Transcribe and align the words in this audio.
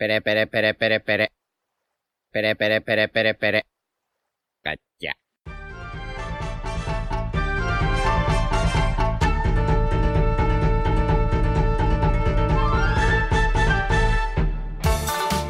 Pere, 0.00 0.22
pere, 0.22 0.46
pere, 0.46 0.72
pere, 0.72 1.00
pere. 1.00 1.28
Pere, 2.32 2.56
pere, 2.56 2.80
pere, 2.80 3.08
pere, 3.08 3.34
pere. 3.34 3.62
Calla. 4.64 5.12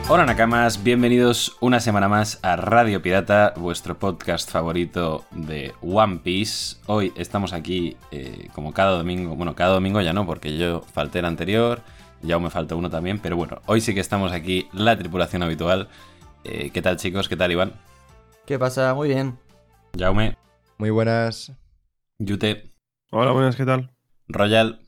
Hola 0.08 0.26
Nakamas, 0.26 0.82
bienvenidos 0.82 1.56
una 1.60 1.78
semana 1.78 2.08
más 2.08 2.40
a 2.42 2.56
Radio 2.56 3.00
Pirata, 3.00 3.54
vuestro 3.56 4.00
podcast 4.00 4.50
favorito 4.50 5.26
de 5.30 5.72
One 5.80 6.22
Piece. 6.24 6.78
Hoy 6.86 7.12
estamos 7.14 7.52
aquí 7.52 7.96
eh, 8.10 8.48
como 8.52 8.72
cada 8.74 8.96
domingo, 8.96 9.36
bueno, 9.36 9.54
cada 9.54 9.74
domingo 9.74 10.00
ya 10.00 10.12
no, 10.12 10.26
porque 10.26 10.58
yo 10.58 10.80
falté 10.80 11.20
el 11.20 11.26
anterior, 11.26 11.82
ya 12.22 12.34
aún 12.34 12.44
me 12.44 12.50
falta 12.50 12.74
uno 12.74 12.90
también, 12.90 13.18
pero 13.18 13.36
bueno, 13.36 13.60
hoy 13.66 13.80
sí 13.80 13.94
que 13.94 14.00
estamos 14.00 14.32
aquí, 14.32 14.68
la 14.72 14.96
tripulación 14.98 15.42
habitual. 15.42 15.88
Eh, 16.44 16.70
¿Qué 16.70 16.82
tal 16.82 16.96
chicos? 16.96 17.28
¿Qué 17.28 17.36
tal 17.36 17.52
Iván? 17.52 17.72
¿Qué 18.46 18.58
pasa? 18.58 18.94
Muy 18.94 19.08
bien. 19.08 19.38
Jaume, 19.98 20.36
Muy 20.78 20.90
buenas. 20.90 21.52
Yute, 22.18 22.72
Hola, 23.10 23.32
buenas, 23.32 23.56
¿qué 23.56 23.64
tal? 23.64 23.90
Royal 24.28 24.80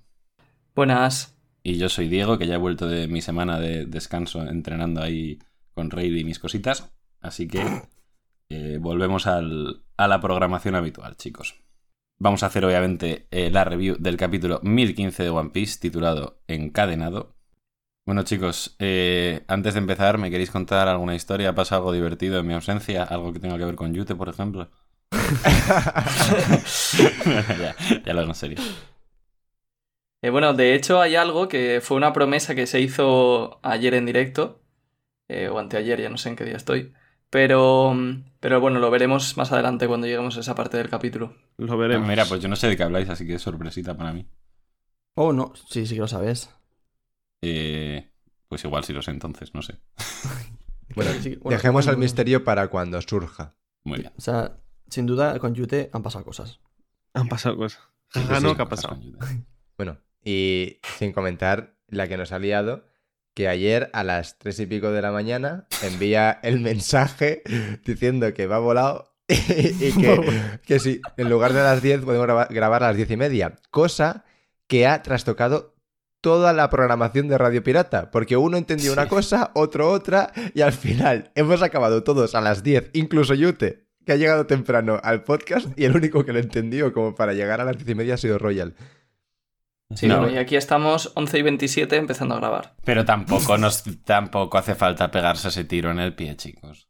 Buenas. 0.74 1.36
y 1.62 1.76
yo 1.76 1.88
soy 1.88 2.08
Diego, 2.08 2.38
que 2.38 2.46
ya 2.46 2.54
he 2.54 2.58
vuelto 2.58 2.86
de 2.88 3.08
mi 3.08 3.20
semana 3.20 3.58
de 3.58 3.84
descanso 3.86 4.42
entrenando 4.42 5.02
ahí 5.02 5.38
con 5.74 5.90
Raid 5.90 6.14
y 6.14 6.24
mis 6.24 6.38
cositas. 6.38 6.92
Así 7.20 7.48
que 7.48 7.64
eh, 8.48 8.78
volvemos 8.80 9.26
al- 9.26 9.82
a 9.96 10.08
la 10.08 10.20
programación 10.20 10.74
habitual, 10.74 11.16
chicos. 11.16 11.54
Vamos 12.22 12.44
a 12.44 12.46
hacer 12.46 12.64
obviamente 12.64 13.26
eh, 13.32 13.50
la 13.50 13.64
review 13.64 13.96
del 13.98 14.16
capítulo 14.16 14.60
1015 14.62 15.24
de 15.24 15.30
One 15.30 15.50
Piece 15.50 15.80
titulado 15.80 16.38
Encadenado. 16.46 17.34
Bueno 18.06 18.22
chicos, 18.22 18.76
eh, 18.78 19.42
antes 19.48 19.74
de 19.74 19.80
empezar, 19.80 20.18
¿me 20.18 20.30
queréis 20.30 20.52
contar 20.52 20.86
alguna 20.86 21.16
historia? 21.16 21.48
¿Ha 21.48 21.54
pasado 21.56 21.80
algo 21.80 21.92
divertido 21.92 22.38
en 22.38 22.46
mi 22.46 22.54
ausencia? 22.54 23.02
¿Algo 23.02 23.32
que 23.32 23.40
tenga 23.40 23.58
que 23.58 23.64
ver 23.64 23.74
con 23.74 23.92
Yute, 23.92 24.14
por 24.14 24.28
ejemplo? 24.28 24.70
ya, 27.58 27.74
ya 28.06 28.14
lo 28.14 28.20
hago 28.20 28.30
en 28.30 28.36
serio. 28.36 28.58
Eh, 30.22 30.30
bueno, 30.30 30.54
de 30.54 30.76
hecho 30.76 31.00
hay 31.00 31.16
algo 31.16 31.48
que 31.48 31.80
fue 31.82 31.96
una 31.96 32.12
promesa 32.12 32.54
que 32.54 32.68
se 32.68 32.78
hizo 32.80 33.58
ayer 33.64 33.94
en 33.94 34.06
directo, 34.06 34.62
o 35.50 35.58
anteayer, 35.58 36.00
ya 36.00 36.08
no 36.08 36.18
sé 36.18 36.28
en 36.28 36.36
qué 36.36 36.44
día 36.44 36.56
estoy, 36.56 36.92
pero, 37.32 37.96
pero 38.40 38.60
bueno, 38.60 38.78
lo 38.78 38.90
veremos 38.90 39.38
más 39.38 39.50
adelante 39.52 39.88
cuando 39.88 40.06
lleguemos 40.06 40.36
a 40.36 40.40
esa 40.40 40.54
parte 40.54 40.76
del 40.76 40.90
capítulo. 40.90 41.34
Lo 41.56 41.78
veremos. 41.78 42.06
Mira, 42.06 42.26
pues 42.26 42.42
yo 42.42 42.48
no 42.48 42.56
sé 42.56 42.68
de 42.68 42.76
qué 42.76 42.82
habláis, 42.82 43.08
así 43.08 43.26
que 43.26 43.36
es 43.36 43.42
sorpresita 43.42 43.96
para 43.96 44.12
mí. 44.12 44.26
Oh, 45.14 45.32
no, 45.32 45.54
sí, 45.70 45.86
sí 45.86 45.94
que 45.94 46.02
lo 46.02 46.08
sabes. 46.08 46.50
Eh, 47.40 48.10
pues 48.48 48.62
igual 48.66 48.84
si 48.84 48.92
lo 48.92 49.00
sé 49.00 49.12
entonces, 49.12 49.54
no 49.54 49.62
sé. 49.62 49.78
Bueno, 50.94 51.10
Sí, 51.22 51.36
bueno, 51.36 51.56
dejemos 51.56 51.86
el 51.86 51.96
misterio 51.96 52.44
para 52.44 52.68
cuando 52.68 53.00
surja. 53.00 53.54
Muy 53.82 54.00
bien. 54.00 54.12
O 54.18 54.20
sea, 54.20 54.58
sin 54.90 55.06
duda, 55.06 55.38
con 55.38 55.54
Yute 55.54 55.88
han 55.94 56.02
pasado 56.02 56.22
cosas. 56.22 56.60
Han 57.14 57.28
pasado 57.28 57.56
cosas. 57.56 57.80
Sí, 58.12 58.20
Ah, 58.28 58.36
sí, 58.36 58.42
no, 58.42 58.50
sí, 58.50 58.56
¿qué 58.56 58.62
ha 58.62 58.68
pasado? 58.68 58.98
Bueno, 59.78 59.96
y 60.22 60.80
sin 60.98 61.12
comentar 61.12 61.78
la 61.88 62.08
que 62.08 62.18
nos 62.18 62.30
ha 62.32 62.38
liado, 62.38 62.84
que 63.34 63.48
ayer 63.48 63.90
a 63.92 64.04
las 64.04 64.38
tres 64.38 64.58
y 64.60 64.66
pico 64.66 64.90
de 64.92 65.02
la 65.02 65.10
mañana 65.12 65.66
envía 65.82 66.38
el 66.42 66.60
mensaje 66.60 67.42
diciendo 67.84 68.32
que 68.34 68.46
va 68.46 68.58
volado 68.58 69.14
y 69.28 69.92
que, 69.92 70.20
que 70.66 70.78
sí, 70.78 71.00
en 71.16 71.30
lugar 71.30 71.52
de 71.52 71.62
las 71.62 71.80
10 71.82 72.02
podemos 72.02 72.26
graba- 72.26 72.48
grabar 72.50 72.82
a 72.82 72.88
las 72.88 72.96
diez 72.96 73.10
y 73.10 73.16
media. 73.16 73.54
Cosa 73.70 74.24
que 74.66 74.86
ha 74.86 75.02
trastocado 75.02 75.74
toda 76.20 76.52
la 76.52 76.70
programación 76.70 77.28
de 77.28 77.36
Radio 77.38 77.62
Pirata, 77.62 78.10
porque 78.10 78.36
uno 78.36 78.56
entendió 78.56 78.92
una 78.92 79.08
cosa, 79.08 79.50
otro 79.54 79.90
otra, 79.90 80.32
y 80.54 80.60
al 80.60 80.72
final 80.72 81.32
hemos 81.34 81.62
acabado 81.62 82.04
todos 82.04 82.34
a 82.34 82.40
las 82.40 82.62
10, 82.62 82.90
incluso 82.92 83.34
Yute, 83.34 83.86
que 84.06 84.12
ha 84.12 84.16
llegado 84.16 84.46
temprano 84.46 85.00
al 85.02 85.24
podcast, 85.24 85.66
y 85.76 85.84
el 85.84 85.96
único 85.96 86.24
que 86.24 86.32
lo 86.32 86.38
entendió 86.38 86.92
como 86.92 87.14
para 87.14 87.32
llegar 87.32 87.60
a 87.60 87.64
las 87.64 87.76
diez 87.76 87.88
y 87.88 87.94
media 87.96 88.14
ha 88.14 88.18
sido 88.18 88.38
Royal. 88.38 88.74
Sí, 89.94 90.06
No, 90.06 90.28
y 90.30 90.36
aquí 90.38 90.56
estamos 90.56 91.12
11 91.14 91.38
y 91.38 91.42
27 91.42 91.96
empezando 91.96 92.34
a 92.34 92.38
grabar. 92.38 92.74
Pero 92.84 93.04
tampoco, 93.04 93.58
nos, 93.58 93.82
tampoco 94.04 94.58
hace 94.58 94.74
falta 94.74 95.10
pegarse 95.10 95.48
ese 95.48 95.64
tiro 95.64 95.90
en 95.90 95.98
el 96.00 96.14
pie, 96.14 96.36
chicos. 96.36 96.88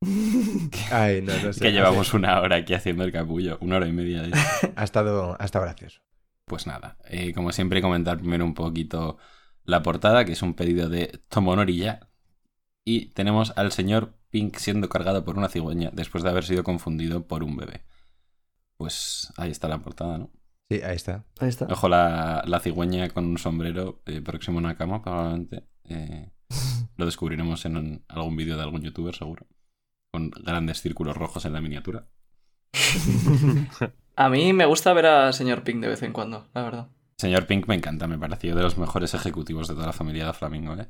Ay, 0.92 1.22
no, 1.22 1.32
no 1.42 1.52
sé. 1.52 1.60
que 1.60 1.72
llevamos 1.72 2.12
una 2.14 2.40
hora 2.40 2.56
aquí 2.56 2.74
haciendo 2.74 3.04
el 3.04 3.12
capullo, 3.12 3.58
una 3.60 3.76
hora 3.76 3.86
y 3.88 3.92
media. 3.92 4.22
de- 4.22 4.32
Ha 4.76 4.84
estado, 4.84 5.36
ha 5.38 5.44
estado 5.44 5.64
gracioso. 5.64 6.00
Pues 6.44 6.66
nada, 6.66 6.96
eh, 7.08 7.32
como 7.34 7.50
siempre 7.52 7.82
comentar 7.82 8.18
primero 8.18 8.44
un 8.44 8.54
poquito 8.54 9.18
la 9.64 9.82
portada, 9.82 10.24
que 10.24 10.32
es 10.32 10.42
un 10.42 10.54
pedido 10.54 10.88
de 10.88 11.20
Tomonori 11.28 11.76
ya. 11.78 12.08
Y 12.84 13.06
tenemos 13.06 13.52
al 13.56 13.72
señor 13.72 14.14
Pink 14.30 14.56
siendo 14.58 14.88
cargado 14.88 15.24
por 15.24 15.36
una 15.38 15.48
cigüeña 15.48 15.90
después 15.92 16.22
de 16.22 16.30
haber 16.30 16.44
sido 16.44 16.62
confundido 16.62 17.26
por 17.26 17.42
un 17.42 17.56
bebé. 17.56 17.82
Pues 18.76 19.32
ahí 19.36 19.50
está 19.50 19.66
la 19.66 19.78
portada, 19.78 20.18
¿no? 20.18 20.30
Sí, 20.70 20.80
ahí 20.82 20.96
está. 20.96 21.24
Ahí 21.38 21.48
está. 21.48 21.66
Ojo, 21.66 21.88
la, 21.88 22.42
la 22.46 22.60
cigüeña 22.60 23.08
con 23.10 23.24
un 23.26 23.38
sombrero 23.38 24.02
eh, 24.06 24.20
próximo 24.20 24.58
a 24.58 24.62
una 24.62 24.76
cama, 24.76 25.02
probablemente. 25.02 25.64
Eh, 25.84 26.30
lo 26.96 27.04
descubriremos 27.06 27.64
en 27.66 27.76
un- 27.76 28.04
algún 28.08 28.36
vídeo 28.36 28.56
de 28.56 28.62
algún 28.62 28.82
youtuber, 28.82 29.14
seguro. 29.14 29.46
Con 30.12 30.30
grandes 30.30 30.80
círculos 30.82 31.16
rojos 31.16 31.44
en 31.44 31.52
la 31.52 31.60
miniatura. 31.60 32.08
A 34.16 34.28
mí 34.30 34.52
me 34.52 34.64
gusta 34.66 34.92
ver 34.94 35.06
al 35.06 35.34
señor 35.34 35.62
Pink 35.62 35.80
de 35.82 35.88
vez 35.88 36.02
en 36.02 36.12
cuando, 36.12 36.48
la 36.54 36.62
verdad. 36.62 36.88
Señor 37.18 37.46
Pink 37.46 37.66
me 37.68 37.74
encanta, 37.74 38.06
me 38.06 38.18
pareció 38.18 38.54
de 38.54 38.62
los 38.62 38.78
mejores 38.78 39.14
ejecutivos 39.14 39.68
de 39.68 39.74
toda 39.74 39.86
la 39.86 39.92
familia 39.92 40.26
de 40.26 40.32
Flamingo, 40.32 40.74
¿eh? 40.74 40.88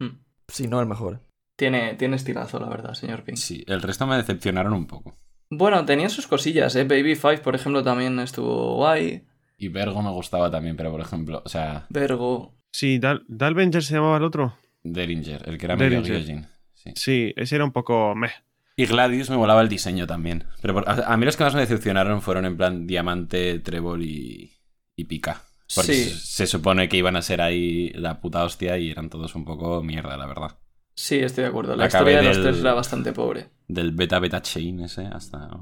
Mm. 0.00 0.18
Sí, 0.48 0.66
no 0.68 0.80
el 0.80 0.86
mejor. 0.86 1.20
Tiene, 1.56 1.94
tiene 1.94 2.16
estilazo, 2.16 2.58
la 2.58 2.68
verdad, 2.68 2.94
señor 2.94 3.22
Pink. 3.24 3.36
Sí, 3.36 3.64
el 3.68 3.80
resto 3.80 4.06
me 4.06 4.16
decepcionaron 4.16 4.72
un 4.72 4.86
poco. 4.86 5.16
Bueno, 5.50 5.84
tenía 5.84 6.08
sus 6.08 6.26
cosillas, 6.26 6.74
¿eh? 6.76 6.84
Baby 6.84 7.14
Five, 7.14 7.38
por 7.38 7.54
ejemplo, 7.54 7.82
también 7.82 8.18
estuvo 8.18 8.76
guay. 8.76 9.24
Y 9.58 9.68
Vergo 9.68 10.02
me 10.02 10.10
gustaba 10.10 10.50
también, 10.50 10.76
pero 10.76 10.90
por 10.90 11.00
ejemplo, 11.00 11.42
o 11.44 11.48
sea, 11.48 11.86
Vergo. 11.90 12.54
Sí, 12.72 12.98
Dal 12.98 13.24
Dalvenger 13.28 13.82
se 13.82 13.94
llamaba 13.94 14.16
el 14.16 14.24
otro. 14.24 14.56
Deringer, 14.82 15.48
el 15.48 15.58
que 15.58 15.66
era 15.66 15.76
medio. 15.76 16.02
Gyojin. 16.02 16.46
Sí. 16.74 16.90
Sí, 16.96 17.32
ese 17.36 17.54
era 17.56 17.64
un 17.64 17.72
poco 17.72 18.14
meh. 18.14 18.30
Y 18.76 18.86
Gladius 18.86 19.30
me 19.30 19.36
volaba 19.36 19.62
el 19.62 19.68
diseño 19.68 20.06
también. 20.06 20.44
Pero 20.60 20.74
por- 20.74 20.88
a, 20.88 21.12
a 21.12 21.16
mí 21.16 21.24
los 21.24 21.36
que 21.36 21.44
más 21.44 21.54
me 21.54 21.60
decepcionaron 21.60 22.20
fueron 22.20 22.44
en 22.44 22.56
plan 22.56 22.86
Diamante, 22.86 23.60
Trébol 23.60 24.02
y, 24.02 24.52
y 24.96 25.04
Pica. 25.04 25.42
Porque 25.74 25.94
Sí. 25.94 26.04
se, 26.10 26.18
se 26.18 26.46
supone 26.48 26.88
que 26.88 26.96
iban 26.96 27.16
a 27.16 27.22
ser 27.22 27.40
ahí 27.40 27.90
la 27.94 28.20
puta 28.20 28.42
hostia 28.44 28.76
y 28.76 28.90
eran 28.90 29.08
todos 29.08 29.34
un 29.36 29.44
poco 29.44 29.82
mierda, 29.82 30.16
la 30.16 30.26
verdad. 30.26 30.58
Sí, 30.94 31.16
estoy 31.18 31.42
de 31.44 31.48
acuerdo. 31.50 31.76
La 31.76 31.86
historia 31.86 32.18
de 32.18 32.22
los 32.24 32.40
tres 32.40 32.58
era 32.60 32.74
bastante 32.74 33.12
pobre. 33.12 33.50
Del 33.68 33.92
beta 33.92 34.18
beta 34.18 34.40
chain 34.42 34.80
ese 34.80 35.06
hasta... 35.06 35.48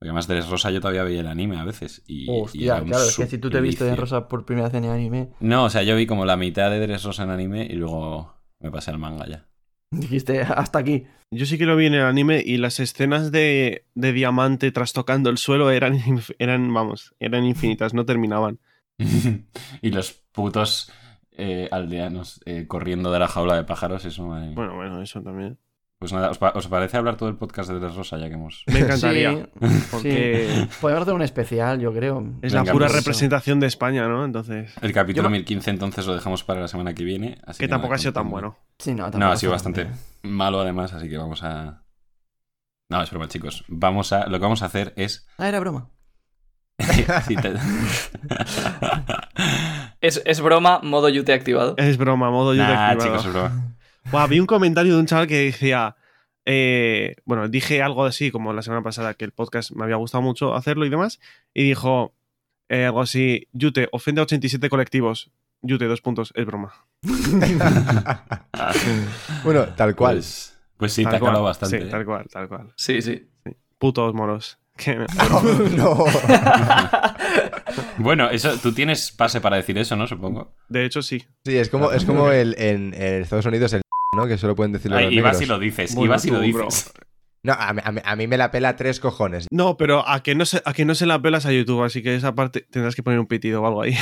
Porque 0.00 0.08
además 0.08 0.26
de 0.28 0.40
Rosa 0.42 0.70
yo 0.70 0.80
todavía 0.80 1.04
veía 1.04 1.20
el 1.20 1.26
anime 1.26 1.58
a 1.58 1.64
veces. 1.64 2.02
Y, 2.06 2.24
y 2.24 2.28
Hostia, 2.42 2.72
era 2.74 2.82
un 2.82 2.88
claro, 2.88 3.04
es 3.04 3.16
que 3.16 3.26
si 3.26 3.38
tú 3.38 3.50
te 3.50 3.60
viste 3.60 3.84
suplicio. 3.84 4.00
rosa 4.00 4.28
por 4.28 4.44
primera 4.46 4.68
vez 4.68 4.74
en 4.76 4.86
anime, 4.86 5.30
No, 5.40 5.64
o 5.64 5.70
sea, 5.70 5.82
yo 5.82 5.94
vi 5.96 6.06
como 6.06 6.24
la 6.24 6.36
mitad 6.36 6.70
de 6.70 6.80
Dressrosa 6.80 7.24
en 7.24 7.30
anime 7.30 7.66
y 7.70 7.74
luego 7.74 8.34
me 8.60 8.70
pasé 8.70 8.90
al 8.90 8.98
manga 8.98 9.26
ya. 9.26 9.46
dijiste 9.90 10.40
hasta 10.40 10.78
aquí. 10.78 11.04
Yo 11.30 11.44
sí 11.46 11.58
que 11.58 11.66
lo 11.66 11.76
vi 11.76 11.86
en 11.86 11.94
el 11.94 12.02
anime 12.02 12.42
y 12.44 12.56
las 12.56 12.80
escenas 12.80 13.30
de, 13.30 13.84
de 13.94 14.12
diamante 14.12 14.72
trastocando 14.72 15.28
el 15.30 15.38
suelo 15.38 15.70
eran, 15.70 15.98
eran, 16.38 16.72
vamos, 16.72 17.14
eran 17.20 17.44
infinitas, 17.44 17.92
no 17.94 18.04
terminaban. 18.06 18.58
y 19.82 19.90
los 19.90 20.12
putos 20.32 20.90
eh, 21.32 21.68
aldeanos 21.70 22.40
eh, 22.44 22.66
corriendo 22.66 23.10
de 23.12 23.18
la 23.18 23.28
jaula 23.28 23.56
de 23.56 23.64
pájaros, 23.64 24.04
eso 24.04 24.26
me... 24.28 24.54
Bueno, 24.54 24.74
bueno, 24.76 25.02
eso 25.02 25.22
también. 25.22 25.58
Pues 25.98 26.14
nada, 26.14 26.30
¿os, 26.30 26.38
pa- 26.38 26.52
os 26.54 26.66
parece 26.66 26.96
hablar 26.96 27.16
todo 27.18 27.28
el 27.28 27.36
podcast 27.36 27.68
de 27.68 27.78
Dressrosa 27.78 28.16
ya 28.16 28.28
que 28.28 28.34
hemos... 28.34 28.64
Me 28.68 28.78
encantaría. 28.80 29.32
Sí, 29.60 29.84
Porque 29.90 30.66
Podemos 30.80 31.02
hacer 31.02 31.14
un 31.14 31.20
especial, 31.22 31.78
yo 31.78 31.92
creo. 31.92 32.20
es 32.40 32.52
Venga, 32.54 32.64
la 32.64 32.72
pura 32.72 32.86
pues 32.86 32.92
eso. 32.96 33.00
representación 33.00 33.60
de 33.60 33.66
España, 33.66 34.08
¿no? 34.08 34.24
Entonces, 34.24 34.72
El 34.80 34.94
capítulo 34.94 35.24
Yo 35.24 35.28
no- 35.28 35.32
1015 35.32 35.70
entonces 35.70 36.06
lo 36.06 36.14
dejamos 36.14 36.42
para 36.42 36.62
la 36.62 36.68
semana 36.68 36.94
que 36.94 37.04
viene. 37.04 37.38
Así 37.46 37.60
que 37.60 37.68
tampoco 37.68 37.88
nada, 37.90 37.96
ha 37.96 37.98
sido 37.98 38.12
tan 38.14 38.30
bueno. 38.30 38.56
Sí, 38.78 38.92
no, 38.94 39.04
No, 39.04 39.10
tampoco 39.10 39.32
ha 39.32 39.36
sido 39.36 39.52
bastante 39.52 39.84
mal. 39.84 39.94
malo 40.22 40.60
además, 40.60 40.94
así 40.94 41.08
que 41.10 41.18
vamos 41.18 41.42
a... 41.42 41.82
No, 42.88 43.02
es 43.02 43.10
broma, 43.10 43.28
chicos. 43.28 43.64
Vamos 43.68 44.14
a... 44.14 44.26
Lo 44.26 44.38
que 44.38 44.42
vamos 44.44 44.62
a 44.62 44.66
hacer 44.66 44.94
es... 44.96 45.26
Ah, 45.36 45.48
era 45.48 45.60
broma. 45.60 45.90
Sí, 47.26 47.36
te- 47.36 47.52
Es, 50.00 50.22
es 50.24 50.40
broma, 50.40 50.80
modo 50.82 51.08
Yute 51.08 51.32
activado. 51.32 51.74
Es 51.76 51.96
broma, 51.98 52.30
modo 52.30 52.54
yo 52.54 52.62
Nah, 52.62 52.90
activado. 52.90 53.10
chicos, 53.18 53.26
es 53.26 53.32
broma. 53.32 53.74
Buah, 54.10 54.26
vi 54.26 54.40
un 54.40 54.46
comentario 54.46 54.94
de 54.94 55.00
un 55.00 55.06
chaval 55.06 55.26
que 55.26 55.36
decía. 55.38 55.96
eh, 56.46 57.16
bueno, 57.26 57.48
dije 57.48 57.82
algo 57.82 58.04
así 58.06 58.30
como 58.30 58.52
la 58.54 58.62
semana 58.62 58.82
pasada 58.82 59.12
que 59.14 59.24
el 59.26 59.32
podcast 59.32 59.72
me 59.72 59.84
había 59.84 59.96
gustado 59.96 60.22
mucho 60.22 60.54
hacerlo 60.54 60.86
y 60.86 60.88
demás. 60.88 61.20
Y 61.52 61.64
dijo 61.64 62.14
eh, 62.70 62.86
algo 62.86 63.02
así: 63.02 63.46
Yute, 63.52 63.88
ofende 63.92 64.20
a 64.20 64.24
87 64.24 64.68
colectivos. 64.70 65.30
Yute, 65.62 65.84
dos 65.84 66.00
puntos, 66.00 66.32
es 66.34 66.46
broma. 66.46 66.72
bueno, 69.44 69.66
tal 69.76 69.94
cual. 69.94 70.16
Pues, 70.16 70.56
pues 70.78 70.92
sí, 70.94 71.02
Tal 71.02 71.10
te 71.12 71.16
ha 71.16 71.20
calado 71.20 71.40
cual, 71.42 71.50
bastante. 71.50 71.78
Sí, 71.80 71.84
¿eh? 71.86 71.90
tal 71.90 72.04
cual, 72.06 72.26
tal 72.32 72.48
cual. 72.48 72.72
Sí, 72.76 73.02
sí. 73.02 73.28
Putos 73.78 74.14
moros. 74.14 74.56
Que 74.80 74.96
no. 75.76 76.04
No. 77.34 77.82
Bueno, 77.98 78.30
eso, 78.30 78.56
tú 78.58 78.72
tienes 78.72 79.12
pase 79.12 79.40
para 79.40 79.56
decir 79.56 79.76
eso, 79.78 79.94
¿no? 79.96 80.06
Supongo. 80.06 80.54
De 80.68 80.84
hecho, 80.84 81.02
sí. 81.02 81.24
Sí, 81.44 81.56
es 81.56 81.68
como, 81.68 81.92
es 81.92 82.04
como 82.04 82.30
el, 82.32 82.54
en, 82.58 82.94
en 82.94 83.22
Estados 83.22 83.46
Unidos 83.46 83.72
el 83.74 83.82
¿no? 84.16 84.26
Que 84.26 84.38
solo 84.38 84.54
pueden 84.56 84.72
decirlo 84.72 84.96
Ay, 84.96 85.04
los 85.06 85.14
y 85.14 85.20
vas 85.20 85.32
negros. 85.40 85.42
y 85.42 85.46
lo 85.46 85.58
dices, 85.58 85.94
Bueno, 85.94 86.10
vas 86.12 86.24
y 86.24 86.30
lo 86.30 86.38
bro. 86.38 86.64
dices. 86.66 86.92
No, 87.42 87.54
a 87.54 87.72
mí, 87.72 87.80
a 87.84 87.92
mí- 87.92 88.00
a 88.04 88.16
mí 88.16 88.26
me 88.26 88.36
la 88.36 88.50
pela 88.50 88.76
tres 88.76 89.00
cojones. 89.00 89.46
No, 89.50 89.76
pero 89.78 90.06
a 90.06 90.22
que 90.22 90.34
no, 90.34 90.44
se, 90.44 90.60
a 90.64 90.72
que 90.74 90.84
no 90.84 90.94
se 90.94 91.06
la 91.06 91.22
pelas 91.22 91.46
a 91.46 91.52
YouTube, 91.52 91.82
así 91.84 92.02
que 92.02 92.14
esa 92.14 92.34
parte 92.34 92.66
tendrás 92.70 92.94
que 92.94 93.02
poner 93.02 93.18
un 93.18 93.26
pitido 93.26 93.62
o 93.62 93.66
algo 93.66 93.80
ahí. 93.82 93.94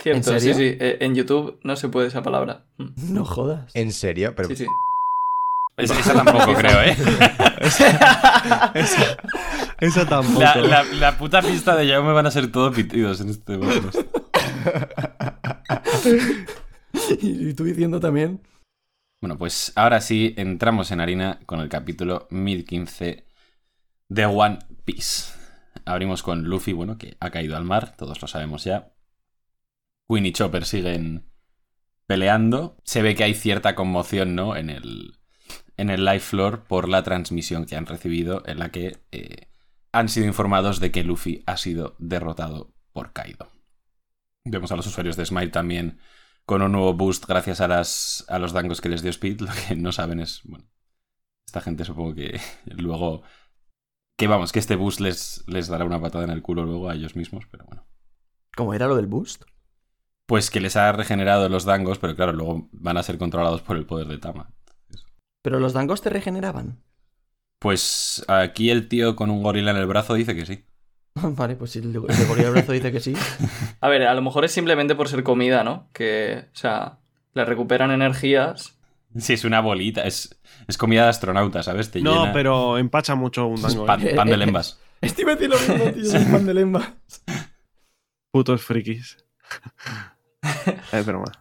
Cierto, 0.00 0.32
¿En 0.32 0.40
sí, 0.40 0.52
serio? 0.52 0.54
sí. 0.72 0.76
eh, 0.80 0.98
En 1.00 1.14
YouTube 1.14 1.58
no 1.64 1.74
se 1.76 1.88
puede 1.88 2.06
esa 2.08 2.22
palabra. 2.22 2.64
No 2.96 3.24
jodas. 3.24 3.70
¿En 3.74 3.92
serio? 3.92 4.34
Pero 4.36 4.48
Sí, 4.48 4.56
sí. 4.56 4.66
Es- 5.78 5.90
Esa 5.90 6.14
tampoco 6.14 6.54
creo, 6.54 6.82
¿eh? 6.82 6.96
esa, 7.60 8.72
esa 9.80 10.06
tampoco. 10.08 10.40
La, 10.40 10.56
la- 10.56 10.82
la 10.84 11.18
puta 11.18 11.40
pista 11.40 11.76
de 11.76 11.88
Jaume 11.88 12.12
van 12.12 12.26
a 12.26 12.30
ser 12.30 12.50
todo 12.52 12.72
pitidos 12.72 13.20
en 13.20 13.30
este 13.30 13.58
podcast. 13.58 13.98
y 17.22 17.54
tú 17.54 17.64
diciendo 17.64 18.00
también. 18.00 18.40
Bueno, 19.20 19.36
pues 19.36 19.72
ahora 19.74 20.00
sí 20.00 20.34
entramos 20.36 20.90
en 20.90 21.00
harina 21.00 21.40
con 21.46 21.60
el 21.60 21.68
capítulo 21.68 22.28
1015 22.30 23.26
de 24.08 24.26
One 24.26 24.58
Piece. 24.84 25.32
Abrimos 25.84 26.22
con 26.22 26.44
Luffy, 26.44 26.72
bueno, 26.72 26.98
que 26.98 27.16
ha 27.20 27.30
caído 27.30 27.56
al 27.56 27.64
mar, 27.64 27.94
todos 27.96 28.20
lo 28.22 28.28
sabemos 28.28 28.64
ya. 28.64 28.92
Queen 30.08 30.26
y 30.26 30.32
Chopper 30.32 30.64
siguen 30.64 31.30
peleando. 32.06 32.76
Se 32.84 33.02
ve 33.02 33.14
que 33.14 33.24
hay 33.24 33.34
cierta 33.34 33.74
conmoción, 33.74 34.34
¿no? 34.34 34.56
En 34.56 34.70
el, 34.70 35.17
en 35.78 35.90
el 35.90 36.04
live 36.04 36.20
floor 36.20 36.64
por 36.64 36.88
la 36.88 37.02
transmisión 37.02 37.64
que 37.64 37.76
han 37.76 37.86
recibido, 37.86 38.42
en 38.46 38.58
la 38.58 38.70
que 38.70 38.98
eh, 39.12 39.48
han 39.92 40.08
sido 40.08 40.26
informados 40.26 40.80
de 40.80 40.90
que 40.90 41.04
Luffy 41.04 41.44
ha 41.46 41.56
sido 41.56 41.96
derrotado 41.98 42.74
por 42.92 43.12
Kaido. 43.12 43.48
Vemos 44.44 44.72
a 44.72 44.76
los 44.76 44.86
usuarios 44.86 45.16
de 45.16 45.24
Smite 45.24 45.52
también 45.52 46.00
con 46.44 46.62
un 46.62 46.72
nuevo 46.72 46.94
boost 46.94 47.26
gracias 47.26 47.60
a, 47.60 47.68
las, 47.68 48.24
a 48.28 48.38
los 48.38 48.52
dangos 48.52 48.80
que 48.80 48.88
les 48.88 49.02
dio 49.02 49.10
Speed. 49.10 49.40
Lo 49.40 49.52
que 49.52 49.76
no 49.76 49.92
saben 49.92 50.20
es, 50.20 50.42
bueno, 50.44 50.66
esta 51.46 51.60
gente 51.60 51.84
supongo 51.84 52.14
que 52.14 52.40
luego... 52.66 53.22
Que 54.16 54.26
vamos, 54.26 54.50
que 54.50 54.58
este 54.58 54.74
boost 54.74 54.98
les, 54.98 55.44
les 55.46 55.68
dará 55.68 55.84
una 55.84 56.00
patada 56.00 56.24
en 56.24 56.30
el 56.30 56.42
culo 56.42 56.64
luego 56.64 56.90
a 56.90 56.94
ellos 56.94 57.14
mismos, 57.14 57.44
pero 57.48 57.66
bueno. 57.66 57.86
¿Cómo 58.56 58.74
era 58.74 58.88
lo 58.88 58.96
del 58.96 59.06
boost? 59.06 59.44
Pues 60.26 60.50
que 60.50 60.60
les 60.60 60.74
ha 60.74 60.90
regenerado 60.90 61.48
los 61.48 61.64
dangos, 61.64 61.98
pero 61.98 62.16
claro, 62.16 62.32
luego 62.32 62.68
van 62.72 62.96
a 62.96 63.04
ser 63.04 63.16
controlados 63.16 63.62
por 63.62 63.76
el 63.76 63.86
poder 63.86 64.08
de 64.08 64.18
Tama. 64.18 64.57
Pero 65.42 65.60
los 65.60 65.72
dangos 65.72 66.02
te 66.02 66.10
regeneraban. 66.10 66.82
Pues 67.60 68.24
aquí 68.28 68.70
el 68.70 68.88
tío 68.88 69.16
con 69.16 69.30
un 69.30 69.42
gorila 69.42 69.70
en 69.72 69.76
el 69.78 69.86
brazo 69.86 70.14
dice 70.14 70.34
que 70.36 70.46
sí. 70.46 70.64
vale, 71.14 71.56
pues 71.56 71.72
si 71.72 71.80
el 71.80 71.92
de, 71.92 71.98
el 71.98 72.26
gorila 72.26 72.50
brazo 72.50 72.72
dice 72.72 72.92
que 72.92 73.00
sí. 73.00 73.14
A 73.80 73.88
ver, 73.88 74.02
a 74.06 74.14
lo 74.14 74.22
mejor 74.22 74.44
es 74.44 74.52
simplemente 74.52 74.94
por 74.94 75.08
ser 75.08 75.22
comida, 75.22 75.64
¿no? 75.64 75.88
Que, 75.92 76.44
o 76.52 76.56
sea, 76.56 76.98
le 77.34 77.44
recuperan 77.44 77.90
energías. 77.90 78.74
Sí, 79.16 79.32
es 79.32 79.44
una 79.44 79.60
bolita, 79.60 80.02
es, 80.02 80.38
es 80.66 80.76
comida 80.76 81.04
de 81.04 81.08
astronauta, 81.10 81.62
¿sabes? 81.62 81.90
Te 81.90 82.00
No, 82.02 82.20
llena- 82.22 82.32
pero 82.32 82.76
empacha 82.78 83.14
mucho 83.14 83.46
un 83.46 83.54
es 83.56 83.62
dango. 83.62 83.86
pan, 83.86 84.06
¿eh? 84.06 84.14
pan 84.14 84.28
de 84.28 84.36
lembas. 84.36 84.80
Estoy 85.00 85.24
metiendo 85.24 85.56
lo 85.56 85.74
mismo, 85.74 85.92
tío. 85.92 86.20
Fan 86.20 86.44
de 86.46 86.54
Lemba. 86.54 86.94
Putos 88.32 88.62
frikis. 88.62 89.16
es 90.92 91.06
broma, 91.06 91.32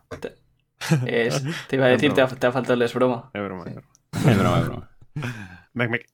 Es- 1.06 1.44
te 1.68 1.76
iba 1.76 1.86
a 1.86 1.90
decir, 1.90 2.14
te 2.14 2.22
ha, 2.22 2.28
te 2.28 2.48
ha 2.48 2.52
faltado 2.52 2.74
el 2.76 2.82
es 2.84 2.94
broma. 2.94 3.30
es 3.34 3.42
broma. 3.44 3.64
Es 3.66 3.76
broma. 3.76 3.88
Es 4.32 4.38
broma, 4.40 4.60
es 4.60 4.66
broma. 4.66 4.90
Mec, 5.74 5.90
mec. 5.90 6.10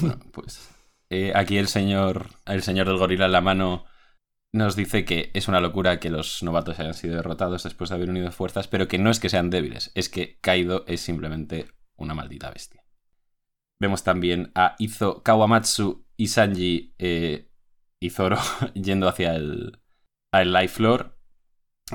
Bueno, 0.00 0.18
pues 0.32 0.68
eh, 1.10 1.32
aquí 1.34 1.56
el 1.58 1.68
señor, 1.68 2.26
el 2.46 2.62
señor 2.62 2.86
del 2.86 2.98
gorila 2.98 3.26
en 3.26 3.32
la 3.32 3.40
mano 3.40 3.84
nos 4.52 4.76
dice 4.76 5.04
que 5.04 5.30
es 5.34 5.48
una 5.48 5.60
locura 5.60 5.98
que 5.98 6.10
los 6.10 6.42
novatos 6.42 6.78
hayan 6.78 6.94
sido 6.94 7.16
derrotados 7.16 7.62
después 7.62 7.90
de 7.90 7.96
haber 7.96 8.10
unido 8.10 8.30
fuerzas, 8.32 8.68
pero 8.68 8.86
que 8.86 8.98
no 8.98 9.10
es 9.10 9.18
que 9.18 9.30
sean 9.30 9.48
débiles, 9.50 9.90
es 9.94 10.08
que 10.08 10.38
Kaido 10.40 10.84
es 10.86 11.00
simplemente 11.00 11.66
una 11.96 12.14
maldita 12.14 12.50
bestia. 12.50 12.84
Vemos 13.80 14.04
también 14.04 14.52
a 14.54 14.76
Izo 14.78 15.22
Kawamatsu 15.22 16.06
y 16.16 16.28
Sanji 16.28 16.94
eh, 16.98 17.48
y 17.98 18.10
Zoro 18.10 18.38
yendo 18.74 19.08
hacia 19.08 19.34
el, 19.34 19.80
al 20.32 20.52
live 20.52 20.68
floor, 20.68 21.18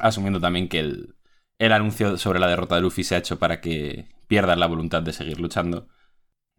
asumiendo 0.01 0.39
también 0.41 0.67
que 0.67 0.79
el, 0.79 1.15
el 1.59 1.71
anuncio 1.71 2.17
sobre 2.17 2.39
la 2.39 2.47
derrota 2.47 2.75
de 2.75 2.81
Luffy 2.81 3.03
se 3.03 3.15
ha 3.15 3.19
hecho 3.19 3.39
para 3.39 3.61
que 3.61 4.07
pierdan 4.27 4.59
la 4.59 4.67
voluntad 4.67 5.01
de 5.01 5.13
seguir 5.13 5.39
luchando. 5.39 5.87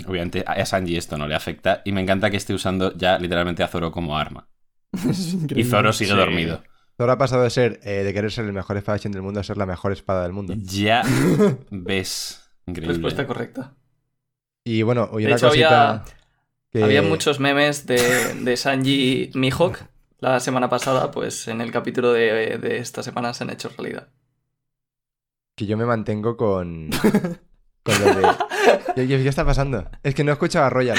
Obviamente 0.07 0.45
a 0.47 0.65
Sanji 0.65 0.97
esto 0.97 1.19
no 1.19 1.27
le 1.27 1.35
afecta 1.35 1.83
y 1.85 1.93
me 1.93 2.01
encanta 2.01 2.31
que 2.31 2.37
esté 2.37 2.55
usando 2.55 2.97
ya 2.97 3.19
literalmente 3.19 3.63
a 3.63 3.69
Zoro 3.69 3.91
como 3.93 4.17
arma. 4.19 4.49
Y. 5.55 5.65
Zoro 5.65 5.93
sigue 5.93 6.13
Sí. 6.13 6.17
dormido. 6.17 6.63
Zoro 6.97 7.13
ha 7.13 7.19
pasado 7.19 7.43
de 7.45 7.51
ser, 7.51 7.81
eh, 7.85 8.03
de 8.05 8.13
querer 8.13 8.33
ser 8.33 8.45
el 8.47 8.53
mejor 8.53 8.77
espadachín 8.77 9.13
del 9.13 9.23
mundo 9.23 9.39
a 9.41 9.45
ser 9.45 9.57
la 9.57 9.67
mejor 9.67 9.93
espada 9.93 10.23
del 10.23 10.33
mundo. 10.33 10.55
Ya 10.57 11.03
ves. 11.71 12.49
Increíble. 12.67 12.95
Respuesta 12.95 13.27
correcta. 13.27 13.75
Y 14.65 14.83
bueno, 14.83 15.09
y 15.15 15.19
De 15.23 15.27
una 15.27 15.37
hecho, 15.37 15.49
cosita 15.49 15.91
había, 15.91 16.05
que... 16.71 16.83
había 16.85 17.03
muchos 17.03 17.39
memes 17.41 17.87
de, 17.87 18.35
de 18.35 18.57
Sanji 18.57 19.31
Mihawk 19.35 19.79
la 20.19 20.41
semana 20.41 20.69
pasada, 20.69 21.11
pues 21.11 21.47
en 21.49 21.61
el 21.61 21.71
capítulo 21.71 22.13
de, 22.13 22.59
de 22.59 22.79
esta 22.79 23.03
semana 23.03 23.33
se 23.33 23.45
han 23.45 23.51
hecho 23.51 23.71
realidad. 23.79 24.09
Que 25.59 25.67
yo 25.67 25.77
me 25.77 25.85
mantengo 25.85 26.37
con... 26.37 26.89
con 27.83 27.95
lo 28.01 28.05
de... 28.15 28.29
¿Qué, 28.95 29.07
qué- 29.09 29.23
qué 29.23 29.29
está 29.29 29.45
pasando? 29.45 29.91
Es 30.03 30.15
que 30.15 30.23
no 30.25 30.33
escuchaba 30.33 30.69
a 30.69 30.71
Royal. 30.71 30.97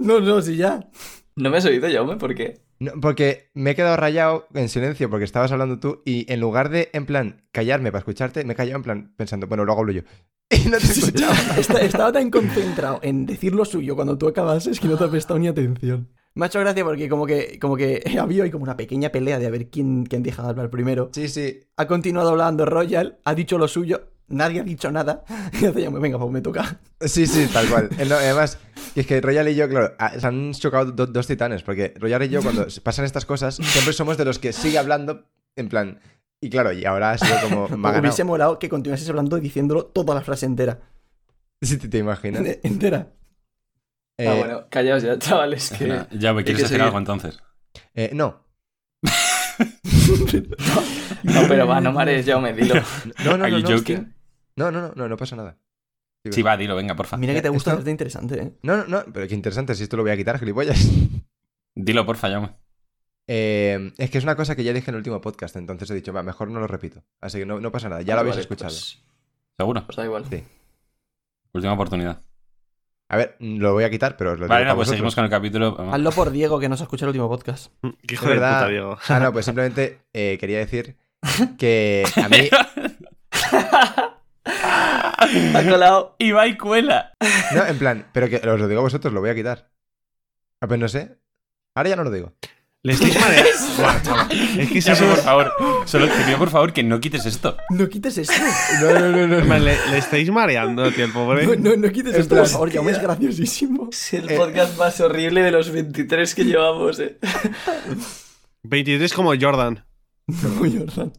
No, 0.00 0.20
no, 0.20 0.40
sí, 0.42 0.56
ya. 0.56 0.88
¿No 1.36 1.50
me 1.50 1.58
has 1.58 1.64
oído, 1.66 1.88
Jaume? 1.90 2.16
¿Por 2.16 2.34
qué? 2.34 2.62
No, 2.78 2.92
porque 3.00 3.50
me 3.54 3.70
he 3.70 3.74
quedado 3.74 3.96
rayado 3.96 4.46
en 4.54 4.68
silencio 4.68 5.08
porque 5.10 5.24
estabas 5.24 5.52
hablando 5.52 5.78
tú 5.80 6.02
y 6.04 6.30
en 6.32 6.40
lugar 6.40 6.68
de, 6.70 6.90
en 6.92 7.06
plan, 7.06 7.46
callarme 7.52 7.90
para 7.92 8.00
escucharte, 8.00 8.44
me 8.44 8.52
he 8.54 8.56
callado 8.56 8.76
en 8.78 8.82
plan 8.82 9.14
pensando, 9.16 9.46
bueno, 9.46 9.64
luego 9.64 9.80
hablo 9.80 9.92
yo. 9.92 10.02
Y 10.50 10.68
no 10.68 10.78
te 10.78 10.84
escuchaba. 10.86 11.34
Esta- 11.58 11.80
estaba 11.80 12.12
tan 12.12 12.30
concentrado 12.30 13.00
en 13.02 13.26
decir 13.26 13.52
lo 13.54 13.64
suyo 13.64 13.96
cuando 13.96 14.16
tú 14.16 14.28
acabases 14.28 14.78
que 14.80 14.86
no 14.88 14.96
te 14.96 15.04
he 15.04 15.08
prestado 15.08 15.38
ni 15.40 15.48
atención. 15.48 16.08
Me 16.36 16.44
ha 16.44 16.48
hecho 16.48 16.60
gracia 16.60 16.84
porque 16.84 17.08
como 17.08 17.26
que, 17.26 17.58
como 17.58 17.76
que 17.76 18.02
había 18.20 18.44
ahí 18.44 18.50
como 18.50 18.62
una 18.62 18.76
pequeña 18.76 19.08
pelea 19.10 19.38
de 19.40 19.46
a 19.46 19.50
ver 19.50 19.68
quién, 19.68 20.04
quién 20.06 20.22
deja 20.22 20.42
de 20.42 20.50
hablar 20.50 20.70
primero. 20.70 21.10
Sí, 21.12 21.28
sí. 21.28 21.64
Ha 21.76 21.86
continuado 21.86 22.30
hablando 22.30 22.64
Royal, 22.66 23.18
ha 23.24 23.34
dicho 23.34 23.58
lo 23.58 23.66
suyo, 23.68 24.10
nadie 24.28 24.60
ha 24.60 24.62
dicho 24.64 24.90
nada. 24.92 25.24
Y 25.60 25.64
hace 25.64 25.82
ya, 25.82 25.90
venga, 25.90 26.18
pues 26.18 26.30
me 26.30 26.40
toca. 26.42 26.78
Sí, 27.00 27.26
sí, 27.26 27.46
tal 27.52 27.66
cual. 27.68 27.88
No, 28.08 28.14
además, 28.16 28.58
es 28.94 29.06
que 29.06 29.20
Royal 29.20 29.48
y 29.48 29.54
yo, 29.54 29.68
claro, 29.68 29.94
se 30.18 30.26
han 30.26 30.52
chocado 30.52 30.92
do- 30.92 31.06
dos 31.06 31.26
titanes, 31.26 31.62
porque 31.62 31.94
Royal 31.98 32.22
y 32.22 32.28
yo, 32.28 32.42
cuando 32.42 32.66
pasan 32.82 33.04
estas 33.06 33.24
cosas, 33.24 33.56
siempre 33.56 33.92
somos 33.94 34.16
de 34.18 34.24
los 34.26 34.38
que 34.38 34.52
sigue 34.52 34.78
hablando, 34.78 35.24
en 35.56 35.68
plan. 35.68 35.98
Y 36.38 36.50
claro, 36.50 36.70
y 36.70 36.84
ahora 36.84 37.12
ha 37.12 37.18
sido 37.18 37.34
como. 37.48 37.68
Me. 37.78 37.98
Hubiese 37.98 38.22
molado 38.24 38.58
que 38.58 38.68
continuases 38.68 39.08
hablando 39.08 39.38
diciéndolo 39.40 39.86
toda 39.86 40.14
la 40.14 40.20
frase 40.20 40.44
entera. 40.44 40.80
Si 41.62 41.78
te, 41.78 41.88
te 41.88 41.96
imaginas. 41.96 42.42
entera. 42.62 43.08
Eh, 44.18 44.28
ah, 44.28 44.34
bueno, 44.34 44.66
callaos 44.70 45.02
ya, 45.02 45.18
chavales. 45.20 45.70
Que... 45.76 45.86
No, 45.86 46.06
ya 46.10 46.32
me 46.32 46.42
quieres 46.44 46.68
seguir. 46.68 46.82
algo 46.82 46.98
entonces. 46.98 47.38
eh, 47.94 48.10
no. 48.12 48.44
No, 51.22 51.40
pero 51.48 51.66
va, 51.66 51.80
no 51.80 51.92
mares, 51.92 52.24
Jaume, 52.26 52.52
dilo. 52.52 52.74
No, 53.24 53.36
no, 53.36 53.48
no. 53.48 53.58
No, 53.58 53.68
joking? 53.78 54.14
no, 54.56 54.70
no, 54.70 54.80
no, 54.80 54.92
no, 54.94 55.08
no 55.08 55.16
pasa 55.16 55.34
nada. 55.36 55.58
Sí, 56.30 56.42
va, 56.42 56.56
dilo, 56.56 56.76
venga, 56.76 56.94
porfa. 56.94 57.16
Mira 57.16 57.34
que 57.34 57.42
te 57.42 57.48
Eh, 57.48 57.50
gusta 57.50 57.72
hacerte 57.72 57.90
interesante, 57.90 58.40
¿eh? 58.42 58.52
No, 58.62 58.76
no, 58.78 58.84
no, 58.86 59.04
pero 59.12 59.26
qué 59.28 59.34
interesante, 59.34 59.74
si 59.74 59.84
esto 59.84 59.96
lo 59.96 60.02
voy 60.02 60.12
a 60.12 60.16
quitar, 60.16 60.38
gilipollas. 60.38 60.88
Dilo, 61.74 62.04
porfa, 62.06 62.28
llame. 62.28 62.50
Eh, 63.28 63.92
es 63.98 64.10
que 64.10 64.18
es 64.18 64.24
una 64.24 64.36
cosa 64.36 64.54
que 64.54 64.62
ya 64.64 64.72
dije 64.72 64.90
en 64.90 64.94
el 64.94 64.98
último 64.98 65.20
podcast, 65.20 65.56
entonces 65.56 65.90
he 65.90 65.94
dicho, 65.94 66.12
va, 66.12 66.22
mejor 66.22 66.48
no 66.50 66.60
lo 66.60 66.66
repito. 66.66 67.02
Así 67.20 67.38
que 67.38 67.46
no, 67.46 67.58
no 67.60 67.72
pasa 67.72 67.88
nada, 67.88 68.02
ya 68.02 68.14
lo 68.14 68.20
habéis 68.20 68.34
Vale, 68.36 68.42
escuchado. 68.42 68.70
Pues, 68.70 69.02
¿Seguro? 69.56 69.84
pues 69.86 69.96
da 69.96 70.04
igual. 70.04 70.24
Sí. 70.30 70.44
Última 71.52 71.72
oportunidad. 71.72 72.20
A 73.08 73.16
ver, 73.16 73.36
lo 73.38 73.72
voy 73.72 73.84
a 73.84 73.90
quitar, 73.90 74.16
pero 74.16 74.32
os 74.32 74.38
lo 74.40 74.48
Vale, 74.48 74.62
digo 74.64 74.70
no, 74.70 74.74
pues 74.76 74.88
vosotros. 74.88 74.96
seguimos 74.96 75.14
con 75.14 75.24
el 75.24 75.30
capítulo. 75.30 75.76
Hazlo 75.92 76.10
por 76.10 76.30
Diego, 76.30 76.58
que 76.58 76.68
no 76.68 76.76
se 76.76 76.82
escucha 76.82 77.04
el 77.04 77.10
último 77.10 77.28
podcast. 77.28 77.72
Qué 78.06 78.14
hijo 78.14 78.26
de 78.26 78.32
verdad. 78.32 78.58
puta, 78.60 78.68
Diego. 78.70 78.98
Ah, 79.08 79.20
no, 79.20 79.32
pues 79.32 79.44
simplemente 79.44 80.00
eh, 80.12 80.36
quería 80.40 80.58
decir 80.58 80.96
que 81.58 82.04
a 82.16 82.28
mí. 82.28 82.48
Ha 84.48 85.62
colado. 85.68 86.14
Y 86.18 86.30
va 86.30 86.46
y 86.46 86.56
cuela. 86.56 87.12
No, 87.54 87.66
en 87.66 87.78
plan, 87.78 88.06
pero 88.12 88.28
que 88.28 88.36
os 88.36 88.60
lo 88.60 88.68
digo 88.68 88.80
a 88.80 88.84
vosotros, 88.84 89.12
lo 89.12 89.20
voy 89.20 89.30
a 89.30 89.34
quitar. 89.34 89.68
Ah, 90.60 90.68
pues 90.68 90.78
no 90.78 90.88
sé. 90.88 91.18
Ahora 91.74 91.88
ya 91.90 91.96
no 91.96 92.04
lo 92.04 92.10
digo. 92.10 92.32
Le 92.86 92.92
estáis 92.92 93.20
mareando. 93.20 93.50
Es 94.62 94.68
que 94.68 94.80
si 94.80 94.86
Ya, 94.86 94.92
eso 94.92 95.06
por 95.06 95.16
favor. 95.16 95.52
Solo 95.86 96.06
te 96.06 96.22
pido, 96.24 96.38
por 96.38 96.50
favor, 96.50 96.72
que 96.72 96.84
no 96.84 97.00
quites 97.00 97.26
esto. 97.26 97.56
No 97.70 97.88
quites 97.88 98.16
esto. 98.18 98.32
No, 98.80 98.92
no, 99.10 99.26
no, 99.26 99.44
no. 99.44 99.58
Le, 99.58 99.74
le 99.90 99.98
estáis 99.98 100.30
mareando, 100.30 100.90
tío, 100.92 101.04
el 101.06 101.12
pobre. 101.12 101.46
No, 101.46 101.70
no, 101.70 101.76
no 101.76 101.90
quites 101.90 102.14
esto, 102.14 102.36
por 102.36 102.46
favor, 102.46 102.70
que 102.70 102.78
aún 102.78 102.88
es 102.88 103.02
graciosísimo. 103.02 103.88
Es 103.90 104.12
el 104.14 104.30
Eh. 104.30 104.36
podcast 104.36 104.78
más 104.78 105.00
horrible 105.00 105.42
de 105.42 105.50
los 105.50 105.70
23 105.70 106.32
que 106.34 106.44
llevamos, 106.44 107.00
eh. 107.00 107.18
23 108.62 109.12
como 109.12 109.32
Jordan. 109.38 109.84
Como 110.42 110.58
Jordan. 110.70 111.12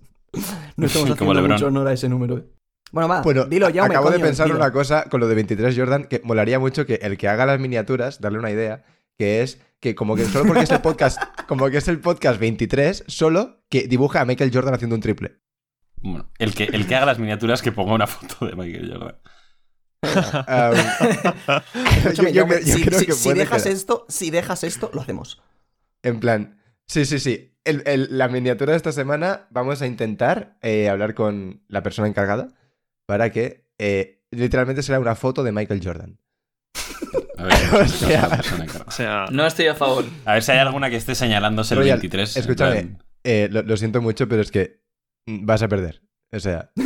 No 0.78 0.86
estamos 0.86 1.18
Como 1.18 1.32
haciendo 1.32 1.34
LeBron. 1.34 1.52
mucho 1.52 1.68
honor 1.68 1.88
a 1.88 1.94
ese 1.94 2.08
número. 2.10 2.46
Bueno, 2.92 3.10
va, 3.10 3.22
Bueno, 3.22 3.44
dilo, 3.46 3.70
ya 3.70 3.84
acabo 3.86 4.10
de 4.10 4.20
pensar 4.20 4.50
una 4.54 4.72
cosa 4.72 5.04
con 5.10 5.20
lo 5.20 5.28
de 5.28 5.36
23 5.36 5.76
Jordan 5.78 6.06
que 6.06 6.22
molaría 6.24 6.60
mucho 6.60 6.86
que 6.86 6.96
el 7.02 7.18
que 7.18 7.28
haga 7.28 7.46
las 7.46 7.60
miniaturas, 7.60 8.22
darle 8.22 8.40
una 8.40 8.52
idea, 8.52 8.86
que 9.18 9.42
es 9.42 9.62
que 9.80 9.96
como 9.96 10.16
que 10.16 10.26
solo 10.26 10.46
porque 10.46 10.64
es 10.64 10.72
el 10.72 10.82
podcast, 10.82 11.22
como 11.48 11.70
que 11.70 11.78
es 11.78 11.88
el 11.88 12.00
podcast 12.00 12.40
23, 12.40 13.04
solo 13.08 13.64
que 13.70 13.88
dibuja 13.88 14.22
a 14.22 14.26
Michael 14.26 14.52
Jordan 14.54 14.74
haciendo 14.74 14.96
un 14.96 15.02
triple. 15.02 15.40
Bueno, 16.02 16.32
el 16.38 16.54
que, 16.54 16.66
el 16.66 16.88
que 16.88 16.96
haga 16.96 17.06
las 17.08 17.20
miniaturas 17.20 17.62
que 17.62 17.72
ponga 17.72 17.94
una 17.94 18.08
foto 18.08 18.46
de 18.46 18.56
Michael 18.56 18.92
Jordan. 18.94 19.20
Si, 22.14 23.34
dejas 23.34 23.64
quedar. 23.64 23.74
esto, 23.76 24.06
si 24.10 24.30
dejas 24.32 24.64
esto, 24.64 24.92
lo 24.94 25.02
hacemos. 25.02 25.42
En 26.04 26.20
plan, 26.20 26.62
sí, 26.88 27.06
sí, 27.06 27.20
sí. 27.20 27.58
El- 27.64 27.84
el- 27.86 28.18
la 28.18 28.28
miniatura 28.30 28.72
de 28.72 28.78
esta 28.78 28.92
semana 28.92 29.48
vamos 29.50 29.82
a 29.82 29.88
intentar 29.88 30.58
eh, 30.62 30.88
hablar 30.90 31.14
con 31.16 31.64
la 31.68 31.84
persona 31.84 32.08
encargada 32.08 32.54
para 33.06 33.32
que 33.32 33.68
eh, 33.78 34.24
literalmente 34.32 34.84
será 34.84 35.00
una 35.00 35.16
foto 35.16 35.44
de 35.44 35.52
Michael 35.52 35.82
Jordan. 35.84 36.20
A 37.38 37.44
ver, 37.44 37.54
O 37.84 37.88
sea-. 37.88 38.42
O 38.88 38.92
sea, 38.92 39.26
No 39.32 39.46
estoy 39.46 39.68
a 39.68 39.76
favor. 39.76 40.06
A 40.26 40.34
ver 40.34 40.44
si 40.44 40.52
hay 40.52 40.60
alguna 40.60 40.90
que 40.90 40.96
esté 40.98 41.16
señalándose 41.16 41.74
el 41.74 41.80
Royal, 41.82 42.00
23. 42.00 42.36
en 42.36 42.40
escúchame. 42.42 42.76
plan, 42.82 43.04
Eh, 43.24 43.48
lo, 43.52 43.62
lo 43.64 43.78
siento 43.78 44.02
mucho, 44.02 44.28
pero 44.28 44.42
es 44.42 44.52
que 44.52 44.82
vas 45.26 45.62
a 45.64 45.68
perder. 45.68 46.02
O 46.32 46.40
sea, 46.40 46.72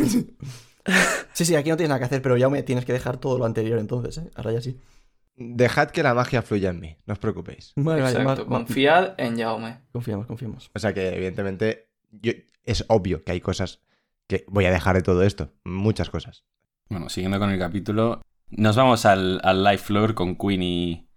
Sí, 1.32 1.44
sí, 1.44 1.54
aquí 1.54 1.70
no 1.70 1.76
tienes 1.76 1.88
nada 1.90 1.98
que 2.00 2.04
hacer, 2.06 2.20
pero 2.22 2.36
ya 2.36 2.48
me 2.48 2.62
tienes 2.62 2.84
que 2.84 2.92
dejar 2.92 3.16
todo 3.18 3.38
lo 3.38 3.44
anterior 3.44 3.78
entonces, 3.78 4.18
¿eh? 4.18 4.30
Ahora 4.34 4.52
ya 4.52 4.60
sí. 4.60 4.76
dejad 5.36 5.90
que 5.90 6.02
la 6.02 6.12
magia 6.12 6.42
fluya 6.42 6.70
en 6.70 6.80
mí, 6.80 6.96
no 7.06 7.12
os 7.14 7.18
preocupéis. 7.18 7.72
Vale, 7.76 8.02
Exacto. 8.02 8.46
Confiad 8.46 9.14
en 9.16 9.38
Jaume. 9.38 9.78
Confiamos, 9.92 10.26
confiamos. 10.26 10.70
O 10.74 10.78
sea 10.78 10.92
que, 10.92 11.08
evidentemente, 11.14 11.88
yo- 12.10 12.32
es 12.64 12.84
obvio 12.88 13.24
que 13.24 13.32
hay 13.32 13.40
cosas 13.40 13.80
que 14.26 14.44
voy 14.48 14.66
a 14.66 14.70
dejar 14.72 14.96
de 14.96 15.02
todo 15.02 15.22
esto. 15.22 15.52
Muchas 15.64 16.10
cosas. 16.10 16.44
Bueno, 16.90 17.08
siguiendo 17.08 17.38
con 17.38 17.50
el 17.50 17.58
capítulo, 17.58 18.20
nos 18.56 18.76
vamos 18.76 19.04
al, 19.06 19.40
live 19.42 19.78
floor 19.78 20.14
con 20.14 20.36
Queen 20.36 20.62
y, 20.62 21.08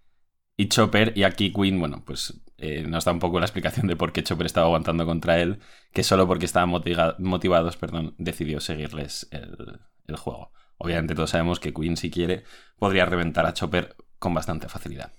Chopper. 0.70 1.14
Y 1.16 1.24
aquí 1.24 1.52
Queen, 1.54 1.80
bueno, 1.80 2.04
pues 2.06 2.42
eh, 2.58 2.84
nos 2.88 3.06
da 3.06 3.12
un 3.12 3.20
poco 3.20 3.40
la 3.40 3.46
explicación 3.46 3.88
de 3.88 3.96
por 3.96 4.12
qué 4.12 4.24
Chopper 4.24 4.46
estaba 4.46 4.68
aguantando 4.68 5.06
contra 5.06 5.40
él, 5.40 5.60
que 5.94 6.04
solo 6.04 6.28
porque 6.28 6.46
estaban 6.46 6.70
motiva- 6.70 7.16
motivados, 7.20 7.78
perdón, 7.78 8.16
decidió 8.18 8.60
seguirles 8.60 9.28
el, 9.32 9.80
el 10.08 10.16
juego. 10.16 10.52
Obviamente 10.78 11.16
todos 11.16 11.30
sabemos 11.30 11.60
que 11.60 11.74
Queen, 11.74 11.98
si 11.98 12.12
quiere, 12.12 12.44
podría 12.78 13.06
reventar 13.06 13.46
a 13.46 13.54
Chopper 13.54 13.96
con 14.20 14.34
bastante 14.34 14.68
facilidad. 14.68 15.12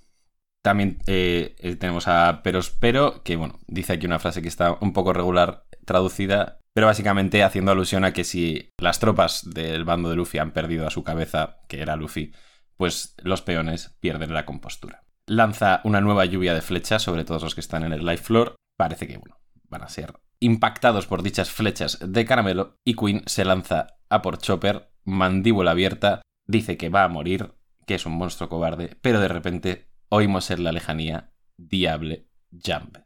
También 0.62 0.98
eh, 1.06 1.54
eh, 1.60 1.76
tenemos 1.76 2.08
a 2.08 2.42
Perospero, 2.42 3.22
que 3.22 3.36
bueno, 3.36 3.60
dice 3.68 3.92
aquí 3.92 4.06
una 4.06 4.18
frase 4.18 4.42
que 4.42 4.48
está 4.48 4.76
un 4.80 4.92
poco 4.92 5.12
regular 5.12 5.64
traducida, 5.84 6.58
pero 6.76 6.88
básicamente 6.88 7.42
haciendo 7.42 7.72
alusión 7.72 8.04
a 8.04 8.12
que 8.12 8.22
si 8.22 8.74
las 8.76 9.00
tropas 9.00 9.48
del 9.48 9.84
bando 9.84 10.10
de 10.10 10.16
Luffy 10.16 10.36
han 10.36 10.52
perdido 10.52 10.86
a 10.86 10.90
su 10.90 11.02
cabeza, 11.02 11.60
que 11.68 11.80
era 11.80 11.96
Luffy, 11.96 12.34
pues 12.76 13.14
los 13.22 13.40
peones 13.40 13.96
pierden 13.98 14.34
la 14.34 14.44
compostura. 14.44 15.02
Lanza 15.24 15.80
una 15.84 16.02
nueva 16.02 16.26
lluvia 16.26 16.52
de 16.52 16.60
flechas 16.60 17.00
sobre 17.00 17.24
todos 17.24 17.42
los 17.42 17.54
que 17.54 17.62
están 17.62 17.82
en 17.82 17.94
el 17.94 18.04
live 18.04 18.18
floor. 18.18 18.56
Parece 18.76 19.08
que, 19.08 19.16
bueno, 19.16 19.40
van 19.70 19.84
a 19.84 19.88
ser 19.88 20.20
impactados 20.38 21.06
por 21.06 21.22
dichas 21.22 21.50
flechas 21.50 21.98
de 22.06 22.26
caramelo 22.26 22.76
y 22.84 22.94
Queen 22.94 23.22
se 23.24 23.46
lanza 23.46 23.86
a 24.10 24.20
por 24.20 24.36
Chopper, 24.36 24.92
mandíbula 25.02 25.70
abierta, 25.70 26.20
dice 26.44 26.76
que 26.76 26.90
va 26.90 27.04
a 27.04 27.08
morir, 27.08 27.54
que 27.86 27.94
es 27.94 28.04
un 28.04 28.18
monstruo 28.18 28.50
cobarde, 28.50 28.98
pero 29.00 29.18
de 29.20 29.28
repente 29.28 29.88
oímos 30.10 30.50
en 30.50 30.62
la 30.62 30.72
lejanía 30.72 31.32
Diable 31.56 32.28
Jump. 32.52 32.98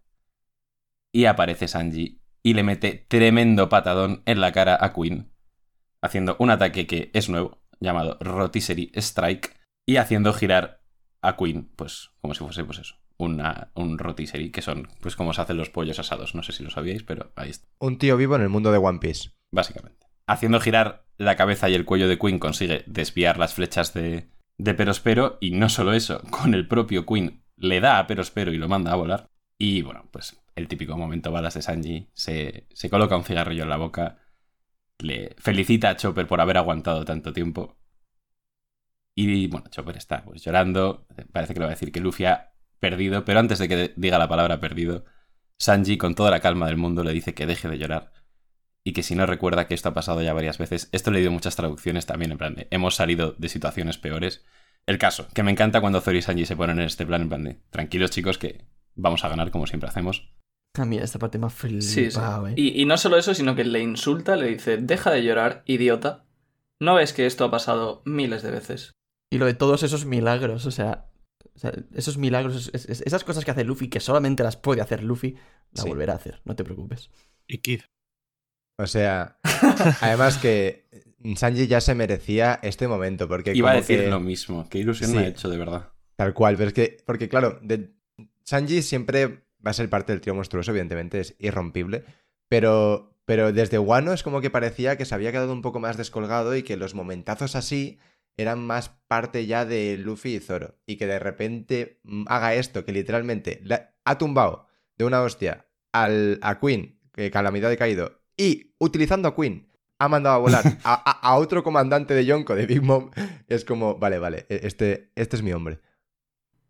Y 1.12 1.26
aparece 1.26 1.68
Sanji 1.68 2.19
y 2.42 2.54
le 2.54 2.62
mete 2.62 3.06
tremendo 3.09 3.68
patadón 3.68 4.23
en 4.26 4.40
la 4.40 4.52
cara 4.52 4.78
a 4.80 4.92
Queen, 4.92 5.32
haciendo 6.02 6.37
un 6.38 6.50
ataque 6.50 6.87
que 6.87 7.11
es 7.12 7.28
nuevo, 7.28 7.62
llamado 7.80 8.18
Rotisserie 8.20 8.90
Strike, 8.94 9.56
y 9.87 9.97
haciendo 9.97 10.32
girar 10.32 10.82
a 11.23 11.37
Queen, 11.37 11.70
pues 11.76 12.11
como 12.20 12.35
si 12.35 12.44
fuese 12.44 12.64
pues 12.64 12.78
eso, 12.78 12.97
una, 13.18 13.70
un 13.75 13.99
rotisserie, 13.99 14.50
que 14.50 14.62
son 14.62 14.88
pues 15.00 15.16
como 15.16 15.32
se 15.32 15.42
hacen 15.42 15.56
los 15.56 15.70
pollos 15.70 15.99
asados, 15.99 16.35
no 16.35 16.42
sé 16.42 16.52
si 16.52 16.62
lo 16.62 16.70
sabíais, 16.70 17.02
pero 17.02 17.32
ahí 17.37 17.50
está, 17.50 17.68
Un 17.78 17.99
tío 17.99 18.16
vivo 18.16 18.37
en 18.37 18.42
el 18.42 18.49
mundo 18.49 18.73
de 18.73 18.78
One 18.78 18.99
Piece. 19.00 19.30
básicamente. 19.50 20.06
Haciendo 20.26 20.61
girar 20.61 21.06
la 21.18 21.37
cabeza 21.37 21.68
y 21.68 21.75
el 21.75 21.85
cuello 21.85 22.09
de 22.09 22.18
Queen 22.18 22.38
consigue 22.38 22.85
desviar 22.87 23.37
las 23.37 23.54
flechas 23.54 23.92
de, 23.92 24.30
de 24.56 24.75
Perospero, 24.75 25.38
y 25.40 25.50
no 25.50 25.68
solo 25.68 25.92
eso, 25.92 26.23
con 26.30 26.54
el 26.54 26.68
propio 26.68 27.04
Queen 27.04 27.42
le 27.56 27.80
da 27.80 27.99
a 27.99 28.06
Perospero 28.06 28.52
y 28.52 28.59
lo 28.59 28.68
manda 28.68 28.92
a 28.92 28.97
volar. 28.97 29.29
Y 29.62 29.82
bueno, 29.82 30.08
pues 30.10 30.40
el 30.56 30.68
típico 30.68 30.96
momento 30.96 31.30
balas 31.30 31.52
de 31.52 31.60
Sanji, 31.60 32.08
se, 32.14 32.66
se 32.72 32.88
coloca 32.88 33.14
un 33.14 33.24
cigarrillo 33.24 33.64
en 33.64 33.68
la 33.68 33.76
boca, 33.76 34.16
le 34.98 35.36
felicita 35.36 35.90
a 35.90 35.96
Chopper 35.96 36.26
por 36.26 36.40
haber 36.40 36.56
aguantado 36.56 37.04
tanto 37.04 37.34
tiempo. 37.34 37.76
Y 39.14 39.48
bueno, 39.48 39.68
Chopper 39.68 39.98
está 39.98 40.24
pues 40.24 40.42
llorando, 40.42 41.06
parece 41.30 41.52
que 41.52 41.60
le 41.60 41.66
va 41.66 41.72
a 41.72 41.74
decir 41.74 41.92
que 41.92 42.00
Luffy 42.00 42.24
ha 42.24 42.54
perdido, 42.78 43.26
pero 43.26 43.38
antes 43.38 43.58
de 43.58 43.68
que 43.68 43.92
diga 43.96 44.18
la 44.18 44.28
palabra 44.28 44.60
perdido, 44.60 45.04
Sanji 45.58 45.98
con 45.98 46.14
toda 46.14 46.30
la 46.30 46.40
calma 46.40 46.66
del 46.66 46.78
mundo 46.78 47.04
le 47.04 47.12
dice 47.12 47.34
que 47.34 47.44
deje 47.44 47.68
de 47.68 47.76
llorar 47.76 48.12
y 48.82 48.94
que 48.94 49.02
si 49.02 49.14
no 49.14 49.26
recuerda 49.26 49.66
que 49.66 49.74
esto 49.74 49.90
ha 49.90 49.94
pasado 49.94 50.22
ya 50.22 50.32
varias 50.32 50.56
veces, 50.56 50.88
esto 50.92 51.10
le 51.10 51.18
leído 51.18 51.32
muchas 51.32 51.56
traducciones 51.56 52.06
también 52.06 52.32
en 52.32 52.38
plan 52.38 52.54
de 52.54 52.66
hemos 52.70 52.94
salido 52.94 53.34
de 53.36 53.50
situaciones 53.50 53.98
peores. 53.98 54.42
El 54.86 54.96
caso, 54.96 55.28
que 55.34 55.42
me 55.42 55.50
encanta 55.50 55.82
cuando 55.82 56.00
Zoro 56.00 56.16
y 56.16 56.22
Sanji 56.22 56.46
se 56.46 56.56
ponen 56.56 56.78
en 56.78 56.86
este 56.86 57.04
plan 57.04 57.20
en 57.20 57.28
plan 57.28 57.44
de 57.44 57.60
tranquilos 57.68 58.10
chicos 58.10 58.38
que 58.38 58.64
vamos 59.00 59.25
a 59.25 59.28
ganar 59.28 59.50
como 59.50 59.66
siempre 59.66 59.88
hacemos. 59.88 60.33
Ah, 60.78 60.85
mira, 60.85 61.04
esta 61.04 61.19
parte 61.19 61.38
más 61.38 61.52
flipado, 61.52 61.83
Sí, 61.83 62.11
sí. 62.11 62.19
eh. 62.21 62.54
Y, 62.57 62.80
y 62.83 62.85
no 62.85 62.97
solo 62.97 63.16
eso, 63.16 63.35
sino 63.35 63.57
que 63.57 63.64
le 63.64 63.80
insulta, 63.80 64.37
le 64.37 64.47
dice, 64.49 64.76
deja 64.76 65.11
de 65.11 65.25
llorar, 65.25 65.62
idiota. 65.66 66.25
¿No 66.80 66.95
ves 66.95 67.12
que 67.12 67.26
esto 67.26 67.45
ha 67.45 67.50
pasado 67.50 68.02
miles 68.07 68.42
de 68.42 68.50
veces? 68.52 68.92
Y 69.33 69.38
lo 69.38 69.47
de 69.47 69.54
todos 69.54 69.83
esos 69.83 70.04
milagros, 70.07 70.66
o 70.66 70.71
sea, 70.71 71.11
o 71.54 71.59
sea, 71.59 71.73
esos 71.95 72.19
milagros, 72.19 72.71
es- 72.73 72.85
es- 72.87 73.00
esas 73.02 73.25
cosas 73.25 73.45
que 73.45 73.50
hace 73.50 73.64
Luffy, 73.64 73.88
que 73.88 74.00
solamente 74.00 74.42
las 74.45 74.57
puede 74.57 74.80
hacer 74.80 75.02
Luffy, 75.02 75.37
la 75.73 75.83
Sí. 75.83 75.88
volverá 75.88 76.12
a 76.14 76.16
hacer, 76.16 76.40
no 76.45 76.54
te 76.57 76.64
preocupes. 76.64 77.11
y 77.49 77.59
Kid. 77.59 77.80
O 78.78 78.87
sea, 78.87 79.38
además 80.00 80.38
que 80.38 80.88
Sanji 81.37 81.66
ya 81.66 81.80
se 81.80 81.95
merecía 81.97 82.61
este 82.62 82.87
momento, 82.88 83.26
porque 83.28 83.52
Iba 83.54 83.73
a 83.73 83.75
decir 83.75 84.00
que- 84.00 84.09
lo 84.09 84.21
mismo, 84.21 84.69
qué 84.71 84.78
ilusión 84.78 85.11
Sí. 85.11 85.16
me 85.16 85.23
ha 85.25 85.28
hecho 85.28 85.49
de 85.49 85.59
verdad. 85.59 85.90
Tal 86.16 86.33
cual, 86.33 86.57
pero 86.57 86.69
es 86.69 86.75
que, 86.75 86.97
porque 87.04 87.28
claro, 87.28 87.59
de- 87.62 87.92
Sanji 88.50 88.83
siempre 88.83 89.45
va 89.64 89.71
a 89.71 89.75
ser 89.75 89.88
parte 89.88 90.11
del 90.12 90.21
trío 90.21 90.35
monstruoso, 90.35 90.73
evidentemente, 90.73 91.21
es 91.21 91.37
irrompible, 91.38 92.02
pero, 92.49 93.16
pero 93.25 93.52
desde 93.52 93.78
Wano 93.78 94.12
es 94.12 94.25
como 94.25 94.40
que 94.40 94.50
parecía 94.50 94.97
que 94.97 95.04
se 95.04 95.14
había 95.14 95.30
quedado 95.30 95.52
un 95.52 95.62
poco 95.62 95.78
más 95.78 95.97
descolgado 95.97 96.57
y 96.57 96.64
que 96.64 96.76
los 96.76 96.95
momentazos 96.97 97.54
así 97.54 98.00
eran 98.37 98.59
más 98.66 98.88
parte 99.07 99.47
ya 99.47 99.64
de 99.64 99.97
Luffy 99.99 100.35
y 100.37 100.40
Zoro, 100.40 100.78
y 100.85 100.97
que 100.97 101.07
de 101.07 101.21
repente 101.21 102.00
mm, 102.02 102.25
haga 102.26 102.54
esto, 102.54 102.85
que 102.85 102.90
literalmente 102.92 103.61
la- 103.62 103.95
ha 104.04 104.19
tumbado 104.19 104.66
de 104.99 105.04
una 105.04 105.23
hostia 105.23 105.69
al, 105.92 106.38
a 106.42 106.59
Queen, 106.59 106.99
que 107.12 107.30
Calamidad 107.30 107.69
de 107.71 107.76
Caído, 107.76 108.21
y 108.37 108.75
utilizando 108.78 109.28
a 109.28 109.37
Queen 109.37 109.69
ha 110.00 110.09
mandado 110.09 110.35
a 110.37 110.38
volar 110.38 110.64
a, 110.85 110.95
a- 110.95 111.21
a 111.28 111.37
otro 111.37 111.62
comandante 111.62 112.14
de 112.14 112.25
Yonko, 112.26 112.57
de 112.57 112.66
Big 112.66 112.83
Mom, 112.83 113.11
es 113.47 113.64
como, 113.64 113.97
vale, 113.99 114.19
vale, 114.19 114.47
e- 114.49 114.61
este, 114.64 115.12
este 115.14 115.37
es 115.37 115.42
mi 115.42 115.52
hombre. 115.52 115.78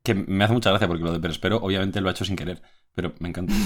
Que 0.03 0.15
me 0.15 0.45
hace 0.45 0.53
mucha 0.53 0.71
gracia 0.71 0.89
porque 0.89 1.05
lo 1.05 1.13
de 1.13 1.21
Perospero 1.21 1.59
obviamente 1.59 2.01
lo 2.01 2.09
ha 2.09 2.13
hecho 2.13 2.25
sin 2.25 2.37
querer, 2.37 2.63
pero 2.95 3.15
me 3.19 3.29
encanta. 3.29 3.55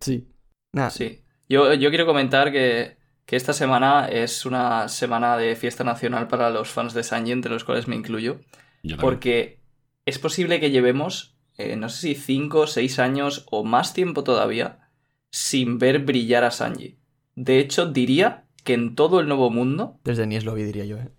Sí. 0.00 0.28
Nada, 0.72 0.90
Sí. 0.90 1.20
Yo, 1.48 1.74
yo 1.74 1.90
quiero 1.90 2.06
comentar 2.06 2.52
que, 2.52 2.96
que 3.26 3.36
esta 3.36 3.52
semana 3.52 4.08
es 4.08 4.46
una 4.46 4.88
semana 4.88 5.36
de 5.36 5.56
fiesta 5.56 5.84
nacional 5.84 6.28
para 6.28 6.48
los 6.50 6.70
fans 6.70 6.94
de 6.94 7.02
Sanji, 7.02 7.32
entre 7.32 7.52
los 7.52 7.64
cuales 7.64 7.88
me 7.88 7.96
incluyo. 7.96 8.40
Yo. 8.82 8.96
Porque 8.96 9.60
es 10.06 10.18
posible 10.18 10.60
que 10.60 10.70
llevemos, 10.70 11.36
eh, 11.58 11.76
no 11.76 11.88
sé 11.88 12.00
si 12.00 12.14
5, 12.14 12.66
6 12.66 12.98
años 12.98 13.46
o 13.50 13.64
más 13.64 13.94
tiempo 13.94 14.24
todavía, 14.24 14.90
sin 15.30 15.78
ver 15.78 16.00
brillar 16.00 16.44
a 16.44 16.50
Sanji. 16.50 16.98
De 17.34 17.58
hecho, 17.58 17.86
diría 17.86 18.46
que 18.62 18.74
en 18.74 18.94
todo 18.94 19.20
el 19.20 19.28
nuevo 19.28 19.50
mundo, 19.50 20.00
desde 20.04 20.26
Nies 20.26 20.44
lo 20.44 20.54
vi, 20.54 20.62
diría 20.62 20.84
yo, 20.84 20.98
eh. 20.98 21.10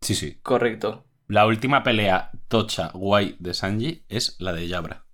Sí, 0.00 0.14
sí. 0.14 0.38
correcto. 0.42 1.06
La 1.28 1.46
última 1.46 1.82
pelea 1.82 2.30
tocha 2.48 2.90
guay 2.94 3.36
de 3.38 3.54
Sanji 3.54 4.04
es 4.08 4.36
la 4.38 4.52
de 4.52 4.68
Yabra. 4.68 5.04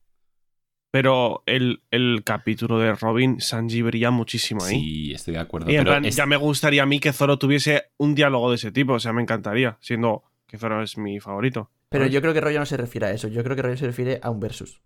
Pero 0.90 1.42
el, 1.46 1.82
el 1.90 2.22
capítulo 2.22 2.78
de 2.78 2.94
Robin, 2.94 3.40
Sanji 3.40 3.80
brilla 3.80 4.10
muchísimo 4.10 4.62
ahí. 4.62 4.74
Sí, 4.78 5.12
estoy 5.12 5.34
de 5.34 5.40
acuerdo. 5.40 5.70
y 5.70 5.76
en 5.76 5.80
pero 5.84 5.92
plan, 5.92 6.04
es- 6.04 6.16
ya 6.16 6.26
me 6.26 6.36
gustaría 6.36 6.82
a 6.82 6.86
mí 6.86 7.00
que 7.00 7.14
Zoro 7.14 7.38
tuviese 7.38 7.84
un 7.96 8.14
diálogo 8.14 8.50
de 8.50 8.56
ese 8.56 8.72
tipo. 8.72 8.92
O 8.94 9.00
sea, 9.00 9.14
me 9.14 9.22
encantaría, 9.22 9.78
siendo 9.80 10.22
que 10.46 10.58
Zoro 10.58 10.82
es 10.82 10.98
mi 10.98 11.18
favorito. 11.18 11.70
Pero 11.88 12.06
yo 12.06 12.20
creo 12.20 12.34
que 12.34 12.40
Rollo 12.42 12.58
no 12.58 12.66
se 12.66 12.76
refiere 12.76 13.06
a 13.06 13.10
eso, 13.12 13.28
yo 13.28 13.42
creo 13.42 13.56
que 13.56 13.62
Rollo 13.62 13.76
se 13.76 13.86
refiere 13.86 14.20
a 14.22 14.30
un 14.30 14.40
versus. 14.40 14.82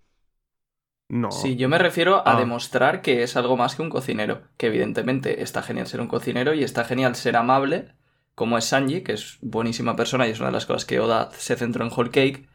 No. 1.09 1.31
Sí, 1.31 1.55
yo 1.57 1.69
me 1.69 1.79
refiero 1.79 2.17
a 2.27 2.35
Ah. 2.35 2.39
demostrar 2.39 3.01
que 3.01 3.23
es 3.23 3.37
algo 3.37 3.57
más 3.57 3.75
que 3.77 3.83
un 3.83 3.91
cocinero. 3.91 4.43
Que 4.57 4.67
evidentemente 4.69 5.43
está 5.43 5.63
genial 5.63 5.87
ser 5.87 6.01
un 6.01 6.09
cocinero 6.09 6.53
y 6.55 6.65
está 6.65 6.85
genial 6.85 7.15
ser 7.15 7.37
amable, 7.37 7.93
como 8.37 8.59
es 8.59 8.67
Sanji, 8.67 9.01
que 9.03 9.15
es 9.15 9.39
buenísima 9.41 9.97
persona 9.97 10.29
y 10.29 10.31
es 10.31 10.39
una 10.39 10.51
de 10.51 10.53
las 10.53 10.67
cosas 10.67 10.85
que 10.85 11.01
Oda 11.01 11.31
se 11.37 11.57
centró 11.57 11.85
en 11.85 11.91
Whole 11.93 12.11
Cake. 12.11 12.49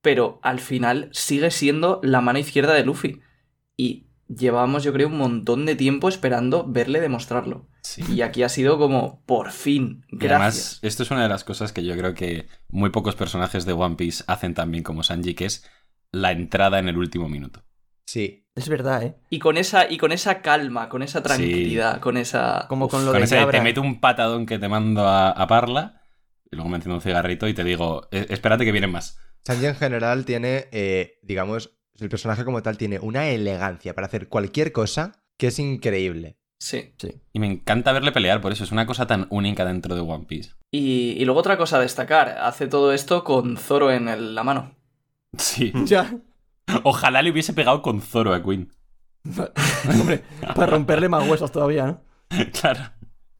Pero 0.00 0.38
al 0.42 0.60
final 0.60 1.10
sigue 1.12 1.50
siendo 1.50 2.00
la 2.02 2.20
mano 2.22 2.38
izquierda 2.38 2.72
de 2.72 2.84
Luffy. 2.84 3.20
Y 3.76 4.06
llevábamos, 4.28 4.84
yo 4.84 4.92
creo, 4.92 5.08
un 5.08 5.18
montón 5.18 5.66
de 5.66 5.74
tiempo 5.76 6.08
esperando 6.08 6.64
verle 6.66 7.00
demostrarlo. 7.00 7.68
sí. 7.82 8.02
Y 8.08 8.22
aquí 8.22 8.42
ha 8.44 8.48
sido 8.48 8.78
como, 8.78 9.22
por 9.26 9.50
fin, 9.50 10.06
Y 10.08 10.26
además, 10.26 10.54
gracias. 10.54 10.78
esto 10.82 11.02
es 11.02 11.10
una 11.10 11.24
de 11.24 11.28
las 11.28 11.42
cosas 11.44 11.72
que 11.72 11.84
yo 11.84 11.96
creo 11.96 12.14
que 12.14 12.48
muy 12.68 12.90
pocos 12.90 13.16
personajes 13.16 13.64
de 13.64 13.72
One 13.72 13.96
Piece 13.96 14.24
hacen 14.28 14.54
tan 14.54 14.70
bien 14.70 14.84
como 14.84 15.02
Sanji, 15.02 15.34
que 15.34 15.46
es 15.46 15.68
la 16.12 16.30
entrada 16.32 16.78
en 16.78 16.88
el 16.88 16.96
último 16.96 17.28
minuto. 17.28 17.64
Sí. 18.06 18.46
Es 18.54 18.68
verdad, 18.68 19.02
¿eh? 19.02 19.14
Y 19.30 19.38
con 19.40 19.56
esa, 19.56 19.90
y 19.90 19.98
con 19.98 20.12
esa 20.12 20.40
calma, 20.40 20.88
con 20.88 21.02
esa 21.02 21.22
tranquilidad, 21.22 22.00
con 22.00 22.16
esa. 22.16 22.66
Como 22.68 22.88
con 22.88 23.04
lo 23.04 23.10
Con 23.10 23.20
de 23.20 23.24
ese 23.24 23.44
te 23.46 23.60
meto 23.60 23.80
un 23.80 24.00
patadón 24.00 24.46
que 24.46 24.58
te 24.58 24.68
mando 24.68 25.06
a, 25.08 25.30
a 25.30 25.46
Parla, 25.48 26.02
y 26.50 26.54
luego 26.56 26.68
me 26.68 26.76
enciendo 26.76 26.94
un 26.96 27.00
cigarrito 27.02 27.48
y 27.48 27.54
te 27.54 27.64
digo, 27.64 28.06
"Eh, 28.12 28.26
espérate 28.30 28.64
que 28.64 28.70
vienen 28.72 28.92
más. 28.92 29.18
Sanji 29.44 29.66
en 29.66 29.74
general 29.74 30.24
tiene, 30.24 30.68
eh, 30.70 31.18
digamos, 31.22 31.72
el 31.98 32.08
personaje 32.08 32.44
como 32.44 32.62
tal 32.62 32.78
tiene 32.78 32.98
una 33.00 33.28
elegancia 33.28 33.94
para 33.94 34.06
hacer 34.06 34.28
cualquier 34.28 34.70
cosa 34.72 35.12
que 35.36 35.48
es 35.48 35.58
increíble. 35.58 36.36
Sí. 36.58 36.94
Sí. 36.98 37.20
Y 37.32 37.40
me 37.40 37.46
encanta 37.48 37.92
verle 37.92 38.12
pelear, 38.12 38.40
por 38.40 38.52
eso 38.52 38.62
es 38.64 38.70
una 38.72 38.86
cosa 38.86 39.06
tan 39.06 39.26
única 39.30 39.64
dentro 39.64 39.94
de 39.96 40.00
One 40.00 40.26
Piece. 40.26 40.52
Y, 40.70 41.14
y 41.18 41.24
luego 41.24 41.40
otra 41.40 41.56
cosa 41.56 41.78
a 41.78 41.80
destacar: 41.80 42.36
hace 42.40 42.68
todo 42.68 42.92
esto 42.92 43.24
con 43.24 43.56
Zoro 43.56 43.90
en 43.90 44.08
el- 44.08 44.34
la 44.36 44.44
mano. 44.44 44.76
Sí. 45.36 45.72
Ya. 45.86 46.14
Ojalá 46.82 47.22
le 47.22 47.30
hubiese 47.30 47.52
pegado 47.52 47.82
con 47.82 48.00
Zoro 48.00 48.32
a 48.34 48.42
Queen. 48.42 48.70
Hombre, 49.88 50.22
para 50.54 50.66
romperle 50.66 51.08
más 51.08 51.28
huesos 51.28 51.50
todavía, 51.52 51.86
¿no? 51.86 52.02
claro. 52.60 52.80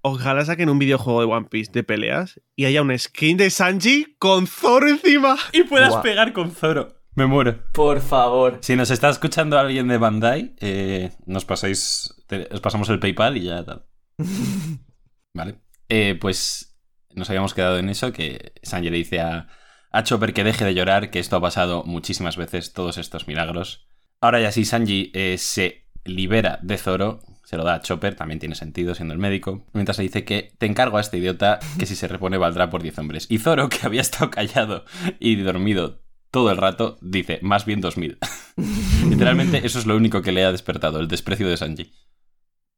Ojalá 0.02 0.44
saquen 0.44 0.68
un 0.68 0.78
videojuego 0.78 1.20
de 1.20 1.26
One 1.26 1.46
Piece 1.50 1.72
de 1.72 1.82
peleas 1.82 2.40
y 2.56 2.66
haya 2.66 2.82
un 2.82 2.96
skin 2.98 3.38
de 3.38 3.48
Sanji 3.50 4.16
con 4.18 4.46
Zoro 4.46 4.86
encima. 4.88 5.36
Y 5.52 5.62
puedas 5.62 5.96
pegar 5.96 6.32
con 6.34 6.50
Zoro. 6.50 7.00
Me 7.14 7.26
muero. 7.26 7.62
Por 7.72 8.00
favor. 8.00 8.58
Si 8.60 8.76
nos 8.76 8.90
está 8.90 9.08
escuchando 9.08 9.58
alguien 9.58 9.88
de 9.88 9.96
Bandai, 9.98 10.54
eh, 10.60 11.12
nos 11.26 11.44
pasáis. 11.44 12.12
te- 12.26 12.48
os 12.52 12.60
pasamos 12.60 12.88
el 12.90 12.98
PayPal 12.98 13.36
y 13.38 13.44
ya 13.44 13.64
tal. 13.64 13.86
Vale. 15.34 15.60
Eh, 15.88 16.18
pues 16.20 16.76
nos 17.14 17.28
habíamos 17.30 17.54
quedado 17.54 17.78
en 17.78 17.88
eso, 17.88 18.12
que 18.12 18.52
Sanji 18.62 18.90
le 18.90 18.96
dice 18.98 19.20
a, 19.20 19.48
a 19.94 20.02
Chopper 20.02 20.34
que 20.34 20.42
deje 20.42 20.64
de 20.64 20.74
llorar, 20.74 21.10
que 21.10 21.20
esto 21.20 21.36
ha 21.36 21.40
pasado 21.40 21.84
muchísimas 21.84 22.36
veces, 22.36 22.72
todos 22.72 22.98
estos 22.98 23.28
milagros. 23.28 23.86
Ahora 24.20 24.40
ya 24.40 24.50
sí, 24.50 24.64
Sanji 24.64 25.12
eh, 25.14 25.36
se 25.38 25.86
libera 26.04 26.58
de 26.62 26.78
Zoro, 26.78 27.20
se 27.44 27.56
lo 27.56 27.62
da 27.62 27.74
a 27.74 27.80
Chopper, 27.80 28.16
también 28.16 28.40
tiene 28.40 28.56
sentido 28.56 28.96
siendo 28.96 29.14
el 29.14 29.20
médico, 29.20 29.64
mientras 29.72 29.98
le 29.98 30.04
dice 30.04 30.24
que 30.24 30.52
te 30.58 30.66
encargo 30.66 30.98
a 30.98 31.00
este 31.00 31.18
idiota 31.18 31.60
que 31.78 31.86
si 31.86 31.94
se 31.94 32.08
repone 32.08 32.38
valdrá 32.38 32.70
por 32.70 32.82
10 32.82 32.98
hombres. 32.98 33.26
Y 33.30 33.38
Zoro, 33.38 33.68
que 33.68 33.78
había 33.86 34.00
estado 34.00 34.32
callado 34.32 34.84
y 35.20 35.36
dormido 35.36 36.02
todo 36.32 36.50
el 36.50 36.56
rato, 36.56 36.98
dice 37.00 37.38
más 37.40 37.64
bien 37.64 37.80
2000. 37.80 38.18
Literalmente 39.08 39.64
eso 39.64 39.78
es 39.78 39.86
lo 39.86 39.94
único 39.94 40.22
que 40.22 40.32
le 40.32 40.44
ha 40.44 40.50
despertado, 40.50 40.98
el 40.98 41.06
desprecio 41.06 41.48
de 41.48 41.56
Sanji. 41.56 41.92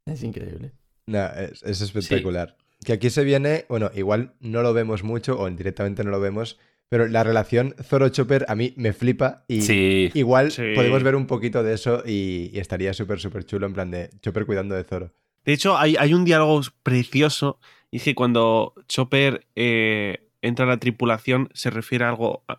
Es 0.04 0.22
increíble. 0.22 0.72
No, 1.06 1.24
es, 1.24 1.62
es 1.62 1.80
espectacular. 1.80 2.58
Que 2.84 2.92
aquí 2.92 3.08
se 3.08 3.24
viene, 3.24 3.64
bueno, 3.70 3.90
igual 3.94 4.34
no 4.40 4.60
lo 4.60 4.74
vemos 4.74 5.02
mucho 5.02 5.40
o 5.40 5.48
directamente 5.48 6.04
no 6.04 6.10
lo 6.10 6.20
vemos, 6.20 6.58
pero 6.88 7.06
la 7.08 7.24
relación 7.24 7.74
Zoro-Chopper 7.82 8.46
a 8.48 8.54
mí 8.54 8.72
me 8.76 8.92
flipa 8.92 9.44
y 9.48 9.62
Sí, 9.62 10.10
igual 10.14 10.50
Sí. 10.52 10.72
podemos 10.74 11.02
ver 11.02 11.16
un 11.16 11.26
poquito 11.26 11.62
de 11.62 11.74
eso 11.74 12.02
y, 12.06 12.50
y 12.52 12.58
estaría 12.58 12.92
súper, 12.94 13.18
súper 13.20 13.44
chulo 13.44 13.66
en 13.66 13.72
plan 13.72 13.90
de 13.90 14.10
Chopper 14.22 14.46
cuidando 14.46 14.74
de 14.74 14.84
Zoro. 14.84 15.12
De 15.44 15.52
hecho, 15.52 15.76
hay, 15.78 15.96
hay 15.98 16.12
un 16.14 16.24
diálogo 16.24 16.60
precioso. 16.82 17.58
Y 17.90 17.98
es 17.98 18.02
que 18.02 18.14
cuando 18.16 18.74
Chopper 18.88 19.46
eh, 19.54 20.28
entra 20.42 20.64
a 20.64 20.68
la 20.68 20.76
tripulación, 20.78 21.48
se 21.54 21.70
refiere 21.70 22.04
a 22.04 22.08
algo. 22.08 22.44
a- 22.48 22.56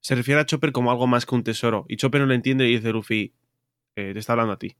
se 0.00 0.14
refiere 0.16 0.40
a 0.40 0.44
Chopper 0.46 0.72
como 0.72 0.90
algo 0.90 1.06
más 1.06 1.24
que 1.26 1.34
un 1.34 1.44
tesoro. 1.44 1.86
Y 1.88 1.96
Chopper 1.96 2.20
no 2.20 2.26
lo 2.26 2.34
entiende 2.34 2.68
y 2.68 2.76
dice 2.76 2.90
Luffy, 2.90 3.32
eh, 3.96 4.10
te 4.12 4.18
está 4.18 4.32
hablando 4.34 4.52
a 4.52 4.58
ti. 4.58 4.76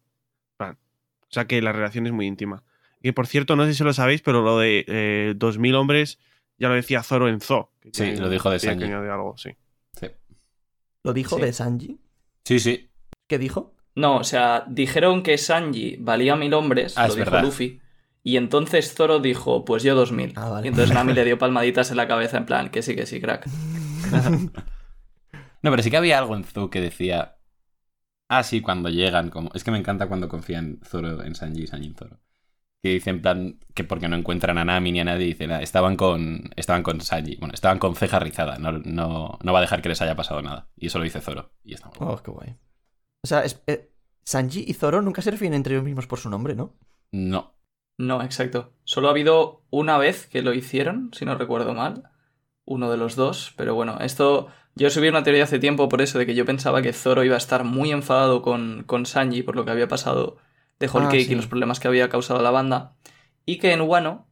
O 0.61 1.35
sea 1.35 1.47
que 1.47 1.61
la 1.63 1.73
relación 1.73 2.07
es 2.07 2.13
muy 2.13 2.27
íntima. 2.27 2.63
Y 3.03 3.13
por 3.13 3.27
cierto, 3.27 3.57
no 3.57 3.65
sé 3.67 3.75
si 3.75 3.83
lo 3.85 3.93
sabéis, 3.93 4.23
pero 4.23 4.43
lo 4.43 4.59
de 4.59 4.85
eh, 4.87 5.35
2000 5.37 5.75
hombres 5.75 6.19
ya 6.59 6.69
lo 6.69 6.75
decía 6.75 7.03
Zoro 7.03 7.29
en 7.29 7.41
Zo. 7.41 7.73
Sí, 7.93 8.17
lo 8.17 8.29
dijo 8.29 8.51
de 8.51 8.59
Sanji. 8.59 8.85
algo, 8.93 9.35
sí. 9.37 9.51
sí. 9.99 10.07
¿Lo 11.03 11.13
dijo 11.13 11.37
Sí. 11.37 11.43
de 11.43 11.53
Sanji? 11.53 12.01
Sí, 12.45 12.59
sí. 12.61 12.91
¿Qué 13.27 13.39
dijo? 13.39 13.75
No, 13.95 14.17
o 14.17 14.25
sea, 14.25 14.65
dijeron 14.69 15.23
que 15.23 15.39
Sanji 15.39 15.97
valía 16.01 16.37
mil 16.37 16.53
hombres, 16.55 16.97
Ah, 16.99 17.09
lo 17.09 17.15
dijo 17.15 17.31
verdad. 17.31 17.43
Luffy. 17.45 17.81
Y 18.23 18.37
entonces 18.39 18.95
Zoro 18.95 19.21
dijo, 19.21 19.65
pues 19.65 19.83
yo 19.83 19.95
dos 19.95 20.11
mil. 20.13 20.33
Ah, 20.37 20.49
vale. 20.49 20.67
Y 20.67 20.71
entonces 20.71 20.95
Nami 20.95 21.13
le 21.15 21.25
dio 21.25 21.39
palmaditas 21.39 21.91
en 21.91 21.99
la 21.99 22.09
cabeza 22.09 22.39
en 22.39 22.47
plan, 22.47 22.71
que 22.71 22.83
sí, 22.83 22.97
que 22.97 23.07
sí, 23.07 23.21
crack. 23.21 23.47
No, 25.63 25.71
pero 25.71 25.83
sí 25.83 25.91
que 25.91 25.97
había 25.97 26.19
algo 26.19 26.37
en 26.37 26.45
Zoo 26.45 26.69
que 26.69 26.81
decía. 26.83 27.37
Ah, 28.29 28.43
sí, 28.43 28.61
cuando 28.61 28.91
llegan. 28.91 29.31
Como... 29.31 29.51
Es 29.55 29.65
que 29.65 29.71
me 29.71 29.79
encanta 29.79 30.09
cuando 30.09 30.29
confían 30.29 30.79
Zoro 30.85 31.23
en 31.23 31.35
Sanji 31.35 31.63
y 31.63 31.67
Sanji 31.67 31.87
en 31.89 31.95
Zoro. 31.97 32.21
Que 32.85 32.91
dicen, 32.91 33.15
en 33.17 33.23
plan, 33.23 33.59
que 33.73 33.83
porque 33.83 34.09
no 34.09 34.17
encuentran 34.17 34.59
a 34.59 34.65
Nami 34.67 34.93
ni 34.93 35.01
a 35.01 35.05
nadie, 35.05 35.25
dicen, 35.25 35.51
ah, 35.53 35.63
estaban 35.63 35.97
con, 35.97 36.51
estaban 36.55 36.83
con 36.83 37.01
Sanji. 37.01 37.37
Bueno, 37.37 37.55
estaban 37.55 37.79
con 37.79 37.97
ceja 37.97 38.19
rizada. 38.19 38.59
No, 38.59 38.73
no, 38.73 39.39
no 39.43 39.53
va 39.55 39.59
a 39.59 39.63
dejar 39.63 39.81
que 39.81 39.89
les 39.89 40.03
haya 40.03 40.15
pasado 40.15 40.43
nada. 40.43 40.69
Y 40.77 40.89
eso 40.89 40.99
lo 40.99 41.05
dice 41.05 41.23
Zoro. 41.23 41.51
Y 41.65 41.73
está 41.73 41.89
muy 41.89 41.99
bien. 41.99 42.11
Oh, 42.11 42.23
qué 42.23 42.31
guay. 42.31 42.57
O 43.23 43.27
sea, 43.27 43.41
es- 43.43 43.63
eh, 43.67 43.91
Sanji 44.23 44.67
y 44.69 44.75
Zoro 44.75 45.01
nunca 45.01 45.23
se 45.23 45.31
refieren 45.31 45.55
entre 45.55 45.73
ellos 45.75 45.85
mismos 45.87 46.07
por 46.07 46.19
su 46.19 46.29
nombre, 46.29 46.55
¿no? 46.55 46.75
No. 47.11 47.55
No, 47.97 48.23
exacto. 48.23 48.75
Solo 48.85 49.09
ha 49.09 49.13
habido 49.13 49.65
una 49.71 49.97
vez 49.97 50.27
que 50.27 50.43
lo 50.43 50.53
hicieron, 50.53 51.09
si 51.15 51.25
no 51.25 51.37
recuerdo 51.39 51.73
mal. 51.73 52.11
Uno 52.67 52.91
de 52.91 52.99
los 52.99 53.17
dos. 53.17 53.55
Pero 53.57 53.75
bueno, 53.75 53.97
esto. 54.01 54.49
Yo 54.75 54.91
subí 54.91 55.09
una 55.09 55.23
teoría 55.23 55.45
hace 55.45 55.59
tiempo 55.59 55.89
por 55.89 56.03
eso 56.03 56.19
de 56.19 56.27
que 56.27 56.35
yo 56.35 56.45
pensaba 56.45 56.83
que 56.83 56.93
Zoro 56.93 57.25
iba 57.25 57.37
a 57.37 57.39
estar 57.39 57.65
muy 57.65 57.93
enfadado 57.93 58.43
con, 58.43 58.83
con 58.87 59.07
Sanji 59.07 59.43
por 59.43 59.57
lo 59.57 59.65
que 59.65 59.71
había 59.71 59.89
pasado 59.89 60.37
de 60.81 60.89
Whole 60.89 61.07
Ah, 61.07 61.11
Cake 61.11 61.25
sí. 61.25 61.33
y 61.33 61.35
los 61.37 61.47
problemas 61.47 61.81
que 61.81 61.89
había 61.89 62.09
causado 62.09 62.43
la 62.43 62.51
banda. 62.51 62.97
Y 63.47 63.59
que 63.59 63.73
en 63.73 63.83
Wano 63.83 64.27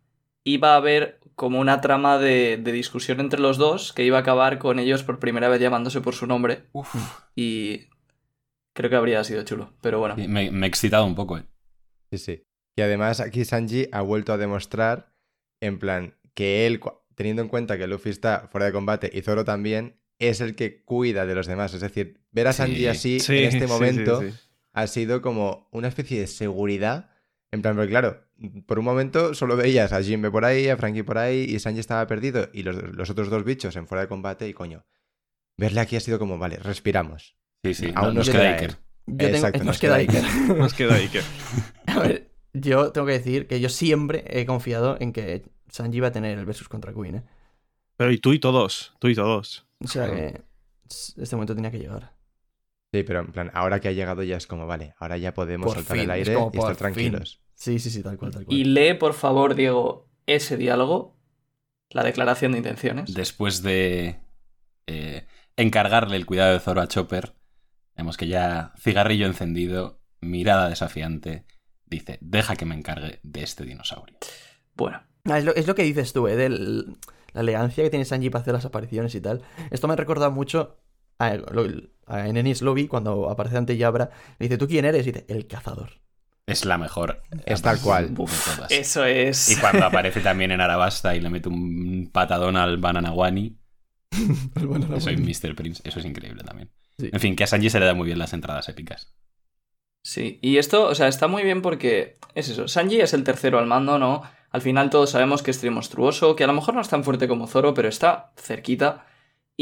iba 0.44 0.72
a 0.74 0.76
haber 0.76 1.20
como 1.34 1.60
una 1.60 1.80
trama 1.80 2.18
de, 2.18 2.58
de 2.62 2.72
discusión 2.72 3.20
entre 3.20 3.40
los 3.40 3.56
dos 3.58 3.92
que 3.92 4.04
iba 4.04 4.18
a 4.18 4.20
acabar 4.20 4.58
con 4.58 4.78
ellos 4.78 5.02
por 5.02 5.18
primera 5.18 5.48
vez 5.48 5.60
llamándose 5.60 6.00
por 6.00 6.14
su 6.14 6.26
nombre. 6.26 6.64
Y 7.34 7.88
creo 8.74 8.90
que 8.90 8.96
habría 8.96 9.22
sido 9.24 9.42
chulo. 9.44 9.72
Pero 9.80 9.98
bueno. 9.98 10.16
Sí, 10.16 10.28
Me, 10.28 10.50
me 10.50 10.66
he 10.66 10.68
excitado 10.68 11.04
un 11.06 11.14
poco, 11.14 11.38
eh. 11.38 11.44
Sí, 12.10 12.18
sí. 12.18 12.42
Y 12.76 12.82
además 12.82 13.20
aquí 13.20 13.44
Sanji 13.44 13.88
ha 13.92 14.00
vuelto 14.02 14.32
a 14.32 14.38
demostrar, 14.38 15.14
en 15.60 15.78
plan, 15.78 16.16
que 16.34 16.66
él, 16.66 16.80
teniendo 17.14 17.42
en 17.42 17.48
cuenta 17.48 17.76
que 17.78 17.86
Luffy 17.86 18.10
está 18.10 18.48
fuera 18.50 18.66
de 18.66 18.72
combate 18.72 19.10
y 19.12 19.20
Zoro 19.22 19.44
también, 19.44 20.00
es 20.18 20.40
el 20.40 20.54
que 20.54 20.82
cuida 20.84 21.26
de 21.26 21.34
los 21.34 21.46
demás. 21.46 21.74
Es 21.74 21.80
decir, 21.80 22.20
ver 22.30 22.46
a 22.48 22.52
Sanji 22.52 22.76
Sí. 22.76 22.86
así 22.86 23.20
Sí, 23.20 23.38
en 23.38 23.44
este 23.44 23.66
sí, 23.66 23.72
momento 23.72 24.20
sí, 24.20 24.30
sí. 24.30 24.38
Ha 24.72 24.86
sido 24.86 25.22
como 25.22 25.68
una 25.72 25.88
especie 25.88 26.20
de 26.20 26.26
seguridad. 26.26 27.10
En 27.50 27.60
plan, 27.62 27.74
porque 27.76 27.90
claro, 27.90 28.24
por 28.66 28.78
un 28.78 28.84
momento 28.86 29.34
solo 29.34 29.56
veías 29.56 29.92
a 29.92 30.02
Jinbe 30.02 30.30
por 30.30 30.44
ahí, 30.44 30.68
a 30.68 30.76
Frankie 30.76 31.02
por 31.02 31.18
ahí, 31.18 31.44
y 31.48 31.58
Sanji 31.58 31.80
estaba 31.80 32.06
perdido, 32.06 32.48
y 32.52 32.62
los, 32.62 32.76
los 32.94 33.10
otros 33.10 33.28
dos 33.28 33.44
bichos 33.44 33.76
en 33.76 33.86
fuera 33.86 34.02
de 34.02 34.08
combate, 34.08 34.48
y 34.48 34.54
coño, 34.54 34.86
verle 35.58 35.80
aquí 35.80 35.96
ha 35.96 36.00
sido 36.00 36.18
como, 36.18 36.38
vale, 36.38 36.56
respiramos. 36.56 37.36
Sí, 37.62 37.74
sí. 37.74 37.92
Aún 37.94 38.08
no- 38.08 38.12
nos 38.14 38.30
queda. 38.30 38.54
Iker. 38.54 38.76
Yo 39.06 39.16
tengo- 39.16 39.28
Exacto, 39.36 39.58
nos 39.58 39.66
nos 39.66 39.78
queda 39.80 39.98
queda 39.98 40.18
Iker. 40.20 40.56
Nos 40.58 40.74
queda 40.74 40.96
que. 41.12 41.20
A 41.86 41.98
ver, 41.98 42.30
yo 42.54 42.92
tengo 42.92 43.06
que 43.06 43.12
decir 43.14 43.46
que 43.46 43.60
yo 43.60 43.68
siempre 43.68 44.24
he 44.28 44.46
confiado 44.46 44.96
en 45.00 45.12
que 45.12 45.42
Sanji 45.68 46.00
va 46.00 46.08
a 46.08 46.12
tener 46.12 46.38
el 46.38 46.46
versus 46.46 46.68
contra 46.68 46.92
Queen, 46.94 47.16
¿eh? 47.16 47.22
Pero 47.96 48.10
y 48.12 48.18
tú 48.18 48.32
y 48.32 48.38
todos, 48.38 48.94
tú 48.98 49.08
y 49.08 49.14
todos. 49.14 49.66
O 49.84 49.88
sea 49.88 50.10
que 50.10 50.40
este 50.88 51.36
momento 51.36 51.54
tenía 51.54 51.70
que 51.70 51.78
llegar. 51.78 52.11
Sí, 52.92 53.02
pero 53.04 53.20
en 53.20 53.32
plan, 53.32 53.50
ahora 53.54 53.80
que 53.80 53.88
ha 53.88 53.92
llegado 53.92 54.22
ya 54.22 54.36
es 54.36 54.46
como, 54.46 54.66
vale, 54.66 54.94
ahora 54.98 55.16
ya 55.16 55.32
podemos 55.32 55.66
Por 55.66 55.76
soltar 55.76 55.96
fin, 55.96 56.04
el 56.04 56.10
es 56.10 56.28
aire 56.28 56.34
como 56.34 56.50
y 56.52 56.58
estar 56.58 56.74
fin. 56.74 56.78
tranquilos. 56.78 57.40
Sí, 57.54 57.78
sí, 57.78 57.90
sí, 57.90 58.02
tal 58.02 58.18
cual, 58.18 58.32
tal 58.32 58.44
cual. 58.44 58.56
Y 58.56 58.64
lee, 58.64 58.94
por 58.94 59.14
favor, 59.14 59.54
Diego, 59.54 60.10
ese 60.26 60.56
diálogo, 60.56 61.16
la 61.90 62.02
declaración 62.04 62.52
de 62.52 62.58
intenciones. 62.58 63.14
Después 63.14 63.62
de 63.62 64.20
eh, 64.86 65.26
encargarle 65.56 66.16
el 66.16 66.26
cuidado 66.26 66.52
de 66.52 66.60
Zoro 66.60 66.80
a 66.82 66.88
Chopper, 66.88 67.34
vemos 67.96 68.16
que 68.18 68.28
ya 68.28 68.72
cigarrillo 68.78 69.26
encendido, 69.26 70.00
mirada 70.20 70.68
desafiante, 70.68 71.46
dice, 71.86 72.18
deja 72.20 72.56
que 72.56 72.64
me 72.66 72.74
encargue 72.74 73.20
de 73.22 73.42
este 73.42 73.64
dinosaurio. 73.64 74.16
Bueno, 74.74 75.02
Ah, 75.24 75.38
es, 75.38 75.44
lo, 75.44 75.54
es 75.54 75.68
lo 75.68 75.74
que 75.76 75.84
dices 75.84 76.12
tú, 76.12 76.26
¿eh? 76.26 76.34
De 76.34 76.48
la 76.48 77.40
elegancia 77.40 77.84
que 77.84 77.90
tiene 77.90 78.04
Sanji 78.04 78.28
para 78.28 78.42
hacer 78.42 78.54
las 78.54 78.64
apariciones 78.64 79.14
y 79.14 79.20
tal. 79.20 79.42
Esto 79.70 79.86
me 79.86 79.94
recuerda 79.94 80.30
mucho 80.30 80.81
a, 81.30 81.34
lo- 81.36 81.66
a 82.06 82.26
Lobby 82.60 82.88
cuando 82.88 83.30
aparece 83.30 83.56
ante 83.56 83.76
Yabra. 83.76 84.10
Le 84.38 84.46
dice, 84.46 84.58
¿tú 84.58 84.66
quién 84.68 84.84
eres? 84.84 85.06
Y 85.06 85.12
dice, 85.12 85.24
el 85.28 85.46
cazador. 85.46 86.00
Es 86.46 86.64
la 86.64 86.76
mejor. 86.76 87.22
Es 87.46 87.62
tal 87.62 87.78
cual. 87.80 88.12
uf, 88.18 88.58
eso 88.70 89.04
es. 89.04 89.50
Y 89.50 89.56
cuando 89.60 89.86
aparece 89.86 90.20
también 90.20 90.50
en 90.50 90.60
Arabasta 90.60 91.14
y 91.14 91.20
le 91.20 91.30
mete 91.30 91.48
un 91.48 92.10
patadón 92.12 92.56
al 92.56 92.78
Banana 92.78 93.12
Wani, 93.12 93.56
Bueno, 94.54 94.86
no, 94.88 95.00
soy. 95.00 95.16
Mr. 95.16 95.54
Prince, 95.54 95.80
eso 95.84 96.00
es 96.00 96.04
increíble 96.04 96.42
también. 96.42 96.70
Sí. 96.98 97.08
En 97.12 97.20
fin, 97.20 97.36
que 97.36 97.44
a 97.44 97.46
Sanji 97.46 97.70
se 97.70 97.80
le 97.80 97.86
da 97.86 97.94
muy 97.94 98.06
bien 98.06 98.18
las 98.18 98.32
entradas 98.32 98.68
épicas. 98.68 99.14
Sí, 100.04 100.38
y 100.42 100.58
esto, 100.58 100.88
o 100.88 100.94
sea, 100.94 101.06
está 101.08 101.28
muy 101.28 101.44
bien 101.44 101.62
porque 101.62 102.18
es 102.34 102.48
eso. 102.48 102.66
Sanji 102.68 103.00
es 103.00 103.14
el 103.14 103.24
tercero 103.24 103.58
al 103.58 103.66
mando, 103.66 103.98
¿no? 103.98 104.22
Al 104.50 104.60
final 104.60 104.90
todos 104.90 105.10
sabemos 105.10 105.42
que 105.42 105.52
es 105.52 105.60
trimonstruoso, 105.60 106.36
que 106.36 106.44
a 106.44 106.48
lo 106.48 106.52
mejor 106.52 106.74
no 106.74 106.80
es 106.80 106.88
tan 106.88 107.04
fuerte 107.04 107.28
como 107.28 107.46
Zoro, 107.46 107.72
pero 107.72 107.88
está 107.88 108.32
cerquita. 108.36 109.06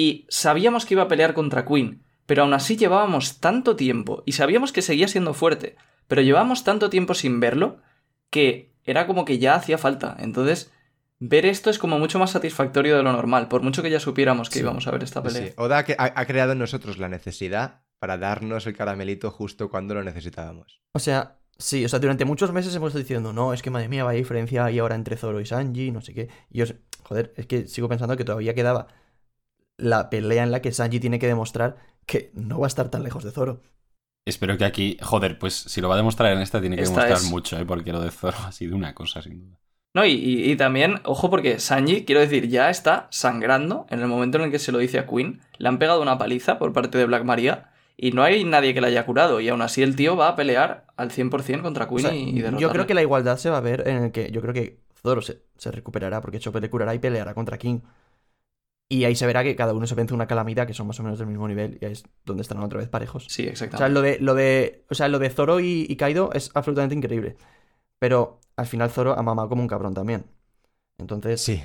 Y 0.01 0.25
sabíamos 0.31 0.87
que 0.87 0.95
iba 0.95 1.03
a 1.03 1.09
pelear 1.09 1.35
contra 1.35 1.65
Queen, 1.67 2.03
pero 2.27 2.43
aún 2.43 2.55
así 2.55 2.77
llevábamos 2.77 3.41
tanto 3.41 3.77
tiempo 3.77 4.23
y 4.25 4.33
sabíamos 4.33 4.73
que 4.73 4.81
seguía 4.83 5.09
siendo 5.09 5.35
fuerte, 5.35 5.77
pero 6.09 6.23
llevábamos 6.23 6.65
tanto 6.65 6.89
tiempo 6.89 7.13
sin 7.15 7.39
verlo 7.41 7.79
que 8.31 8.73
era 8.85 9.07
como 9.07 9.25
que 9.27 9.39
ya 9.39 9.55
hacía 9.57 9.77
falta. 9.77 10.17
Entonces, 10.21 10.73
ver 11.19 11.45
esto 11.45 11.69
es 11.69 11.79
como 11.79 11.99
mucho 11.99 12.19
más 12.19 12.31
satisfactorio 12.31 12.97
de 12.97 13.03
lo 13.03 13.13
normal, 13.13 13.49
por 13.49 13.61
mucho 13.63 13.83
que 13.83 13.91
ya 13.91 14.01
supiéramos 14.01 14.49
que 14.49 14.55
Sí. 14.55 14.61
íbamos 14.61 14.87
a 14.87 14.91
ver 14.93 15.03
esta 15.03 15.23
pelea. 15.23 15.49
sí. 15.49 15.53
Oda 15.59 15.79
ha, 15.81 15.85
ha- 16.05 16.13
ha 16.21 16.25
creado 16.27 16.53
en 16.53 16.59
nosotros 16.61 16.97
la 16.99 17.09
necesidad 17.09 17.83
para 17.99 18.17
darnos 18.17 18.67
el 18.67 18.75
caramelito 18.77 19.31
justo 19.31 19.69
cuando 19.69 19.95
lo 19.95 20.03
necesitábamos. 20.03 20.81
O 20.93 20.99
sea, 20.99 21.37
sí, 21.59 21.85
o 21.85 21.89
sea, 21.91 21.99
durante 21.99 22.25
muchos 22.25 22.53
meses 22.53 22.75
hemos 22.75 22.89
estado 22.89 23.03
diciendo, 23.03 23.33
no, 23.35 23.53
es 23.53 23.61
que 23.61 23.69
madre 23.71 23.89
mía, 23.89 24.05
vaya 24.05 24.17
diferencia 24.17 24.65
hay 24.65 24.79
ahora 24.79 24.95
entre 24.95 25.17
Zoro 25.19 25.41
y 25.43 25.47
Sanji, 25.47 25.91
no 25.91 26.01
sé 26.01 26.15
qué. 26.15 26.29
Y 26.49 26.59
yo, 26.61 26.65
joder, 27.03 27.35
es 27.37 27.47
que 27.47 27.67
sigo 27.69 27.89
pensando 27.89 28.17
que 28.17 28.25
todavía 28.25 28.55
quedaba 28.55 28.87
la 29.81 30.11
pelea 30.11 30.43
en 30.43 30.51
la 30.51 30.63
que 30.63 30.73
Sanji 30.73 31.01
tiene 31.01 31.19
que 31.19 31.27
demostrar 31.27 31.77
que 32.07 32.31
no 32.35 32.59
va 32.61 32.67
a 32.67 32.69
estar 32.69 32.91
tan 32.91 33.03
lejos 33.03 33.25
de 33.25 33.31
Zoro. 33.31 33.63
Espero 34.27 34.57
que 34.59 34.65
aquí, 34.65 34.99
joder, 35.03 35.39
pues 35.39 35.55
si 35.55 35.81
lo 35.81 35.89
va 35.89 35.95
a 35.95 35.97
demostrar 35.97 36.33
en 36.33 36.41
esta 36.41 36.61
tiene 36.61 36.77
que 36.77 36.83
Esta 36.83 37.05
demostrar 37.05 37.19
es. 37.27 37.31
mucho, 37.31 37.59
¿eh? 37.59 37.65
porque 37.65 37.93
lo 37.93 38.01
de 38.01 38.11
Zoro 38.11 38.37
ha 38.47 38.53
sido 38.53 38.77
una 38.77 38.95
cosa, 38.95 39.23
sin 39.23 39.41
duda. 39.41 39.59
No, 39.93 40.05
y, 40.05 40.13
y- 40.13 40.51
y 40.53 40.57
también, 40.57 41.01
ojo, 41.05 41.31
porque 41.31 41.59
Sanji, 41.59 42.05
quiero 42.05 42.21
decir, 42.21 42.49
ya 42.49 42.71
está 42.71 43.09
sangrando 43.11 43.87
en 43.91 44.01
el 44.01 44.07
momento 44.07 44.39
en 44.39 44.45
el 44.45 44.51
que 44.53 44.61
se 44.61 44.71
lo 44.71 44.79
dice 44.79 44.99
a 45.01 45.07
Queen. 45.07 45.41
Le 45.59 45.69
han 45.69 45.79
pegado 45.81 46.01
una 46.01 46.17
paliza 46.17 46.59
por 46.59 46.73
parte 46.73 46.97
de 46.97 47.07
Black 47.07 47.25
Maria 47.25 47.71
y 47.97 48.13
no 48.13 48.23
hay 48.23 48.45
nadie 48.45 48.73
que 48.73 48.81
le 48.81 48.87
haya 48.87 49.05
curado. 49.05 49.41
Y 49.41 49.49
aún 49.49 49.63
así 49.63 49.83
el 49.83 49.97
tío 49.97 50.17
va 50.17 50.29
a 50.29 50.37
pelear 50.37 50.87
al 50.97 51.11
100% 51.11 51.63
contra 51.63 51.87
O 51.87 51.89
Queen 51.89 52.01
sea, 52.07 52.15
y, 52.15 52.39
y 52.39 52.59
yo 52.59 52.71
creo 52.71 52.87
que 52.87 52.95
la 52.95 53.03
igualdad 53.03 53.37
se 53.37 53.51
va 53.51 53.57
a 53.59 53.63
ver 53.63 53.89
en 53.89 54.05
el 54.05 54.13
que 54.13 54.31
yo 54.31 54.41
creo 54.43 54.55
que 54.55 54.79
Zoro 55.03 55.23
se, 55.23 55.43
se 55.57 55.73
recuperará 55.73 56.21
porque 56.21 56.39
Chopper 56.39 56.63
le 56.63 56.71
curará 56.71 56.95
y 56.95 57.01
peleará 57.01 57.35
contra 57.35 57.59
King. 57.59 57.81
Y 58.93 59.05
ahí 59.05 59.15
se 59.15 59.25
verá 59.25 59.45
que 59.45 59.55
cada 59.55 59.73
uno 59.73 59.87
se 59.87 59.95
vence 59.95 60.13
una 60.15 60.27
calamidad 60.27 60.67
que 60.67 60.75
son 60.75 60.89
más 60.89 60.99
o 60.99 61.05
menos 61.05 61.19
del 61.19 61.29
mismo 61.29 61.47
nivel 61.47 61.79
y 61.81 61.85
ahí 61.85 61.93
es 61.93 62.03
donde 62.27 62.43
estarán 62.43 62.65
otra 62.65 62.79
vez 62.81 62.89
parejos. 62.89 63.27
Sí, 63.29 63.43
O 63.43 63.45
sea, 63.45 63.53
exactamente. 63.67 63.95
lo 63.95 64.03
de, 64.03 64.19
lo 64.19 64.35
de, 64.35 64.85
o 64.91 64.95
sea, 64.97 65.07
lo 65.09 65.19
de 65.21 65.31
Zoro 65.31 65.61
y, 65.61 65.87
y 65.89 65.95
Kaido 65.97 66.31
es 66.33 66.51
absolutamente 66.55 66.97
increíble. 66.97 67.37
Pero 68.01 68.41
al 68.57 68.67
final 68.67 68.91
Zoro 68.91 69.17
ha 69.17 69.23
mamado 69.23 69.49
como 69.49 69.63
un 69.63 69.69
cabrón 69.69 69.95
también. 69.95 70.25
Entonces, 70.99 71.41
Sí. 71.41 71.63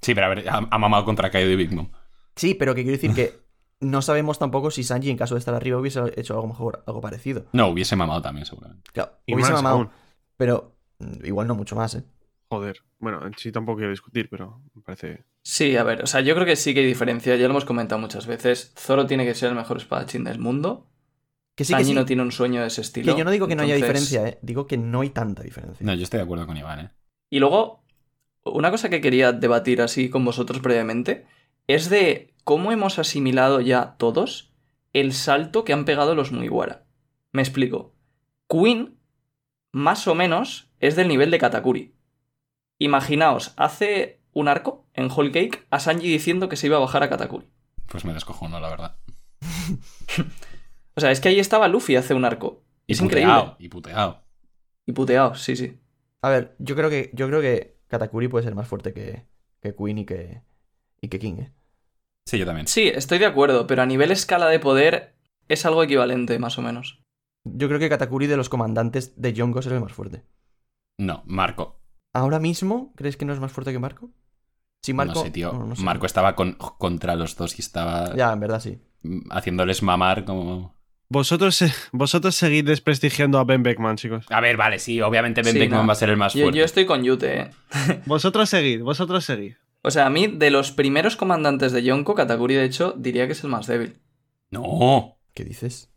Sí, 0.00 0.14
pero 0.14 0.26
a 0.26 0.30
ver, 0.30 0.48
ha, 0.48 0.56
ha 0.70 0.78
mamado 0.78 1.04
contra 1.04 1.30
Kaido 1.30 1.50
y 1.50 1.56
Big 1.56 1.72
Mom. 1.72 1.90
sí, 2.36 2.54
pero 2.54 2.74
que 2.74 2.82
quiero 2.82 2.96
decir 2.96 3.14
que 3.14 3.38
no 3.80 4.00
sabemos 4.02 4.38
tampoco 4.38 4.70
si 4.70 4.82
Sanji, 4.82 5.10
en 5.10 5.16
caso 5.18 5.34
de 5.34 5.40
estar 5.40 5.54
arriba, 5.54 5.78
hubiese 5.78 6.00
hecho 6.16 6.34
algo 6.34 6.48
mejor, 6.48 6.82
algo 6.86 7.00
parecido. 7.02 7.44
No, 7.52 7.68
hubiese 7.68 7.96
mamado 7.96 8.22
también, 8.22 8.46
seguramente. 8.46 8.90
Claro, 8.92 9.12
Y 9.26 9.34
hubiese 9.34 9.52
mamado, 9.52 9.76
aún. 9.76 9.90
pero 10.38 10.72
mm, 10.98 11.26
igual 11.26 11.46
no 11.46 11.54
mucho 11.54 11.76
más, 11.76 11.94
¿eh? 11.96 12.02
Joder. 12.52 12.82
Bueno, 12.98 13.26
en 13.26 13.32
sí 13.38 13.50
tampoco 13.50 13.78
quiero 13.78 13.92
discutir, 13.92 14.28
pero 14.28 14.60
me 14.74 14.82
parece. 14.82 15.24
Sí, 15.40 15.74
a 15.78 15.84
ver, 15.84 16.02
o 16.02 16.06
sea, 16.06 16.20
yo 16.20 16.34
creo 16.34 16.44
que 16.44 16.54
sí 16.54 16.74
que 16.74 16.80
hay 16.80 16.86
diferencia, 16.86 17.34
ya 17.34 17.44
lo 17.44 17.52
hemos 17.52 17.64
comentado 17.64 17.98
muchas 17.98 18.26
veces. 18.26 18.74
Zoro 18.78 19.06
tiene 19.06 19.24
que 19.24 19.32
ser 19.32 19.48
el 19.48 19.54
mejor 19.54 19.78
espadachín 19.78 20.24
del 20.24 20.38
mundo. 20.38 20.86
Que 21.54 21.64
sí, 21.64 21.72
que 21.72 21.78
Sanji 21.78 21.92
sí. 21.92 21.94
no 21.94 22.04
tiene 22.04 22.20
un 22.20 22.30
sueño 22.30 22.60
de 22.60 22.66
ese 22.66 22.82
estilo. 22.82 23.10
Que 23.10 23.18
yo 23.18 23.24
no 23.24 23.30
digo 23.30 23.48
que 23.48 23.56
no 23.56 23.62
haya 23.62 23.74
diferencia, 23.74 24.28
¿eh? 24.28 24.38
Digo 24.42 24.66
que 24.66 24.76
no 24.76 25.00
hay 25.00 25.08
tanta 25.08 25.42
diferencia. 25.42 25.82
No, 25.86 25.94
yo 25.94 26.02
estoy 26.02 26.18
de 26.18 26.24
acuerdo 26.24 26.46
con 26.46 26.58
Iván, 26.58 26.80
¿eh? 26.80 26.90
Y 27.30 27.38
luego, 27.38 27.86
una 28.44 28.70
cosa 28.70 28.90
que 28.90 29.00
quería 29.00 29.32
debatir 29.32 29.80
así 29.80 30.10
con 30.10 30.22
vosotros 30.22 30.60
brevemente 30.60 31.24
es 31.68 31.88
de 31.88 32.34
cómo 32.44 32.70
hemos 32.70 32.98
asimilado 32.98 33.62
ya 33.62 33.96
todos 33.96 34.52
el 34.92 35.14
salto 35.14 35.64
que 35.64 35.72
han 35.72 35.86
pegado 35.86 36.14
los 36.14 36.32
Mugiwara. 36.32 36.84
Me 37.32 37.40
explico. 37.40 37.94
Queen, 38.46 38.98
más 39.72 40.06
o 40.06 40.14
menos, 40.14 40.70
es 40.80 40.96
del 40.96 41.08
nivel 41.08 41.30
de 41.30 41.38
Katakuri. 41.38 41.94
Imaginaos, 42.82 43.54
hace 43.56 44.20
un 44.32 44.48
arco 44.48 44.86
en 44.94 45.08
Whole 45.08 45.30
Cake 45.30 45.66
a 45.70 45.78
Sanji 45.78 46.08
diciendo 46.08 46.48
que 46.48 46.56
se 46.56 46.66
iba 46.66 46.78
a 46.78 46.80
bajar 46.80 47.04
a 47.04 47.08
Katakuri. 47.08 47.46
Pues 47.86 48.04
me 48.04 48.12
descojono, 48.12 48.58
la 48.58 48.68
verdad. 48.68 48.96
O 50.96 51.00
sea, 51.00 51.12
es 51.12 51.20
que 51.20 51.28
ahí 51.28 51.38
estaba 51.38 51.68
Luffy 51.68 51.94
hace 51.94 52.12
un 52.12 52.24
arco. 52.24 52.64
Y 52.88 52.94
es 52.94 53.00
puteado, 53.00 53.42
increíble. 53.42 53.56
y 53.64 53.68
puteado. 53.68 54.22
Y 54.84 54.92
puteado, 54.92 55.34
sí, 55.36 55.54
sí. 55.54 55.78
A 56.22 56.28
ver, 56.28 56.56
yo 56.58 56.74
creo 56.74 56.90
que, 56.90 57.10
yo 57.14 57.28
creo 57.28 57.40
que 57.40 57.78
Katakuri 57.86 58.26
puede 58.26 58.44
ser 58.44 58.56
más 58.56 58.66
fuerte 58.66 58.92
que, 58.92 59.26
que 59.60 59.76
Queen 59.76 59.98
y 59.98 60.04
que, 60.04 60.42
y 61.00 61.06
que 61.06 61.20
King, 61.20 61.34
¿eh? 61.38 61.52
Sí, 62.26 62.36
yo 62.36 62.46
también. 62.46 62.66
Sí, 62.66 62.88
estoy 62.88 63.18
de 63.18 63.26
acuerdo, 63.26 63.68
pero 63.68 63.82
a 63.82 63.86
nivel 63.86 64.10
escala 64.10 64.48
de 64.48 64.58
poder 64.58 65.14
es 65.46 65.64
algo 65.66 65.84
equivalente, 65.84 66.38
más 66.40 66.58
o 66.58 66.62
menos. 66.62 67.00
Yo 67.44 67.68
creo 67.68 67.78
que 67.78 67.88
Katakuri 67.88 68.26
de 68.26 68.36
los 68.36 68.48
comandantes 68.48 69.20
de 69.20 69.32
Yongos 69.32 69.66
es 69.66 69.72
el 69.72 69.80
más 69.80 69.92
fuerte. 69.92 70.24
No, 70.98 71.22
Marco. 71.26 71.81
¿Ahora 72.12 72.38
mismo 72.38 72.92
crees 72.96 73.16
que 73.16 73.24
no 73.24 73.32
es 73.32 73.40
más 73.40 73.52
fuerte 73.52 73.72
que 73.72 73.78
Marco? 73.78 74.10
Si 74.82 74.92
Marco... 74.92 75.14
no 75.14 75.22
sé, 75.22 75.30
tío. 75.30 75.52
no, 75.52 75.66
no 75.66 75.76
sé. 75.76 75.82
Marco 75.82 76.06
estaba 76.06 76.34
con- 76.34 76.54
contra 76.54 77.14
los 77.16 77.36
dos 77.36 77.58
y 77.58 77.62
estaba 77.62 78.14
Ya, 78.16 78.32
en 78.32 78.40
verdad 78.40 78.60
sí. 78.60 78.78
mm, 79.02 79.30
haciéndoles 79.30 79.82
mamar 79.82 80.24
como... 80.24 80.74
Vosotros, 81.08 81.62
vosotros 81.92 82.34
seguid 82.34 82.64
desprestigiando 82.66 83.38
a 83.38 83.44
Ben 83.44 83.62
Beckman, 83.62 83.96
chicos. 83.96 84.24
A 84.30 84.40
ver, 84.40 84.56
vale, 84.56 84.78
sí, 84.78 85.00
obviamente 85.02 85.42
Ben 85.42 85.52
Sí, 85.52 85.58
Beckman 85.58 85.82
no. 85.82 85.86
va 85.86 85.92
a 85.92 85.96
ser 85.96 86.08
el 86.10 86.16
más 86.16 86.32
Yo, 86.34 86.42
fuerte. 86.44 86.58
yo 86.58 86.64
estoy 86.64 86.86
con 86.86 87.04
Yute, 87.04 87.40
¿eh? 87.40 87.50
Vosotros 88.06 88.48
seguid, 88.48 88.82
vosotros 88.82 89.24
seguid. 89.24 89.54
O 89.82 89.90
sea, 89.90 90.06
a 90.06 90.10
mí, 90.10 90.26
de 90.28 90.50
los 90.50 90.70
primeros 90.72 91.16
comandantes 91.16 91.72
de 91.72 91.82
Yonko, 91.82 92.14
Katakuri, 92.14 92.54
de 92.54 92.64
hecho, 92.64 92.94
diría 92.96 93.26
que 93.26 93.32
es 93.32 93.42
el 93.44 93.50
más 93.50 93.66
débil. 93.66 94.00
No. 94.50 95.18
¿Qué 95.34 95.44
dices? 95.44 95.90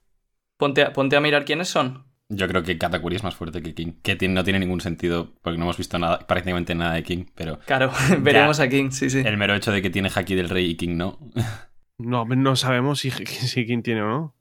Ponte 0.58 0.82
a, 0.84 0.92
ponte 0.94 1.16
a 1.16 1.22
mirar 1.22 1.46
quiénes 1.46 1.70
son. 1.70 2.06
Yo 2.30 2.48
creo 2.48 2.64
que 2.64 2.78
Katakuri 2.78 3.16
es 3.18 3.24
más 3.24 3.36
fuerte 3.36 3.62
que 3.62 3.74
King. 3.76 3.94
Que 4.02 4.16
tiene- 4.16 4.34
no 4.34 4.44
tiene 4.44 4.60
ningún 4.60 4.82
sentido 4.82 5.34
porque 5.42 5.58
no 5.60 5.66
hemos 5.66 5.78
visto 5.78 6.00
nada, 6.00 6.20
prácticamente 6.20 6.74
nada 6.74 6.94
de 6.94 7.04
King, 7.04 7.26
pero 7.36 7.60
Claro, 7.60 7.92
veremos 8.22 8.60
a 8.60 8.68
King, 8.68 8.90
sí, 8.92 9.10
sí. 9.10 9.20
el 9.20 9.38
mero 9.38 9.54
hecho 9.56 9.72
de 9.72 9.82
que 9.82 9.90
tiene 9.92 10.10
Haki 10.14 10.34
del 10.36 10.50
Rey 10.50 10.66
y 10.72 10.76
King 10.76 10.98
no. 10.98 11.20
No, 11.98 12.26
no 12.26 12.56
sabemos 12.58 13.00
si, 13.00 13.10
si 13.12 13.66
quién 13.66 13.82
tiene 13.82 14.02
o 14.02 14.08
no. 14.08 14.36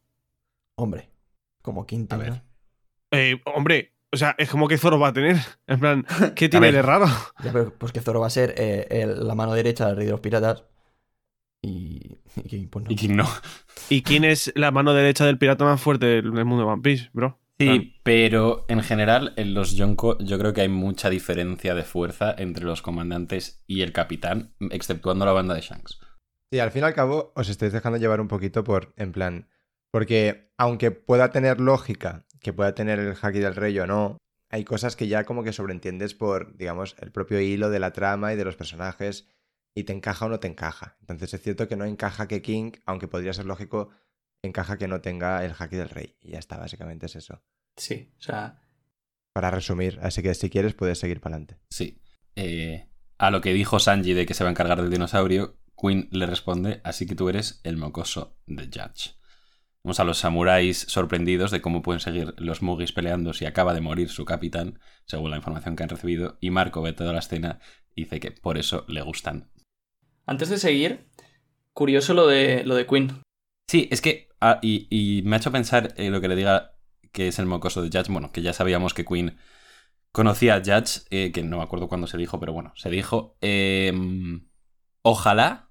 Hombre, 0.77 1.09
como 1.63 1.87
quinto. 1.87 2.17
A 2.17 2.19
ver. 2.19 2.43
Eh, 3.13 3.41
hombre, 3.45 3.93
o 4.13 4.17
sea, 4.17 4.35
es 4.39 4.51
como 4.51 4.67
que 4.67 4.77
Zoro 4.77 4.99
va 4.99 5.09
a 5.09 5.13
tener. 5.13 5.37
En 5.69 5.79
plan, 5.79 6.05
¿qué 6.35 6.49
tiene 6.49 6.73
de 6.73 6.83
raro? 6.83 7.07
Ya, 7.45 7.53
pero 7.53 7.73
pues 7.79 7.93
que 7.93 8.01
Zoro 8.01 8.19
va 8.19 8.27
a 8.27 8.31
ser 8.31 8.55
eh, 8.59 8.89
el- 8.91 9.25
la 9.29 9.37
mano 9.37 9.53
derecha 9.55 9.87
del 9.87 9.95
rey 9.97 10.07
de 10.07 10.11
los 10.11 10.21
piratas. 10.21 10.65
Y, 11.63 12.19
y 12.37 12.43
King, 12.49 12.67
pues 12.69 12.87
no. 12.87 12.91
Y 12.91 12.97
King 12.97 13.15
no. 13.15 13.29
¿Y 13.89 14.03
quién 14.03 14.25
es 14.25 14.53
la 14.57 14.73
mano 14.73 14.93
derecha 14.93 15.25
del 15.25 15.39
pirata 15.39 15.65
más 15.65 15.81
fuerte 15.81 16.07
del 16.07 16.33
del 16.33 16.45
mundo 16.45 16.65
de 16.65 16.73
One 16.73 16.83
Piece, 16.83 17.11
bro? 17.13 17.39
Sí, 17.59 18.01
pero 18.03 18.65
en 18.69 18.83
general 18.83 19.33
en 19.37 19.55
los 19.55 19.77
Yonko 19.77 20.19
yo 20.19 20.39
creo 20.39 20.53
que 20.53 20.63
hay 20.63 20.69
mucha 20.69 21.09
diferencia 21.09 21.75
de 21.75 21.85
fuerza 21.85 22.35
entre 22.37 22.65
los 22.65 22.83
comandantes 22.83 23.63
y 23.67 23.83
el 23.83 23.93
capitán, 23.93 24.55
exceptuando 24.71 25.25
la 25.25 25.33
banda 25.33 25.55
de 25.55 25.61
Shanks. 25.61 26.01
Sí, 26.51 26.59
al 26.59 26.73
fin 26.73 26.83
y 26.83 26.87
al 26.87 26.95
cabo 26.95 27.33
os 27.37 27.49
estáis 27.49 27.73
dejando 27.73 27.99
llevar 27.99 28.21
un 28.21 28.29
poquito 28.29 28.65
por, 28.65 28.93
en 28.97 29.13
plan, 29.13 29.49
porque 29.93 30.53
aunque 30.59 30.91
pueda 30.91 31.31
tener 31.31 31.61
lógica, 31.61 32.27
que 32.41 32.53
pueda 32.53 32.75
tener 32.75 32.99
el 32.99 33.15
haki 33.21 33.39
del 33.39 33.55
rey 33.55 33.79
o 33.79 33.87
no, 33.87 34.19
hay 34.51 34.65
cosas 34.65 34.97
que 34.97 35.09
ya 35.09 35.25
como 35.25 35.43
que 35.43 35.53
sobreentiendes 35.53 36.15
por, 36.15 36.57
digamos, 36.57 36.97
el 37.01 37.13
propio 37.13 37.41
hilo 37.41 37.71
de 37.71 37.81
la 37.81 37.93
trama 37.93 38.33
y 38.33 38.37
de 38.37 38.45
los 38.45 38.57
personajes 38.57 39.29
y 39.75 39.85
te 39.85 39.93
encaja 39.93 40.27
o 40.27 40.29
no 40.29 40.41
te 40.41 40.49
encaja. 40.49 40.97
Entonces 41.01 41.35
es 41.35 41.43
cierto 41.43 41.67
que 41.69 41.77
no 41.77 41.85
encaja 41.85 42.29
que 42.29 42.43
King, 42.43 42.73
aunque 42.85 43.09
podría 43.09 43.33
ser 43.33 43.47
lógico, 43.47 43.91
encaja 44.47 44.79
que 44.79 44.89
no 44.89 45.01
tenga 45.01 45.45
el 45.45 45.55
haki 45.59 45.77
del 45.77 45.89
rey. 45.89 46.17
Y 46.21 46.33
ya 46.33 46.39
está, 46.39 46.57
básicamente 46.57 47.07
es 47.07 47.17
eso. 47.17 47.43
Sí, 47.77 48.13
o 48.19 48.23
sea, 48.23 48.61
Para 49.33 49.51
resumir, 49.51 49.99
así 50.03 50.23
que 50.23 50.35
si 50.35 50.51
quieres 50.51 50.75
puedes 50.75 50.99
seguir 50.99 51.21
para 51.21 51.37
adelante. 51.37 51.61
Sí. 51.71 52.01
Eh, 52.37 52.89
a 53.19 53.31
lo 53.31 53.41
que 53.41 53.53
dijo 53.53 53.79
Sanji 53.79 54.13
de 54.13 54.27
que 54.27 54.35
se 54.35 54.45
va 54.45 54.51
a 54.51 54.53
encargar 54.53 54.81
del 54.81 54.91
dinosaurio, 54.91 55.59
Queen 55.77 56.09
le 56.13 56.27
responde, 56.27 56.81
así 56.85 57.07
que 57.07 57.15
tú 57.15 57.29
eres 57.29 57.61
el 57.65 57.77
mocoso 57.77 58.39
de 58.47 58.65
Judge. 58.67 59.17
Vemos 59.83 60.01
a 60.01 60.05
los 60.05 60.19
samuráis 60.19 60.87
sorprendidos 60.89 61.51
de 61.51 61.61
cómo 61.61 61.83
pueden 61.83 62.01
seguir 62.01 62.35
los 62.39 62.63
Mugis 62.63 62.93
peleando 62.93 63.35
si 63.35 63.45
acaba 63.45 63.75
de 63.75 63.83
morir 63.83 64.09
su 64.09 64.25
capitán, 64.25 64.79
según 65.05 65.31
la 65.31 65.37
información 65.37 65.77
que 65.77 65.83
han 65.83 65.91
recibido, 65.91 66.39
y 66.41 66.51
Marco 66.51 66.81
ve 66.81 66.93
toda 66.93 67.13
la 67.13 67.19
escena 67.19 67.61
y 67.95 68.05
dice 68.05 68.19
que 68.19 68.31
por 68.31 68.57
eso 68.57 68.85
le 68.89 69.03
gustan. 69.03 69.51
antes 70.27 70.49
de 70.49 70.59
seguir, 70.59 71.07
curioso 71.75 72.15
lo 72.15 72.27
de, 72.27 72.65
lo 72.65 72.75
de 72.77 72.87
Queen. 72.87 73.21
Sí, 73.69 73.89
es 73.91 74.01
que. 74.01 74.29
Ah, 74.45 74.59
y, 74.63 74.87
y 74.91 75.23
me 75.23 75.37
ha 75.37 75.39
hecho 75.39 75.51
pensar 75.53 75.95
eh, 75.97 76.11
lo 76.11 76.21
que 76.21 76.29
le 76.29 76.37
diga 76.37 76.73
que 77.13 77.29
es 77.29 77.39
el 77.39 77.47
mocoso 77.47 77.83
de 77.83 77.89
Judge. 77.89 78.13
Bueno, 78.13 78.31
que 78.33 78.43
ya 78.43 78.53
sabíamos 78.53 78.93
que 78.95 79.05
Queen 79.05 79.37
conocía 80.13 80.55
a 80.57 80.59
Judge, 80.59 81.03
eh, 81.11 81.31
que 81.33 81.43
no 81.43 81.59
me 81.59 81.63
acuerdo 81.65 81.89
cuándo 81.89 82.07
se 82.07 82.17
dijo, 82.19 82.39
pero 82.41 82.53
bueno, 82.53 82.73
se 82.77 82.91
dijo. 82.91 83.37
eh, 83.41 83.93
ojalá, 85.03 85.71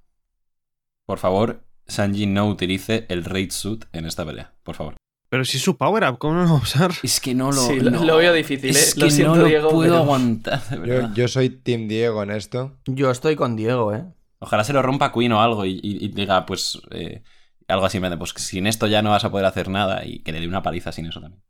por 1.05 1.19
favor, 1.19 1.65
Sanji 1.87 2.25
no 2.25 2.47
utilice 2.47 3.05
el 3.09 3.25
Raid 3.25 3.51
Suit 3.51 3.85
en 3.93 4.05
esta 4.05 4.25
pelea. 4.25 4.53
Por 4.63 4.75
favor. 4.75 4.95
Pero 5.29 5.45
si 5.45 5.57
es 5.57 5.63
su 5.63 5.77
power 5.77 6.03
up, 6.09 6.17
¿cómo 6.19 6.35
no 6.35 6.43
lo 6.43 6.49
va 6.53 6.59
a 6.59 6.61
usar? 6.61 6.91
Es 7.01 7.19
que 7.19 7.33
no 7.33 7.51
lo- 7.51 7.61
Sí, 7.61 7.79
lo- 7.79 7.89
no. 7.91 8.03
lo 8.05 8.17
veo 8.17 8.31
difícil, 8.33 8.69
Es 8.69 8.95
¿eh? 8.95 8.99
Lo 8.99 9.05
que 9.07 9.11
siento, 9.11 9.35
no 9.35 9.41
lo 9.41 9.47
Diego, 9.47 9.69
puedo 9.71 9.81
pero- 9.81 9.97
aguantar, 9.97 10.61
de 10.69 10.75
Yo, 10.75 10.81
verdad. 10.81 11.13
yo 11.15 11.27
soy 11.27 11.49
Team 11.49 11.87
Diego 11.87 12.21
en 12.23 12.31
esto. 12.31 12.77
Yo 12.85 13.09
estoy 13.09 13.35
con 13.35 13.55
Diego, 13.55 13.93
¿eh? 13.93 14.05
Ojalá 14.39 14.63
se 14.63 14.73
lo 14.73 14.81
rompa 14.81 15.11
Queen 15.11 15.31
o 15.31 15.41
algo 15.41 15.65
y, 15.65 15.71
y- 15.81 16.05
y 16.05 16.07
diga, 16.09 16.45
pues. 16.45 16.79
eh, 16.91 17.23
algo 17.67 17.85
así, 17.85 17.99
pues 17.99 18.33
sin 18.37 18.67
esto 18.67 18.87
ya 18.87 19.01
no 19.01 19.11
vas 19.11 19.25
a 19.25 19.31
poder 19.31 19.45
hacer 19.45 19.69
nada 19.69 20.05
y 20.05 20.19
que 20.19 20.31
le 20.31 20.39
dé 20.39 20.47
una 20.47 20.63
paliza 20.63 20.91
sin 20.91 21.05
eso 21.05 21.21
también. 21.21 21.41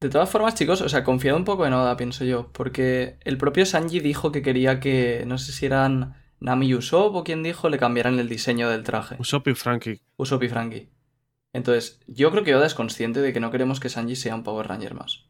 De 0.00 0.08
todas 0.08 0.28
formas, 0.28 0.56
chicos, 0.56 0.80
o 0.80 0.88
sea, 0.88 1.04
confiado 1.04 1.38
un 1.38 1.44
poco 1.44 1.64
en 1.64 1.72
Oda, 1.74 1.96
pienso 1.96 2.24
yo, 2.24 2.50
porque 2.52 3.18
el 3.22 3.38
propio 3.38 3.64
Sanji 3.64 4.00
dijo 4.00 4.32
que 4.32 4.42
quería 4.42 4.80
que, 4.80 5.22
no 5.28 5.38
sé 5.38 5.52
si 5.52 5.66
eran 5.66 6.16
Nami 6.40 6.66
y 6.66 6.74
Usopp 6.74 7.14
o 7.14 7.22
quien 7.22 7.44
dijo, 7.44 7.68
le 7.68 7.78
cambiaran 7.78 8.18
el 8.18 8.28
diseño 8.28 8.68
del 8.68 8.82
traje. 8.82 9.14
Usopp 9.20 9.46
y 9.46 9.54
Frankie. 9.54 10.00
Usopp 10.16 10.42
y 10.42 10.48
Frankie. 10.48 10.88
Entonces, 11.52 12.00
yo 12.08 12.32
creo 12.32 12.42
que 12.42 12.56
Oda 12.56 12.66
es 12.66 12.74
consciente 12.74 13.20
de 13.20 13.32
que 13.32 13.38
no 13.38 13.52
queremos 13.52 13.78
que 13.78 13.88
Sanji 13.88 14.16
sea 14.16 14.34
un 14.34 14.42
Power 14.42 14.66
Ranger 14.66 14.94
más. 14.94 15.26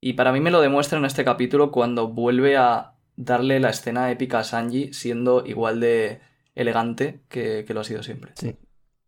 Y 0.00 0.14
para 0.14 0.32
mí 0.32 0.40
me 0.40 0.50
lo 0.50 0.60
demuestra 0.60 0.98
en 0.98 1.04
este 1.04 1.24
capítulo 1.24 1.70
cuando 1.70 2.08
vuelve 2.08 2.56
a 2.56 2.94
darle 3.14 3.60
la 3.60 3.70
escena 3.70 4.10
épica 4.10 4.40
a 4.40 4.44
Sanji 4.44 4.92
siendo 4.92 5.46
igual 5.46 5.78
de 5.78 6.20
elegante 6.56 7.20
que, 7.28 7.64
que 7.64 7.74
lo 7.74 7.82
ha 7.82 7.84
sido 7.84 8.02
siempre. 8.02 8.32
Sí. 8.34 8.56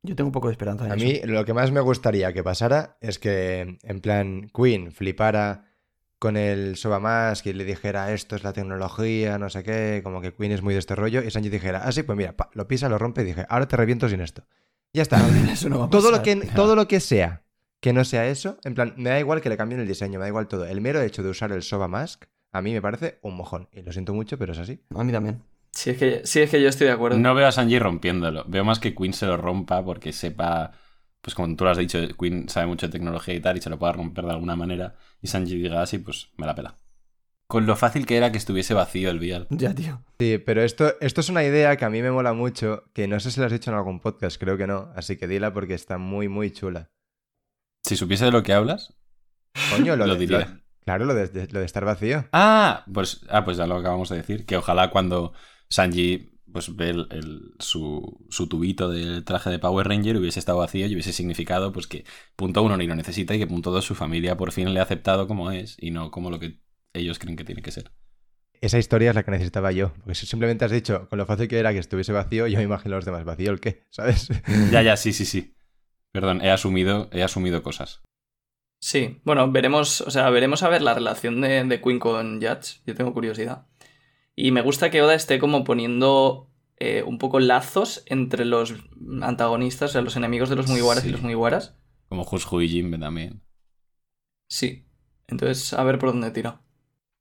Yo 0.05 0.15
tengo 0.15 0.29
un 0.29 0.33
poco 0.33 0.49
de 0.49 0.53
esperanza 0.53 0.85
en 0.85 0.93
A 0.93 0.95
eso. 0.95 1.05
mí 1.05 1.21
lo 1.25 1.45
que 1.45 1.55
más 1.55 1.73
me 1.73 1.81
gustaría 1.81 2.33
que 2.33 2.45
pasara 2.45 2.97
es 3.01 3.19
que, 3.19 3.79
en 3.83 4.01
plan, 4.01 4.51
Queen 4.55 4.93
flipara 4.93 5.65
con 6.19 6.37
el 6.37 6.77
Sobamask 6.77 7.45
y 7.47 7.53
le 7.55 7.65
dijera 7.65 8.13
esto 8.13 8.37
es 8.37 8.45
la 8.45 8.53
tecnología, 8.53 9.39
no 9.39 9.49
sé 9.51 9.63
qué, 9.63 10.01
como 10.05 10.21
que 10.21 10.33
Queen 10.33 10.53
es 10.53 10.63
muy 10.63 10.75
de 10.75 10.81
este 10.81 10.95
rollo, 10.95 11.23
y 11.23 11.31
Sanji 11.31 11.49
dijera, 11.49 11.83
ah, 11.85 11.91
sí, 11.91 12.03
pues 12.03 12.17
mira, 12.17 12.37
pa, 12.37 12.51
lo 12.53 12.69
pisa, 12.69 12.89
lo 12.89 12.99
rompe 12.99 13.23
y 13.23 13.25
dije, 13.25 13.47
ahora 13.49 13.67
te 13.67 13.77
reviento 13.77 14.09
sin 14.09 14.21
esto. 14.21 14.45
Ya 14.93 15.03
está. 15.03 15.21
Eso 15.53 15.69
no 15.69 15.81
va 15.81 15.87
a 15.87 15.91
todo, 15.91 16.11
lo 16.11 16.23
que, 16.23 16.37
todo 16.55 16.77
lo 16.77 16.87
que 16.87 17.01
sea 17.01 17.43
que 17.85 17.93
no 17.93 18.03
sea 18.05 18.27
eso, 18.27 18.57
en 18.65 18.75
plan, 18.75 18.95
me 18.97 19.11
da 19.11 19.21
igual 19.21 19.43
que 19.43 19.51
le 19.51 19.59
cambien 19.59 19.79
el 19.79 19.87
diseño, 19.87 20.19
me 20.19 20.23
da 20.23 20.29
igual 20.29 20.49
todo. 20.49 20.65
El 20.65 20.81
mero 20.81 21.03
hecho 21.03 21.23
de 21.23 21.29
usar 21.29 21.53
el 21.53 21.63
Sobamask, 21.63 22.25
a 22.51 22.63
mí 22.63 22.73
me 22.73 22.81
parece 22.81 23.19
un 23.21 23.37
mojón. 23.37 23.69
Y 23.73 23.83
lo 23.83 23.93
siento 23.93 24.15
mucho, 24.15 24.39
pero 24.39 24.55
es 24.55 24.59
así. 24.59 24.81
A 24.95 25.05
mí 25.05 25.13
también. 25.13 25.43
Sí, 25.75 25.91
es 25.91 25.99
que, 25.99 26.21
sí, 26.25 26.41
es 26.41 26.51
que 26.51 26.63
yo 26.63 26.69
estoy 26.69 26.87
de 26.87 26.93
acuerdo. 26.93 27.19
No 27.19 27.35
veo 27.35 27.47
a 27.49 27.53
Sanji 27.53 27.79
rompiéndolo. 27.79 28.45
Veo 28.47 28.65
más 28.65 28.79
que 28.79 28.95
Queen 28.95 29.13
se 29.13 29.27
lo 29.27 29.37
rompa 29.37 29.85
porque 29.85 30.13
sepa, 30.13 30.73
pues 31.21 31.35
como 31.35 31.55
tú 31.57 31.65
lo 31.65 31.71
has 31.71 31.79
dicho, 31.79 31.99
Queen 32.19 32.49
sabe 32.49 32.67
mucho 32.67 32.87
de 32.87 32.93
tecnología 32.93 33.35
y 33.35 33.41
tal, 33.41 33.57
y 33.57 33.61
se 33.61 33.71
lo 33.71 33.79
pueda 33.79 33.93
romper 33.93 34.25
de 34.25 34.31
alguna 34.33 34.55
manera. 34.57 34.95
Y 35.21 35.27
Sanji 35.27 35.57
diga 35.57 35.83
así, 35.83 35.99
pues 35.99 36.29
me 36.37 36.47
la 36.47 36.55
pela. 36.55 36.79
Con 37.47 37.67
lo 37.67 37.77
fácil 37.77 38.07
que 38.07 38.17
era 38.17 38.33
que 38.33 38.39
estuviese 38.39 38.73
vacío 38.73 39.11
el 39.11 39.19
vial. 39.19 39.47
Ya, 39.51 39.75
tío. 39.75 40.03
Sí, 40.19 40.39
pero 40.39 40.63
esto, 40.63 40.95
esto 41.01 41.21
es 41.21 41.29
una 41.29 41.45
idea 41.45 41.77
que 41.77 41.85
a 41.85 41.91
mí 41.91 42.01
me 42.03 42.11
mola 42.11 42.33
mucho, 42.33 42.85
que 42.95 43.07
no 43.09 43.19
sé 43.21 43.31
si 43.31 43.41
la 43.41 43.47
has 43.47 43.53
dicho 43.53 43.71
en 43.71 43.77
algún 43.77 44.01
podcast, 44.01 44.41
creo 44.41 44.57
que 44.57 44.67
no, 44.67 44.91
así 44.97 45.17
que 45.17 45.27
dila 45.29 45.53
porque 45.53 45.75
está 45.75 45.99
muy, 45.99 46.29
muy 46.29 46.53
chula. 46.53 46.91
Si 47.83 47.97
supiese 47.97 48.25
de 48.27 48.31
lo 48.33 48.43
que 48.43 48.55
hablas. 48.55 48.95
Coño, 49.71 49.95
lo, 49.97 50.07
Lo 50.07 50.15
de, 50.15 50.21
diría. 50.21 50.39
lo- 50.39 50.61
claro, 50.85 51.05
lo 51.05 51.15
de, 51.15 51.29
de- 51.29 51.49
lo 51.49 51.59
de 51.61 51.67
estar 51.67 51.85
vacío. 51.85 52.25
Ah, 52.33 52.85
pues, 52.93 53.21
ah, 53.29 53.45
pues 53.45 53.57
ya 53.59 53.67
lo 53.67 53.77
acabamos 53.77 54.09
de 54.09 54.17
decir. 54.17 54.47
Que 54.47 54.57
ojalá 54.57 54.91
cuando 54.91 55.33
Sanji 55.69 56.31
pues 56.53 56.77
ve 56.77 56.91
el- 56.91 57.09
el- 57.11 57.55
su, 57.59 58.25
su 58.31 58.47
tubito 58.49 58.89
del 58.89 59.25
traje 59.25 59.51
de 59.51 59.59
Power 59.59 59.89
Ranger 59.89 60.17
hubiese 60.17 60.39
estado 60.39 60.59
vacío 60.59 60.87
y 60.87 60.93
hubiese 60.93 61.13
significado 61.13 61.73
pues 61.73 61.87
que 61.89 62.05
punto 62.37 62.63
uno 62.63 62.77
ni 62.77 62.87
lo 62.87 62.95
necesita 62.95 63.35
y 63.35 63.39
que 63.41 63.47
punto 63.49 63.73
dos 63.73 63.85
su 63.85 63.95
familia 63.97 64.37
por 64.37 64.53
fin 64.53 64.73
le 64.73 64.79
ha 64.79 64.85
aceptado 64.85 65.27
como 65.27 65.51
es 65.51 65.77
y 65.81 65.91
no 65.91 66.11
como 66.13 66.31
lo 66.31 66.39
que 66.39 66.61
ellos 66.93 67.19
creen 67.19 67.37
que 67.37 67.45
tiene 67.45 67.61
que 67.63 67.73
ser. 67.73 67.91
Esa 68.61 68.79
historia 68.79 69.11
es 69.11 69.17
la 69.17 69.25
que 69.25 69.33
necesitaba 69.33 69.73
yo, 69.73 69.93
porque 69.95 70.15
si 70.15 70.27
simplemente 70.27 70.65
has 70.65 70.71
dicho 70.71 71.09
con 71.11 71.19
lo 71.19 71.27
fácil 71.27 71.49
que 71.49 71.59
era 71.59 71.73
que 71.73 71.81
estuviese 71.81 72.13
vacío, 72.13 72.47
yo 72.47 72.57
me 72.59 72.63
imagino 72.65 72.95
a 72.95 72.99
los 72.99 73.05
demás, 73.05 73.25
¿vacío 73.25 73.51
el 73.51 73.59
qué? 73.61 73.85
¿Sabes? 73.91 74.29
Ya, 74.71 74.81
ya, 74.81 74.97
sí, 74.97 75.13
sí, 75.13 75.25
sí. 75.25 75.57
Perdón, 76.13 76.41
he 76.41 76.51
asumido, 76.53 77.11
he 77.13 77.25
asumido 77.25 77.63
cosas. 77.65 78.03
Sí, 78.81 79.21
bueno, 79.25 79.51
veremos, 79.51 80.03
o 80.03 80.11
sea, 80.11 80.31
veremos 80.31 80.63
a 80.63 80.69
ver 80.69 80.83
la 80.83 80.95
relación 80.95 81.41
de, 81.41 81.65
de 81.65 81.81
Queen 81.81 81.99
con 81.99 82.41
Judge. 82.41 82.81
Yo 82.87 82.95
tengo 82.95 83.13
curiosidad. 83.13 83.67
Y 84.37 84.51
me 84.51 84.63
gusta 84.63 84.91
que 84.91 85.03
Oda 85.03 85.15
esté 85.15 85.39
como 85.39 85.65
poniendo 85.65 86.51
eh, 86.79 87.03
un 87.07 87.19
poco 87.19 87.39
lazos 87.41 88.03
entre 88.07 88.45
los 88.45 88.75
antagonistas, 89.23 89.91
o 89.91 89.93
sea, 89.93 90.03
los 90.03 90.17
enemigos 90.17 90.49
de 90.49 90.57
los 90.57 90.69
Mugiwaras 90.69 91.03
Sí. 91.03 91.09
y 91.09 91.13
los 91.13 91.23
Mugiwaras. 91.23 91.77
Como 92.09 92.23
Hushu 92.23 92.61
y 92.61 92.69
Jinbe 92.69 92.99
también. 92.99 93.43
Sí. 94.49 94.87
Entonces, 95.29 95.73
a 95.73 95.83
ver 95.85 95.99
por 95.99 96.11
dónde 96.11 96.31
tira. 96.31 96.61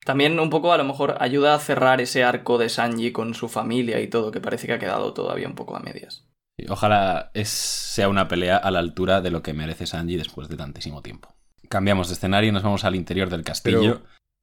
También 0.06 0.39
un 0.39 0.49
poco 0.49 0.73
a 0.73 0.78
lo 0.78 0.84
mejor 0.84 1.15
ayuda 1.19 1.56
a 1.56 1.60
cerrar 1.60 2.02
ese 2.02 2.23
arco 2.23 2.58
de 2.58 2.67
Sanji 2.67 3.12
con 3.12 3.34
su 3.34 3.47
familia 3.47 4.02
y 4.02 4.08
todo, 4.08 4.32
que 4.32 4.41
parece 4.41 4.67
que 4.67 4.73
ha 4.73 4.80
quedado 4.80 5.13
todavía 5.13 5.47
un 5.47 5.56
poco 5.56 5.78
a 5.78 5.80
medias. 5.80 6.28
Ojalá 6.69 7.32
es, 7.34 7.49
sea 7.49 8.10
una 8.10 8.28
pelea 8.28 8.58
a 8.58 8.69
la 8.69 8.80
altura 8.80 9.21
de 9.21 9.32
lo 9.32 9.41
que 9.41 9.54
merece 9.54 9.86
Sanji 9.88 10.17
después 10.17 10.49
de 10.49 10.58
tantísimo 10.58 11.02
tiempo. 11.02 11.34
Cambiamos 11.69 12.10
de 12.10 12.15
escenario 12.15 12.49
y 12.49 12.52
nos 12.52 12.63
vamos 12.63 12.84
al 12.84 12.95
interior 12.95 13.30
del 13.30 13.43
castillo. 13.43 13.80
Pero 14.02 14.02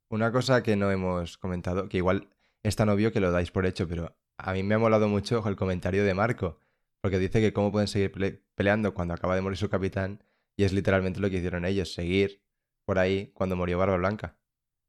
una 0.09 0.33
cosa 0.33 0.63
que 0.63 0.77
no 0.77 0.91
hemos 0.91 1.37
comentado, 1.37 1.89
que 1.89 1.99
igual 1.99 2.29
es 2.63 2.77
tan 2.77 2.89
obvio 2.89 3.13
que 3.13 3.21
lo 3.21 3.31
dais 3.31 3.51
por 3.51 3.67
hecho, 3.67 3.89
pero 3.89 4.17
a 4.39 4.53
mí 4.53 4.63
me 4.63 4.75
ha 4.75 4.79
molado 4.79 5.09
mucho 5.09 5.47
el 5.49 5.57
comentario 5.57 6.05
de 6.05 6.15
Marco, 6.15 6.59
porque 7.01 7.19
dice 7.19 7.41
que 7.41 7.53
cómo 7.53 7.73
pueden 7.73 7.89
seguir 7.89 8.13
pele- 8.13 8.43
peleando 8.55 8.95
cuando 8.95 9.15
acaba 9.15 9.35
de 9.35 9.41
morir 9.43 9.57
su 9.59 9.69
capitán, 9.69 10.23
y 10.57 10.65
es 10.65 10.73
literalmente 10.73 11.21
lo 11.21 11.31
que 11.31 11.37
hicieron 11.39 11.65
ellos, 11.65 11.95
seguir 11.95 12.43
por 12.87 12.99
ahí 12.99 13.31
cuando 13.35 13.57
murió 13.57 13.79
Barba 13.79 13.97
Blanca. 13.97 14.37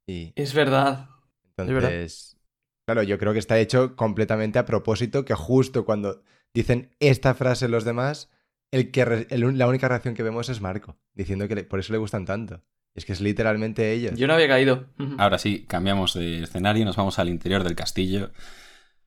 Y 0.07 0.34
Es 0.36 0.53
verdad. 0.53 1.10
verdad. 1.57 1.91
entonces, 1.91 2.38
claro, 2.86 3.03
yo 3.03 3.17
creo 3.17 3.34
que 3.34 3.39
está 3.39 3.60
hecho 3.60 3.95
completamente 3.95 4.60
a 4.60 4.65
propósito, 4.65 5.23
que 5.25 5.34
justo 5.36 5.86
cuando 5.86 6.23
dicen 6.53 6.95
esta 6.99 7.34
frase 7.34 7.67
los 7.69 7.86
demás, 7.86 8.29
el 8.71 8.91
que 8.91 9.05
re- 9.05 9.27
el- 9.29 9.57
la 9.57 9.67
única 9.67 9.88
reacción 9.88 10.15
que 10.15 10.23
vemos 10.23 10.49
es 10.49 10.60
Marco, 10.62 10.97
diciendo 11.13 11.47
que 11.47 11.55
le- 11.55 11.63
por 11.63 11.79
eso 11.79 11.93
le 11.93 11.99
gustan 11.99 12.25
tanto. 12.25 12.63
Es 12.95 13.06
que 13.06 13.13
es 13.13 13.21
literalmente 13.21 13.93
ellos. 13.93 14.17
Yo 14.17 14.27
no 14.27 14.34
había 14.34 14.47
caído. 14.47 14.86
Ahora 15.17 15.38
sí, 15.38 15.65
cambiamos 15.67 16.13
de 16.13 16.43
escenario 16.43 16.82
y 16.82 16.86
nos 16.86 16.95
vamos 16.97 17.19
al 17.19 17.30
interior 17.30 17.63
del 17.63 17.75
castillo. 17.75 18.32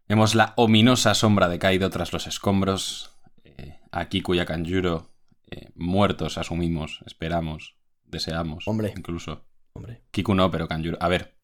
Vemos 0.08 0.34
la 0.34 0.54
ominosa 0.56 1.14
sombra 1.14 1.48
de 1.48 1.58
Kaido 1.58 1.90
tras 1.90 2.12
los 2.12 2.26
escombros. 2.26 3.10
Eh, 3.44 3.78
a 3.92 4.06
Kiku 4.08 4.34
y 4.34 4.38
a 4.38 4.46
Kanjuro 4.46 5.10
eh, 5.50 5.68
muertos, 5.74 6.38
asumimos, 6.38 7.00
esperamos, 7.06 7.76
deseamos. 8.04 8.66
Hombre. 8.66 8.92
Incluso. 8.96 9.44
Hombre. 9.74 10.02
Kiku 10.10 10.34
no, 10.34 10.50
pero 10.50 10.66
Kanjuro. 10.68 10.96
A 11.00 11.08
ver. 11.08 11.34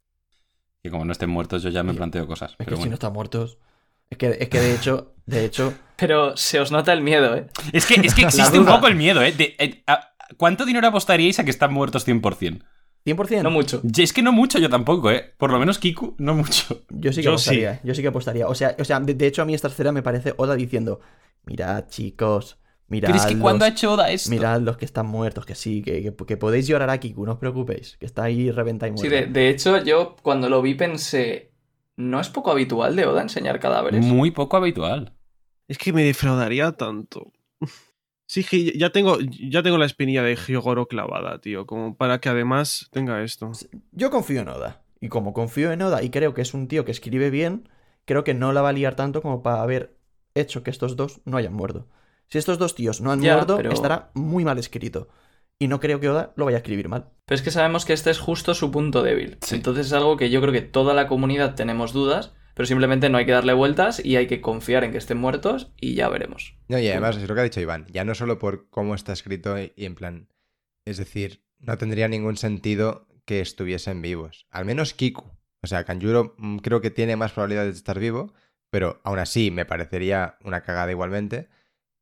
Que 0.83 0.91
como 0.91 1.05
no 1.05 1.13
estén 1.13 1.29
muertos, 1.29 1.63
yo 1.63 1.69
ya 1.69 1.83
me 1.83 1.93
planteo 1.93 2.27
cosas. 2.27 2.57
Es 2.59 2.67
que 2.67 2.77
si 2.77 2.89
no 2.89 2.95
están 2.95 3.13
muertos. 3.13 3.59
Es 4.09 4.17
que, 4.19 4.39
es 4.41 4.49
que 4.49 4.61
de 4.61 4.75
hecho, 4.75 5.15
de 5.27 5.45
hecho, 5.45 5.75
Pero 5.97 6.35
se 6.39 6.59
os 6.59 6.73
nota 6.73 6.95
el 6.95 7.03
miedo, 7.03 7.37
¿eh? 7.37 7.47
Es 7.75 7.85
que, 7.85 7.95
es 8.01 8.15
que 8.15 8.23
existe 8.25 8.59
un 8.59 8.65
poco 8.65 8.87
el 8.89 8.97
miedo, 8.97 9.23
¿eh? 9.23 9.33
De- 9.33 9.55
eh, 9.59 9.83
a- 9.87 10.10
¿Cuánto 10.37 10.65
dinero 10.67 10.87
apostaríais 10.89 11.39
a 11.39 11.45
que 11.45 11.51
están 11.51 11.73
muertos 11.73 12.05
100%? 12.05 12.65
100%. 13.05 13.43
No 13.45 13.51
mucho. 13.51 13.81
Y 13.83 14.03
Es 14.03 14.13
que 14.13 14.23
no 14.23 14.33
mucho 14.33 14.59
yo 14.59 14.69
tampoco, 14.69 15.11
¿eh? 15.11 15.35
Por 15.39 15.51
lo 15.51 15.59
menos 15.59 15.79
Kiku, 15.79 16.15
no 16.19 16.35
mucho. 16.35 16.83
Yo 16.91 17.13
sí 17.13 17.21
que 17.21 17.25
Yo 17.25 17.31
apostaría, 17.33 17.73
¿eh? 17.75 17.81
yo 17.85 17.95
sí 17.95 18.03
que 18.03 18.09
apostaría. 18.09 18.47
O 18.49 18.55
sea, 18.55 18.77
o 18.79 18.85
sea 18.85 19.01
de, 19.01 19.15
de 19.15 19.27
hecho 19.27 19.43
a 19.43 19.45
mí 19.45 19.55
esta 19.55 19.69
escena 19.69 19.93
me 19.93 20.03
parece 20.03 20.35
Oda 20.37 20.55
diciendo, 20.55 21.01
mirad 21.47 21.89
chicos, 21.89 22.59
mirad 22.89 23.09
Pero 23.13 23.17
es 23.19 23.27
que 23.27 23.33
los, 23.35 23.43
cuando 23.43 23.65
ha 23.65 23.69
hecho 23.69 23.93
Oda 23.93 24.11
esto. 24.11 24.31
mirad 24.31 24.61
los 24.61 24.77
que 24.77 24.85
están 24.85 25.07
muertos, 25.07 25.47
que 25.47 25.55
sí, 25.55 25.83
que, 25.83 26.03
que- 26.03 26.27
que 26.27 26.37
podéis 26.37 26.67
llorar 26.67 26.91
a 26.91 26.99
Kiku, 26.99 27.25
no 27.25 27.33
os 27.33 27.39
preocupéis, 27.39 27.97
que 27.99 28.07
está 28.07 28.25
ahí 28.25 28.51
reventado 28.51 28.93
y 28.93 28.99
Sí, 28.99 29.09
muerto. 29.09 29.27
de, 29.33 29.41
de 29.41 29.49
hecho, 29.49 29.83
yo 29.83 30.17
cuando 30.23 30.49
lo 30.51 30.61
vi 30.61 30.75
pensé, 30.75 31.53
¿no 31.97 32.21
es 32.21 32.29
poco 32.29 32.51
habitual 32.51 32.97
de 32.97 33.07
Oda 33.07 33.23
enseñar 33.23 33.59
cadáveres? 33.61 34.05
Muy 34.05 34.31
poco 34.31 34.57
habitual. 34.59 35.15
Es 35.69 35.79
que 35.79 35.93
me 35.93 36.03
defraudaría 36.03 36.73
tanto. 36.73 37.33
Sí, 38.31 38.73
ya 38.79 38.91
tengo, 38.91 39.19
ya 39.21 39.61
tengo 39.65 39.77
la 39.77 39.87
espinilla 39.87 40.23
de 40.23 40.37
Hyogoro 40.37 40.87
clavada, 40.87 41.41
tío, 41.41 41.67
como 41.67 41.97
para 41.97 42.21
que 42.21 42.29
además 42.29 42.89
tenga 42.93 43.25
esto. 43.25 43.51
Yo 43.91 44.11
confío 44.13 44.43
en 44.43 44.49
Oda. 44.51 44.83
Y 45.01 45.09
como 45.09 45.33
confío 45.33 45.73
en 45.73 45.83
Oda 45.83 46.01
y 46.05 46.11
creo 46.11 46.33
que 46.33 46.43
es 46.43 46.55
un 46.55 46.69
tío 46.69 46.85
que 46.85 46.93
escribe 46.93 47.31
bien, 47.31 47.69
creo 48.05 48.23
que 48.23 48.33
no 48.33 48.53
la 48.53 48.63
va 48.63 48.69
a 48.69 48.73
liar 48.73 48.95
tanto 48.95 49.21
como 49.21 49.43
para 49.43 49.63
haber 49.63 49.97
hecho 50.37 50.63
que 50.63 50.71
estos 50.71 50.95
dos 50.95 51.21
no 51.25 51.39
hayan 51.39 51.55
muerto. 51.55 51.89
Si 52.29 52.39
estos 52.39 52.57
dos 52.59 52.77
tíos 52.77 53.01
no 53.01 53.11
han 53.11 53.21
Ya, 53.21 53.35
muerto, 53.35 53.57
pero- 53.57 53.73
estará 53.73 54.11
muy 54.15 54.45
mal 54.45 54.59
escrito. 54.59 55.09
Y 55.59 55.67
no 55.67 55.81
creo 55.81 55.99
que 55.99 56.09
Oda 56.09 56.33
lo 56.37 56.45
vaya 56.45 56.59
a 56.59 56.61
escribir 56.61 56.89
mal. 56.89 57.09
Pero 57.27 57.35
es 57.35 57.43
que 57.43 57.51
sabemos 57.51 57.85
que 57.85 57.95
este 57.95 58.11
es 58.13 58.21
justo 58.21 58.55
su 58.55 58.71
punto 58.71 59.03
débil. 59.03 59.39
Sí. 59.43 59.57
Entonces 59.57 59.87
es 59.89 59.93
algo 59.93 60.17
que 60.17 60.31
yo 60.31 60.41
creo 60.41 60.53
que 60.53 60.63
toda 60.63 60.95
la 60.95 61.09
comunidad 61.09 61.57
tenemos 61.57 61.93
dudas, 61.93 62.33
pero 62.61 62.67
simplemente 62.67 63.09
no 63.09 63.17
hay 63.17 63.25
que 63.25 63.33
darle 63.33 63.55
vueltas 63.55 64.05
y 64.05 64.17
hay 64.17 64.27
que 64.27 64.43
confiar 64.43 64.85
en 64.85 64.93
que 64.93 64.99
estén 64.99 65.17
muertos 65.17 65.73
y 65.81 65.95
ya 65.95 66.11
veremos. 66.11 66.59
No, 66.69 66.79
y 66.79 66.89
además 66.89 67.17
es 67.17 67.27
lo 67.27 67.35
que 67.35 67.41
ha 67.41 67.45
dicho 67.45 67.59
Iván, 67.63 67.87
ya 67.91 68.05
no 68.05 68.15
solo 68.15 68.39
por 68.39 68.69
cómo 68.69 68.95
está 68.95 69.15
escrito 69.15 69.57
y 69.59 69.73
en 69.87 69.95
plan, 69.95 70.29
es 70.85 70.99
decir, 70.99 71.43
no 71.59 71.79
tendría 71.79 72.07
ningún 72.07 72.37
sentido 72.37 73.09
que 73.25 73.41
estuviesen 73.41 74.03
vivos. 74.03 74.47
Al 74.51 74.67
menos 74.67 74.93
Kiku. 74.93 75.25
O 75.63 75.67
sea, 75.67 75.85
Kanjuro 75.85 76.35
mm, 76.37 76.59
creo 76.59 76.83
que 76.83 76.91
tiene 76.91 77.17
más 77.17 77.33
probabilidades 77.33 77.73
de 77.73 77.79
estar 77.79 77.99
vivo, 77.99 78.35
pero 78.69 79.01
aún 79.05 79.21
así 79.21 79.51
me 79.51 79.65
parecería 79.65 80.37
una 80.45 80.61
cagada 80.61 80.91
igualmente. 80.91 81.49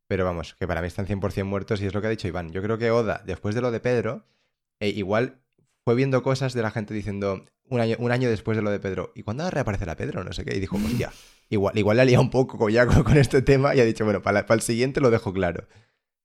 Pero 0.08 0.24
vamos, 0.24 0.56
que 0.56 0.66
para 0.66 0.80
mí 0.80 0.88
están 0.88 1.06
100% 1.06 1.44
muertos 1.44 1.80
y 1.80 1.86
es 1.86 1.94
lo 1.94 2.00
que 2.00 2.08
ha 2.08 2.10
dicho 2.10 2.26
Iván. 2.26 2.50
Yo 2.50 2.62
creo 2.64 2.78
que 2.78 2.90
Oda, 2.90 3.22
después 3.24 3.54
de 3.54 3.60
lo 3.60 3.70
de 3.70 3.78
Pedro, 3.78 4.26
eh, 4.80 4.88
igual 4.88 5.38
fue 5.84 5.94
viendo 5.94 6.24
cosas 6.24 6.52
de 6.52 6.62
la 6.62 6.72
gente 6.72 6.94
diciendo 6.94 7.44
un 7.70 7.80
año, 7.80 7.96
un 7.98 8.10
año 8.12 8.28
después 8.30 8.56
de 8.56 8.62
lo 8.62 8.70
de 8.70 8.80
Pedro, 8.80 9.12
¿y 9.14 9.22
cuándo 9.22 9.48
reaparecerá 9.50 9.96
Pedro? 9.96 10.24
No 10.24 10.32
sé 10.32 10.44
qué. 10.44 10.56
Y 10.56 10.60
dijo, 10.60 10.76
hostia, 10.76 11.10
igual, 11.48 11.76
igual 11.78 11.96
le 11.96 12.02
ha 12.02 12.06
liado 12.06 12.22
un 12.22 12.30
poco 12.30 12.58
con- 12.58 12.72
ya 12.72 12.86
con, 12.86 13.02
con 13.04 13.16
este 13.16 13.42
tema 13.42 13.74
y 13.74 13.80
ha 13.80 13.84
dicho, 13.84 14.04
bueno, 14.04 14.22
para, 14.22 14.46
para 14.46 14.56
el 14.56 14.62
siguiente 14.62 15.00
lo 15.00 15.10
dejo 15.10 15.32
claro. 15.32 15.66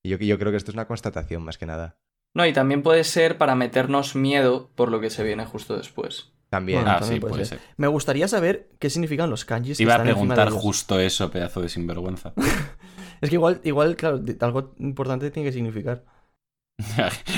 Y 0.03 0.09
yo, 0.09 0.17
yo 0.17 0.37
creo 0.39 0.51
que 0.51 0.57
esto 0.57 0.71
es 0.71 0.75
una 0.75 0.87
constatación 0.87 1.43
más 1.43 1.57
que 1.57 1.65
nada. 1.65 1.97
No, 2.35 2.45
y 2.45 2.53
también 2.53 2.81
puede 2.81 3.03
ser 3.03 3.37
para 3.37 3.55
meternos 3.55 4.15
miedo 4.15 4.71
por 4.75 4.89
lo 4.89 4.99
que 4.99 5.09
se 5.09 5.23
viene 5.23 5.45
justo 5.45 5.77
después. 5.77 6.31
También. 6.49 6.79
Bueno, 6.79 6.91
ah, 6.91 6.99
también 6.99 7.17
sí, 7.17 7.19
puede 7.21 7.31
puede 7.33 7.45
ser. 7.45 7.59
ser. 7.59 7.67
Me 7.77 7.87
gustaría 7.87 8.27
saber 8.27 8.69
qué 8.79 8.89
significan 8.89 9.29
los 9.29 9.45
kanjis. 9.45 9.77
que 9.77 9.83
Iba 9.83 9.93
a 9.93 9.95
están 9.97 10.07
de 10.07 10.13
preguntar 10.13 10.49
justo 10.49 10.99
eso, 10.99 11.29
pedazo 11.31 11.61
de 11.61 11.69
sinvergüenza. 11.69 12.33
Es 13.21 13.29
que 13.29 13.35
igual, 13.35 13.61
igual, 13.63 13.95
claro, 13.95 14.21
algo 14.41 14.75
importante 14.79 15.31
tiene 15.31 15.47
que 15.47 15.53
significar. 15.53 16.03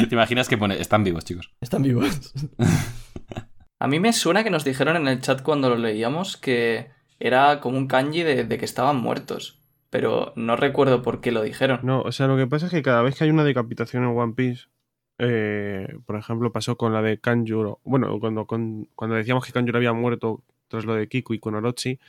¿Te 0.09 0.15
imaginas 0.15 0.49
que 0.49 0.57
pone, 0.57 0.81
están 0.81 1.03
vivos, 1.03 1.23
chicos? 1.25 1.53
Están 1.61 1.83
vivos. 1.83 2.33
A 3.79 3.87
mí 3.87 3.99
me 3.99 4.13
suena 4.13 4.43
que 4.43 4.49
nos 4.49 4.63
dijeron 4.63 4.95
en 4.95 5.07
el 5.07 5.21
chat 5.21 5.41
cuando 5.41 5.69
lo 5.69 5.77
leíamos 5.77 6.37
que 6.37 6.89
era 7.19 7.59
como 7.59 7.77
un 7.77 7.87
kanji 7.87 8.23
de, 8.23 8.47
que 8.47 8.65
estaban 8.65 8.97
muertos. 8.97 9.59
Pero 9.89 10.33
no 10.35 10.55
recuerdo 10.55 11.01
por 11.01 11.21
qué 11.21 11.31
lo 11.31 11.41
dijeron. 11.43 11.79
No, 11.83 12.01
o 12.01 12.11
sea, 12.11 12.27
lo 12.27 12.35
que 12.37 12.47
pasa 12.47 12.65
es 12.65 12.71
que 12.71 12.81
cada 12.81 13.01
vez 13.01 13.15
que 13.17 13.23
hay 13.23 13.29
una 13.29 13.43
decapitación 13.43 14.03
en 14.03 14.17
One 14.17 14.33
Piece, 14.33 14.65
eh, 15.19 15.87
por 16.05 16.17
ejemplo, 16.17 16.51
pasó 16.51 16.75
con 16.77 16.91
la 16.91 17.01
de 17.01 17.19
Kanjuro. 17.19 17.79
Bueno, 17.83 18.19
cuando, 18.19 18.45
con- 18.45 18.89
cuando 18.95 19.15
decíamos 19.15 19.45
que 19.45 19.53
Kanjuro 19.53 19.77
había 19.77 19.93
muerto 19.93 20.41
tras 20.67 20.85
lo 20.85 20.95
de 20.95 21.07
Kiku 21.07 21.33
y 21.33 21.39
con 21.39 21.55
Orochi, 21.55 21.99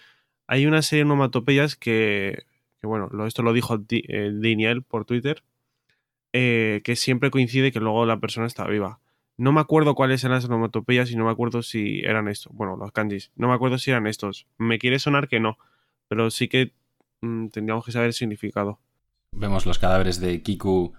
hay 0.49 0.67
una 0.67 0.83
serie 0.83 1.05
de 1.05 1.11
onomatopeyas 1.11 1.77
que, 1.77 2.45
que, 2.81 2.87
bueno, 2.87 3.09
esto 3.27 3.43
lo 3.43 3.53
dijo 3.53 3.79
Di- 3.79 4.05
eh, 4.09 4.31
Daniel 4.33 4.83
por 4.83 5.05
Twitter, 5.05 5.43
eh, 6.33 6.81
que 6.85 6.97
siempre 6.97 7.31
coincide 7.31 7.73
que 7.73 7.81
luego 7.81 8.05
la 8.07 8.19
persona 8.19 8.47
está 8.47 8.67
viva. 8.67 8.99
No 9.39 9.53
me 9.53 9.61
acuerdo 9.61 9.95
cuáles 9.95 10.25
eran 10.25 10.37
las 10.37 10.47
onomatopeyas 10.47 11.11
y 11.11 11.17
no 11.17 11.27
me 11.27 11.31
acuerdo 11.31 11.63
si 11.63 12.01
eran 12.01 12.29
estos. 12.29 12.53
Bueno, 12.55 12.77
los 12.77 12.93
kanjis. 12.93 13.33
No 13.37 13.49
me 13.49 13.55
acuerdo 13.55 13.79
si 13.79 13.91
eran 13.91 14.07
estos. 14.07 14.47
Me 14.57 14.79
quiere 14.79 14.99
sonar 14.99 15.29
que 15.29 15.41
no, 15.41 15.59
pero 16.09 16.31
sí 16.31 16.49
que 16.49 16.73
mm, 17.21 17.49
tendríamos 17.49 17.85
que 17.85 17.93
saber 17.93 18.09
el 18.09 18.13
significado. 18.15 18.81
Vemos 19.33 19.67
los 19.67 19.79
cadáveres 19.79 20.21
de 20.21 20.43
Kiku 20.43 20.95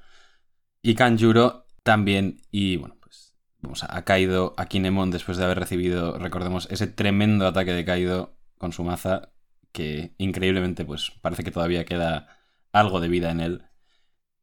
y 0.84 0.94
Kanjuro 0.94 1.66
también. 1.82 2.42
Y 2.52 2.78
bueno, 2.78 2.96
pues 3.02 3.36
vamos 3.62 3.84
a, 3.84 3.98
a 3.98 4.06
Kaido, 4.06 4.54
a 4.58 4.68
Kinemon, 4.68 5.10
después 5.10 5.38
de 5.38 5.44
haber 5.44 5.60
recibido, 5.60 6.20
recordemos, 6.20 6.68
ese 6.70 6.86
tremendo 6.86 7.48
ataque 7.48 7.74
de 7.74 7.86
Kaido 7.86 8.36
con 8.60 8.72
su 8.72 8.84
maza, 8.84 9.32
que 9.72 10.14
increíblemente, 10.20 10.86
pues 10.86 11.12
parece 11.22 11.44
que 11.44 11.52
todavía 11.52 11.86
queda 11.86 12.38
algo 12.72 13.00
de 13.00 13.08
vida 13.08 13.32
en 13.32 13.40
él. 13.40 13.64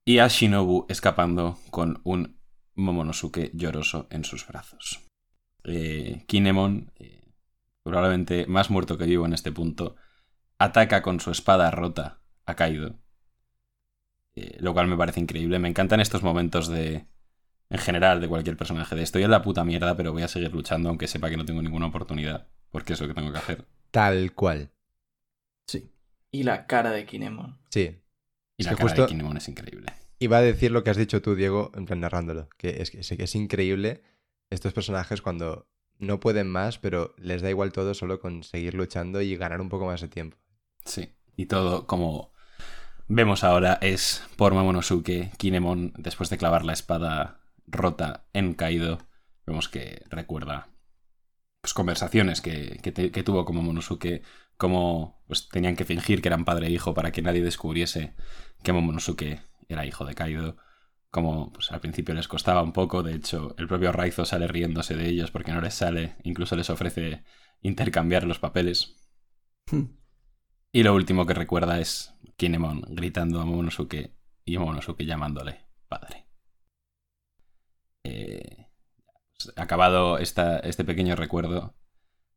Y 0.04 0.18
a 0.18 0.28
Shinobu 0.28 0.87
escapando 0.88 1.59
con 1.70 2.00
un 2.04 2.37
Momonosuke 2.74 3.50
lloroso 3.54 4.06
en 4.10 4.24
sus 4.24 4.46
brazos. 4.46 5.00
Eh, 5.64 6.24
Kinemon, 6.26 6.92
eh, 6.96 7.22
probablemente 7.82 8.46
más 8.46 8.70
muerto 8.70 8.98
que 8.98 9.04
vivo 9.06 9.26
en 9.26 9.32
este 9.32 9.52
punto, 9.52 9.96
ataca 10.58 11.02
con 11.02 11.20
su 11.20 11.30
espada 11.30 11.70
rota 11.70 12.20
a 12.46 12.54
Kaido 12.54 12.98
eh, 14.37 14.56
lo 14.60 14.72
cual 14.72 14.88
me 14.88 14.96
parece 14.96 15.20
increíble. 15.20 15.58
Me 15.58 15.68
encantan 15.68 16.00
estos 16.00 16.22
momentos 16.22 16.68
de. 16.68 17.06
En 17.70 17.78
general, 17.78 18.20
de 18.20 18.28
cualquier 18.28 18.56
personaje. 18.56 18.94
De 18.96 19.02
estoy 19.02 19.22
en 19.22 19.30
la 19.30 19.42
puta 19.42 19.64
mierda, 19.64 19.96
pero 19.96 20.12
voy 20.12 20.22
a 20.22 20.28
seguir 20.28 20.52
luchando, 20.52 20.88
aunque 20.88 21.06
sepa 21.08 21.30
que 21.30 21.37
no 21.37 21.44
tengo 21.44 21.62
ninguna 21.62 21.87
oportunidad. 21.87 22.48
Porque 22.70 22.92
es 22.92 23.00
lo 23.00 23.06
que 23.08 23.14
tengo 23.14 23.30
que 23.32 23.38
hacer. 23.38 23.64
Tal 23.90 24.32
cual. 24.34 24.70
Sí. 25.68 25.90
Y 26.32 26.42
la 26.42 26.66
cara 26.66 26.90
de 26.90 27.06
Kinemon. 27.06 27.58
Sí. 27.70 28.02
Y 28.56 28.62
Es 28.62 28.66
la 28.66 28.70
que 28.72 28.76
cara 28.76 28.88
justo- 28.88 29.02
de 29.02 29.08
Kinemon 29.08 29.37
es 29.37 29.48
increíble. 29.48 29.87
Iba 30.18 30.38
a 30.38 30.42
decir 30.42 30.70
lo 30.70 30.85
que 30.85 30.90
has 30.90 30.96
dicho 30.96 31.22
tú, 31.22 31.35
Diego, 31.35 31.72
en 31.74 31.87
plan 31.87 32.00
narrándolo. 32.00 32.48
Que 32.57 32.83
es 32.83 32.90
que 32.90 33.00
es 33.00 33.35
increíble 33.35 34.03
estos 34.50 34.72
personajes 34.72 35.22
cuando 35.22 35.66
no 35.98 36.20
pueden 36.20 36.48
más, 36.48 36.79
pero 36.79 37.14
les 37.18 37.42
da 37.42 37.50
igual 37.50 37.72
todo 37.72 37.94
solo 37.94 38.20
con 38.20 38.42
seguir 38.42 38.74
luchando 38.74 39.20
y 39.20 39.37
ganar 39.37 39.61
un 39.61 39.68
poco 39.68 39.87
más 39.87 40.00
de 40.00 40.09
tiempo. 40.09 40.37
Sí. 40.85 41.14
Y 41.37 41.46
todo, 41.46 41.87
como 41.87 42.33
vemos 43.09 43.44
ahora, 43.44 43.79
es 43.81 44.22
por 44.37 44.55
Momonosuke. 44.55 45.33
Kinemon, 45.37 45.92
después 45.96 46.31
de 46.31 46.38
clavar 46.38 46.64
la 46.64 46.72
espada 46.72 47.40
rota 47.66 48.27
en 48.33 48.55
Kaido, 48.55 48.98
vemos 49.46 49.68
que 49.68 50.03
recuerda 50.11 50.68
pues, 51.61 51.74
conversaciones 51.74 52.40
que, 52.40 52.79
que 52.83 52.92
que 52.92 53.22
tuvo 53.22 53.44
con 53.44 53.57
Momonosuke, 53.57 54.22
como 54.57 55.22
pues, 55.27 55.48
tenían 55.48 55.77
que 55.77 55.85
fingir 55.85 56.22
que 56.22 56.29
eran 56.29 56.44
padre 56.44 56.68
e 56.68 56.70
hijo 56.70 56.94
para 56.94 57.11
que 57.11 57.22
nadie 57.22 57.42
descubriese 57.42 58.14
que 58.62 58.72
Momonosuke 58.72 59.42
era 59.68 59.87
hijo 59.87 60.05
de 60.05 60.14
Kaido. 60.14 60.57
Como 61.11 61.53
pues, 61.53 61.70
al 61.72 61.81
principio 61.81 62.14
les 62.14 62.29
costaba 62.29 62.62
un 62.62 62.72
poco, 62.72 63.03
de 63.03 63.14
hecho, 63.14 63.55
el 63.59 63.68
propio 63.68 63.92
Raizo 63.92 64.24
sale 64.24 64.48
riéndose 64.48 64.96
de 64.96 65.09
ellos 65.09 65.31
porque 65.31 65.53
no 65.53 65.61
les 65.61 65.74
sale, 65.74 66.16
incluso 66.24 66.57
les 66.57 66.70
ofrece 66.70 67.24
intercambiar 67.62 68.24
los 68.24 68.38
papeles. 68.40 68.96
Y 70.72 70.83
lo 70.83 70.94
último 70.94 71.24
que 71.24 71.33
recuerda 71.33 71.81
es 71.81 72.14
Kinemon 72.37 72.83
gritando 72.90 73.40
a 73.40 73.46
Momonosuke 73.46 74.12
y 74.44 74.59
Momonosuke 74.59 75.07
llamándole 75.07 75.64
padre. 75.88 76.27
Eh, 78.05 78.68
pues, 79.38 79.53
acabado 79.57 80.18
esta- 80.18 80.59
este 80.61 80.85
pequeño 80.85 81.16
recuerdo, 81.16 81.74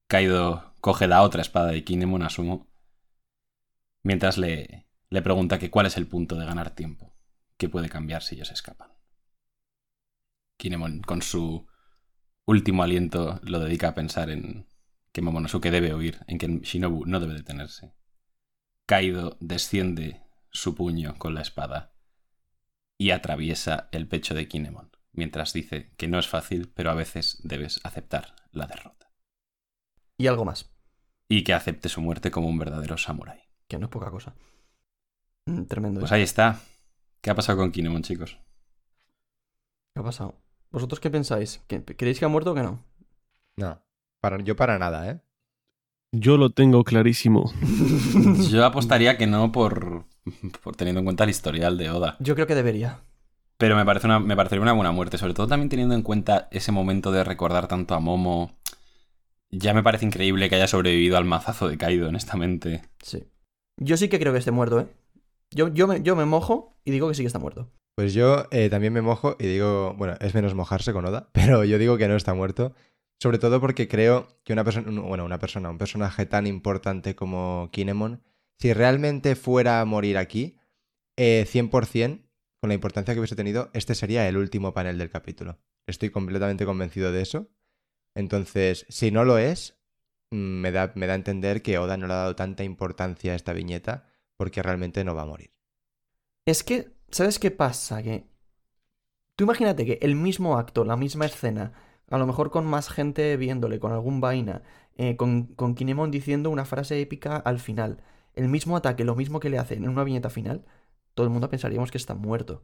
Kaido 0.08 0.76
coge 0.82 1.08
la 1.08 1.24
otra 1.24 1.42
espada 1.42 1.70
de 1.70 1.84
Kinemon, 1.86 2.24
asumo, 2.24 2.70
mientras 4.04 4.38
le, 4.38 4.88
le 5.10 5.22
pregunta 5.22 5.60
que 5.60 5.70
cuál 5.70 5.86
es 5.86 5.98
el 5.98 6.08
punto 6.08 6.36
de 6.36 6.46
ganar 6.46 6.72
tiempo, 6.72 7.14
qué 7.58 7.70
puede 7.70 7.90
cambiar 7.90 8.24
si 8.24 8.36
ellos 8.36 8.52
escapan. 8.52 8.92
Kinemon, 10.58 11.02
con 11.02 11.22
su 11.22 11.68
último 12.46 12.84
aliento, 12.84 13.40
lo 13.44 13.60
dedica 13.60 13.90
a 13.90 13.94
pensar 13.96 14.30
en 14.30 14.68
que 15.12 15.22
Momonosuke 15.22 15.72
debe 15.72 15.94
huir, 15.94 16.20
en 16.28 16.38
que 16.38 16.48
Shinobu 16.48 17.06
no 17.06 17.20
debe 17.20 17.34
detenerse. 17.34 17.94
Kaido 18.86 19.38
desciende 19.40 20.22
su 20.52 20.76
puño 20.76 21.16
con 21.18 21.34
la 21.34 21.42
espada 21.42 21.94
y 22.98 23.12
atraviesa 23.12 23.90
el 23.92 24.08
pecho 24.08 24.34
de 24.34 24.48
Kinemon, 24.48 24.92
mientras 25.12 25.54
dice 25.54 25.94
que 25.98 26.08
no 26.08 26.18
es 26.20 26.28
fácil, 26.28 26.72
pero 26.74 26.90
a 26.90 26.96
veces 26.96 27.40
debes 27.44 27.80
aceptar 27.84 28.36
la 28.52 28.66
derrota. 28.66 29.12
Y 30.18 30.28
algo 30.28 30.46
más, 30.46 30.72
Y 31.30 31.44
que 31.44 31.54
acepte 31.54 31.90
su 31.90 32.02
muerte 32.02 32.32
como 32.32 32.48
un 32.48 32.58
verdadero 32.58 32.98
samurái. 32.98 33.42
que 33.68 33.78
no 33.78 33.86
es 33.88 33.92
poca 33.92 34.10
cosa. 34.10 34.34
Mm, 35.46 35.64
Tremendo. 35.66 36.00
Pues 36.00 36.12
ahí 36.12 36.22
está. 36.22 36.60
¿Qué 37.22 37.30
ha 37.30 37.36
pasado 37.36 37.58
con 37.60 37.72
Kinemon, 37.72 38.04
chicos? 38.04 38.38
¿Qué 39.94 40.00
ha 40.00 40.04
pasado? 40.04 40.36
¿Vosotros 40.72 41.00
qué 41.00 41.10
pensáis? 41.10 41.62
¿Que- 41.68 41.84
¿Creéis 41.84 42.20
que 42.20 42.26
ha 42.26 42.30
muerto 42.30 42.52
o 42.52 42.56
que 42.56 42.64
no? 42.64 42.84
No. 43.56 43.82
Para, 44.22 44.40
yo 44.42 44.56
para 44.56 44.78
nada, 44.78 45.10
¿eh? 45.10 45.22
Yo 46.12 46.38
lo 46.38 46.52
tengo 46.52 46.84
clarísimo. 46.84 47.52
Yo 48.50 48.66
apostaría 48.66 49.18
que 49.18 49.28
no 49.28 49.52
por, 49.52 50.06
por 50.64 50.76
teniendo 50.76 51.00
en 51.00 51.06
cuenta 51.06 51.26
el 51.26 51.30
historial 51.32 51.78
de 51.78 51.90
Oda. 51.90 52.16
Yo 52.20 52.34
creo 52.36 52.48
que 52.48 52.56
debería. 52.56 53.02
Pero 53.58 53.76
me, 53.76 53.84
parece 53.86 54.08
una, 54.08 54.20
me 54.20 54.36
parecería 54.36 54.62
una 54.62 54.72
buena 54.74 54.92
muerte, 54.92 55.18
sobre 55.18 55.34
todo 55.34 55.48
también 55.48 55.70
teniendo 55.70 55.96
en 55.96 56.04
cuenta 56.04 56.48
ese 56.52 56.72
momento 56.72 57.12
de 57.12 57.24
recordar 57.24 57.68
tanto 57.68 57.94
a 57.94 58.00
Momo. 58.00 58.58
Ya 59.50 59.74
me 59.74 59.84
parece 59.84 60.06
increíble 60.06 60.50
que 60.50 60.56
haya 60.56 60.68
sobrevivido 60.68 61.18
al 61.18 61.26
mazazo 61.26 61.68
de 61.68 61.78
Kaido, 61.78 62.08
honestamente. 62.10 62.84
Sí. 63.02 63.28
Yo 63.78 63.98
sí 63.98 64.08
que 64.10 64.20
creo 64.20 64.32
que 64.32 64.40
esté 64.40 64.52
muerto, 64.52 64.80
¿eh? 64.82 64.88
Yo, 65.52 65.68
yo, 65.70 65.88
me, 65.88 66.02
yo 66.04 66.16
me 66.16 66.26
mojo 66.26 66.77
y 66.88 66.92
digo 66.92 67.10
que 67.10 67.16
sí 67.16 67.22
que 67.22 67.28
está 67.28 67.38
muerto. 67.38 67.70
Pues 67.98 68.14
yo 68.14 68.46
eh, 68.50 68.70
también 68.70 68.94
me 68.94 69.02
mojo 69.02 69.36
y 69.40 69.46
digo, 69.46 69.94
bueno, 69.98 70.16
es 70.22 70.34
menos 70.34 70.56
mojarse 70.56 70.94
con 70.94 71.04
Oda, 71.04 71.30
pero 71.34 71.66
yo 71.66 71.78
digo 71.78 71.98
que 71.98 72.08
no 72.08 72.16
está 72.16 72.34
muerto. 72.34 72.74
Sobre 73.20 73.40
todo 73.40 73.60
porque 73.60 73.90
creo 73.90 74.30
que 74.46 74.54
una 74.54 74.64
persona, 74.64 74.90
bueno, 75.02 75.26
una 75.26 75.38
persona, 75.38 75.70
un 75.70 75.78
personaje 75.78 76.26
tan 76.26 76.48
importante 76.48 77.14
como 77.14 77.68
Kinemon, 77.74 78.24
si 78.58 78.72
realmente 78.72 79.36
fuera 79.36 79.82
a 79.82 79.86
morir 79.86 80.18
aquí, 80.18 80.56
eh, 81.18 81.46
100%, 81.46 82.22
con 82.62 82.70
la 82.70 82.74
importancia 82.74 83.14
que 83.14 83.20
hubiese 83.20 83.36
tenido, 83.36 83.70
este 83.74 83.94
sería 83.94 84.30
el 84.30 84.38
último 84.38 84.74
panel 84.74 84.98
del 84.98 85.10
capítulo. 85.10 85.60
Estoy 85.88 86.10
completamente 86.10 86.66
convencido 86.66 87.12
de 87.12 87.22
eso. 87.22 87.50
Entonces, 88.16 88.86
si 88.88 89.12
no 89.12 89.26
lo 89.26 89.40
es, 89.40 89.78
mm, 90.32 90.38
me 90.38 90.72
da, 90.72 90.94
me 90.96 91.06
da 91.06 91.14
a 91.14 91.18
entender 91.18 91.62
que 91.62 91.80
Oda 91.80 91.98
no 91.98 92.08
le 92.08 92.14
ha 92.14 92.18
dado 92.18 92.36
tanta 92.38 92.64
importancia 92.64 93.34
a 93.34 93.36
esta 93.36 93.52
viñeta 93.52 94.08
porque 94.38 94.64
realmente 94.64 95.04
no 95.04 95.16
va 95.16 95.24
a 95.24 95.26
morir. 95.26 95.57
Es 96.48 96.64
que, 96.64 96.94
¿sabes 97.12 97.38
qué 97.40 97.52
pasa? 97.52 98.02
Que. 98.02 98.28
Tú 99.36 99.44
imagínate 99.44 99.86
que 99.86 100.00
el 100.02 100.16
mismo 100.16 100.58
acto, 100.58 100.84
la 100.84 100.98
misma 100.98 101.26
escena, 101.26 101.74
a 102.10 102.18
lo 102.18 102.26
mejor 102.26 102.50
con 102.52 102.66
más 102.66 102.90
gente 102.90 103.36
viéndole, 103.38 103.80
con 103.80 103.92
algún 103.92 104.20
vaina, 104.22 104.64
eh, 104.96 105.16
con, 105.18 105.48
con 105.56 105.76
Kinemon 105.76 106.10
diciendo 106.10 106.50
una 106.50 106.66
frase 106.66 107.00
épica 107.02 107.36
al 107.38 107.60
final, 107.60 108.02
el 108.34 108.48
mismo 108.48 108.78
ataque, 108.78 109.04
lo 109.04 109.16
mismo 109.16 109.40
que 109.40 109.50
le 109.50 109.60
hacen 109.60 109.84
en 109.84 109.90
una 109.90 110.04
viñeta 110.04 110.30
final, 110.30 110.66
todo 111.14 111.26
el 111.28 111.32
mundo 111.34 111.50
pensaríamos 111.50 111.92
que 111.92 111.98
está 111.98 112.16
muerto. 112.16 112.64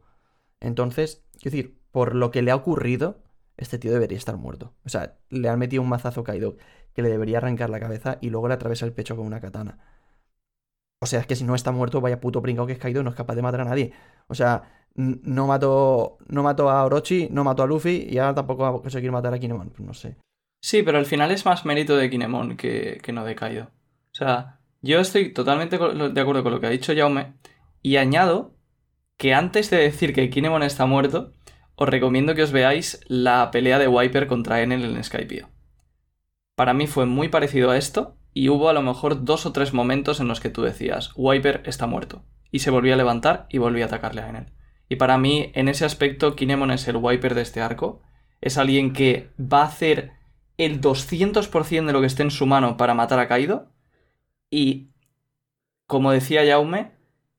Entonces, 0.60 1.24
quiero 1.40 1.56
decir, 1.56 1.80
por 1.92 2.14
lo 2.14 2.30
que 2.30 2.42
le 2.42 2.50
ha 2.52 2.56
ocurrido, 2.56 3.22
este 3.56 3.78
tío 3.78 3.92
debería 3.92 4.18
estar 4.18 4.36
muerto. 4.36 4.74
O 4.84 4.88
sea, 4.88 5.18
le 5.30 5.48
han 5.48 5.58
metido 5.58 5.82
un 5.82 5.88
mazazo 5.90 6.22
a 6.22 6.24
Kaido 6.24 6.56
que 6.94 7.02
le 7.02 7.10
debería 7.10 7.38
arrancar 7.38 7.70
la 7.70 7.80
cabeza 7.80 8.18
y 8.20 8.30
luego 8.30 8.48
le 8.48 8.54
atraviesa 8.54 8.86
el 8.86 8.94
pecho 8.94 9.16
con 9.16 9.26
una 9.26 9.40
katana. 9.40 9.78
O 11.00 11.06
sea, 11.06 11.20
es 11.20 11.26
que 11.26 11.36
si 11.36 11.44
no 11.44 11.54
está 11.54 11.70
muerto, 11.70 12.00
vaya 12.00 12.20
puto 12.20 12.40
pringao 12.40 12.66
que 12.66 12.72
es 12.72 12.78
Kaido, 12.78 13.02
no 13.02 13.10
es 13.10 13.16
capaz 13.16 13.34
de 13.34 13.42
matar 13.42 13.60
a 13.60 13.64
nadie. 13.64 13.92
O 14.26 14.34
sea, 14.34 14.62
no 14.94 15.46
mató, 15.46 16.18
no 16.28 16.42
mató 16.42 16.70
a 16.70 16.84
Orochi, 16.84 17.28
no 17.30 17.44
mató 17.44 17.62
a 17.62 17.66
Luffy 17.66 18.06
y 18.08 18.18
ahora 18.18 18.34
tampoco 18.34 18.62
va 18.62 18.68
a 18.70 18.72
conseguir 18.82 19.12
matar 19.12 19.34
a 19.34 19.38
Kinemon. 19.38 19.70
Pues 19.70 19.80
no 19.80 19.94
sé. 19.94 20.16
Sí, 20.60 20.82
pero 20.82 20.98
al 20.98 21.06
final 21.06 21.30
es 21.30 21.44
más 21.44 21.64
mérito 21.66 21.96
de 21.96 22.08
Kinemon 22.08 22.56
que, 22.56 22.98
que 23.02 23.12
no 23.12 23.24
de 23.24 23.34
Kaido. 23.34 23.64
O 23.64 24.14
sea, 24.14 24.60
yo 24.80 25.00
estoy 25.00 25.32
totalmente 25.32 25.76
de 25.78 26.20
acuerdo 26.20 26.42
con 26.42 26.52
lo 26.52 26.60
que 26.60 26.66
ha 26.66 26.70
dicho 26.70 26.94
Jaume 26.96 27.34
y 27.82 27.96
añado 27.96 28.54
que 29.16 29.34
antes 29.34 29.70
de 29.70 29.78
decir 29.78 30.14
que 30.14 30.30
Kinemon 30.30 30.62
está 30.62 30.86
muerto, 30.86 31.34
os 31.74 31.88
recomiendo 31.88 32.34
que 32.34 32.42
os 32.42 32.52
veáis 32.52 33.00
la 33.08 33.50
pelea 33.50 33.78
de 33.78 33.88
Wiper 33.88 34.26
contra 34.26 34.62
Enel 34.62 34.84
en 34.84 35.02
Skypiea. 35.02 35.50
Para 36.54 36.74
mí 36.74 36.86
fue 36.86 37.06
muy 37.06 37.28
parecido 37.28 37.70
a 37.70 37.76
esto 37.76 38.16
y 38.34 38.48
hubo 38.48 38.68
a 38.68 38.72
lo 38.72 38.82
mejor 38.82 39.24
dos 39.24 39.46
o 39.46 39.52
tres 39.52 39.72
momentos 39.72 40.18
en 40.18 40.26
los 40.26 40.40
que 40.40 40.50
tú 40.50 40.62
decías, 40.62 41.12
Wiper 41.14 41.62
está 41.64 41.86
muerto. 41.86 42.24
Y 42.50 42.58
se 42.58 42.70
volvía 42.70 42.94
a 42.94 42.96
levantar 42.96 43.46
y 43.48 43.58
volvía 43.58 43.84
a 43.84 43.86
atacarle 43.86 44.22
a 44.22 44.28
Enel. 44.28 44.46
Y 44.88 44.96
para 44.96 45.16
mí, 45.18 45.52
en 45.54 45.68
ese 45.68 45.84
aspecto, 45.84 46.34
Kinemon 46.34 46.72
es 46.72 46.86
el 46.88 46.96
Wiper 46.96 47.34
de 47.34 47.42
este 47.42 47.60
arco. 47.60 48.02
Es 48.40 48.58
alguien 48.58 48.92
que 48.92 49.30
va 49.40 49.62
a 49.62 49.66
hacer 49.66 50.12
el 50.58 50.80
200% 50.80 51.86
de 51.86 51.92
lo 51.92 52.00
que 52.00 52.06
esté 52.06 52.22
en 52.22 52.30
su 52.30 52.44
mano 52.46 52.76
para 52.76 52.94
matar 52.94 53.20
a 53.20 53.28
Kaido. 53.28 53.72
Y, 54.50 54.90
como 55.86 56.10
decía 56.10 56.44
Jaume, 56.44 56.92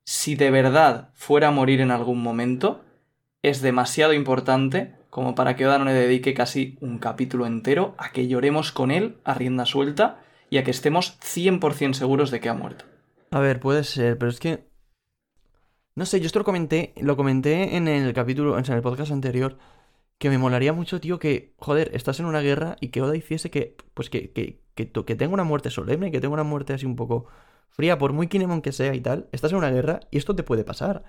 si 0.04 0.34
de 0.34 0.50
verdad 0.50 1.10
fuera 1.14 1.48
a 1.48 1.52
morir 1.52 1.80
en 1.80 1.90
algún 1.90 2.22
momento, 2.22 2.84
es 3.42 3.60
demasiado 3.60 4.12
importante 4.12 4.96
como 5.10 5.34
para 5.34 5.56
que 5.56 5.66
Oda 5.66 5.78
no 5.78 5.84
le 5.84 5.92
dedique 5.92 6.34
casi 6.34 6.76
un 6.80 6.98
capítulo 6.98 7.46
entero 7.46 7.94
a 7.98 8.12
que 8.12 8.28
lloremos 8.28 8.72
con 8.72 8.90
él 8.90 9.18
a 9.24 9.34
rienda 9.34 9.64
suelta 9.66 10.20
y 10.50 10.58
a 10.58 10.64
que 10.64 10.70
estemos 10.70 11.18
100% 11.20 11.94
seguros 11.94 12.30
de 12.30 12.40
que 12.40 12.48
ha 12.48 12.54
muerto. 12.54 12.84
A 13.30 13.40
ver, 13.40 13.60
puede 13.60 13.84
ser, 13.84 14.18
pero 14.18 14.30
es 14.30 14.40
que 14.40 14.66
No 15.94 16.04
sé, 16.04 16.20
yo 16.20 16.26
esto 16.26 16.38
lo 16.40 16.44
comenté, 16.44 16.92
lo 16.98 17.16
comenté 17.16 17.76
en 17.76 17.88
el 17.88 18.12
capítulo, 18.12 18.58
en 18.58 18.70
el 18.70 18.82
podcast 18.82 19.12
anterior, 19.12 19.58
que 20.18 20.30
me 20.30 20.38
molaría 20.38 20.72
mucho, 20.72 21.00
tío, 21.00 21.18
que, 21.18 21.54
joder, 21.58 21.90
estás 21.94 22.20
en 22.20 22.26
una 22.26 22.40
guerra 22.40 22.76
y 22.80 22.88
que 22.88 23.02
Oda 23.02 23.16
hiciese 23.16 23.50
que, 23.50 23.76
pues 23.94 24.10
que, 24.10 24.32
que, 24.32 24.62
que, 24.74 24.90
que 24.92 25.16
tenga 25.16 25.34
una 25.34 25.44
muerte 25.44 25.70
solemne, 25.70 26.10
que 26.10 26.20
tenga 26.20 26.34
una 26.34 26.44
muerte 26.44 26.74
así 26.74 26.86
un 26.86 26.96
poco 26.96 27.26
fría, 27.70 27.98
por 27.98 28.12
muy 28.12 28.28
Kinemon 28.28 28.62
que 28.62 28.72
sea 28.72 28.94
y 28.94 29.00
tal, 29.00 29.28
estás 29.32 29.52
en 29.52 29.58
una 29.58 29.70
guerra 29.70 30.00
y 30.10 30.18
esto 30.18 30.36
te 30.36 30.42
puede 30.42 30.64
pasar. 30.64 31.04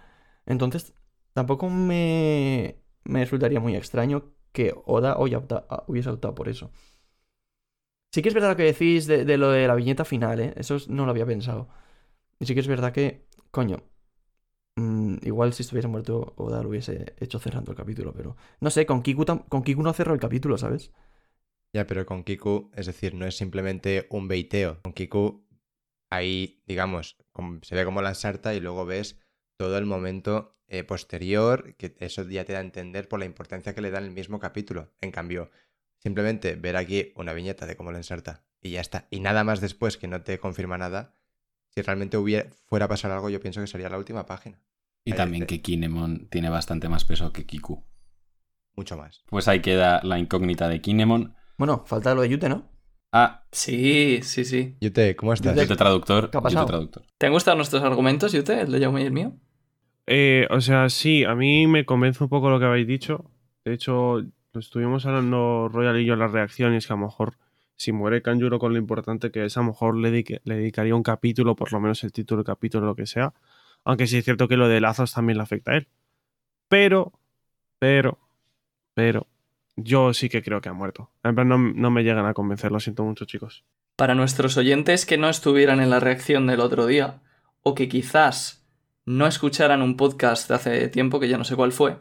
Entonces, 0.46 0.94
tampoco 1.34 1.70
me, 1.70 2.82
me 3.04 3.22
resultaría 3.22 3.60
muy 3.60 3.76
extraño 3.76 4.34
que 4.54 4.74
Oda 4.86 5.18
hubiese 5.20 6.10
optado 6.10 6.36
por 6.36 6.50
eso. 6.50 6.72
Sí 8.12 8.22
que 8.22 8.30
es 8.30 8.34
verdad 8.36 8.50
lo 8.52 8.56
que 8.58 8.64
decís 8.64 9.06
de, 9.08 9.38
lo 9.38 9.52
de 9.52 9.68
la 9.68 9.76
viñeta 9.76 10.06
final, 10.06 10.40
¿eh? 10.40 10.54
Eso 10.58 10.76
es- 10.76 10.88
no 10.90 11.06
lo 11.06 11.12
había 11.12 11.26
pensado. 11.26 11.70
Y 12.40 12.46
sí 12.46 12.54
que 12.54 12.62
es 12.62 12.68
verdad 12.68 12.94
que, 12.94 13.28
coño, 13.52 13.84
mm, 14.78 15.18
igual 15.24 15.54
si 15.54 15.64
estuviese 15.64 15.88
muerto 15.90 16.34
Oda 16.38 16.64
lo 16.64 16.70
hubiese 16.70 17.16
hecho 17.20 17.40
cerrando 17.40 17.72
el 17.72 17.78
capítulo, 17.78 18.14
pero 18.14 18.38
no 18.62 18.70
sé, 18.72 18.86
con 18.86 19.04
Kiku, 19.04 19.26
con 19.50 19.64
Kiku 19.64 19.84
no 19.84 19.94
cerró 19.94 20.14
el 20.14 20.20
capítulo, 20.22 20.58
¿sabes? 20.58 20.92
Ya, 21.74 21.86
pero 21.86 22.06
con 22.06 22.24
Kiku, 22.24 22.72
es 22.76 22.86
decir, 22.88 23.14
no 23.14 23.26
es 23.26 23.38
simplemente 23.38 24.08
un 24.10 24.28
beiteo. 24.28 24.82
Con 24.82 24.94
Kiku, 24.94 25.46
ahí, 26.10 26.64
digamos, 26.68 27.18
se 27.64 27.76
ve 27.76 27.86
como 27.86 28.02
la 28.02 28.10
ensarta 28.10 28.54
y 28.54 28.60
luego 28.60 28.86
ves 28.86 29.20
todo 29.58 29.78
el 29.78 29.86
momento 29.86 30.58
eh, 30.68 30.84
posterior, 30.84 31.76
que 31.78 31.96
eso 32.00 32.24
ya 32.28 32.46
te 32.46 32.54
da 32.54 32.60
a 32.60 32.62
entender 32.62 33.08
por 33.08 33.20
la 33.20 33.26
importancia 33.26 33.74
que 33.76 33.82
le 33.82 33.92
da 33.92 34.00
en 34.00 34.06
el 34.06 34.12
mismo 34.12 34.40
capítulo. 34.40 34.92
En 35.02 35.12
cambio, 35.12 35.52
simplemente 36.08 36.56
ver 36.56 36.78
aquí 36.78 37.12
una 37.16 37.34
viñeta 37.34 37.66
de 37.66 37.76
cómo 37.76 37.92
la 37.92 37.98
ensarta 37.98 38.44
y 38.62 38.72
ya 38.72 38.82
está. 38.82 39.08
Y 39.12 39.20
nada 39.20 39.44
más 39.44 39.60
después 39.62 39.98
que 39.98 40.08
no 40.08 40.22
te 40.22 40.40
confirma 40.40 40.78
nada. 40.78 41.16
Si 41.76 41.82
realmente 41.82 42.18
hubiera, 42.18 42.50
fuera 42.66 42.86
a 42.86 42.88
pasar 42.88 43.12
algo, 43.12 43.30
yo 43.30 43.40
pienso 43.40 43.60
que 43.62 43.68
sería 43.68 43.90
la 43.90 43.98
última 43.98 44.26
página. 44.26 44.60
Y 45.06 45.12
Ahí 45.12 45.18
también 45.18 45.42
de- 45.42 45.48
que 45.48 45.62
Kinemon 45.62 46.28
tiene 46.30 46.50
bastante 46.50 46.90
más 46.90 47.06
peso 47.06 47.32
que 47.34 47.46
Kiku. 47.46 47.84
Mucho 48.76 48.98
más. 48.98 49.24
Pues 49.28 49.48
ahí 49.48 49.60
queda 49.62 50.02
la 50.04 50.18
incógnita 50.18 50.68
de 50.70 50.82
Kinemon. 50.82 51.36
Bueno, 51.58 51.84
falta 51.86 52.16
lo 52.16 52.22
de 52.22 52.30
Yute, 52.30 52.50
¿no? 52.50 52.70
Ah, 53.12 53.46
Sí, 53.52 54.20
sí, 54.24 54.44
sí. 54.46 54.78
Yute, 54.82 55.16
¿cómo 55.16 55.34
estás? 55.34 55.56
Yute- 55.56 55.64
Yute 55.64 55.76
traductor. 55.76 56.30
¿Qué 56.30 56.38
ha 56.38 56.42
Yute 56.42 56.66
traductor. 56.66 57.04
¿Te 57.18 57.26
han 57.26 57.34
gustado 57.34 57.58
nuestros 57.58 57.84
argumentos, 57.84 58.32
Yute? 58.34 58.62
El 58.62 58.72
de 58.72 58.80
Jaume 58.80 59.02
y 59.02 59.06
el 59.06 59.12
mío. 59.12 59.34
Eh, 60.08 60.48
o 60.52 60.62
sea, 60.62 60.90
sí, 60.90 61.24
a 61.26 61.36
mí 61.36 61.68
me 61.68 61.86
convence 61.86 62.24
un 62.24 62.30
poco 62.30 62.50
lo 62.50 62.60
que 62.60 62.66
habéis 62.66 62.88
dicho. 62.88 63.32
De 63.66 63.74
hecho, 63.74 64.22
lo 64.22 64.32
estuvimos 64.60 65.06
hablando 65.06 65.70
Royal 65.72 66.00
y 66.00 66.06
yo 66.06 66.14
en 66.14 66.20
las 66.20 66.32
reacciones, 66.32 66.88
que 66.88 66.94
a 66.94 66.96
lo 66.96 67.04
mejor 67.04 67.38
si 67.76 67.92
muere 67.92 68.22
Kanjuro 68.22 68.60
con 68.60 68.74
lo 68.74 68.80
importante 68.80 69.32
que 69.32 69.46
es, 69.46 69.56
a 69.56 69.62
lo 69.62 69.68
mejor 69.68 69.96
le, 69.96 70.10
dedicaría 70.44 70.96
un 70.96 71.04
capítulo, 71.04 71.56
por 71.56 71.72
lo 71.72 71.80
menos 71.80 72.04
el 72.04 72.12
título 72.12 72.40
del 72.40 72.48
capítulo, 72.48 72.86
lo 72.86 72.96
que 72.96 73.06
sea. 73.06 73.34
Aunque 73.84 74.08
sí 74.08 74.18
es 74.18 74.26
cierto 74.26 74.48
que 74.48 74.58
lo 74.58 74.68
de 74.68 74.82
lazos 74.82 75.14
también 75.14 75.38
le 75.38 75.44
afecta 75.44 75.72
a 75.72 75.78
él. 75.78 75.88
Pero, 76.68 77.14
pero, 77.80 78.18
pero, 78.94 79.28
yo 79.76 80.14
sí 80.14 80.28
que 80.28 80.42
creo 80.42 80.60
que 80.60 80.70
ha 80.70 80.74
muerto. 80.74 81.12
En 81.24 81.36
plan, 81.36 81.48
no, 81.48 81.58
no 81.58 81.92
me 81.92 82.04
llegan 82.04 82.26
a 82.26 82.34
convencer, 82.34 82.72
lo 82.72 82.80
siento 82.80 83.04
mucho, 83.04 83.26
chicos. 83.26 83.64
Para 83.96 84.16
nuestros 84.16 84.58
oyentes 84.58 85.06
que 85.06 85.18
no 85.18 85.30
estuvieran 85.30 85.80
en 85.80 85.92
la 85.92 86.00
reacción 86.00 86.48
del 86.48 86.60
otro 86.60 86.88
día, 86.88 87.22
o 87.62 87.76
que 87.76 87.88
quizás 87.88 88.66
no 89.06 89.28
escucharan 89.28 89.82
un 89.82 89.96
podcast 89.96 90.50
de 90.50 90.56
hace 90.56 90.88
tiempo, 90.90 91.20
que 91.20 91.30
ya 91.30 91.38
no 91.38 91.44
sé 91.44 91.56
cuál 91.56 91.72
fue, 91.72 91.98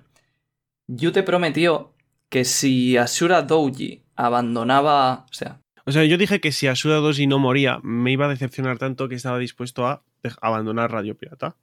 Yute 0.88 1.22
prometió 1.22 1.92
que 2.28 2.44
si 2.44 2.96
Asura 2.96 3.42
Douji 3.42 4.02
abandonaba. 4.16 5.26
O 5.30 5.34
sea, 5.34 5.60
O 5.84 5.92
sea, 5.92 6.04
yo 6.04 6.18
dije 6.18 6.40
que 6.40 6.50
si 6.50 6.66
Asuda 6.66 6.96
Doji 6.96 7.28
no 7.28 7.38
moría, 7.38 7.78
me 7.84 8.10
iba 8.10 8.26
a 8.26 8.28
decepcionar 8.28 8.78
tanto 8.78 9.08
que 9.08 9.14
estaba 9.14 9.38
dispuesto 9.38 9.86
a 9.86 10.02
abandonar 10.40 10.90
Radio 10.90 11.16
Pirata. 11.16 11.56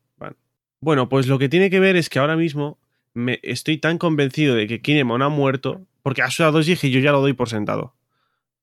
Bueno, 0.80 1.10
pues 1.10 1.28
lo 1.28 1.40
que 1.40 1.50
tiene 1.50 1.70
que 1.70 1.80
ver 1.80 1.96
es 1.96 2.10
que 2.10 2.20
ahora 2.20 2.36
mismo 2.36 2.78
me 3.14 3.40
estoy 3.44 3.78
tan 3.78 3.98
convencido 3.98 4.56
de 4.56 4.68
que 4.68 4.82
Kinemon 4.82 5.22
ha 5.22 5.30
muerto, 5.30 5.86
porque 6.02 6.22
Asuda 6.22 6.52
Doji 6.52 6.72
dije 6.72 6.90
yo 6.90 7.00
ya 7.00 7.12
lo 7.12 7.22
doy 7.22 7.34
por 7.34 7.50
sentado. 7.50 7.96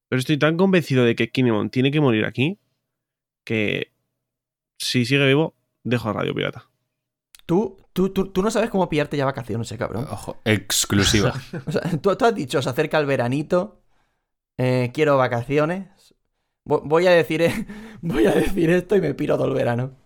Pero 0.09 0.19
estoy 0.19 0.39
tan 0.39 0.57
convencido 0.57 1.05
de 1.05 1.15
que 1.15 1.31
Kinemon 1.31 1.71
tiene 1.71 1.91
que 1.91 2.01
morir 2.01 2.25
aquí 2.25 2.59
que 3.45 3.93
si 4.79 5.05
sigue 5.05 5.27
vivo, 5.27 5.55
dejo 5.85 6.09
a 6.09 6.13
Radio 6.15 6.35
Pirata. 6.35 6.70
Tú, 7.51 7.77
tú, 7.93 8.11
tú, 8.11 8.29
tú 8.29 8.43
no 8.45 8.51
sabes 8.53 8.71
cómo 8.71 8.89
pillarte 8.89 9.17
ya 9.17 9.25
vacaciones, 9.25 9.73
eh, 9.73 9.77
cabrón. 9.77 10.07
Ojo, 10.09 10.37
exclusiva. 10.45 11.35
O 11.67 11.73
sea, 11.73 11.81
tú, 12.01 12.15
tú 12.15 12.25
has 12.25 12.33
dicho, 12.33 12.63
se 12.63 12.69
acerca 12.71 12.97
el 12.97 13.07
veranito, 13.07 13.81
eh, 14.57 14.93
quiero 14.95 15.17
vacaciones. 15.17 16.15
Vo- 16.65 16.83
Voy 16.85 17.09
a 17.09 17.11
decir, 17.11 17.43
eh, 17.43 17.67
voy 18.03 18.27
a 18.27 18.31
decir 18.31 18.71
esto 18.71 18.95
y 18.95 19.01
me 19.01 19.15
piro 19.15 19.37
todo 19.37 19.49
el 19.49 19.55
verano. 19.55 19.97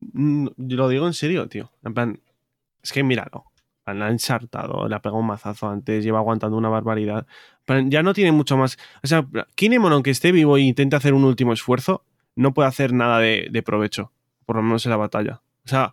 Mm, 0.00 0.48
yo 0.56 0.76
lo 0.78 0.88
digo 0.88 1.06
en 1.06 1.12
serio, 1.12 1.46
tío. 1.46 1.70
En 1.84 1.92
plan, 1.92 2.20
es 2.82 2.90
que 2.90 3.02
míralo. 3.02 3.44
La 3.84 4.06
ha 4.06 4.10
ensartado, 4.10 4.88
le 4.88 4.94
ha 4.94 5.02
pegado 5.02 5.18
un 5.20 5.26
mazazo 5.26 5.68
antes, 5.68 6.02
lleva 6.02 6.20
aguantando 6.20 6.56
una 6.56 6.70
barbaridad. 6.70 7.26
Plan, 7.66 7.90
ya 7.90 8.02
no 8.02 8.14
tiene 8.14 8.32
mucho 8.32 8.56
más. 8.56 8.78
O 9.02 9.06
sea, 9.06 9.26
Kinemon, 9.56 9.92
aunque 9.92 10.08
esté 10.10 10.32
vivo 10.32 10.56
e 10.56 10.62
intente 10.62 10.96
hacer 10.96 11.12
un 11.12 11.24
último 11.24 11.52
esfuerzo, 11.52 12.02
no 12.34 12.54
puede 12.54 12.70
hacer 12.70 12.94
nada 12.94 13.18
de, 13.18 13.48
de 13.50 13.62
provecho. 13.62 14.10
Por 14.46 14.56
lo 14.56 14.62
menos 14.62 14.86
en 14.86 14.90
la 14.90 14.96
batalla. 14.96 15.42
O 15.66 15.68
sea, 15.68 15.92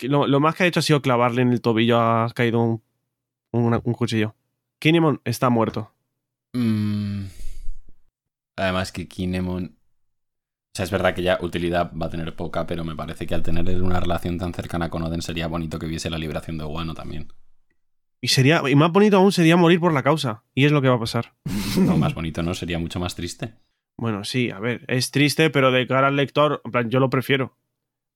lo, 0.00 0.26
lo 0.26 0.40
más 0.40 0.54
que 0.54 0.64
ha 0.64 0.66
hecho 0.66 0.80
ha 0.80 0.82
sido 0.82 1.02
clavarle 1.02 1.42
en 1.42 1.52
el 1.52 1.60
tobillo, 1.60 2.00
ha 2.00 2.30
caído 2.34 2.60
un, 2.60 2.82
un- 3.52 3.80
un 3.82 3.92
cuchillo. 3.94 4.34
Kinemon 4.78 5.20
está 5.24 5.50
muerto. 5.50 5.92
Mm. 6.52 7.24
Además 8.56 8.92
que 8.92 9.08
Kinemon... 9.08 9.76
O 9.76 10.76
sea, 10.76 10.84
es 10.84 10.90
verdad 10.90 11.14
que 11.14 11.22
ya 11.22 11.38
utilidad 11.40 11.92
va 11.94 12.06
a 12.06 12.10
tener 12.10 12.34
poca, 12.34 12.66
pero 12.66 12.84
me 12.84 12.96
parece 12.96 13.26
que 13.28 13.34
al 13.36 13.44
tener 13.44 13.80
una 13.80 14.00
relación 14.00 14.38
tan 14.38 14.52
cercana 14.52 14.90
con 14.90 15.02
Oden 15.04 15.22
sería 15.22 15.46
bonito 15.46 15.78
que 15.78 15.86
viese 15.86 16.10
la 16.10 16.18
liberación 16.18 16.58
de 16.58 16.64
Wano 16.64 16.94
también. 16.94 17.32
Y 18.20 18.28
sería, 18.28 18.60
y 18.68 18.74
más 18.74 18.90
bonito 18.90 19.18
aún 19.18 19.30
sería 19.30 19.56
morir 19.56 19.78
por 19.78 19.92
la 19.92 20.02
causa. 20.02 20.42
Y 20.54 20.64
es 20.64 20.72
lo 20.72 20.82
que 20.82 20.88
va 20.88 20.96
a 20.96 21.00
pasar. 21.00 21.34
No, 21.78 21.96
más 21.96 22.14
bonito, 22.14 22.42
¿no? 22.42 22.54
Sería 22.54 22.78
mucho 22.78 22.98
más 23.00 23.14
triste. 23.16 23.54
Bueno, 23.96 24.22
sí, 24.24 24.50
a 24.50 24.58
ver, 24.60 24.84
es 24.88 25.10
triste, 25.10 25.50
pero 25.50 25.70
de 25.72 25.86
cara 25.88 26.06
al 26.08 26.14
lector, 26.16 26.60
en 26.64 26.70
plan, 26.70 26.88
yo 26.90 26.98
lo 27.00 27.10
prefiero. 27.10 27.56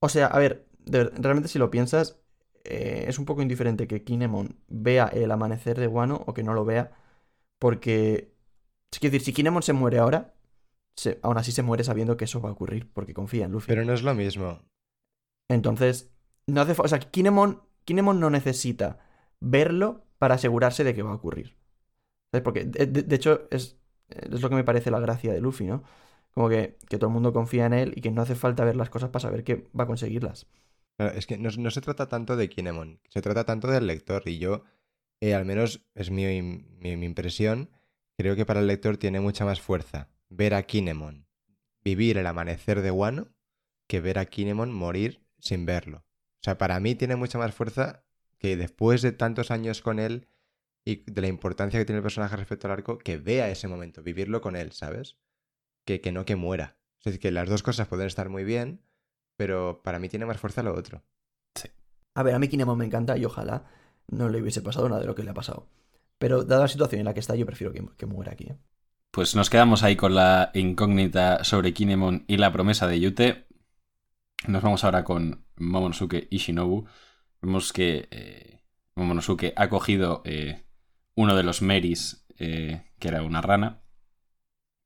O 0.01 0.09
sea, 0.09 0.27
a 0.27 0.39
ver, 0.39 0.68
de 0.91 1.05
realmente 1.05 1.49
si 1.49 1.59
lo 1.59 1.71
piensas, 1.71 2.21
eh, 2.65 3.05
es 3.09 3.19
un 3.19 3.25
poco 3.25 3.43
indiferente 3.43 3.87
que 3.89 4.05
Kinemon 4.05 4.59
vea 4.69 5.07
el 5.09 5.31
amanecer 5.31 5.79
de 5.79 5.87
Wano 5.87 6.23
o 6.27 6.35
que 6.35 6.43
no 6.43 6.55
lo 6.55 6.65
vea, 6.65 6.93
porque... 7.59 8.35
Es 8.93 9.01
decir, 9.01 9.23
si 9.23 9.33
Kinemon 9.35 9.63
se 9.63 9.75
muere 9.75 9.99
ahora, 9.99 10.35
se- 10.97 11.21
aún 11.23 11.39
así 11.39 11.53
se 11.53 11.63
muere 11.63 11.85
sabiendo 11.85 12.17
que 12.17 12.27
eso 12.27 12.41
va 12.41 12.51
a 12.51 12.53
ocurrir, 12.53 12.91
porque 12.93 13.15
confía 13.15 13.47
en 13.47 13.53
Luffy. 13.53 13.69
Pero 13.69 13.85
no 13.85 13.95
es 13.95 14.03
lo 14.03 14.15
mismo. 14.15 14.61
Entonces, 15.49 16.11
no 16.47 16.61
hace 16.61 16.75
O 16.81 16.89
sea, 16.89 16.99
Kinemon, 16.99 17.63
Kinemon 17.85 18.21
no 18.21 18.31
necesita 18.31 18.99
verlo 19.41 20.05
para 20.19 20.35
asegurarse 20.35 20.85
de 20.85 20.95
que 20.95 21.03
va 21.03 21.11
a 21.13 21.15
ocurrir. 21.15 21.57
¿Sabes? 22.33 22.45
Porque, 22.45 22.65
de, 22.65 22.87
de- 22.87 23.03
de 23.03 23.17
hecho, 23.17 23.49
es, 23.51 23.79
es 24.11 24.43
lo 24.43 24.49
que 24.51 24.57
me 24.57 24.65
parece 24.65 24.91
la 24.91 25.01
gracia 25.01 25.33
de 25.33 25.41
Luffy, 25.41 25.67
¿no? 25.67 25.83
Como 26.35 26.49
que, 26.49 26.79
que 26.89 26.99
todo 26.99 27.09
el 27.09 27.15
mundo 27.15 27.33
confía 27.33 27.67
en 27.67 27.75
él 27.75 27.93
y 27.97 28.01
que 28.03 28.11
no 28.11 28.23
hace 28.23 28.35
falta 28.37 28.65
ver 28.65 28.77
las 28.77 28.91
cosas 28.91 29.11
para 29.11 29.23
saber 29.23 29.45
que 29.45 29.69
va 29.79 29.85
a 29.85 29.87
conseguirlas. 29.87 30.49
Es 30.99 31.27
que 31.27 31.39
no, 31.39 31.51
no 31.57 31.71
se 31.71 31.81
trata 31.81 32.09
tanto 32.09 32.37
de 32.37 32.49
Kinemon, 32.49 33.01
se 33.09 33.23
trata 33.23 33.45
tanto 33.45 33.69
del 33.69 33.87
lector. 33.87 34.23
Y 34.27 34.39
yo, 34.39 34.65
eh, 35.21 35.35
al 35.35 35.45
menos 35.45 35.87
es 35.95 36.11
mi, 36.11 36.43
mi- 36.43 36.97
mi 36.97 37.07
impresión, 37.07 37.71
creo 38.17 38.37
que 38.37 38.47
para 38.47 38.61
el 38.61 38.67
lector 38.67 38.97
tiene 38.97 39.21
mucha 39.21 39.45
más 39.45 39.61
fuerza 39.61 40.11
ver 40.29 40.55
a 40.55 40.65
Kinemon 40.65 41.27
vivir 41.85 42.19
el 42.19 42.27
amanecer 42.27 42.83
de 42.83 42.91
Wano 42.91 43.29
que 43.87 44.01
ver 44.01 44.19
a 44.19 44.27
Kinemon 44.27 44.73
morir 44.73 45.23
sin 45.39 45.67
verlo. 45.67 45.99
O 46.41 46.45
sea, 46.45 46.59
para 46.59 46.81
mí 46.81 46.95
tiene 46.95 47.17
mucha 47.17 47.39
más 47.39 47.55
fuerza 47.55 48.05
que 48.39 48.57
después 48.57 49.03
de 49.03 49.13
tantos 49.13 49.51
años 49.51 49.83
con 49.83 49.99
él 49.99 50.29
y 50.85 51.05
de 51.11 51.23
la 51.23 51.29
importancia 51.29 51.79
que 51.81 51.85
tiene 51.87 51.99
el 51.99 52.03
personaje 52.05 52.37
respecto 52.37 52.67
al 52.67 52.73
arco, 52.75 52.99
que 52.99 53.19
vea 53.19 53.51
ese 53.51 53.69
momento, 53.69 54.03
vivirlo 54.03 54.41
con 54.41 54.57
él, 54.57 54.73
¿sabes? 54.73 55.17
Que, 55.85 56.01
que 56.01 56.13
no 56.13 56.25
que 56.25 56.37
muera. 56.37 56.79
Es 57.01 57.07
decir, 57.07 57.21
que 57.21 57.31
las 57.33 57.49
dos 57.49 57.63
cosas 57.63 57.89
pueden 57.89 58.07
estar 58.07 58.29
muy 58.29 58.45
bien, 58.45 58.83
pero 59.39 59.81
para 59.85 60.01
mí 60.01 60.09
tiene 60.09 60.27
más 60.27 60.37
fuerza 60.37 60.65
lo 60.65 60.75
otro. 60.75 61.05
A 62.15 62.23
ver, 62.25 62.35
a 62.35 62.41
mí 62.41 62.49
Kinemon 62.49 62.77
me 62.77 62.85
encanta 62.85 63.17
y 63.17 63.25
ojalá 63.25 63.65
no 64.09 64.29
le 64.29 64.43
hubiese 64.43 64.63
pasado 64.63 64.89
nada 64.89 65.01
de 65.01 65.07
lo 65.07 65.15
que 65.15 65.23
le 65.23 65.31
ha 65.31 65.35
pasado. 65.35 65.69
Pero 66.19 66.43
dada 66.43 66.63
la 66.63 66.69
situación 66.69 66.99
en 66.99 67.05
la 67.05 67.15
que 67.15 67.21
está, 67.21 67.37
yo 67.37 67.47
prefiero 67.47 67.73
que, 67.73 67.87
que 67.97 68.07
muera 68.07 68.33
aquí. 68.33 68.45
¿eh? 68.45 68.57
Pues 69.13 69.37
nos 69.37 69.49
quedamos 69.49 69.85
ahí 69.85 69.95
con 69.95 70.17
la 70.17 70.51
incógnita 70.55 71.45
sobre 71.45 71.73
Kinemon 71.73 72.25
y 72.27 72.39
la 72.39 72.53
promesa 72.53 72.89
de 72.89 72.99
Yute. 72.99 73.47
Nos 74.49 74.61
vamos 74.61 74.83
ahora 74.83 75.05
con 75.05 75.47
Momonosuke 75.55 76.27
y 76.29 76.39
Shinobu. 76.39 76.87
Vemos 77.41 77.73
que 77.73 78.09
eh, 78.11 78.61
Momonosuke 78.97 79.53
ha 79.55 79.69
cogido 79.69 80.23
eh, 80.25 80.65
uno 81.15 81.37
de 81.37 81.45
los 81.45 81.63
Meris, 81.63 82.27
eh, 82.39 82.91
que 82.99 83.07
era 83.07 83.23
una 83.23 83.41
rana, 83.41 83.83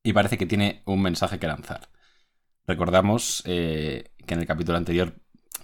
y 0.02 0.12
parece 0.12 0.36
que 0.36 0.44
tiene 0.44 0.82
un 0.84 1.00
mensaje 1.00 1.38
que 1.38 1.46
lanzar. 1.46 1.88
Recordamos 2.66 3.42
eh, 3.46 4.12
que 4.26 4.34
en 4.34 4.40
el 4.40 4.46
capítulo 4.46 4.78
anterior 4.78 5.14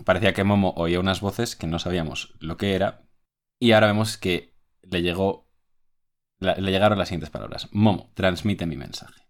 parecía 0.04 0.32
que 0.32 0.44
Momo 0.44 0.74
oía 0.76 1.00
unas 1.00 1.20
voces 1.20 1.56
que 1.56 1.66
no 1.66 1.78
sabíamos 1.78 2.34
lo 2.40 2.56
que 2.56 2.74
era, 2.74 3.02
y 3.60 3.72
ahora 3.72 3.88
vemos 3.88 4.16
que 4.16 4.54
le 4.82 5.02
llegó 5.02 5.46
le 6.40 6.70
llegaron 6.70 6.98
las 6.98 7.08
siguientes 7.08 7.30
palabras. 7.30 7.68
Momo, 7.72 8.12
transmite 8.14 8.64
mi 8.66 8.76
mensaje. 8.76 9.22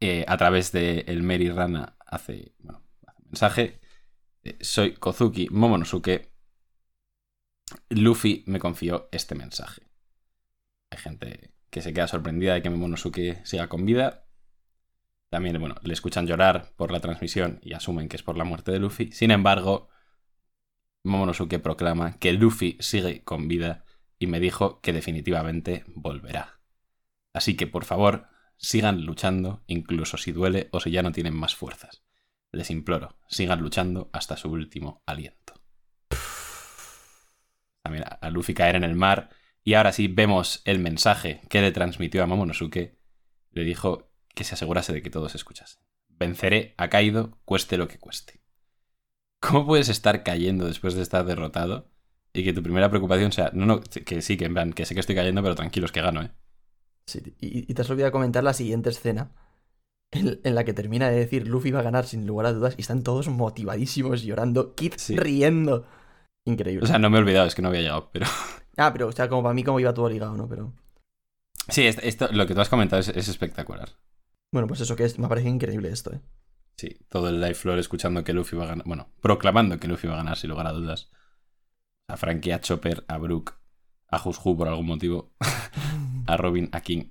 Eh, 0.00 0.24
a 0.28 0.36
través 0.36 0.72
de 0.72 1.00
el 1.08 1.22
Mary 1.22 1.50
Rana 1.50 1.96
hace, 2.06 2.54
bueno, 2.58 2.82
mensaje 3.24 3.80
Eh, 4.42 4.56
Soy 4.60 4.94
Kozuki 4.94 5.48
Momonosuke. 5.50 6.32
Luffy 7.90 8.42
me 8.46 8.58
confió 8.58 9.08
este 9.12 9.34
mensaje. 9.34 9.82
Hay 10.90 10.98
gente 10.98 11.52
que 11.70 11.82
se 11.82 11.92
queda 11.92 12.08
sorprendida 12.08 12.54
de 12.54 12.62
que 12.62 12.70
Momonosuke 12.70 13.40
siga 13.44 13.68
con 13.68 13.84
vida. 13.84 14.26
También, 15.30 15.60
bueno, 15.60 15.76
le 15.82 15.92
escuchan 15.92 16.26
llorar 16.26 16.72
por 16.76 16.90
la 16.90 17.00
transmisión 17.00 17.60
y 17.62 17.74
asumen 17.74 18.08
que 18.08 18.16
es 18.16 18.22
por 18.22 18.36
la 18.36 18.44
muerte 18.44 18.72
de 18.72 18.80
Luffy. 18.80 19.12
Sin 19.12 19.30
embargo, 19.30 19.88
Momonosuke 21.04 21.60
proclama 21.60 22.18
que 22.18 22.32
Luffy 22.32 22.76
sigue 22.80 23.22
con 23.22 23.46
vida 23.46 23.84
y 24.18 24.26
me 24.26 24.40
dijo 24.40 24.80
que 24.80 24.92
definitivamente 24.92 25.84
volverá. 25.94 26.60
Así 27.32 27.56
que, 27.56 27.68
por 27.68 27.84
favor, 27.84 28.26
sigan 28.56 29.02
luchando, 29.06 29.62
incluso 29.68 30.16
si 30.16 30.32
duele 30.32 30.68
o 30.72 30.80
si 30.80 30.90
ya 30.90 31.02
no 31.02 31.12
tienen 31.12 31.34
más 31.34 31.54
fuerzas. 31.54 32.02
Les 32.50 32.70
imploro, 32.70 33.16
sigan 33.28 33.60
luchando 33.60 34.10
hasta 34.12 34.36
su 34.36 34.50
último 34.50 35.02
aliento. 35.06 35.54
También 37.82 38.04
a- 38.20 38.30
Luffy 38.30 38.52
caer 38.52 38.74
en 38.74 38.84
el 38.84 38.96
mar. 38.96 39.30
Y 39.62 39.74
ahora 39.74 39.92
sí 39.92 40.08
vemos 40.08 40.62
el 40.64 40.80
mensaje 40.80 41.42
que 41.48 41.60
le 41.60 41.70
transmitió 41.70 42.22
a 42.22 42.26
Momonosuke. 42.26 42.98
Le 43.52 43.64
dijo 43.64 44.09
que 44.34 44.44
se 44.44 44.54
asegurase 44.54 44.92
de 44.92 45.02
que 45.02 45.10
todos 45.10 45.34
escuchasen. 45.34 45.82
Venceré 46.08 46.74
a 46.76 46.88
Kaido, 46.88 47.38
cueste 47.44 47.76
lo 47.76 47.88
que 47.88 47.98
cueste. 47.98 48.40
¿Cómo 49.40 49.66
puedes 49.66 49.88
estar 49.88 50.22
cayendo 50.22 50.66
después 50.66 50.94
de 50.94 51.02
estar 51.02 51.24
derrotado? 51.24 51.90
Y 52.32 52.44
que 52.44 52.52
tu 52.52 52.62
primera 52.62 52.90
preocupación 52.90 53.32
sea, 53.32 53.50
no, 53.54 53.66
no, 53.66 53.80
que 53.80 54.22
sí, 54.22 54.36
que 54.36 54.44
en 54.44 54.54
plan, 54.54 54.72
que 54.72 54.84
sé 54.86 54.94
que 54.94 55.00
estoy 55.00 55.16
cayendo, 55.16 55.42
pero 55.42 55.54
tranquilos 55.54 55.90
que 55.92 56.02
gano, 56.02 56.22
¿eh? 56.22 56.30
Sí, 57.06 57.20
y, 57.40 57.70
y 57.70 57.74
te 57.74 57.82
has 57.82 57.90
olvidado 57.90 58.12
comentar 58.12 58.44
la 58.44 58.52
siguiente 58.52 58.90
escena. 58.90 59.32
En, 60.12 60.40
en 60.44 60.54
la 60.54 60.64
que 60.64 60.72
termina 60.72 61.08
de 61.08 61.16
decir 61.18 61.46
Luffy 61.46 61.70
va 61.70 61.80
a 61.80 61.84
ganar 61.84 62.04
sin 62.04 62.26
lugar 62.26 62.46
a 62.46 62.52
dudas 62.52 62.74
y 62.76 62.80
están 62.82 63.02
todos 63.02 63.28
motivadísimos 63.28 64.22
llorando, 64.22 64.74
Kid 64.74 64.94
Sí. 64.96 65.16
riendo. 65.16 65.86
Increíble. 66.44 66.84
O 66.84 66.86
sea, 66.86 66.98
no 66.98 67.10
me 67.10 67.16
he 67.18 67.20
olvidado, 67.20 67.46
es 67.46 67.54
que 67.54 67.62
no 67.62 67.68
había 67.68 67.80
llegado, 67.82 68.10
pero... 68.12 68.26
ah, 68.76 68.92
pero 68.92 69.08
o 69.08 69.12
sea, 69.12 69.28
como 69.28 69.42
para 69.42 69.54
mí 69.54 69.62
como 69.64 69.80
iba 69.80 69.94
todo 69.94 70.08
ligado, 70.08 70.36
¿no? 70.36 70.48
Pero 70.48 70.72
Sí, 71.68 71.86
esto, 71.86 72.02
esto- 72.02 72.28
lo 72.32 72.46
que 72.46 72.54
tú 72.54 72.60
has 72.60 72.68
comentado 72.68 73.00
es, 73.00 73.08
es 73.08 73.28
espectacular. 73.28 73.90
Bueno, 74.52 74.66
pues 74.68 74.80
eso 74.80 74.96
que 74.96 75.04
es, 75.04 75.18
me 75.18 75.28
parece 75.28 75.48
increíble 75.48 75.90
esto, 75.90 76.12
¿eh? 76.12 76.20
Sí, 76.76 76.98
todo 77.08 77.28
el 77.28 77.40
live 77.40 77.54
floor 77.54 77.78
escuchando 77.78 78.24
que 78.24 78.32
Luffy 78.32 78.56
va 78.56 78.64
a 78.64 78.68
ganar. 78.68 78.86
Bueno, 78.86 79.08
proclamando 79.20 79.78
que 79.78 79.86
Luffy 79.86 80.08
va 80.08 80.14
a 80.14 80.18
ganar, 80.18 80.36
sin 80.36 80.50
lugar 80.50 80.66
a 80.66 80.72
dudas. 80.72 81.10
A 82.08 82.16
Frankie, 82.16 82.52
a 82.52 82.60
Chopper, 82.60 83.04
a 83.06 83.18
Brook, 83.18 83.54
a 84.08 84.18
Jushu 84.18 84.56
por 84.56 84.66
algún 84.66 84.86
motivo, 84.86 85.34
a 86.26 86.36
Robin, 86.36 86.68
a 86.72 86.80
King 86.80 87.10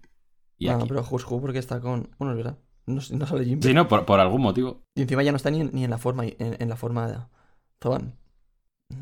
y 0.57 0.67
a 0.67 0.77
no, 0.77 0.87
pero 0.87 1.03
Jushu 1.03 1.39
porque 1.39 1.59
está 1.59 1.79
con... 1.79 2.09
Bueno, 2.17 2.31
es 2.31 2.37
verdad. 2.37 2.57
No, 2.85 2.95
no 3.11 3.25
sale 3.27 3.45
Jim. 3.45 3.61
Sí, 3.61 3.73
no, 3.73 3.87
por, 3.87 4.05
por 4.05 4.19
algún 4.19 4.41
motivo. 4.41 4.83
Y 4.95 5.03
encima 5.03 5.23
ya 5.23 5.31
no 5.31 5.37
está 5.37 5.51
ni 5.51 5.61
en, 5.61 5.69
ni 5.71 5.83
en 5.83 5.91
la 5.91 5.99
forma 5.99 6.25
en, 6.25 6.57
en 6.59 6.69
la 6.69 6.75
forma 6.75 7.07
de 7.07 7.17
Zoan. 7.81 8.17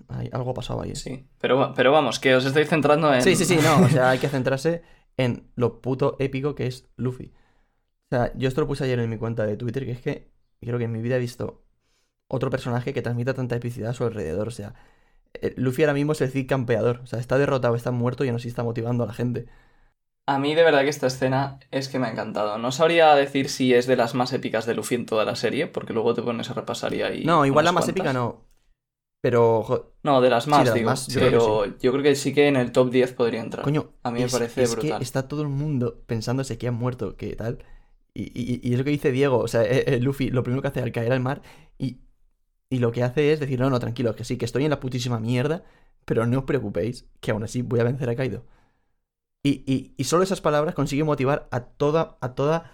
Ay, 0.10 0.30
algo 0.34 0.52
ha 0.52 0.54
pasado 0.54 0.82
ahí. 0.82 0.92
¿eh? 0.92 0.96
Sí, 0.96 1.28
pero, 1.40 1.74
pero 1.74 1.92
vamos, 1.92 2.20
que 2.20 2.36
os 2.36 2.46
estáis 2.46 2.68
centrando 2.68 3.14
en... 3.14 3.22
Sí, 3.22 3.36
sí, 3.36 3.46
sí, 3.46 3.58
no. 3.64 3.86
O 3.86 3.90
sea, 3.90 4.10
hay 4.10 4.20
que 4.20 4.28
centrarse 4.28 4.84
en 5.16 5.50
lo 5.56 5.82
puto 5.82 6.18
épico 6.20 6.56
que 6.56 6.68
es 6.68 6.90
Luffy. 6.98 7.34
O 8.10 8.16
sea, 8.16 8.32
yo 8.36 8.48
esto 8.48 8.62
lo 8.62 8.68
puse 8.68 8.86
ayer 8.86 9.00
en 9.00 9.10
mi 9.10 9.18
cuenta 9.18 9.46
de 9.46 9.58
Twitter, 9.58 9.86
que 9.86 9.92
es 9.92 10.02
que 10.02 10.30
creo 10.62 10.78
que 10.78 10.86
en 10.86 10.92
mi 10.92 11.02
vida 11.02 11.18
he 11.18 11.20
visto 11.20 11.64
otro 12.30 12.50
personaje 12.50 12.94
que 12.94 13.02
transmita 13.02 13.34
tanta 13.34 13.56
epicidad 13.56 13.92
a 13.92 13.94
su 13.94 14.04
alrededor. 14.06 14.48
O 14.48 14.52
sea, 14.52 14.76
eh, 15.34 15.54
Luffy 15.58 15.84
ahora 15.84 15.94
mismo 15.94 16.14
es 16.14 16.22
el 16.22 16.30
Cid 16.32 16.48
campeador. 16.48 17.02
O 17.04 17.08
sea, 17.08 17.20
está 17.20 17.38
derrotado, 17.38 17.76
está 17.76 17.92
muerto 17.92 18.24
y 18.24 18.30
aún 18.30 18.38
así 18.38 18.48
está 18.48 18.64
motivando 18.64 19.04
a 19.04 19.08
la 19.08 19.14
gente. 19.14 19.48
A 20.26 20.40
mí 20.40 20.56
de 20.56 20.64
verdad 20.64 20.82
que 20.82 20.90
esta 20.90 21.08
escena 21.08 21.60
es 21.72 21.88
que 21.88 22.00
me 22.00 22.08
ha 22.08 22.12
encantado. 22.12 22.58
No 22.58 22.72
sabría 22.74 23.16
decir 23.16 23.50
si 23.50 23.74
es 23.74 23.88
de 23.88 23.96
las 23.96 24.14
más 24.14 24.34
épicas 24.34 24.66
de 24.66 24.74
Luffy 24.76 24.96
en 24.96 25.06
toda 25.06 25.24
la 25.24 25.36
serie, 25.36 25.68
porque 25.68 25.94
luego 25.94 26.14
te 26.14 26.22
pones 26.22 26.50
a 26.50 26.54
repasar 26.54 26.94
y 26.94 27.02
ahí... 27.02 27.24
No, 27.24 27.46
igual 27.46 27.64
la 27.64 27.72
más 27.72 27.88
épica 27.88 28.12
no. 28.12 28.42
Pero, 29.22 29.94
No, 30.04 30.22
de 30.22 30.30
las 30.30 30.48
más, 30.48 30.60
de 30.60 30.66
las 30.66 30.74
digo. 30.76 30.90
más, 30.90 31.08
yo 31.08 31.20
creo 31.20 31.32
que 31.32 31.38
pero 31.38 31.66
yo 31.80 31.92
creo 31.92 32.04
que 32.04 32.16
sí 32.16 32.34
que 32.34 32.48
en 32.48 32.56
el 32.56 32.72
top 32.72 32.92
10 32.92 33.14
podría 33.14 33.42
entrar. 33.42 33.64
coño, 33.64 33.90
A 34.04 34.12
mí 34.12 34.22
me 34.22 34.28
parece 34.28 34.64
es 34.64 34.72
brutal. 34.76 35.00
que 35.00 35.04
está 35.04 35.28
todo 35.28 35.42
el 35.42 35.48
mundo 35.48 36.02
pensándose 36.06 36.58
que 36.58 36.68
ha 36.68 36.72
muerto, 36.72 37.16
que 37.16 37.36
tal. 37.36 37.60
Y, 38.20 38.74
es 38.74 38.80
lo 38.80 38.84
que 38.84 38.90
dice 38.90 39.12
Diego. 39.12 39.38
O 39.38 39.48
sea, 39.48 39.64
eh, 39.64 39.84
eh, 39.86 40.00
Luffy 40.00 40.32
lo 40.32 40.44
primero 40.44 40.62
que 40.62 40.70
hace 40.70 40.82
al 40.82 40.92
caer 40.92 41.12
al 41.12 41.20
mar 41.20 41.42
y, 41.78 41.98
y 42.70 42.80
lo 42.80 42.92
que 42.92 43.04
hace 43.04 43.32
es 43.32 43.40
decir, 43.40 43.60
no, 43.60 43.70
no, 43.70 43.80
tranquilo, 43.80 44.16
que 44.16 44.24
sí, 44.24 44.38
que 44.38 44.46
estoy 44.46 44.64
en 44.64 44.72
la 44.72 44.80
putísima 44.80 45.20
mierda, 45.20 45.64
pero 46.06 46.26
no 46.26 46.40
os 46.40 46.46
preocupéis, 46.46 47.06
que 47.22 47.32
aún 47.32 47.44
así 47.44 47.62
voy 47.62 47.80
a 47.80 47.84
vencer 47.84 48.10
a 48.10 48.16
Kaido. 48.16 48.44
Y, 49.44 49.94
y, 49.98 50.04
solo 50.04 50.24
esas 50.24 50.42
palabras 50.42 50.76
consiguen 50.76 51.06
motivar 51.06 51.48
a 51.52 51.62
toda, 51.62 52.18
a 52.20 52.36
toda 52.36 52.72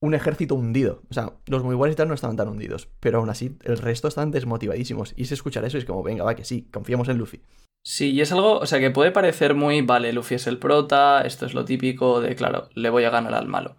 un 0.00 0.14
ejército 0.14 0.54
hundido. 0.54 1.02
O 1.08 1.14
sea, 1.14 1.32
los 1.46 1.62
muy 1.62 1.76
buenos 1.76 1.94
y 1.94 1.96
tal 1.96 2.08
no 2.08 2.14
estaban 2.14 2.36
tan 2.36 2.48
hundidos, 2.48 2.88
pero 3.00 3.18
aún 3.18 3.30
así 3.30 3.56
el 3.62 3.78
resto 3.78 4.08
están 4.08 4.30
desmotivadísimos. 4.32 5.14
Y 5.16 5.26
se 5.26 5.34
escuchar 5.34 5.64
eso 5.64 5.78
y 5.78 5.80
es 5.80 5.86
como, 5.86 6.02
venga, 6.02 6.24
va, 6.24 6.34
que 6.34 6.44
sí, 6.44 6.68
confiamos 6.70 7.08
en 7.08 7.16
Luffy. 7.16 7.40
Sí, 7.82 8.10
y 8.10 8.20
es 8.20 8.32
algo, 8.32 8.58
o 8.58 8.66
sea, 8.66 8.80
que 8.80 8.90
puede 8.90 9.12
parecer 9.12 9.54
muy, 9.54 9.80
vale, 9.82 10.12
Luffy 10.12 10.34
es 10.34 10.46
el 10.46 10.58
prota, 10.58 11.22
esto 11.22 11.46
es 11.46 11.54
lo 11.54 11.64
típico 11.64 12.20
de, 12.20 12.34
claro, 12.34 12.68
le 12.74 12.90
voy 12.90 13.04
a 13.04 13.10
ganar 13.10 13.34
al 13.34 13.46
malo. 13.46 13.76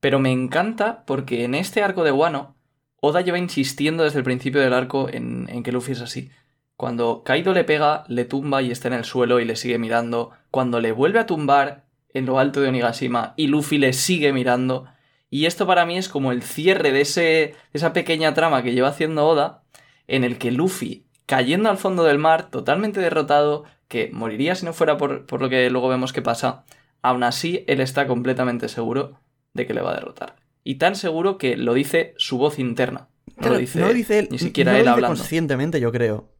Pero 0.00 0.18
me 0.18 0.30
encanta 0.30 1.04
porque 1.06 1.44
en 1.44 1.54
este 1.54 1.82
arco 1.82 2.04
de 2.04 2.12
Wano, 2.12 2.56
Oda 3.00 3.20
lleva 3.20 3.38
insistiendo 3.38 4.04
desde 4.04 4.18
el 4.18 4.24
principio 4.24 4.60
del 4.60 4.72
arco 4.72 5.08
en, 5.08 5.48
en 5.50 5.62
que 5.62 5.72
Luffy 5.72 5.92
es 5.92 6.00
así. 6.00 6.30
Cuando 6.76 7.22
Kaido 7.24 7.52
le 7.52 7.64
pega, 7.64 8.04
le 8.08 8.24
tumba 8.24 8.62
y 8.62 8.70
está 8.70 8.88
en 8.88 8.94
el 8.94 9.04
suelo 9.04 9.40
y 9.40 9.44
le 9.44 9.56
sigue 9.56 9.78
mirando. 9.78 10.30
Cuando 10.50 10.80
le 10.80 10.92
vuelve 10.92 11.18
a 11.18 11.26
tumbar 11.26 11.84
en 12.10 12.26
lo 12.26 12.38
alto 12.38 12.60
de 12.60 12.68
Onigashima 12.68 13.34
y 13.36 13.48
Luffy 13.48 13.78
le 13.78 13.92
sigue 13.92 14.32
mirando. 14.32 14.86
Y 15.30 15.46
esto 15.46 15.66
para 15.66 15.86
mí 15.86 15.98
es 15.98 16.08
como 16.08 16.32
el 16.32 16.42
cierre 16.42 16.92
de, 16.92 17.02
ese, 17.02 17.20
de 17.20 17.56
esa 17.72 17.92
pequeña 17.92 18.34
trama 18.34 18.62
que 18.62 18.72
lleva 18.72 18.88
haciendo 18.88 19.26
Oda, 19.26 19.62
en 20.06 20.24
el 20.24 20.38
que 20.38 20.50
Luffy, 20.52 21.04
cayendo 21.26 21.68
al 21.68 21.78
fondo 21.78 22.04
del 22.04 22.18
mar, 22.18 22.50
totalmente 22.50 23.00
derrotado, 23.00 23.64
que 23.88 24.10
moriría 24.12 24.54
si 24.54 24.64
no 24.64 24.72
fuera 24.72 24.96
por, 24.96 25.26
por 25.26 25.42
lo 25.42 25.48
que 25.48 25.68
luego 25.70 25.88
vemos 25.88 26.12
que 26.12 26.22
pasa, 26.22 26.64
aún 27.02 27.22
así 27.22 27.64
él 27.66 27.80
está 27.80 28.06
completamente 28.06 28.68
seguro 28.68 29.18
de 29.62 29.66
que 29.66 29.74
le 29.74 29.80
va 29.82 29.92
a 29.92 29.94
derrotar. 29.94 30.36
Y 30.64 30.76
tan 30.76 30.94
seguro 30.96 31.38
que 31.38 31.56
lo 31.56 31.74
dice 31.74 32.14
su 32.18 32.38
voz 32.38 32.58
interna. 32.58 33.08
No 33.26 33.34
Claro, 33.36 33.54
lo 33.54 33.60
dice, 33.60 33.78
no 33.78 33.86
lo 33.88 33.94
dice 33.94 34.18
él, 34.18 34.28
ni 34.30 34.38
siquiera 34.38 34.72
no 34.72 34.76
lo 34.78 34.80
él 34.80 34.84
dice 34.86 34.92
hablando. 34.94 35.16
conscientemente, 35.16 35.80
yo 35.80 35.92
creo. 35.92 36.32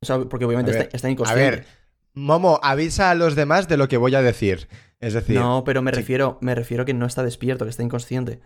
O 0.00 0.06
sea, 0.06 0.18
porque 0.20 0.44
obviamente 0.44 0.72
ver, 0.72 0.82
está, 0.82 0.96
está 0.96 1.08
A 1.08 1.10
inconsciente. 1.10 1.42
ver, 1.56 1.66
Momo, 2.14 2.58
avisa 2.62 3.10
a 3.10 3.14
los 3.14 3.36
demás 3.36 3.68
de 3.68 3.76
lo 3.76 3.88
que 3.88 3.96
voy 3.96 4.14
a 4.14 4.22
decir. 4.22 4.68
Es 5.00 5.14
decir, 5.14 5.36
No, 5.38 5.62
pero 5.64 5.82
me 5.82 5.92
sí. 5.92 5.96
refiero, 5.98 6.38
me 6.40 6.54
refiero 6.54 6.84
que 6.84 6.94
no 6.94 7.06
está 7.06 7.22
despierto, 7.22 7.64
que 7.64 7.70
está 7.70 7.82
inconsciente. 7.84 8.40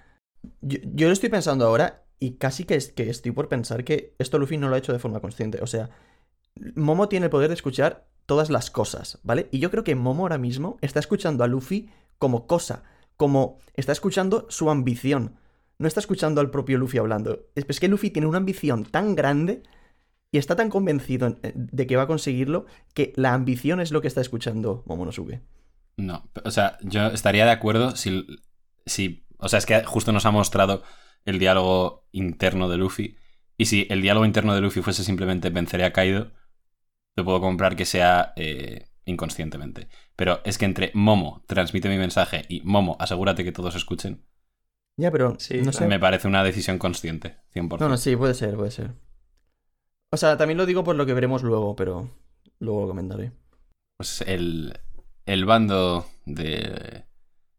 Yo, 0.60 0.78
yo 0.82 1.06
lo 1.06 1.12
estoy 1.12 1.30
pensando 1.30 1.66
ahora 1.66 2.04
y 2.18 2.32
casi 2.36 2.64
que, 2.64 2.74
es- 2.74 2.92
que 2.92 3.08
estoy 3.08 3.32
por 3.32 3.48
pensar 3.48 3.84
que 3.84 4.14
esto 4.18 4.38
Luffy 4.38 4.56
no 4.58 4.68
lo 4.68 4.74
ha 4.74 4.78
hecho 4.78 4.92
de 4.92 4.98
forma 4.98 5.20
consciente. 5.20 5.58
O 5.62 5.66
sea, 5.66 5.88
Momo 6.74 7.08
tiene 7.08 7.26
el 7.26 7.30
poder 7.30 7.48
de 7.48 7.54
escuchar 7.54 8.06
todas 8.26 8.50
las 8.50 8.70
cosas, 8.70 9.18
¿vale? 9.22 9.48
Y 9.50 9.58
yo 9.58 9.70
creo 9.70 9.84
que 9.84 9.94
Momo 9.94 10.24
ahora 10.24 10.38
mismo 10.38 10.76
está 10.82 11.00
escuchando 11.00 11.42
a 11.44 11.48
Luffy 11.48 11.90
como 12.18 12.46
cosa, 12.46 12.84
como 13.16 13.58
está 13.74 13.92
escuchando 13.92 14.46
su 14.48 14.70
ambición. 14.70 15.36
No 15.78 15.88
está 15.88 16.00
escuchando 16.00 16.40
al 16.40 16.50
propio 16.50 16.78
Luffy 16.78 16.98
hablando. 16.98 17.46
Es, 17.54 17.80
que 17.80 17.88
Luffy 17.88 18.10
tiene 18.10 18.28
una 18.28 18.38
ambición 18.38 18.84
tan 18.84 19.14
grande 19.14 19.62
y 20.30 20.38
está 20.38 20.56
tan 20.56 20.70
convencido 20.70 21.36
eh, 21.42 21.52
de 21.54 21.86
que 21.86 21.96
va 21.96 22.02
a 22.02 22.06
conseguirlo 22.06 22.66
que 22.94 23.12
la 23.16 23.34
ambición 23.34 23.80
es 23.80 23.90
lo 23.90 24.00
que 24.00 24.08
está 24.08 24.20
escuchando 24.20 24.82
Momonosuke. 24.86 25.40
No, 25.96 26.30
o 26.44 26.50
sea, 26.50 26.78
yo 26.82 27.08
estaría 27.08 27.44
de 27.44 27.50
acuerdo 27.50 27.96
si, 27.96 28.26
si. 28.86 29.26
O 29.38 29.48
sea, 29.48 29.58
es 29.58 29.66
que 29.66 29.84
justo 29.84 30.12
nos 30.12 30.24
ha 30.24 30.30
mostrado 30.30 30.82
el 31.24 31.38
diálogo 31.38 32.06
interno 32.12 32.68
de 32.68 32.78
Luffy. 32.78 33.16
Y 33.56 33.66
si 33.66 33.86
el 33.90 34.02
diálogo 34.02 34.24
interno 34.24 34.54
de 34.54 34.60
Luffy 34.60 34.82
fuese 34.82 35.04
simplemente 35.04 35.50
venceré 35.50 35.84
a 35.84 35.92
Kaido, 35.92 36.32
te 37.14 37.22
puedo 37.22 37.40
comprar 37.40 37.76
que 37.76 37.84
sea 37.84 38.32
eh, 38.36 38.86
inconscientemente. 39.04 39.88
Pero 40.16 40.40
es 40.44 40.58
que 40.58 40.64
entre 40.66 40.90
Momo 40.94 41.42
transmite 41.46 41.88
mi 41.88 41.96
mensaje 41.98 42.44
y 42.48 42.60
Momo 42.62 42.96
asegúrate 43.00 43.44
que 43.44 43.52
todos 43.52 43.74
escuchen, 43.74 44.24
Ya, 44.96 45.10
pero 45.10 45.36
Sí, 45.38 45.60
no 45.62 45.72
sé. 45.72 45.86
me 45.86 45.98
parece 45.98 46.28
una 46.28 46.44
decisión 46.44 46.78
consciente, 46.78 47.38
100%. 47.54 47.80
No, 47.80 47.88
no, 47.88 47.96
sí, 47.96 48.14
puede 48.16 48.34
ser, 48.34 48.56
puede 48.56 48.70
ser. 48.70 48.92
O 50.12 50.16
sea, 50.16 50.36
también 50.36 50.58
lo 50.58 50.66
digo 50.66 50.84
por 50.84 50.96
lo 50.96 51.06
que 51.06 51.14
veremos 51.14 51.42
luego, 51.42 51.74
pero 51.74 52.08
luego 52.58 52.82
lo 52.82 52.88
comentaré. 52.88 53.32
Pues 53.96 54.20
el, 54.22 54.78
el 55.26 55.44
bando 55.44 56.06
de 56.26 57.04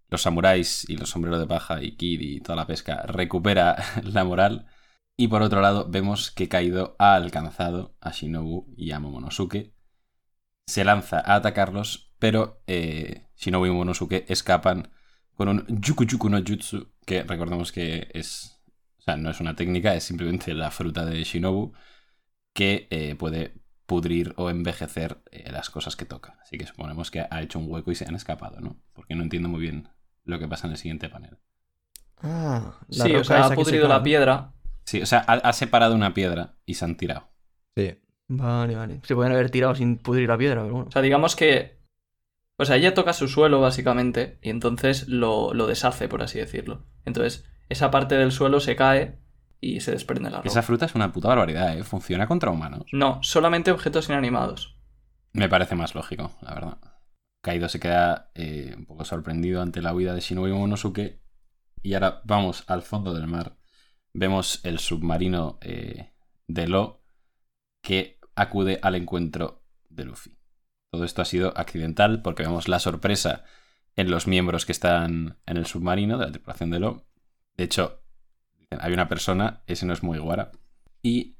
los 0.09 0.21
samuráis 0.21 0.87
y 0.89 0.97
los 0.97 1.09
sombreros 1.09 1.39
de 1.39 1.47
paja 1.47 1.81
y 1.81 1.95
Kid 1.97 2.21
y 2.21 2.39
toda 2.41 2.55
la 2.55 2.67
pesca 2.67 3.03
recupera 3.03 3.75
la 4.03 4.23
moral. 4.23 4.67
Y 5.17 5.27
por 5.27 5.41
otro 5.41 5.61
lado, 5.61 5.87
vemos 5.89 6.31
que 6.31 6.49
Kaido 6.49 6.95
ha 6.99 7.15
alcanzado 7.15 7.95
a 8.01 8.11
Shinobu 8.11 8.73
y 8.77 8.91
a 8.91 8.99
Momonosuke. 8.99 9.73
Se 10.67 10.83
lanza 10.83 11.19
a 11.19 11.35
atacarlos, 11.35 12.12
pero 12.23 12.63
eh, 12.67 13.27
Shinobu 13.35 13.65
y 13.65 13.69
Momonosuke 13.69 14.23
escapan 14.29 14.87
con 15.33 15.49
un 15.49 15.65
Yuku 15.67 16.05
Yuku 16.05 16.29
no 16.29 16.37
Jutsu, 16.37 16.87
que 17.05 17.21
recordemos 17.23 17.73
que 17.73 18.07
es. 18.13 18.61
O 18.99 19.01
sea, 19.01 19.17
no 19.17 19.29
es 19.29 19.41
una 19.41 19.57
técnica, 19.57 19.93
es 19.93 20.05
simplemente 20.05 20.53
la 20.53 20.71
fruta 20.71 21.05
de 21.05 21.21
Shinobu 21.21 21.73
que 22.53 22.87
eh, 22.91 23.15
puede 23.15 23.55
pudrir 23.85 24.33
o 24.37 24.49
envejecer 24.49 25.21
eh, 25.31 25.51
las 25.51 25.69
cosas 25.69 25.97
que 25.97 26.05
toca. 26.05 26.37
Así 26.41 26.57
que 26.57 26.65
suponemos 26.65 27.11
que 27.11 27.25
ha 27.29 27.41
hecho 27.41 27.59
un 27.59 27.69
hueco 27.69 27.91
y 27.91 27.95
se 27.95 28.05
han 28.05 28.15
escapado, 28.15 28.61
¿no? 28.61 28.77
Porque 28.93 29.15
no 29.15 29.23
entiendo 29.23 29.49
muy 29.49 29.59
bien 29.59 29.89
lo 30.23 30.39
que 30.39 30.47
pasa 30.47 30.67
en 30.67 30.71
el 30.71 30.77
siguiente 30.77 31.09
panel. 31.09 31.39
Ah, 32.21 32.79
la 32.87 33.03
Sí, 33.03 33.15
o 33.15 33.23
sea, 33.25 33.47
ha 33.47 33.49
se 33.49 33.55
pudrido 33.55 33.89
la 33.89 34.01
piedra 34.01 34.53
Sí, 34.85 35.01
o 35.01 35.05
sea, 35.05 35.25
ha, 35.27 35.33
ha 35.33 35.51
separado 35.51 35.93
una 35.93 36.13
piedra 36.13 36.55
y 36.65 36.75
se 36.75 36.85
han 36.85 36.95
tirado. 36.95 37.27
Sí. 37.75 37.99
Vale, 38.29 38.75
vale. 38.75 39.01
Se 39.03 39.13
pueden 39.13 39.33
haber 39.33 39.49
tirado 39.49 39.75
sin 39.75 39.97
pudrir 39.97 40.29
la 40.29 40.37
piedra, 40.37 40.61
pero 40.61 40.73
bueno. 40.73 40.87
O 40.87 40.91
sea, 40.91 41.01
digamos 41.01 41.35
que. 41.35 41.82
O 42.57 42.65
sea, 42.65 42.75
ella 42.75 42.93
toca 42.93 43.13
su 43.13 43.27
suelo, 43.27 43.61
básicamente, 43.61 44.37
y 44.41 44.49
entonces 44.49 45.07
lo, 45.07 45.53
lo 45.53 45.67
deshace, 45.67 46.07
por 46.07 46.21
así 46.21 46.39
decirlo. 46.39 46.85
Entonces, 47.05 47.45
esa 47.69 47.91
parte 47.91 48.15
del 48.15 48.31
suelo 48.31 48.59
se 48.59 48.75
cae 48.75 49.19
y 49.59 49.79
se 49.79 49.91
desprende 49.91 50.29
la 50.29 50.37
ropa. 50.37 50.49
Esa 50.49 50.61
fruta 50.61 50.85
es 50.85 50.95
una 50.95 51.11
puta 51.11 51.29
barbaridad, 51.29 51.77
¿eh? 51.77 51.83
Funciona 51.83 52.27
contra 52.27 52.51
humanos. 52.51 52.85
No, 52.91 53.19
solamente 53.23 53.71
objetos 53.71 54.09
inanimados. 54.09 54.77
Me 55.31 55.49
parece 55.49 55.75
más 55.75 55.95
lógico, 55.95 56.31
la 56.41 56.53
verdad. 56.53 56.77
Kaido 57.41 57.67
se 57.69 57.79
queda 57.79 58.31
eh, 58.35 58.73
un 58.77 58.85
poco 58.85 59.03
sorprendido 59.03 59.61
ante 59.61 59.81
la 59.81 59.93
huida 59.93 60.13
de 60.13 60.21
Shinobi 60.21 60.51
Momonosuke. 60.51 61.21
Y 61.81 61.93
ahora 61.93 62.21
vamos 62.23 62.63
al 62.67 62.81
fondo 62.81 63.13
del 63.13 63.27
mar. 63.27 63.57
Vemos 64.13 64.63
el 64.63 64.79
submarino 64.79 65.57
eh, 65.61 66.13
de 66.47 66.67
Lo 66.67 67.03
que 67.81 68.19
acude 68.35 68.79
al 68.81 68.95
encuentro 68.95 69.65
de 69.89 70.05
Luffy. 70.05 70.37
Todo 70.93 71.05
esto 71.05 71.23
ha 71.23 71.25
sido 71.25 71.57
accidental 71.57 72.21
porque 72.21 72.43
vemos 72.43 72.67
la 72.67 72.77
sorpresa 72.77 73.45
en 73.95 74.11
los 74.11 74.27
miembros 74.27 74.67
que 74.67 74.73
están 74.73 75.39
en 75.47 75.57
el 75.57 75.65
submarino 75.65 76.19
de 76.19 76.27
la 76.27 76.31
tripulación 76.31 76.69
de 76.69 76.79
Lo. 76.79 77.07
De 77.57 77.63
hecho, 77.63 78.03
hay 78.69 78.93
una 78.93 79.09
persona, 79.09 79.63
ese 79.65 79.87
no 79.87 79.93
es 79.93 80.03
muy 80.03 80.19
guara. 80.19 80.51
Y 81.01 81.35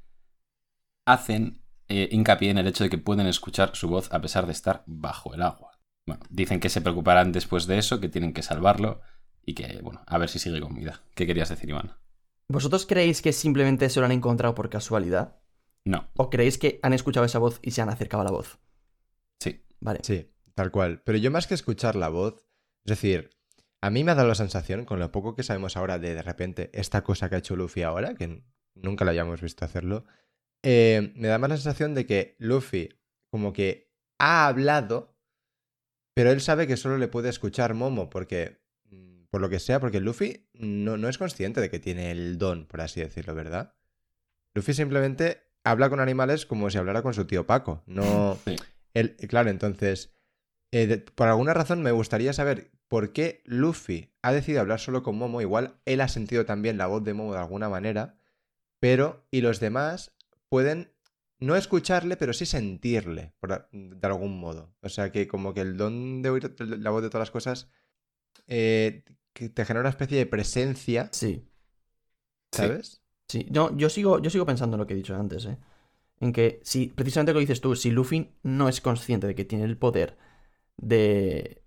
hacen 1.06 1.62
eh, 1.86 2.08
hincapié 2.10 2.50
en 2.50 2.58
el 2.58 2.66
hecho 2.66 2.82
de 2.82 2.90
que 2.90 2.98
pueden 2.98 3.28
escuchar 3.28 3.76
su 3.76 3.86
voz 3.86 4.12
a 4.12 4.20
pesar 4.20 4.46
de 4.46 4.50
estar 4.50 4.82
bajo 4.86 5.34
el 5.34 5.42
agua. 5.42 5.78
Bueno, 6.04 6.24
dicen 6.30 6.58
que 6.58 6.68
se 6.68 6.80
preocuparán 6.80 7.30
después 7.30 7.68
de 7.68 7.78
eso, 7.78 8.00
que 8.00 8.08
tienen 8.08 8.32
que 8.32 8.42
salvarlo 8.42 9.02
y 9.46 9.54
que, 9.54 9.78
bueno, 9.82 10.02
a 10.08 10.18
ver 10.18 10.30
si 10.30 10.40
sigue 10.40 10.60
con 10.60 10.74
vida. 10.74 11.00
¿Qué 11.14 11.28
querías 11.28 11.50
decir, 11.50 11.70
Iván? 11.70 11.92
¿Vosotros 12.48 12.86
creéis 12.86 13.22
que 13.22 13.32
simplemente 13.32 13.88
se 13.88 14.00
lo 14.00 14.06
han 14.06 14.12
encontrado 14.12 14.56
por 14.56 14.68
casualidad? 14.68 15.36
No, 15.84 16.08
¿O 16.16 16.28
creéis 16.28 16.58
que 16.58 16.80
han 16.82 16.92
escuchado 16.92 17.24
esa 17.24 17.38
voz 17.38 17.60
y 17.62 17.70
se 17.70 17.82
han 17.82 17.90
acercado 17.90 18.22
a 18.22 18.24
la 18.24 18.32
voz? 18.32 18.58
Sí. 19.84 19.86
Vale. 19.86 20.00
Sí, 20.02 20.30
tal 20.54 20.70
cual. 20.70 21.02
Pero 21.04 21.18
yo 21.18 21.30
más 21.30 21.46
que 21.46 21.54
escuchar 21.54 21.96
la 21.96 22.08
voz, 22.08 22.46
es 22.84 22.90
decir, 22.90 23.30
a 23.80 23.90
mí 23.90 24.02
me 24.02 24.12
ha 24.12 24.14
dado 24.14 24.28
la 24.28 24.34
sensación, 24.34 24.84
con 24.86 24.98
lo 24.98 25.12
poco 25.12 25.34
que 25.34 25.42
sabemos 25.42 25.76
ahora 25.76 25.98
de 25.98 26.14
de 26.14 26.22
repente 26.22 26.70
esta 26.72 27.04
cosa 27.04 27.28
que 27.28 27.34
ha 27.34 27.38
hecho 27.38 27.56
Luffy 27.56 27.82
ahora, 27.82 28.14
que 28.14 28.42
nunca 28.74 29.04
la 29.04 29.10
hayamos 29.10 29.42
visto 29.42 29.64
hacerlo, 29.64 30.04
eh, 30.62 31.12
me 31.16 31.28
da 31.28 31.38
más 31.38 31.50
la 31.50 31.56
sensación 31.56 31.94
de 31.94 32.06
que 32.06 32.36
Luffy 32.38 32.88
como 33.30 33.52
que 33.52 33.92
ha 34.18 34.46
hablado, 34.46 35.18
pero 36.14 36.30
él 36.30 36.40
sabe 36.40 36.66
que 36.66 36.78
solo 36.78 36.96
le 36.96 37.08
puede 37.08 37.28
escuchar 37.28 37.74
Momo, 37.74 38.08
porque, 38.08 38.62
mm, 38.90 39.24
por 39.30 39.42
lo 39.42 39.50
que 39.50 39.58
sea, 39.58 39.80
porque 39.80 40.00
Luffy 40.00 40.48
no, 40.54 40.96
no 40.96 41.08
es 41.08 41.18
consciente 41.18 41.60
de 41.60 41.68
que 41.68 41.78
tiene 41.78 42.10
el 42.10 42.38
don, 42.38 42.66
por 42.66 42.80
así 42.80 43.00
decirlo, 43.00 43.34
¿verdad? 43.34 43.74
Luffy 44.54 44.72
simplemente 44.72 45.42
habla 45.64 45.90
con 45.90 46.00
animales 46.00 46.46
como 46.46 46.70
si 46.70 46.78
hablara 46.78 47.02
con 47.02 47.12
su 47.12 47.26
tío 47.26 47.46
Paco. 47.46 47.82
No. 47.86 48.38
Sí. 48.46 48.56
Claro, 49.28 49.50
entonces. 49.50 50.12
eh, 50.72 50.86
de- 50.88 50.98
por 50.98 51.28
alguna 51.28 51.54
razón 51.54 51.82
me 51.82 51.92
gustaría 51.92 52.32
saber 52.32 52.72
por 52.88 53.12
qué 53.12 53.42
Luffy 53.44 54.12
ha 54.22 54.32
decidido 54.32 54.60
hablar 54.60 54.80
solo 54.80 55.02
con 55.02 55.16
Momo. 55.16 55.40
Igual 55.40 55.78
él 55.84 56.00
ha 56.00 56.08
sentido 56.08 56.44
también 56.46 56.78
la 56.78 56.86
voz 56.88 57.04
de 57.04 57.14
Momo 57.14 57.32
de 57.32 57.38
alguna 57.40 57.68
manera. 57.68 58.18
Pero. 58.80 59.26
Y 59.30 59.40
los 59.40 59.60
demás 59.60 60.12
pueden 60.48 60.92
no 61.38 61.54
escucharle, 61.56 62.16
pero 62.16 62.32
sí 62.32 62.44
sentirle, 62.46 63.34
por 63.40 63.68
de 63.70 64.06
algún 64.06 64.38
modo. 64.40 64.74
O 64.80 64.88
sea 64.88 65.12
que 65.12 65.28
como 65.28 65.54
que 65.54 65.60
el 65.60 65.76
don 65.76 66.22
de 66.22 66.30
oír 66.30 66.54
la 66.58 66.90
voz 66.90 67.02
de 67.02 67.08
todas 67.08 67.22
las 67.28 67.30
cosas. 67.30 67.68
eh, 68.46 69.04
que 69.32 69.48
te 69.48 69.64
genera 69.64 69.80
una 69.80 69.90
especie 69.90 70.16
de 70.18 70.26
presencia, 70.26 71.08
Sí. 71.12 71.48
¿sabes? 72.52 73.02
Sí, 73.28 73.46
no, 73.50 73.76
yo 73.76 73.88
sigo, 73.88 74.20
yo 74.20 74.30
sigo 74.30 74.46
pensando 74.46 74.76
en 74.76 74.80
lo 74.80 74.86
que 74.86 74.94
he 74.94 74.96
dicho 74.96 75.14
antes, 75.16 75.44
¿eh? 75.46 75.58
En 76.24 76.32
que 76.32 76.58
si, 76.64 76.86
precisamente 76.86 77.34
lo 77.34 77.38
que 77.38 77.42
dices 77.42 77.60
tú, 77.60 77.76
si 77.76 77.90
Luffy 77.90 78.30
no 78.42 78.70
es 78.70 78.80
consciente 78.80 79.26
de 79.26 79.34
que 79.34 79.44
tiene 79.44 79.64
el 79.64 79.76
poder 79.76 80.16
de, 80.78 81.62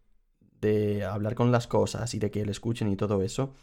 de 0.62 1.06
hablar 1.06 1.36
con 1.36 1.52
las 1.52 1.68
cosas 1.68 2.12
y 2.16 2.18
de 2.18 2.32
que 2.32 2.44
le 2.44 2.52
escuchen 2.52 2.92
y 2.92 2.96
todo 2.96 3.22
eso, 3.22 3.54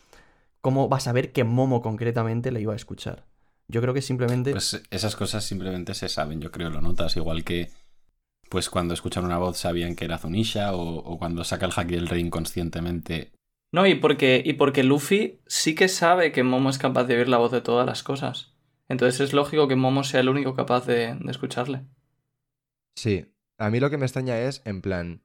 ¿cómo 0.61 0.89
va 0.89 0.99
a 0.99 1.01
saber 1.01 1.33
que 1.33 1.43
Momo 1.43 1.83
concretamente 1.83 2.53
le 2.53 2.61
iba 2.61 2.75
a 2.75 2.77
escuchar? 2.77 3.27
Yo 3.67 3.81
creo 3.81 3.93
que 3.93 4.03
simplemente... 4.03 4.53
Pues 4.53 4.85
esas 4.89 5.17
cosas 5.17 5.43
simplemente 5.43 5.95
se 5.95 6.09
saben, 6.09 6.41
yo 6.41 6.53
creo, 6.53 6.71
lo 6.71 6.81
notas. 6.81 7.17
Igual 7.17 7.43
que, 7.43 7.73
pues 8.49 8.71
cuando 8.71 8.95
escuchan 8.95 9.25
una 9.25 9.39
voz 9.39 9.57
sabían 9.57 9.97
que 9.97 10.05
era 10.05 10.19
Zunisha, 10.19 10.77
o, 10.77 10.99
o 10.99 11.19
cuando 11.19 11.43
saca 11.43 11.67
el 11.67 11.73
haki 11.75 11.97
del 11.97 12.07
rey 12.07 12.21
inconscientemente. 12.21 13.33
No, 13.73 13.85
y 13.85 13.97
porque, 13.97 14.41
y 14.47 14.53
porque 14.53 14.85
Luffy 14.85 15.41
sí 15.49 15.75
que 15.75 15.89
sabe 15.89 16.31
que 16.31 16.45
Momo 16.45 16.71
es 16.71 16.79
capaz 16.79 17.03
de 17.03 17.17
oír 17.17 17.29
la 17.29 17.39
voz 17.39 17.51
de 17.51 17.63
todas 17.63 17.85
las 17.85 18.05
cosas. 18.05 18.54
Entonces 18.89 19.21
es 19.21 19.33
lógico 19.33 19.69
que 19.69 19.77
Momo 19.77 20.05
sea 20.05 20.21
el 20.21 20.29
único 20.29 20.55
capaz 20.55 20.87
de, 20.87 21.15
de 21.15 21.31
escucharle. 21.31 21.85
Sí, 22.97 23.35
a 23.59 23.71
mí 23.71 23.81
lo 23.81 23.91
que 23.91 23.99
me 23.99 24.07
extraña 24.07 24.39
es, 24.41 24.63
en 24.65 24.83
plan, 24.83 25.23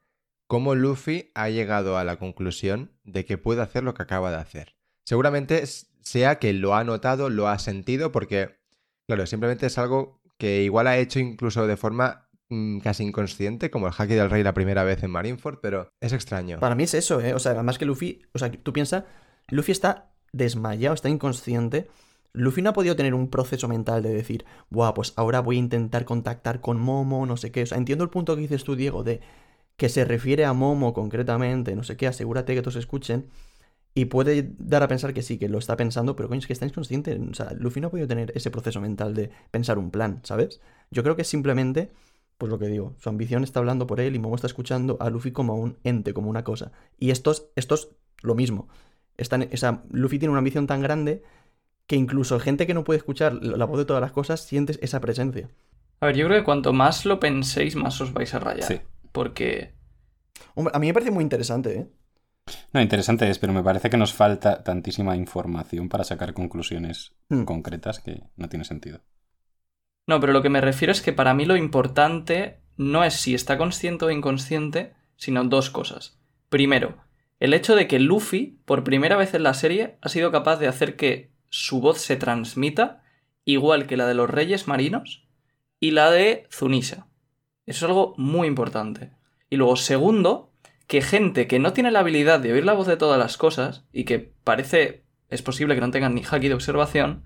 cómo 0.47 0.75
Luffy 0.75 1.31
ha 1.35 1.49
llegado 1.49 1.97
a 1.97 2.03
la 2.03 2.17
conclusión 2.17 2.91
de 3.03 3.25
que 3.25 3.37
puede 3.37 3.61
hacer 3.61 3.83
lo 3.83 3.93
que 3.93 4.03
acaba 4.03 4.31
de 4.31 4.37
hacer. 4.37 4.75
Seguramente 5.05 5.63
sea 6.01 6.39
que 6.39 6.53
lo 6.53 6.75
ha 6.75 6.83
notado, 6.83 7.29
lo 7.29 7.47
ha 7.47 7.59
sentido, 7.59 8.11
porque, 8.11 8.59
claro, 9.07 9.25
simplemente 9.25 9.67
es 9.67 9.77
algo 9.77 10.21
que 10.37 10.63
igual 10.63 10.87
ha 10.87 10.97
hecho 10.97 11.19
incluso 11.19 11.67
de 11.67 11.77
forma 11.77 12.29
mm, 12.49 12.79
casi 12.79 13.03
inconsciente, 13.03 13.69
como 13.69 13.87
el 13.87 13.93
Haki 13.95 14.15
del 14.15 14.29
Rey 14.29 14.41
la 14.41 14.53
primera 14.53 14.83
vez 14.83 15.03
en 15.03 15.11
Marineford, 15.11 15.59
pero 15.61 15.91
es 15.99 16.13
extraño. 16.13 16.59
Para 16.59 16.75
mí 16.75 16.83
es 16.83 16.93
eso, 16.93 17.21
¿eh? 17.21 17.33
O 17.33 17.39
sea, 17.39 17.51
además 17.51 17.77
que 17.77 17.85
Luffy, 17.85 18.23
o 18.33 18.39
sea, 18.39 18.51
tú 18.51 18.73
piensas, 18.73 19.03
Luffy 19.49 19.71
está 19.71 20.13
desmayado, 20.31 20.95
está 20.95 21.09
inconsciente. 21.09 21.89
Luffy 22.33 22.61
no 22.61 22.69
ha 22.69 22.73
podido 22.73 22.95
tener 22.95 23.13
un 23.13 23.29
proceso 23.29 23.67
mental 23.67 24.03
de 24.03 24.13
decir, 24.13 24.45
buah, 24.69 24.93
pues 24.93 25.13
ahora 25.15 25.41
voy 25.41 25.55
a 25.57 25.59
intentar 25.59 26.05
contactar 26.05 26.61
con 26.61 26.79
Momo, 26.79 27.25
no 27.25 27.37
sé 27.37 27.51
qué. 27.51 27.63
O 27.63 27.65
sea, 27.65 27.77
entiendo 27.77 28.03
el 28.03 28.09
punto 28.09 28.35
que 28.35 28.41
dices 28.41 28.63
tú, 28.63 28.75
Diego, 28.75 29.03
de 29.03 29.21
que 29.77 29.89
se 29.89 30.05
refiere 30.05 30.45
a 30.45 30.53
Momo 30.53 30.93
concretamente, 30.93 31.75
no 31.75 31.83
sé 31.83 31.97
qué, 31.97 32.07
asegúrate 32.07 32.53
que 32.53 32.61
todos 32.61 32.75
escuchen. 32.75 33.27
Y 33.95 34.05
puede 34.05 34.53
dar 34.59 34.83
a 34.83 34.87
pensar 34.87 35.13
que 35.13 35.23
sí, 35.23 35.39
que 35.39 35.49
lo 35.49 35.57
está 35.57 35.75
pensando, 35.75 36.15
pero 36.15 36.29
coño, 36.29 36.39
es 36.39 36.47
que 36.47 36.53
está 36.53 36.65
inconsciente. 36.65 37.19
O 37.31 37.33
sea, 37.33 37.51
Luffy 37.53 37.81
no 37.81 37.87
ha 37.87 37.91
podido 37.91 38.07
tener 38.07 38.31
ese 38.35 38.51
proceso 38.51 38.79
mental 38.79 39.15
de 39.15 39.31
pensar 39.51 39.79
un 39.79 39.89
plan, 39.89 40.21
¿sabes? 40.23 40.61
Yo 40.91 41.01
creo 41.03 41.15
que 41.15 41.23
simplemente, 41.23 41.91
pues 42.37 42.51
lo 42.51 42.59
que 42.59 42.67
digo, 42.67 42.95
su 42.99 43.09
ambición 43.09 43.43
está 43.43 43.59
hablando 43.59 43.87
por 43.87 43.99
él 43.99 44.15
y 44.15 44.19
Momo 44.19 44.35
está 44.35 44.47
escuchando 44.47 44.97
a 44.99 45.09
Luffy 45.09 45.31
como 45.31 45.55
un 45.55 45.77
ente, 45.83 46.13
como 46.13 46.29
una 46.29 46.43
cosa. 46.43 46.71
Y 46.99 47.09
estos, 47.09 47.47
estos, 47.55 47.89
lo 48.21 48.35
mismo. 48.35 48.67
Están, 49.17 49.49
o 49.51 49.57
sea, 49.57 49.83
Luffy 49.91 50.19
tiene 50.19 50.31
una 50.31 50.39
ambición 50.39 50.67
tan 50.67 50.81
grande 50.81 51.23
que 51.89 51.95
incluso 51.95 52.39
gente 52.39 52.67
que 52.67 52.75
no 52.75 52.83
puede 52.83 52.97
escuchar 52.97 53.33
la 53.33 53.65
voz 53.65 53.79
de 53.79 53.85
todas 53.85 53.99
las 53.99 54.11
cosas 54.11 54.41
sientes 54.41 54.77
esa 54.83 55.01
presencia. 55.01 55.49
A 55.99 56.05
ver, 56.05 56.15
yo 56.15 56.27
creo 56.27 56.37
que 56.37 56.45
cuanto 56.45 56.71
más 56.71 57.03
lo 57.03 57.19
penséis, 57.19 57.75
más 57.75 57.99
os 57.99 58.13
vais 58.13 58.31
a 58.35 58.39
rayar. 58.39 58.63
Sí. 58.63 58.79
Porque 59.11 59.73
Hombre, 60.53 60.71
a 60.75 60.77
mí 60.77 60.85
me 60.85 60.93
parece 60.93 61.09
muy 61.09 61.23
interesante, 61.23 61.79
¿eh? 61.79 61.87
No, 62.73 62.79
interesante 62.79 63.27
es, 63.27 63.39
pero 63.39 63.53
me 63.53 63.63
parece 63.63 63.89
que 63.89 63.97
nos 63.97 64.13
falta 64.13 64.63
tantísima 64.63 65.15
información 65.15 65.89
para 65.89 66.03
sacar 66.03 66.35
conclusiones 66.35 67.15
Hmm. 67.27 67.43
concretas 67.43 67.99
que 67.99 68.21
no 68.37 68.49
tiene 68.49 68.65
sentido. 68.65 69.01
No, 70.05 70.19
pero 70.19 70.31
lo 70.31 70.43
que 70.43 70.49
me 70.49 70.61
refiero 70.61 70.91
es 70.91 71.01
que 71.01 71.11
para 71.11 71.33
mí 71.33 71.45
lo 71.45 71.57
importante 71.57 72.59
no 72.77 73.03
es 73.03 73.15
si 73.15 73.33
está 73.33 73.57
consciente 73.57 74.05
o 74.05 74.11
inconsciente, 74.11 74.93
sino 75.15 75.43
dos 75.43 75.71
cosas. 75.71 76.19
Primero, 76.49 76.97
el 77.39 77.55
hecho 77.55 77.75
de 77.75 77.87
que 77.87 77.99
Luffy, 77.99 78.59
por 78.65 78.83
primera 78.83 79.17
vez 79.17 79.33
en 79.33 79.41
la 79.41 79.55
serie, 79.55 79.97
ha 80.01 80.09
sido 80.09 80.31
capaz 80.31 80.57
de 80.57 80.67
hacer 80.67 80.95
que 80.95 81.31
su 81.49 81.81
voz 81.81 81.99
se 81.99 82.15
transmita 82.15 83.03
igual 83.45 83.87
que 83.87 83.97
la 83.97 84.07
de 84.07 84.13
los 84.13 84.29
Reyes 84.29 84.67
Marinos 84.67 85.27
y 85.79 85.91
la 85.91 86.11
de 86.11 86.47
Zunisha. 86.51 87.07
Eso 87.65 87.85
es 87.85 87.89
algo 87.89 88.13
muy 88.17 88.47
importante. 88.47 89.11
Y 89.49 89.57
luego, 89.57 89.75
segundo, 89.75 90.51
que 90.87 91.01
gente 91.01 91.47
que 91.47 91.59
no 91.59 91.73
tiene 91.73 91.91
la 91.91 91.99
habilidad 91.99 92.39
de 92.39 92.53
oír 92.53 92.65
la 92.65 92.73
voz 92.73 92.87
de 92.87 92.97
todas 92.97 93.19
las 93.19 93.37
cosas 93.37 93.85
y 93.91 94.05
que 94.05 94.33
parece 94.43 95.03
es 95.29 95.41
posible 95.41 95.75
que 95.75 95.81
no 95.81 95.91
tengan 95.91 96.15
ni 96.15 96.23
haki 96.23 96.47
de 96.47 96.55
observación, 96.55 97.23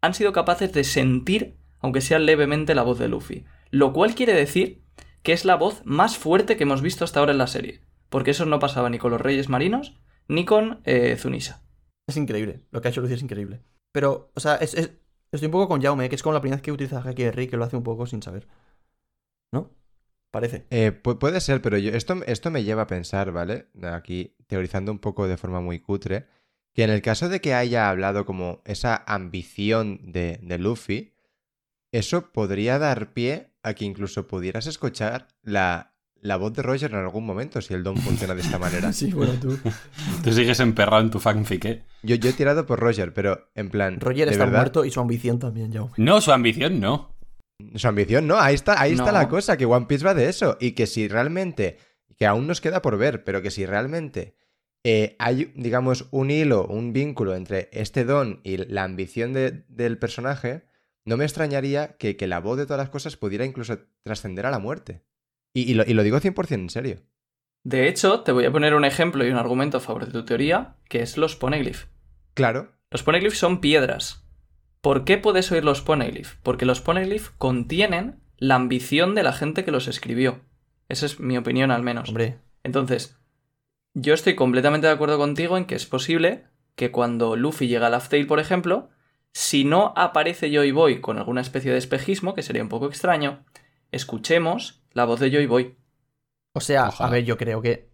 han 0.00 0.14
sido 0.14 0.32
capaces 0.32 0.72
de 0.72 0.84
sentir, 0.84 1.56
aunque 1.80 2.00
sea 2.00 2.18
levemente, 2.18 2.74
la 2.74 2.82
voz 2.82 2.98
de 2.98 3.08
Luffy. 3.08 3.44
Lo 3.70 3.92
cual 3.92 4.14
quiere 4.14 4.32
decir 4.32 4.82
que 5.22 5.32
es 5.32 5.44
la 5.44 5.56
voz 5.56 5.82
más 5.84 6.16
fuerte 6.18 6.56
que 6.56 6.64
hemos 6.64 6.82
visto 6.82 7.04
hasta 7.04 7.20
ahora 7.20 7.32
en 7.32 7.38
la 7.38 7.46
serie. 7.46 7.80
Porque 8.08 8.32
eso 8.32 8.46
no 8.46 8.58
pasaba 8.58 8.90
ni 8.90 8.98
con 8.98 9.10
los 9.10 9.20
Reyes 9.20 9.48
Marinos 9.48 9.94
ni 10.28 10.44
con 10.44 10.80
eh, 10.84 11.16
Zunisha. 11.18 11.62
Es 12.06 12.16
increíble. 12.16 12.62
Lo 12.70 12.80
que 12.80 12.88
ha 12.88 12.90
hecho 12.90 13.00
Luffy 13.00 13.14
es 13.14 13.22
increíble. 13.22 13.62
Pero, 13.92 14.30
o 14.34 14.40
sea, 14.40 14.56
es, 14.56 14.74
es- 14.74 14.92
estoy 15.30 15.46
un 15.46 15.52
poco 15.52 15.68
con 15.68 15.82
Jaume, 15.82 16.08
que 16.08 16.14
es 16.16 16.22
como 16.22 16.34
la 16.34 16.40
primera 16.40 16.56
vez 16.56 16.62
que 16.62 16.72
utiliza 16.72 17.00
Haki 17.02 17.22
de 17.24 17.48
que 17.48 17.56
lo 17.56 17.64
hace 17.64 17.76
un 17.76 17.82
poco 17.82 18.06
sin 18.06 18.22
saber. 18.22 18.46
¿No? 19.52 19.70
Parece. 20.30 20.66
Eh, 20.70 20.92
pu- 21.02 21.18
puede 21.18 21.40
ser, 21.40 21.60
pero 21.60 21.76
esto, 21.76 22.16
esto 22.26 22.50
me 22.50 22.64
lleva 22.64 22.82
a 22.82 22.86
pensar, 22.86 23.32
¿vale? 23.32 23.66
Aquí 23.82 24.34
teorizando 24.46 24.90
un 24.90 24.98
poco 24.98 25.28
de 25.28 25.36
forma 25.36 25.60
muy 25.60 25.80
cutre, 25.80 26.26
que 26.74 26.84
en 26.84 26.90
el 26.90 27.02
caso 27.02 27.28
de 27.28 27.40
que 27.40 27.52
haya 27.54 27.90
hablado 27.90 28.24
como 28.24 28.62
esa 28.64 29.04
ambición 29.06 30.00
de, 30.12 30.38
de 30.42 30.58
Luffy, 30.58 31.12
eso 31.92 32.32
podría 32.32 32.78
dar 32.78 33.12
pie 33.12 33.52
a 33.62 33.74
que 33.74 33.84
incluso 33.84 34.26
pudieras 34.26 34.66
escuchar 34.66 35.28
la, 35.42 35.91
la 36.22 36.36
voz 36.36 36.54
de 36.54 36.62
Roger 36.62 36.90
en 36.92 36.96
algún 36.98 37.26
momento 37.26 37.60
si 37.60 37.74
el 37.74 37.82
don 37.82 37.96
funciona 37.98 38.34
de 38.34 38.40
esta 38.40 38.58
manera. 38.58 38.92
Sí, 38.94 39.12
bueno, 39.12 39.34
tú. 39.40 39.58
Tú 40.24 40.32
sigues 40.32 40.58
emperrado 40.60 41.02
en 41.02 41.10
tu 41.10 41.18
fanfic, 41.20 41.64
¿eh? 41.66 41.82
Yo, 42.02 42.14
yo 42.16 42.30
he 42.30 42.32
tirado 42.32 42.64
por 42.64 42.80
Roger, 42.80 43.12
pero 43.12 43.50
en 43.54 43.68
plan. 43.68 44.00
Roger 44.00 44.28
está 44.28 44.44
verdad, 44.44 44.60
muerto 44.60 44.84
y 44.84 44.90
su 44.90 45.00
ambición 45.00 45.38
también, 45.38 45.72
Jaume. 45.72 45.92
No, 45.98 46.20
su 46.20 46.32
ambición 46.32 46.80
no. 46.80 47.14
Su 47.76 47.86
ambición, 47.86 48.26
no, 48.26 48.38
ahí 48.40 48.54
está, 48.54 48.80
ahí 48.80 48.92
está 48.92 49.12
la 49.12 49.28
cosa, 49.28 49.56
que 49.56 49.66
One 49.66 49.86
Piece 49.86 50.04
va 50.04 50.14
de 50.14 50.28
eso. 50.28 50.56
Y 50.60 50.72
que 50.72 50.86
si 50.86 51.06
realmente, 51.06 51.76
que 52.16 52.26
aún 52.26 52.46
nos 52.48 52.60
queda 52.60 52.82
por 52.82 52.96
ver, 52.98 53.22
pero 53.24 53.40
que 53.42 53.50
si 53.52 53.66
realmente 53.66 54.34
eh, 54.84 55.14
hay, 55.20 55.52
digamos, 55.54 56.08
un 56.10 56.30
hilo, 56.32 56.66
un 56.66 56.92
vínculo 56.92 57.36
entre 57.36 57.68
este 57.72 58.04
don 58.04 58.40
y 58.42 58.56
la 58.56 58.82
ambición 58.82 59.32
de- 59.32 59.64
del 59.68 59.96
personaje, 59.98 60.64
no 61.04 61.16
me 61.16 61.24
extrañaría 61.24 61.96
que, 61.98 62.16
que 62.16 62.26
la 62.26 62.40
voz 62.40 62.58
de 62.58 62.64
todas 62.66 62.78
las 62.78 62.90
cosas 62.90 63.16
pudiera 63.16 63.44
incluso 63.44 63.78
trascender 64.02 64.44
a 64.46 64.50
la 64.50 64.58
muerte. 64.58 65.02
Y, 65.54 65.70
y 65.70 65.74
lo, 65.74 65.84
y 65.86 65.94
lo 65.94 66.02
digo 66.02 66.18
100% 66.18 66.52
en 66.52 66.70
serio. 66.70 67.02
De 67.64 67.88
hecho, 67.88 68.20
te 68.20 68.32
voy 68.32 68.44
a 68.44 68.50
poner 68.52 68.74
un 68.74 68.84
ejemplo 68.84 69.24
y 69.24 69.30
un 69.30 69.36
argumento 69.36 69.76
a 69.76 69.80
favor 69.80 70.06
de 70.06 70.12
tu 70.12 70.24
teoría, 70.24 70.76
que 70.88 71.00
es 71.02 71.16
los 71.16 71.36
poneglyph. 71.36 71.84
Claro, 72.34 72.72
Los 72.90 73.02
poneglyph 73.02 73.34
son 73.34 73.60
piedras. 73.60 74.26
¿Por 74.80 75.04
qué 75.04 75.16
puedes 75.18 75.52
oír 75.52 75.64
los 75.64 75.80
poneglyph? 75.80 76.34
Porque 76.42 76.66
los 76.66 76.80
poneglyph 76.80 77.28
contienen 77.38 78.20
la 78.36 78.56
ambición 78.56 79.14
de 79.14 79.22
la 79.22 79.32
gente 79.32 79.64
que 79.64 79.70
los 79.70 79.86
escribió. 79.86 80.40
Esa 80.88 81.06
es 81.06 81.20
mi 81.20 81.36
opinión 81.38 81.70
al 81.70 81.82
menos. 81.82 82.08
Hombre, 82.08 82.38
Entonces, 82.64 83.16
yo 83.94 84.14
estoy 84.14 84.34
completamente 84.34 84.88
de 84.88 84.92
acuerdo 84.92 85.18
contigo 85.18 85.56
en 85.56 85.66
que 85.66 85.76
es 85.76 85.86
posible 85.86 86.44
que 86.74 86.90
cuando 86.90 87.36
Luffy 87.36 87.68
llega 87.68 87.86
a 87.86 87.90
Laugh 87.90 88.08
Tale, 88.08 88.24
por 88.24 88.40
ejemplo, 88.40 88.90
si 89.32 89.64
no 89.64 89.92
aparece 89.96 90.50
Joy 90.52 90.72
Boy 90.72 91.00
con 91.00 91.18
alguna 91.18 91.42
especie 91.42 91.70
de 91.70 91.78
espejismo, 91.78 92.34
que 92.34 92.42
sería 92.42 92.62
un 92.62 92.68
poco 92.68 92.86
extraño, 92.88 93.44
escuchemos 93.92 94.82
la 94.92 95.04
voz 95.04 95.20
de 95.20 95.30
Joy 95.30 95.46
Boy. 95.46 95.76
o 96.54 96.60
sea, 96.60 96.88
Ojalá. 96.88 97.08
a 97.08 97.12
ver, 97.12 97.24
yo 97.24 97.36
creo 97.36 97.62
que. 97.62 97.90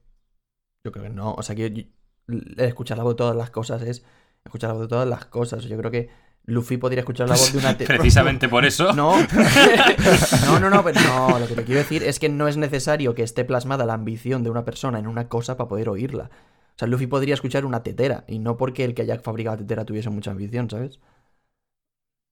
Yo 0.85 0.93
creo 0.93 1.05
que 1.05 1.11
no. 1.11 1.35
O 1.35 1.43
sea, 1.43 1.55
que 1.55 1.71
yo- 1.71 1.83
yo- 2.29 2.65
escuchar 2.65 2.97
la 2.99 3.05
voz 3.05 3.15
de 3.15 3.19
todas 3.19 3.37
las 3.37 3.51
cosas 3.51 3.83
es 3.83 4.05
escuchar 4.45 4.69
la 4.69 4.75
voz 4.75 4.83
de 4.83 4.89
todas 4.89 5.09
las 5.09 5.27
cosas. 5.27 5.65
Yo 5.65 5.77
creo 5.79 5.91
que 5.91 6.11
Luffy 6.45 6.77
podría 6.77 7.01
escuchar 7.01 7.29
la 7.29 7.35
voz 7.37 7.53
de 7.53 7.59
una. 7.59 7.77
te- 7.79 7.85
Precisamente 7.87 8.49
por 8.49 8.65
eso. 8.65 8.93
No, 8.95 9.17
no, 10.47 10.61
no, 10.61 10.71
no, 10.71 10.83
pero 10.85 11.01
no, 11.01 11.39
lo 11.39 11.47
que 11.47 11.55
te 11.55 11.65
quiero 11.65 11.81
decir 11.81 12.03
es 12.03 12.19
que 12.19 12.29
no 12.29 12.49
es 12.49 12.57
necesario 12.57 13.15
que 13.15 13.23
esté 13.23 13.45
plasmada 13.45 13.85
la 13.87 13.95
ambición 13.95 14.43
de 14.43 14.51
una 14.51 14.65
persona 14.65 14.99
en 14.99 15.07
una 15.07 15.29
cosa 15.29 15.57
para 15.57 15.69
poder 15.69 15.89
oírla. 15.89 16.31
O 16.75 16.79
sea, 16.79 16.87
Luffy 16.89 17.07
podría 17.09 17.35
escuchar 17.35 17.65
una 17.65 17.83
tetera, 17.83 18.25
y 18.29 18.39
no 18.39 18.57
porque 18.57 18.85
el 18.85 18.95
que 18.95 19.03
haya 19.03 19.19
fabricado 19.19 19.57
la 19.57 19.63
tetera 19.63 19.85
tuviese 19.85 20.11
mucha 20.11 20.31
ambición, 20.31 20.71
¿sabes? 20.71 21.01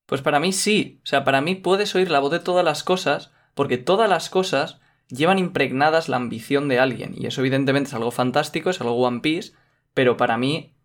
Pues 0.07 0.23
para 0.23 0.39
mí 0.39 0.53
sí. 0.53 1.01
O 1.03 1.07
sea, 1.07 1.25
para 1.25 1.41
mí 1.41 1.57
puedes 1.57 1.95
oír 1.97 2.11
la 2.11 2.21
voz 2.21 2.31
de 2.31 2.39
todas 2.39 2.65
las 2.65 2.85
cosas, 2.85 3.33
porque 3.57 3.79
todas 3.79 4.09
las 4.09 4.31
cosas 4.31 4.79
llevan 5.09 5.41
impregnadas 5.41 6.09
la 6.09 6.19
ambición 6.19 6.69
de 6.69 6.79
alguien. 6.79 7.15
Y 7.17 7.27
eso 7.27 7.41
evidentemente 7.41 7.89
es 7.89 7.95
algo 7.95 8.13
fantástico, 8.13 8.71
es 8.71 8.81
algo 8.81 8.95
One 8.95 9.21
Piece, 9.21 9.55
pero 9.95 10.17
para 10.17 10.37
mí 10.37 10.77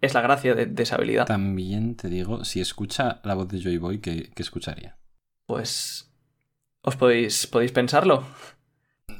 es 0.00 0.14
la 0.14 0.22
gracia 0.22 0.54
de, 0.54 0.66
de 0.66 0.82
esa 0.84 0.94
habilidad. 0.94 1.26
También 1.26 1.96
te 1.96 2.08
digo, 2.08 2.44
si 2.44 2.60
escucha 2.60 3.20
la 3.24 3.34
voz 3.34 3.48
de 3.48 3.60
Joy 3.60 3.76
Boy, 3.76 3.98
¿qué, 3.98 4.30
qué 4.34 4.42
escucharía? 4.42 4.96
Pues... 5.44 6.08
Os 6.84 6.96
podéis, 6.96 7.46
podéis 7.46 7.70
pensarlo. 7.70 8.24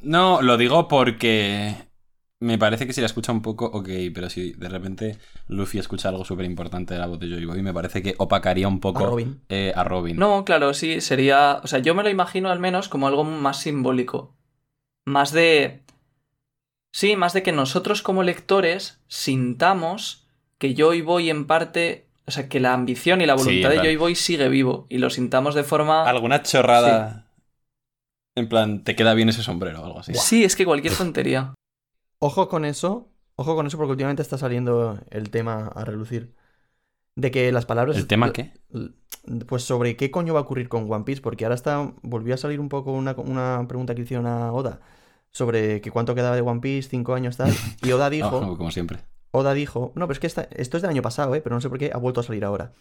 No, 0.03 0.43
lo 0.43 0.57
digo 0.57 0.89
porque 0.89 1.77
me 2.43 2.59
parece 2.59 2.87
que 2.87 2.93
si 2.93 3.01
la 3.01 3.07
escucha 3.07 3.31
un 3.31 3.41
poco, 3.41 3.67
ok, 3.67 3.89
pero 4.13 4.29
si 4.29 4.53
de 4.53 4.69
repente 4.69 5.17
Luffy 5.47 5.79
escucha 5.79 6.09
algo 6.09 6.25
súper 6.25 6.45
importante 6.45 6.93
de 6.93 7.01
la 7.01 7.07
voz 7.07 7.21
de 7.21 7.29
Joy 7.29 7.45
Boy, 7.45 7.63
me 7.63 7.73
parece 7.73 8.03
que 8.03 8.17
opacaría 8.19 8.67
un 8.67 8.81
poco 8.81 9.05
A 9.05 9.07
Robin. 9.07 9.41
eh, 9.49 9.73
a 9.77 9.85
Robin. 9.85 10.17
No, 10.17 10.45
claro, 10.45 10.75
sí, 10.75 11.01
sería... 11.01 11.61
O 11.63 11.69
sea, 11.69 11.79
yo 11.79 11.95
me 11.95 12.03
lo 12.03 12.11
imagino 12.11 12.51
al 12.51 12.59
menos 12.59 12.89
como 12.89 13.07
algo 13.07 13.23
más 13.23 13.61
simbólico. 13.61 14.35
Más 15.05 15.33
de... 15.33 15.83
Sí, 16.93 17.15
más 17.15 17.33
de 17.33 17.45
que 17.45 17.53
nosotros 17.53 18.03
como 18.03 18.25
lectores 18.25 19.01
sintamos 19.07 20.27
que 20.59 20.75
Joy 20.75 21.01
Boy 21.03 21.31
en 21.31 21.47
parte... 21.47 22.09
O 22.27 22.33
sea, 22.33 22.49
que 22.49 22.59
la 22.59 22.73
ambición 22.75 23.21
y 23.21 23.27
la 23.27 23.35
voluntad 23.35 23.71
de 23.71 23.79
Joy 23.79 23.97
Boy 23.97 24.15
sigue 24.17 24.49
vivo 24.49 24.87
y 24.89 24.99
lo 24.99 25.11
sintamos 25.11 25.55
de 25.55 25.63
forma... 25.63 26.09
Alguna 26.09 26.43
chorrada. 26.43 27.29
En 28.35 28.49
plan, 28.49 28.83
te 28.83 28.97
queda 28.97 29.15
bien 29.15 29.29
ese 29.29 29.43
sombrero 29.43 29.81
o 29.83 29.85
algo 29.85 30.01
así. 30.01 30.13
Sí, 30.15 30.43
es 30.43 30.57
que 30.57 30.65
cualquier 30.65 30.95
tontería. 30.95 31.55
Ojo 32.25 32.49
con 32.49 32.65
eso, 32.65 33.09
ojo 33.35 33.57
con 33.57 33.67
eso 33.67 33.77
porque 33.77 33.91
últimamente 33.91 34.23
está 34.23 34.39
saliendo 34.39 34.97
el 35.11 35.31
tema 35.31 35.67
a 35.75 35.85
relucir. 35.85 36.37
De 37.17 37.33
que 37.33 37.51
las 37.51 37.67
palabras... 37.67 37.97
¿El 37.97 38.07
tema 38.07 38.33
qué? 38.33 38.53
Pues 39.49 39.65
sobre 39.65 39.97
qué 39.97 40.13
coño 40.13 40.33
va 40.33 40.39
a 40.39 40.43
ocurrir 40.45 40.69
con 40.69 40.91
One 40.91 41.03
Piece, 41.05 41.21
porque 41.21 41.45
ahora 41.45 41.57
está, 41.57 41.93
volvió 42.03 42.35
a 42.35 42.37
salir 42.37 42.61
un 42.61 42.69
poco 42.69 42.93
una, 42.93 43.17
una 43.19 43.67
pregunta 43.67 43.97
que 43.97 44.03
hicieron 44.03 44.27
a 44.27 44.53
Oda 44.53 44.81
sobre 45.33 45.81
que 45.81 45.91
cuánto 45.91 46.15
quedaba 46.15 46.37
de 46.37 46.43
One 46.43 46.61
Piece, 46.61 46.91
cinco 46.91 47.15
años 47.15 47.37
tal, 47.37 47.53
y 47.83 47.91
Oda 47.91 48.09
dijo, 48.11 48.57
como 48.57 48.71
siempre. 48.71 49.01
Oda 49.33 49.53
dijo, 49.53 49.91
no, 49.97 50.07
pero 50.07 50.13
es 50.13 50.21
que 50.21 50.27
esta- 50.29 50.47
esto 50.53 50.77
es 50.77 50.83
del 50.83 50.91
año 50.91 51.03
pasado, 51.03 51.35
¿eh? 51.35 51.41
pero 51.41 51.57
no 51.57 51.61
sé 51.61 51.69
por 51.69 51.79
qué 51.79 51.91
ha 51.93 51.97
vuelto 51.99 52.21
a 52.21 52.23
salir 52.23 52.45
ahora. 52.45 52.73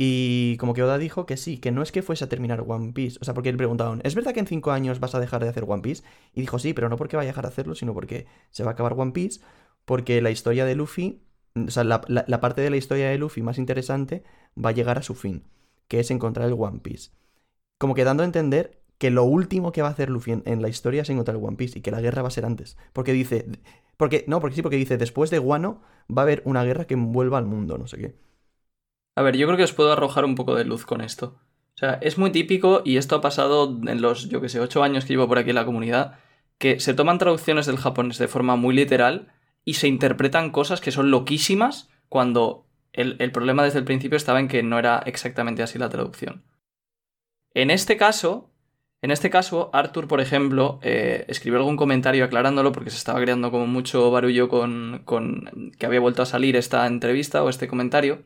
Y 0.00 0.56
como 0.58 0.74
que 0.74 0.82
Oda 0.84 0.96
dijo 0.96 1.26
que 1.26 1.36
sí, 1.36 1.58
que 1.58 1.72
no 1.72 1.82
es 1.82 1.90
que 1.90 2.02
fuese 2.02 2.24
a 2.24 2.28
terminar 2.28 2.64
One 2.66 2.92
Piece, 2.92 3.18
o 3.20 3.24
sea, 3.24 3.34
porque 3.34 3.50
le 3.50 3.58
preguntaron, 3.58 4.00
¿es 4.04 4.14
verdad 4.14 4.32
que 4.32 4.40
en 4.40 4.46
cinco 4.46 4.70
años 4.70 5.00
vas 5.00 5.14
a 5.16 5.20
dejar 5.20 5.42
de 5.42 5.48
hacer 5.50 5.64
One 5.66 5.82
Piece? 5.82 6.04
Y 6.34 6.40
dijo 6.40 6.58
sí, 6.60 6.72
pero 6.72 6.88
no 6.88 6.96
porque 6.96 7.16
vaya 7.16 7.30
a 7.30 7.32
dejar 7.32 7.44
de 7.44 7.48
hacerlo, 7.48 7.74
sino 7.74 7.94
porque 7.94 8.26
se 8.50 8.62
va 8.62 8.70
a 8.70 8.72
acabar 8.74 8.94
One 8.96 9.10
Piece, 9.12 9.40
porque 9.84 10.22
la 10.22 10.30
historia 10.30 10.64
de 10.64 10.76
Luffy, 10.76 11.22
o 11.56 11.70
sea, 11.70 11.82
la 11.84 12.40
parte 12.40 12.60
de 12.62 12.70
la 12.70 12.76
historia 12.76 13.10
de 13.10 13.18
Luffy 13.18 13.42
más 13.42 13.58
interesante 13.58 14.22
va 14.56 14.70
a 14.70 14.72
llegar 14.72 14.98
a 14.98 15.02
su 15.02 15.14
fin, 15.16 15.42
que 15.88 15.98
es 16.00 16.10
encontrar 16.12 16.46
el 16.46 16.54
One 16.54 16.78
Piece. 16.80 17.10
Como 17.78 17.94
que 17.94 18.04
dando 18.04 18.22
a 18.22 18.26
entender 18.26 18.80
que 18.98 19.10
lo 19.10 19.24
último 19.24 19.72
que 19.72 19.82
va 19.82 19.88
a 19.88 19.92
hacer 19.92 20.10
Luffy 20.10 20.32
en, 20.32 20.42
en 20.46 20.62
la 20.62 20.68
historia 20.68 21.02
es 21.02 21.10
encontrar 21.10 21.36
el 21.36 21.44
One 21.44 21.56
Piece 21.56 21.78
y 21.78 21.82
que 21.82 21.90
la 21.90 22.00
guerra 22.00 22.22
va 22.22 22.28
a 22.28 22.32
ser 22.32 22.44
antes. 22.44 22.76
Porque 22.92 23.12
dice, 23.12 23.46
porque, 23.96 24.24
no, 24.28 24.40
porque 24.40 24.56
sí, 24.56 24.62
porque 24.62 24.76
dice, 24.76 24.96
después 24.98 25.30
de 25.30 25.38
Guano 25.38 25.80
va 26.08 26.22
a 26.22 26.24
haber 26.24 26.42
una 26.44 26.64
guerra 26.64 26.86
que 26.86 26.94
envuelva 26.94 27.38
al 27.38 27.46
mundo, 27.46 27.78
no 27.78 27.86
sé 27.88 27.98
qué. 27.98 28.27
A 29.18 29.22
ver, 29.22 29.36
yo 29.36 29.48
creo 29.48 29.56
que 29.56 29.64
os 29.64 29.72
puedo 29.72 29.90
arrojar 29.90 30.24
un 30.24 30.36
poco 30.36 30.54
de 30.54 30.64
luz 30.64 30.86
con 30.86 31.00
esto. 31.00 31.34
O 31.74 31.78
sea, 31.78 31.98
es 32.02 32.18
muy 32.18 32.30
típico, 32.30 32.82
y 32.84 32.98
esto 32.98 33.16
ha 33.16 33.20
pasado 33.20 33.76
en 33.88 34.00
los, 34.00 34.28
yo 34.28 34.40
que 34.40 34.48
sé, 34.48 34.60
ocho 34.60 34.84
años 34.84 35.04
que 35.04 35.14
llevo 35.14 35.26
por 35.26 35.38
aquí 35.38 35.50
en 35.50 35.56
la 35.56 35.64
comunidad, 35.64 36.20
que 36.56 36.78
se 36.78 36.94
toman 36.94 37.18
traducciones 37.18 37.66
del 37.66 37.78
japonés 37.78 38.18
de 38.18 38.28
forma 38.28 38.54
muy 38.54 38.76
literal 38.76 39.32
y 39.64 39.74
se 39.74 39.88
interpretan 39.88 40.52
cosas 40.52 40.80
que 40.80 40.92
son 40.92 41.10
loquísimas 41.10 41.88
cuando 42.08 42.64
el, 42.92 43.16
el 43.18 43.32
problema 43.32 43.64
desde 43.64 43.80
el 43.80 43.84
principio 43.84 44.16
estaba 44.16 44.38
en 44.38 44.46
que 44.46 44.62
no 44.62 44.78
era 44.78 45.02
exactamente 45.04 45.64
así 45.64 45.80
la 45.80 45.88
traducción. 45.88 46.44
En 47.54 47.72
este 47.72 47.96
caso, 47.96 48.52
en 49.02 49.10
este 49.10 49.30
caso, 49.30 49.70
Arthur, 49.72 50.06
por 50.06 50.20
ejemplo, 50.20 50.78
eh, 50.82 51.24
escribió 51.26 51.58
algún 51.58 51.76
comentario 51.76 52.24
aclarándolo 52.24 52.70
porque 52.70 52.90
se 52.90 52.98
estaba 52.98 53.20
creando 53.20 53.50
como 53.50 53.66
mucho 53.66 54.12
barullo 54.12 54.48
con, 54.48 55.02
con 55.04 55.72
que 55.76 55.86
había 55.86 55.98
vuelto 55.98 56.22
a 56.22 56.26
salir 56.26 56.54
esta 56.54 56.86
entrevista 56.86 57.42
o 57.42 57.48
este 57.48 57.66
comentario. 57.66 58.22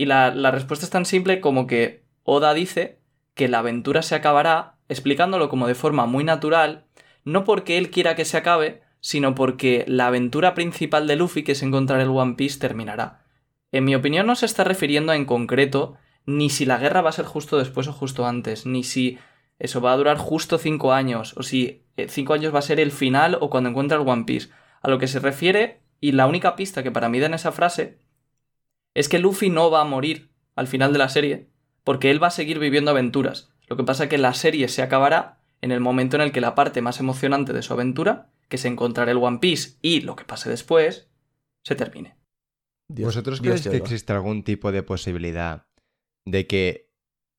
Y 0.00 0.06
la, 0.06 0.30
respuesta 0.50 0.86
es 0.86 0.90
tan 0.90 1.04
simple 1.04 1.42
como 1.42 1.66
que 1.66 2.06
Oda 2.22 2.54
dice 2.54 3.02
que 3.34 3.48
la 3.48 3.58
aventura 3.58 4.00
se 4.00 4.14
acabará 4.14 4.78
explicándolo 4.88 5.50
como 5.50 5.66
de 5.66 5.74
forma 5.74 6.06
muy 6.06 6.24
natural, 6.24 6.86
no 7.22 7.44
porque 7.44 7.76
él 7.76 7.90
quiera 7.90 8.16
que 8.16 8.24
se 8.24 8.38
acabe, 8.38 8.80
sino 9.00 9.34
porque 9.34 9.84
la 9.86 10.06
aventura 10.06 10.54
principal 10.54 11.06
de 11.06 11.16
Luffy, 11.16 11.42
que 11.42 11.52
es 11.52 11.62
encontrar 11.62 12.00
el 12.00 12.08
One 12.08 12.36
Piece, 12.36 12.58
terminará. 12.58 13.26
En 13.72 13.84
mi 13.84 13.94
opinión 13.94 14.26
no 14.26 14.36
se 14.36 14.46
está 14.46 14.64
refiriendo 14.64 15.12
en 15.12 15.26
concreto 15.26 15.98
ni 16.24 16.48
si 16.48 16.64
la 16.64 16.78
guerra 16.78 17.02
va 17.02 17.10
a 17.10 17.12
ser 17.12 17.26
justo 17.26 17.58
después 17.58 17.86
o 17.86 17.92
justo 17.92 18.24
antes, 18.24 18.64
ni 18.64 18.84
si 18.84 19.18
eso 19.58 19.82
va 19.82 19.92
a 19.92 19.98
durar 19.98 20.16
justo 20.16 20.56
cinco 20.56 20.94
años, 20.94 21.34
o 21.36 21.42
si 21.42 21.84
eh, 21.98 22.06
cinco 22.08 22.32
años 22.32 22.54
va 22.54 22.60
a 22.60 22.62
ser 22.62 22.80
el 22.80 22.90
final 22.90 23.36
o 23.38 23.50
cuando 23.50 23.68
encuentra 23.68 23.98
el 23.98 24.08
One 24.08 24.24
Piece. 24.24 24.48
A 24.80 24.88
lo 24.88 24.98
que 24.98 25.08
se 25.08 25.20
refiere, 25.20 25.82
y 26.00 26.12
la 26.12 26.26
única 26.26 26.56
pista 26.56 26.82
que 26.82 26.90
para 26.90 27.10
mí 27.10 27.20
da 27.20 27.26
en 27.26 27.34
esa 27.34 27.52
frase, 27.52 27.98
es 29.00 29.08
que 29.08 29.18
Luffy 29.18 29.50
no 29.50 29.70
va 29.70 29.80
a 29.80 29.84
morir 29.84 30.30
al 30.56 30.66
final 30.66 30.92
de 30.92 30.98
la 30.98 31.08
serie, 31.08 31.48
porque 31.84 32.10
él 32.10 32.22
va 32.22 32.28
a 32.28 32.30
seguir 32.32 32.58
viviendo 32.58 32.90
aventuras. 32.90 33.50
Lo 33.66 33.76
que 33.76 33.84
pasa 33.84 34.04
es 34.04 34.10
que 34.10 34.18
la 34.18 34.34
serie 34.34 34.68
se 34.68 34.82
acabará 34.82 35.38
en 35.60 35.72
el 35.72 35.80
momento 35.80 36.16
en 36.16 36.22
el 36.22 36.32
que 36.32 36.40
la 36.40 36.54
parte 36.54 36.82
más 36.82 37.00
emocionante 37.00 37.52
de 37.52 37.62
su 37.62 37.72
aventura, 37.72 38.30
que 38.48 38.56
es 38.56 38.64
encontrar 38.64 39.08
el 39.08 39.18
One 39.18 39.38
Piece 39.38 39.76
y 39.82 40.00
lo 40.00 40.16
que 40.16 40.24
pase 40.24 40.48
después, 40.50 41.08
se 41.62 41.74
termine. 41.74 42.16
Dios- 42.88 43.06
¿Vosotros 43.14 43.40
creéis 43.40 43.68
que 43.68 43.76
existe 43.76 44.12
algún 44.12 44.42
tipo 44.42 44.72
de 44.72 44.82
posibilidad 44.82 45.66
de 46.24 46.46
que 46.46 46.90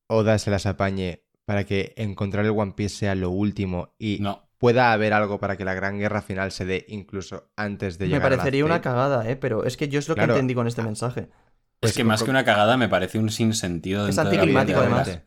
Oda 0.08 0.38
se 0.38 0.50
las 0.50 0.66
apañe 0.66 1.22
para 1.44 1.64
que 1.64 1.92
encontrar 1.96 2.44
el 2.44 2.52
One 2.52 2.72
Piece 2.76 2.96
sea 2.96 3.14
lo 3.14 3.30
último 3.30 3.94
y 3.98 4.18
No. 4.20 4.48
pueda 4.58 4.92
haber 4.92 5.12
algo 5.12 5.38
para 5.40 5.56
que 5.56 5.64
la 5.64 5.74
gran 5.74 5.98
guerra 5.98 6.22
final 6.22 6.52
se 6.52 6.64
dé 6.64 6.86
incluso 6.88 7.50
antes 7.56 7.98
de 7.98 8.06
Me 8.06 8.12
llegar 8.12 8.26
a 8.26 8.30
la 8.30 8.36
parecería 8.38 8.64
una 8.64 8.80
cagada, 8.80 9.28
¿eh? 9.28 9.36
Pero 9.36 9.64
es 9.64 9.76
que 9.76 9.88
yo 9.88 9.98
es 9.98 10.08
lo 10.08 10.14
Claro. 10.14 10.32
que 10.34 10.38
entendí 10.38 10.54
con 10.54 10.66
este 10.68 10.82
mensaje. 10.82 11.28
Pues 11.82 11.90
es 11.92 11.96
que 11.96 12.04
más 12.04 12.22
que 12.22 12.30
una 12.30 12.44
cagada 12.44 12.76
me 12.76 12.88
parece 12.88 13.18
un 13.18 13.28
sinsentido 13.30 14.06
Es 14.08 14.16
dentro 14.16 14.30
de 14.30 14.36
la 14.36 14.42
anticlimático, 14.42 14.80
vida 14.80 14.88
de 14.88 14.94
además. 14.96 15.22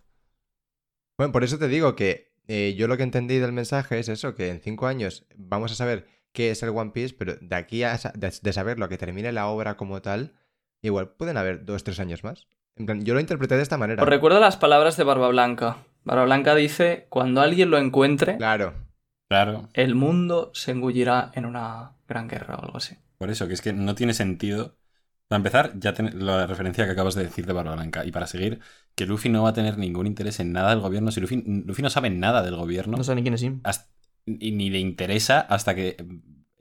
Bueno, 1.18 1.32
por 1.32 1.44
eso 1.44 1.58
te 1.60 1.68
digo 1.68 1.96
que 1.96 2.34
eh, 2.48 2.76
yo 2.78 2.88
lo 2.88 2.98
que 2.98 3.04
entendí 3.04 3.38
del 3.40 3.52
mensaje 3.52 4.00
es 4.00 4.10
eso, 4.10 4.36
que 4.36 4.50
en 4.50 4.60
cinco 4.62 4.88
años 4.88 5.26
vamos 5.36 5.72
a 5.72 5.76
saber 5.76 6.08
qué 6.32 6.52
es 6.52 6.62
el 6.64 6.70
One 6.70 6.92
Piece, 6.92 7.16
pero 7.18 7.36
de 7.40 7.56
aquí 7.56 7.84
a 7.84 7.98
sa- 7.98 8.14
de, 8.16 8.34
de 8.42 8.54
saberlo, 8.54 8.86
a 8.86 8.90
que 8.90 8.98
termine 8.98 9.32
la 9.32 9.48
obra 9.48 9.78
como 9.78 10.02
tal, 10.02 10.34
igual 10.82 11.10
pueden 11.10 11.38
haber 11.38 11.66
dos, 11.66 11.84
tres 11.84 12.00
años 12.00 12.24
más. 12.24 12.48
En 12.78 12.86
plan, 12.86 13.04
yo 13.06 13.14
lo 13.14 13.20
interpreté 13.22 13.56
de 13.56 13.64
esta 13.64 13.78
manera. 13.78 14.04
Os 14.04 14.10
recuerdo 14.10 14.40
las 14.40 14.58
palabras 14.58 14.98
de 14.98 15.04
Barba 15.06 15.30
Blanca. 15.30 15.78
Barba 16.04 16.26
Blanca 16.26 16.56
dice, 16.56 17.08
cuando 17.10 17.42
alguien 17.42 17.70
lo 17.70 17.78
encuentre, 17.78 18.38
Claro. 18.38 18.74
Claro, 19.28 19.70
el 19.74 19.96
mundo 19.96 20.52
se 20.54 20.70
engullirá 20.72 21.32
en 21.34 21.46
una 21.46 21.94
gran 22.08 22.28
guerra 22.28 22.58
o 22.58 22.64
algo 22.66 22.78
así. 22.78 22.96
por 23.18 23.32
eso, 23.32 23.48
que 23.48 23.56
es 23.56 23.62
que 23.62 23.74
no 23.74 23.96
tiene 23.96 24.14
sentido. 24.14 24.78
Para 25.28 25.38
empezar, 25.38 25.74
ya 25.80 25.94
la 26.14 26.46
referencia 26.46 26.86
que 26.86 26.92
acabas 26.92 27.16
de 27.16 27.24
decir 27.24 27.46
de 27.46 27.54
Barba 27.54 27.74
Blanca. 27.76 28.06
Y 28.06 28.12
para 28.12 28.28
seguir, 28.28 28.60
que 28.94 29.06
Luffy 29.08 29.30
no 29.30 29.44
va 29.44 29.50
a 29.50 29.54
tener 29.54 29.78
ningún 29.78 30.06
interés 30.06 30.40
en 30.40 30.52
nada 30.52 30.70
del 30.70 30.80
gobierno. 30.82 31.12
Si 31.12 31.20
Luffy, 31.20 31.42
Luffy 31.66 31.82
no 31.82 31.90
sabe 31.90 32.10
nada 32.12 32.44
del 32.44 32.56
gobierno 32.56 32.98
No 32.98 33.04
sé 33.04 33.16
ni 33.16 33.24
quién 33.24 33.34
es 33.34 33.42
Im. 33.44 33.60
hasta- 33.64 33.90
y 34.28 34.52
ni 34.52 34.70
le 34.70 34.80
interesa 34.80 35.40
hasta 35.40 35.74
que 35.76 35.98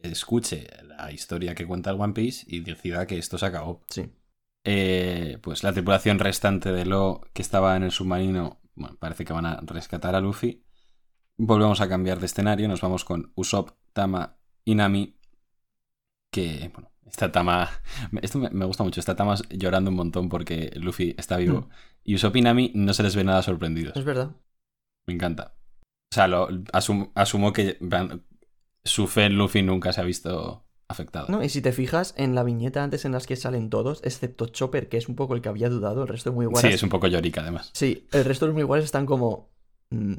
escuche 0.02 0.66
la 0.86 1.12
historia 1.12 1.54
que 1.54 1.66
cuenta 1.66 1.90
el 1.90 2.00
One 2.00 2.12
Piece 2.14 2.44
y 2.46 2.60
decida 2.60 3.06
que 3.06 3.18
esto 3.18 3.36
se 3.38 3.46
acabó. 3.46 3.82
Sí. 3.90 4.10
Eh, 4.64 5.38
pues 5.42 5.62
la 5.62 5.72
tripulación 5.72 6.18
restante 6.18 6.72
de 6.72 6.86
Lo 6.86 7.20
que 7.34 7.42
estaba 7.42 7.76
en 7.76 7.82
el 7.82 7.90
submarino, 7.90 8.60
bueno, 8.74 8.96
parece 8.98 9.24
que 9.26 9.32
van 9.34 9.44
a 9.46 9.60
rescatar 9.62 10.14
a 10.14 10.20
Luffy. 10.20 10.62
Volvemos 11.36 11.80
a 11.82 11.88
cambiar 11.88 12.18
de 12.18 12.26
escenario, 12.26 12.68
nos 12.68 12.80
vamos 12.80 13.04
con 13.04 13.32
Usopp, 13.34 13.70
Tama 13.92 14.36
y 14.64 14.74
Nami. 14.74 15.18
Que, 16.30 16.70
bueno, 16.74 16.90
esta 17.07 17.30
Tama. 17.32 17.70
Esto 18.22 18.38
me, 18.38 18.50
me 18.50 18.64
gusta 18.64 18.82
mucho, 18.84 19.00
esta 19.00 19.16
Tama 19.16 19.36
llorando 19.50 19.90
un 19.90 19.96
montón 19.96 20.28
porque 20.28 20.70
Luffy 20.76 21.14
está 21.18 21.36
vivo. 21.36 21.68
Y 22.05 22.14
Usopp 22.16 22.36
y 22.36 22.42
Nami 22.42 22.72
no 22.74 22.92
se 22.92 23.02
les 23.02 23.16
ve 23.16 23.24
nada 23.24 23.42
sorprendidos. 23.42 23.96
Es 23.96 24.05
verdad. 24.05 24.30
Me 25.07 25.14
encanta. 25.14 25.55
O 26.12 26.14
sea, 26.14 26.28
lo, 26.28 26.48
asum- 26.48 27.11
asumo 27.14 27.52
que 27.52 27.76
van- 27.80 28.22
su 28.84 29.07
fe 29.07 29.24
en 29.24 29.36
Luffy 29.38 29.62
nunca 29.62 29.92
se 29.92 30.00
ha 30.00 30.05
visto 30.05 30.66
afectada. 30.86 31.26
No, 31.28 31.42
y 31.42 31.48
si 31.48 31.62
te 31.62 31.72
fijas 31.72 32.14
en 32.18 32.34
la 32.34 32.42
viñeta 32.44 32.84
antes 32.84 33.05
en 33.07 33.12
las 33.12 33.26
que 33.26 33.36
salen 33.36 33.70
todos, 33.70 34.00
excepto 34.05 34.46
Chopper, 34.46 34.88
que 34.90 34.98
es 34.98 35.09
un 35.09 35.16
poco 35.16 35.34
el 35.34 35.40
que 35.40 35.48
había 35.48 35.70
dudado, 35.70 36.02
el 36.02 36.09
resto 36.09 36.32
muy 36.32 36.44
sí, 36.44 36.50
iguales. 36.50 36.74
es 36.74 36.82
un 36.82 36.90
poco 36.90 37.07
llorica 37.07 37.40
además. 37.40 37.70
Sí, 37.72 38.07
el 38.12 38.24
resto 38.24 38.44
de 38.44 38.48
los 38.50 38.55
muy 38.55 38.62
iguales 38.62 38.84
están 38.84 39.07
como. 39.07 39.50
mm, 39.90 40.12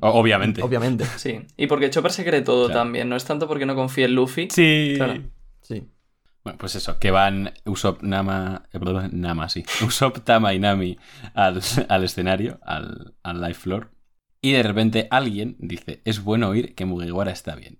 O- 0.00 0.08
obviamente. 0.10 0.62
Obviamente, 0.62 1.04
Sí, 1.16 1.40
y 1.56 1.66
porque 1.66 1.90
Chopper 1.90 2.12
se 2.12 2.24
cree 2.24 2.40
todo 2.42 2.66
Claro. 2.66 2.80
también, 2.80 3.08
no 3.08 3.16
es 3.16 3.24
tanto 3.24 3.46
porque 3.48 3.66
no 3.66 3.74
confía 3.74 4.04
en 4.06 4.14
Luffy. 4.14 4.48
Sí. 4.50 4.94
Claro. 4.96 5.22
sí. 5.60 5.88
Bueno, 6.44 6.58
pues 6.58 6.74
eso, 6.74 6.98
que 6.98 7.10
van 7.10 7.52
Usopp, 7.64 8.02
Nama, 8.02 8.64
eh, 8.72 8.78
perdón, 8.78 9.10
Nama, 9.20 9.48
sí. 9.48 9.64
Usopp, 9.86 10.18
Tama 10.24 10.54
y 10.54 10.58
Nami 10.58 10.98
al, 11.34 11.60
al 11.88 12.04
escenario, 12.04 12.58
al, 12.62 13.14
al 13.22 13.40
live 13.40 13.54
floor. 13.54 13.90
Y 14.40 14.52
de 14.52 14.62
repente 14.62 15.06
alguien 15.10 15.56
dice, 15.60 16.02
es 16.04 16.22
bueno 16.22 16.48
oír 16.48 16.74
que 16.74 16.84
Mugiwara 16.84 17.30
está 17.30 17.54
bien. 17.54 17.78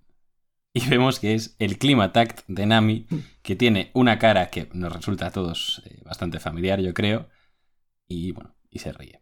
Y 0.73 0.85
vemos 0.89 1.19
que 1.19 1.35
es 1.35 1.55
el 1.59 1.77
Climatact 1.77 2.41
de 2.47 2.65
Nami, 2.65 3.05
que 3.41 3.55
tiene 3.55 3.91
una 3.93 4.17
cara 4.17 4.49
que 4.49 4.69
nos 4.73 4.91
resulta 4.91 5.27
a 5.27 5.31
todos 5.31 5.83
eh, 5.85 6.01
bastante 6.03 6.39
familiar, 6.39 6.79
yo 6.79 6.93
creo. 6.93 7.29
Y 8.07 8.31
bueno, 8.31 8.55
y 8.69 8.79
se 8.79 8.91
ríe. 8.91 9.21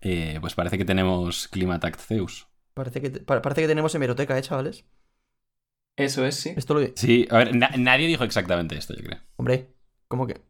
Eh, 0.00 0.38
pues 0.40 0.54
parece 0.54 0.78
que 0.78 0.84
tenemos 0.84 1.48
Climatact 1.48 2.00
Zeus. 2.00 2.48
Parece 2.74 3.00
que, 3.00 3.10
parece 3.10 3.60
que 3.60 3.68
tenemos 3.68 3.94
hemeroteca, 3.94 4.36
¿eh, 4.36 4.42
chavales? 4.42 4.84
Eso 5.96 6.24
es, 6.24 6.36
sí. 6.36 6.52
Esto 6.56 6.74
lo. 6.74 6.86
Sí, 6.96 7.26
a 7.30 7.38
ver, 7.38 7.54
na- 7.54 7.70
nadie 7.76 8.06
dijo 8.06 8.24
exactamente 8.24 8.76
esto, 8.76 8.94
yo 8.94 9.02
creo. 9.04 9.20
Hombre, 9.36 9.74
¿cómo 10.08 10.26
que? 10.26 10.40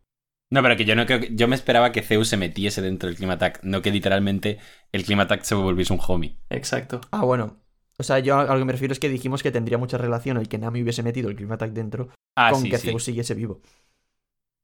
No, 0.50 0.62
pero 0.62 0.76
que 0.76 0.84
yo 0.84 0.94
no 0.94 1.06
creo 1.06 1.20
que. 1.20 1.34
Yo 1.34 1.48
me 1.48 1.56
esperaba 1.56 1.92
que 1.92 2.02
Zeus 2.02 2.28
se 2.28 2.36
metiese 2.36 2.82
dentro 2.82 3.08
del 3.08 3.16
Climatact, 3.16 3.64
no 3.64 3.82
que 3.82 3.90
literalmente 3.90 4.58
el 4.92 5.04
Climatact 5.04 5.44
se 5.44 5.54
volviese 5.54 5.92
un 5.92 6.00
homie. 6.06 6.36
Exacto. 6.50 7.00
Ah, 7.10 7.24
bueno. 7.24 7.58
O 7.98 8.02
sea, 8.04 8.18
yo 8.20 8.38
a 8.38 8.44
lo 8.52 8.58
que 8.58 8.64
me 8.64 8.72
refiero 8.72 8.92
es 8.92 8.98
que 9.00 9.08
dijimos 9.08 9.42
que 9.42 9.50
tendría 9.52 9.78
mucha 9.78 9.98
relación 9.98 10.36
el 10.36 10.48
que 10.48 10.58
Nami 10.58 10.82
hubiese 10.82 11.02
metido 11.02 11.28
el 11.28 11.36
Climatic 11.36 11.72
dentro 11.72 12.08
Ah, 12.36 12.50
con 12.50 12.62
sí, 12.62 12.70
que 12.70 12.78
sí. 12.78 12.88
Zeus 12.88 13.04
siguiese 13.04 13.34
vivo. 13.34 13.60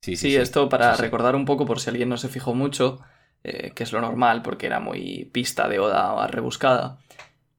Sí, 0.03 0.17
Sí, 0.17 0.35
esto 0.37 0.69
para 0.69 0.93
Sí, 0.93 0.97
sí. 0.99 1.03
recordar 1.03 1.35
un 1.37 1.45
poco 1.45 1.67
por 1.67 1.81
si 1.81 1.91
alguien 1.91 2.09
no 2.09 2.17
se 2.17 2.29
fijó 2.29 2.55
mucho, 2.55 3.01
eh, 3.45 3.73
que 3.75 3.83
es 3.83 3.93
lo 3.93 4.01
normal 4.01 4.43
porque 4.43 4.67
era 4.67 4.81
muy 4.81 5.27
pista 5.33 5.69
de 5.69 5.79
Oda 5.79 6.27
rebuscada. 6.29 6.99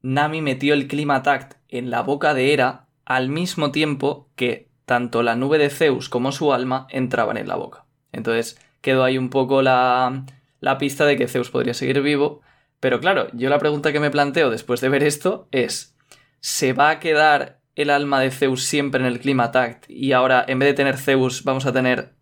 Nami 0.01 0.41
metió 0.41 0.73
el 0.75 0.87
Climatact 0.87 1.55
en 1.69 1.91
la 1.91 2.01
boca 2.03 2.33
de 2.33 2.53
Hera 2.53 2.88
al 3.09 3.27
mismo 3.27 3.71
tiempo 3.71 4.29
que 4.35 4.69
tanto 4.85 5.23
la 5.23 5.35
nube 5.35 5.57
de 5.57 5.71
Zeus 5.71 6.09
como 6.09 6.31
su 6.31 6.53
alma 6.53 6.87
entraban 6.91 7.37
en 7.37 7.47
la 7.47 7.55
boca. 7.55 7.85
Entonces 8.11 8.59
quedó 8.81 9.03
ahí 9.03 9.17
un 9.17 9.31
poco 9.31 9.61
la, 9.63 10.25
la 10.61 10.77
pista 10.77 11.05
de 11.05 11.17
que 11.17 11.27
Zeus 11.27 11.49
podría 11.49 11.73
seguir 11.73 12.01
vivo. 12.01 12.41
Pero 12.79 12.99
claro, 12.99 13.27
yo 13.33 13.49
la 13.49 13.57
pregunta 13.57 13.91
que 13.91 13.99
me 13.99 14.11
planteo 14.11 14.51
después 14.51 14.79
de 14.79 14.89
ver 14.89 15.03
esto 15.03 15.47
es, 15.51 15.97
¿se 16.39 16.73
va 16.73 16.91
a 16.91 16.99
quedar 16.99 17.59
el 17.75 17.89
alma 17.89 18.21
de 18.21 18.29
Zeus 18.29 18.63
siempre 18.63 19.01
en 19.01 19.07
el 19.07 19.19
Climatact 19.19 19.89
y 19.89 20.11
ahora 20.11 20.45
en 20.47 20.59
vez 20.59 20.69
de 20.69 20.75
tener 20.75 20.97
Zeus 20.97 21.43
vamos 21.43 21.65
a 21.65 21.73
tener 21.73 22.13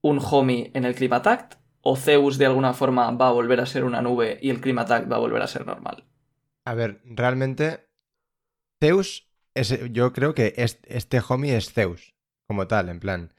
un 0.00 0.20
homie 0.22 0.70
en 0.74 0.84
el 0.84 0.94
Climatact? 0.94 1.54
¿O 1.80 1.96
Zeus 1.96 2.38
de 2.38 2.46
alguna 2.46 2.72
forma 2.72 3.10
va 3.10 3.28
a 3.28 3.32
volver 3.32 3.60
a 3.60 3.66
ser 3.66 3.82
una 3.82 4.00
nube 4.00 4.38
y 4.40 4.50
el 4.50 4.60
Climatact 4.60 5.10
va 5.10 5.16
a 5.16 5.20
volver 5.20 5.42
a 5.42 5.48
ser 5.48 5.66
normal? 5.66 6.04
A 6.64 6.74
ver, 6.74 7.00
realmente, 7.04 7.88
Zeus, 8.80 9.25
es, 9.56 9.78
yo 9.92 10.12
creo 10.12 10.34
que 10.34 10.54
es- 10.56 10.78
este 10.86 11.20
homie 11.28 11.56
es 11.56 11.72
Zeus, 11.72 12.14
como 12.46 12.66
tal, 12.68 12.88
en 12.88 13.00
plan, 13.00 13.32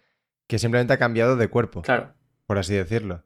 que 0.48 0.60
simplemente 0.60 0.94
ha 0.94 0.98
cambiado 0.98 1.36
de 1.38 1.48
cuerpo, 1.50 1.82
Claro. 1.82 2.14
por 2.46 2.58
así 2.58 2.74
decirlo. 2.74 3.24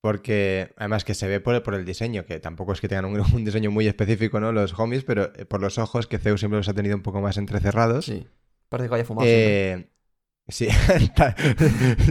Porque, 0.00 0.74
además, 0.76 1.02
que 1.04 1.14
se 1.14 1.26
ve 1.28 1.40
por 1.40 1.54
el, 1.54 1.62
por 1.62 1.74
el 1.74 1.86
diseño, 1.86 2.26
que 2.26 2.38
tampoco 2.38 2.72
es 2.74 2.80
que 2.82 2.88
tengan 2.88 3.06
un, 3.06 3.20
un 3.34 3.44
diseño 3.44 3.70
muy 3.70 3.86
específico, 3.88 4.38
¿no? 4.40 4.52
Los 4.52 4.78
homies, 4.78 5.02
pero 5.04 5.32
eh, 5.34 5.46
por 5.46 5.60
los 5.62 5.78
ojos, 5.78 6.06
que 6.06 6.18
Zeus 6.18 6.40
siempre 6.40 6.58
los 6.58 6.68
ha 6.68 6.74
tenido 6.74 6.94
un 6.96 7.02
poco 7.02 7.20
más 7.22 7.36
entrecerrados. 7.38 8.04
Sí. 8.06 8.26
Parece 8.68 8.88
que 8.90 8.94
haya 8.96 9.04
fumado. 9.04 9.26
Eh, 9.30 9.88
sí, 10.48 10.68
tal, 11.16 11.34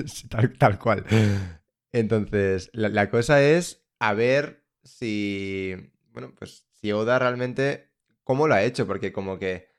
sí, 0.07 0.27
tal- 0.29 0.57
tal 0.57 0.79
cual. 0.79 1.05
Entonces, 1.91 2.69
la, 2.73 2.89
la 2.89 3.09
cosa 3.09 3.41
es 3.43 3.85
a 3.99 4.13
ver 4.13 4.65
si, 4.83 5.75
bueno, 6.11 6.33
pues 6.37 6.65
si 6.71 6.91
Oda 6.91 7.19
realmente, 7.19 7.91
¿cómo 8.23 8.47
lo 8.47 8.55
ha 8.55 8.63
hecho? 8.63 8.87
Porque 8.87 9.13
como 9.13 9.37
que 9.37 9.69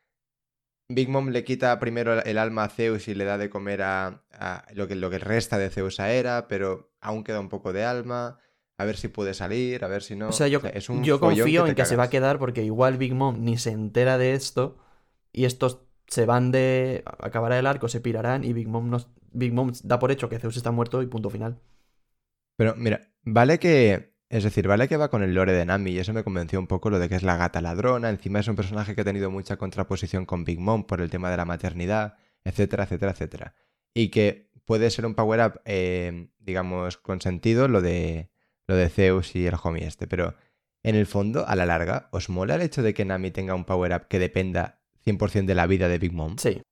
Big 0.95 1.09
Mom 1.09 1.28
le 1.28 1.45
quita 1.45 1.78
primero 1.78 2.22
el 2.22 2.38
alma 2.38 2.64
a 2.64 2.68
Zeus 2.68 3.09
y 3.09 3.14
le 3.14 3.24
da 3.24 3.38
de 3.38 3.51
comer 3.51 3.82
a, 3.82 4.22
a 4.32 4.66
lo, 4.74 4.88
que, 4.88 4.95
lo 4.95 5.11
que 5.11 5.18
resta 5.18 5.59
de 5.59 5.70
Zeus 5.70 6.01
a 6.01 6.12
Hera, 6.12 6.49
pero 6.49 6.92
aún 7.01 7.24
queda 7.24 7.40
un 7.40 7.49
poco 7.49 7.72
de 7.72 7.84
alma. 7.84 8.38
A 8.76 8.84
ver 8.84 8.97
si 8.97 9.07
puede 9.07 9.34
salir, 9.34 9.84
a 9.84 9.88
ver 9.88 10.03
si 10.03 10.16
no. 10.16 10.28
O 10.28 10.32
sea, 10.32 10.49
yo, 10.49 10.61
es 10.72 10.88
un 10.88 11.05
yo 11.05 11.20
confío 11.20 11.66
en 11.66 11.76
que 11.76 11.84
se 11.84 11.95
va 11.95 12.05
a 12.05 12.11
quedar 12.11 12.40
porque 12.40 12.64
igual 12.64 12.97
Big 12.97 13.14
Mom 13.14 13.45
ni 13.45 13.57
se 13.57 13.70
entera 13.70 14.18
de 14.18 14.32
esto 14.32 14.78
y 15.32 15.45
estos 15.45 15.82
se 16.09 16.26
van 16.26 16.51
de... 16.51 17.05
acabará 17.20 17.59
el 17.59 17.66
arco, 17.66 17.88
se 17.88 18.01
pirarán 18.01 18.42
y 18.42 18.53
Big 18.53 18.68
Mom, 18.68 18.90
nos... 18.90 19.09
Big 19.30 19.53
Mom 19.53 19.72
da 19.84 19.99
por 19.99 20.11
hecho 20.11 20.28
que 20.28 20.38
Zeus 20.38 20.57
está 20.57 20.72
muerto 20.72 21.03
y 21.03 21.07
punto 21.07 21.30
final. 21.30 21.61
Pero 22.57 22.74
mira, 22.76 23.12
vale 23.22 23.59
que. 23.59 24.14
Es 24.29 24.43
decir, 24.43 24.66
vale 24.66 24.89
que 24.89 24.97
va 24.97 25.11
con 25.11 25.22
el 25.22 25.35
lore 25.35 25.53
de 25.53 25.64
Nami 25.64 25.93
y 25.93 25.99
eso 25.99 26.12
me 26.12 26.25
convenció 26.25 26.59
un 26.59 26.66
poco 26.66 26.91
lo 26.91 26.99
de 26.99 27.09
que 27.09 27.14
es 27.14 27.22
la 27.22 27.37
gata 27.37 27.61
ladrona. 27.61 28.11
Encima 28.11 28.41
es 28.41 28.49
un 28.49 28.57
personaje 28.57 28.95
que 28.95 29.03
ha 29.03 29.05
tenido 29.05 29.31
mucha 29.31 29.57
contraposición 29.57 30.27
con 30.27 30.45
Big 30.45 30.59
Mom 30.59 30.85
por 30.85 31.01
el 31.01 31.11
tema 31.11 31.31
de 31.31 31.37
la 31.37 31.45
maternidad, 31.45 32.16
etcétera, 32.43 32.85
etcétera, 32.85 33.12
etcétera. 33.12 33.55
Y 33.93 34.09
que 34.09 34.51
puede 34.64 34.91
ser 34.91 35.07
un 35.07 35.14
power-up, 35.14 35.61
eh, 35.64 36.29
digamos, 36.39 36.97
con 36.97 37.20
sentido 37.20 37.68
lo 37.68 37.81
de, 37.81 38.31
lo 38.66 38.75
de 38.77 38.89
Zeus 38.89 39.37
y 39.37 39.47
el 39.47 39.55
homie 39.62 39.87
este. 39.87 40.07
Pero 40.07 40.35
en 40.83 40.97
el 40.97 41.07
fondo, 41.07 41.47
a 41.47 41.55
la 41.55 41.66
larga, 41.66 42.09
¿os 42.11 42.29
mola 42.29 42.57
el 42.57 42.62
hecho 42.62 42.83
de 42.83 42.95
que 42.95 43.05
Nami 43.05 43.31
tenga 43.31 43.55
un 43.55 43.64
power-up 43.64 44.09
que 44.09 44.18
dependa 44.18 44.81
100% 45.05 45.45
de 45.45 45.55
la 45.55 45.66
vida 45.66 45.89
de 45.89 45.99
Big 45.99 46.12
Mom? 46.12 46.37
Sí. 46.39 46.62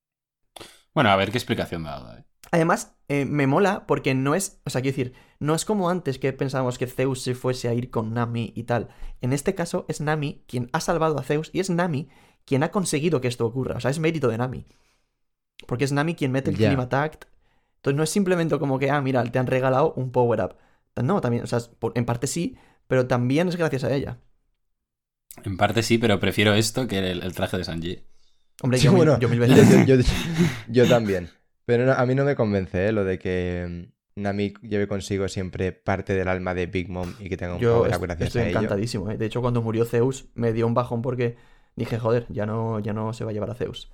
Bueno, 0.95 1.11
a 1.11 1.17
ver 1.17 1.31
qué 1.31 1.39
explicación 1.39 1.87
¿eh? 1.87 2.25
Además, 2.53 2.95
eh, 3.09 3.25
me 3.25 3.47
mola 3.47 3.87
porque 3.87 4.15
no 4.15 4.35
es, 4.35 4.61
o 4.65 4.71
sea, 4.71 4.83
quiero 4.83 4.97
decir, 4.97 5.15
no 5.41 5.55
es 5.55 5.65
como 5.65 5.89
antes 5.89 6.19
que 6.19 6.33
pensábamos 6.35 6.79
que 6.79 6.87
Zeus 6.87 7.23
se 7.23 7.35
fuese 7.35 7.69
a 7.69 7.75
ir 7.75 7.91
con 7.91 8.13
Nami 8.15 8.53
y 8.55 8.65
tal. 8.65 8.89
En 9.23 9.33
este 9.33 9.55
caso 9.55 9.87
es 9.89 10.01
Nami 10.01 10.45
quien 10.47 10.69
ha 10.73 10.81
salvado 10.81 11.19
a 11.19 11.23
Zeus 11.23 11.51
y 11.55 11.61
es 11.61 11.71
Nami 11.71 12.09
quien 12.45 12.63
ha 12.63 12.71
conseguido 12.71 13.21
que 13.21 13.29
esto 13.29 13.47
ocurra. 13.47 13.77
O 13.77 13.81
sea, 13.81 13.91
es 13.91 13.99
mérito 13.99 14.29
de 14.29 14.37
Nami. 14.39 14.67
Porque 15.67 15.85
es 15.85 15.93
Nami 15.93 16.15
quien 16.15 16.31
mete 16.31 16.51
el 16.51 16.57
Ya. 16.59 16.69
Climatact. 16.69 17.25
Entonces 17.77 17.97
no 17.97 18.03
es 18.03 18.11
simplemente 18.11 18.59
como 18.59 18.79
que, 18.79 18.91
ah, 18.91 19.01
mira, 19.01 19.25
te 19.25 19.39
han 19.39 19.47
regalado 19.47 19.95
un 19.97 20.13
power-up. 20.13 20.57
No, 21.03 21.21
también, 21.23 21.45
o 21.45 21.47
sea, 21.47 21.59
por- 21.79 21.93
en 21.97 22.05
parte 22.05 22.27
sí, 22.27 22.57
pero 22.87 23.07
también 23.07 23.49
es 23.49 23.57
gracias 23.57 23.85
a 23.85 23.93
ella. 23.95 24.19
En 25.45 25.57
parte 25.57 25.83
sí, 25.83 25.97
pero 25.99 26.21
prefiero 26.21 26.53
esto 26.53 26.87
que 26.87 26.99
el, 26.99 27.23
el 27.23 27.33
traje 27.35 27.57
de 27.57 27.65
Sanji. 27.65 28.03
Hombre, 28.63 28.79
Sí, 28.79 28.85
yo, 28.85 28.93
mil- 28.93 28.99
bueno, 29.07 29.19
yo 29.19 29.29
mil 29.31 29.39
yo, 29.41 29.47
veces. 29.47 29.87
yo- 29.87 29.97
yo- 29.97 30.05
yo 30.69 30.89
también. 30.89 31.31
Pero 31.73 31.87
no, 31.87 31.93
a 31.93 32.05
mí 32.05 32.15
no 32.15 32.25
me 32.25 32.37
convence 32.37 32.87
¿eh? 32.87 32.93
lo 32.93 33.03
de 33.03 33.19
que 33.19 33.89
mm, 34.17 34.21
Nami 34.21 34.53
lleve 34.61 34.87
consigo 34.87 35.27
siempre 35.29 35.73
parte 35.73 36.13
del 36.13 36.29
alma 36.29 36.53
de 36.53 36.67
Big 36.67 36.91
Mom 36.91 37.15
y 37.19 37.31
que 37.31 37.39
tenga 37.39 37.55
un 37.55 37.61
Yo 37.61 37.79
power 37.79 37.95
up 37.97 38.03
gracias 38.03 38.27
estoy 38.29 38.43
a 38.43 38.49
ello. 38.49 38.59
encantadísimo. 38.59 39.11
¿eh? 39.11 39.17
De 39.17 39.25
hecho, 39.25 39.41
cuando 39.41 39.63
murió 39.63 39.87
Zeus, 39.87 40.27
me 40.35 40.53
dio 40.53 40.67
un 40.67 40.75
bajón 40.75 41.01
porque 41.01 41.37
dije, 41.75 41.99
joder, 41.99 42.27
ya 42.29 42.45
no, 42.45 42.79
ya 42.81 42.93
no 42.93 43.15
se 43.15 43.25
va 43.25 43.31
a 43.31 43.33
llevar 43.33 43.51
a 43.51 43.55
Zeus. 43.55 43.91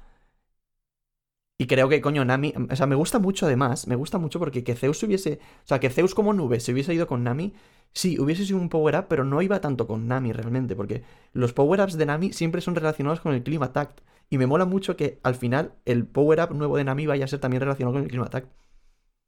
Y 1.56 1.66
creo 1.66 1.88
que, 1.88 2.00
coño, 2.00 2.24
Nami. 2.24 2.52
O 2.70 2.74
sea, 2.76 2.86
me 2.86 2.94
gusta 2.96 3.18
mucho 3.20 3.46
además. 3.46 3.86
Me 3.86 3.96
gusta 3.96 4.18
mucho 4.18 4.38
porque 4.40 4.64
que 4.64 4.74
Zeus 4.74 5.02
hubiese. 5.02 5.40
O 5.64 5.66
sea, 5.66 5.80
que 5.80 5.90
Zeus 5.90 6.14
como 6.14 6.32
nube 6.32 6.58
se 6.60 6.72
hubiese 6.72 6.94
ido 6.94 7.06
con 7.06 7.22
Nami. 7.24 7.54
Sí, 7.92 8.18
hubiese 8.20 8.44
sido 8.44 8.58
un 8.58 8.68
power-up, 8.68 9.06
pero 9.08 9.24
no 9.24 9.42
iba 9.42 9.60
tanto 9.60 9.86
con 9.86 10.06
Nami 10.06 10.32
realmente. 10.32 10.76
Porque 10.76 11.02
los 11.32 11.52
power-ups 11.52 11.98
de 11.98 12.06
Nami 12.06 12.32
siempre 12.32 12.60
son 12.60 12.74
relacionados 12.74 13.20
con 13.20 13.34
el 13.34 13.42
Climatact. 13.42 14.00
Y 14.30 14.38
me 14.38 14.46
mola 14.46 14.66
mucho 14.66 14.96
que 14.96 15.18
al 15.22 15.34
final 15.34 15.72
el 15.84 16.06
power-up 16.06 16.54
nuevo 16.54 16.76
de 16.76 16.84
Nami 16.84 17.06
vaya 17.06 17.24
a 17.24 17.28
ser 17.28 17.40
también 17.40 17.60
relacionado 17.62 17.94
con 17.94 18.02
el 18.02 18.08
Climatact. 18.10 18.48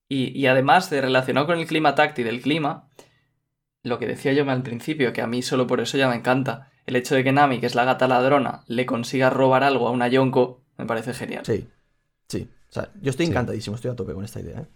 Y, 0.09 0.39
y 0.39 0.47
además 0.47 0.91
de 0.91 1.01
relacionado 1.01 1.47
con 1.47 1.59
el 1.59 1.67
Climatact 1.67 2.19
y 2.19 2.23
del 2.23 2.43
clima, 2.43 2.89
lo 3.83 3.99
que 3.99 4.07
decía 4.07 4.33
yo 4.33 4.49
al 4.49 4.63
principio, 4.63 5.13
que 5.13 5.23
a 5.23 5.27
mí 5.27 5.41
solo 5.43 5.67
por 5.67 5.81
eso 5.81 5.97
ya 5.97 6.09
me 6.09 6.17
encanta, 6.17 6.71
el 6.87 6.97
hecho 6.97 7.15
de 7.15 7.25
que 7.25 7.33
Nami, 7.33 7.61
que 7.61 7.67
es 7.67 7.75
la 7.75 7.85
gata 7.85 8.09
ladrona, 8.09 8.65
le 8.67 8.87
consiga 8.87 9.31
robar 9.31 9.63
algo 9.65 9.89
a 9.89 9.91
una 9.91 10.09
Yonko, 10.09 10.63
me 10.77 10.87
parece 10.87 11.15
genial. 11.15 11.45
Sí, 11.47 11.67
sí. 12.29 12.49
O 12.69 12.73
sea, 12.73 12.91
yo 13.01 13.11
estoy 13.11 13.27
Sí. 13.27 13.33
encantadísimo, 13.33 13.77
estoy 13.77 13.91
a 13.91 13.97
tope 13.97 14.13
con 14.13 14.25
esta 14.25 14.41
idea. 14.41 14.61
¿eh? 14.61 14.67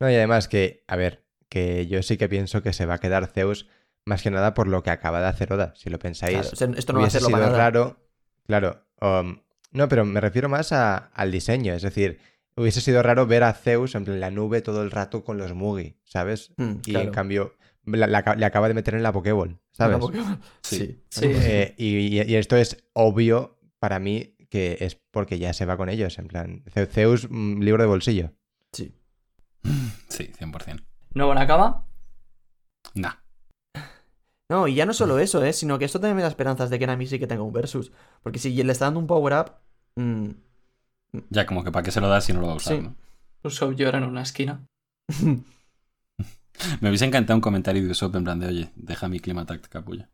No, 0.00 0.10
y 0.10 0.14
además 0.14 0.48
que, 0.48 0.84
a 0.88 0.96
ver, 0.96 1.24
que 1.48 1.86
yo 1.86 2.02
sí 2.02 2.16
que 2.16 2.28
pienso 2.28 2.62
que 2.62 2.72
se 2.72 2.86
va 2.86 2.94
a 2.94 2.98
quedar 2.98 3.26
Zeus 3.26 3.66
más 4.04 4.22
que 4.22 4.30
nada 4.30 4.54
por 4.54 4.68
lo 4.68 4.82
que 4.82 4.90
acaba 4.90 5.20
de 5.20 5.26
hacer 5.26 5.52
Oda. 5.52 5.72
Si 5.76 5.90
lo 5.90 5.98
pensáis, 5.98 6.32
Claro, 6.38 6.74
esto 6.76 6.92
no 6.92 7.00
va 7.00 7.06
a 7.06 7.10
sido 7.10 7.30
para 7.30 7.50
raro. 7.50 7.98
Claro, 8.46 8.84
um, 9.02 9.38
no, 9.72 9.88
pero 9.88 10.04
me 10.06 10.20
refiero 10.20 10.48
más 10.48 10.72
a- 10.72 10.96
al 10.96 11.30
diseño. 11.30 11.74
Es 11.74 11.82
decir, 11.82 12.18
hubiese 12.56 12.80
sido 12.80 13.02
raro 13.02 13.26
ver 13.26 13.42
a 13.42 13.52
Zeus 13.52 13.94
en 13.94 14.18
la 14.20 14.30
nube 14.30 14.62
todo 14.62 14.82
el 14.82 14.90
rato 14.90 15.24
con 15.24 15.36
los 15.36 15.52
Mugi, 15.54 15.96
¿sabes? 16.04 16.52
Mm, 16.56 16.72
Y 16.86 16.90
claro. 16.92 17.08
en 17.08 17.12
cambio, 17.12 17.54
la- 17.84 18.06
la- 18.06 18.34
le 18.36 18.46
acaba 18.46 18.68
de 18.68 18.74
meter 18.74 18.94
en 18.94 19.02
la 19.02 19.12
Pokéball, 19.12 19.58
¿sabes? 19.72 19.98
Sí. 20.62 20.78
Sí. 20.78 21.00
Sí. 21.10 21.26
Eh, 21.34 21.74
y, 21.76 22.22
y 22.22 22.34
esto 22.36 22.56
es 22.56 22.78
obvio 22.94 23.58
para 23.78 23.98
mí 23.98 24.34
que 24.48 24.78
es 24.80 24.94
porque 25.10 25.38
ya 25.38 25.52
se 25.52 25.66
va 25.66 25.76
con 25.76 25.90
ellos. 25.90 26.18
En 26.18 26.28
plan, 26.28 26.62
Ze- 26.72 26.86
Zeus, 26.86 27.28
mm, 27.30 27.60
libro 27.60 27.82
de 27.82 27.88
bolsillo. 27.88 28.32
Sí. 28.72 28.94
Sí, 30.08 30.30
100%. 30.38 30.82
¿Nuevo 31.14 31.34
Nakama? 31.34 31.84
Nah. 32.94 33.14
No, 34.50 34.66
y 34.66 34.74
ya 34.74 34.86
no 34.86 34.94
solo 34.94 35.18
eso, 35.18 35.44
¿eh? 35.44 35.52
Sino 35.52 35.78
que 35.78 35.84
esto 35.84 36.00
también 36.00 36.16
me 36.16 36.22
da 36.22 36.28
esperanzas 36.28 36.70
de 36.70 36.78
que 36.78 36.86
Nami 36.86 37.06
sí 37.06 37.18
que 37.18 37.26
tenga 37.26 37.42
un 37.42 37.52
versus. 37.52 37.92
Porque 38.22 38.38
si 38.38 38.50
le 38.62 38.72
está 38.72 38.86
dando 38.86 39.00
un 39.00 39.06
power-up... 39.06 39.52
mm, 39.96 40.30
Ya 41.30 41.44
como 41.46 41.64
que 41.64 41.70
para 41.72 41.82
qué 41.82 41.90
se 41.90 42.00
lo 42.00 42.08
das 42.08 42.24
si 42.24 42.32
no 42.32 42.40
lo 42.40 42.46
va 42.48 42.52
a 42.54 42.56
usar, 42.56 42.76
Sí. 42.76 42.82
¿no? 42.82 42.94
Usopp 43.42 43.72
llora 43.74 43.98
en 43.98 44.04
una 44.04 44.22
esquina. 44.22 44.64
Me 46.80 46.88
hubiese 46.88 47.04
encantado 47.04 47.36
un 47.36 47.40
comentario 47.40 47.84
de 47.84 47.90
Usopp 47.90 48.16
en 48.16 48.24
plan 48.24 48.40
de, 48.40 48.46
oye, 48.48 48.72
deja 48.74 49.08
mi 49.08 49.20
clima 49.20 49.46
capullo. 49.46 50.06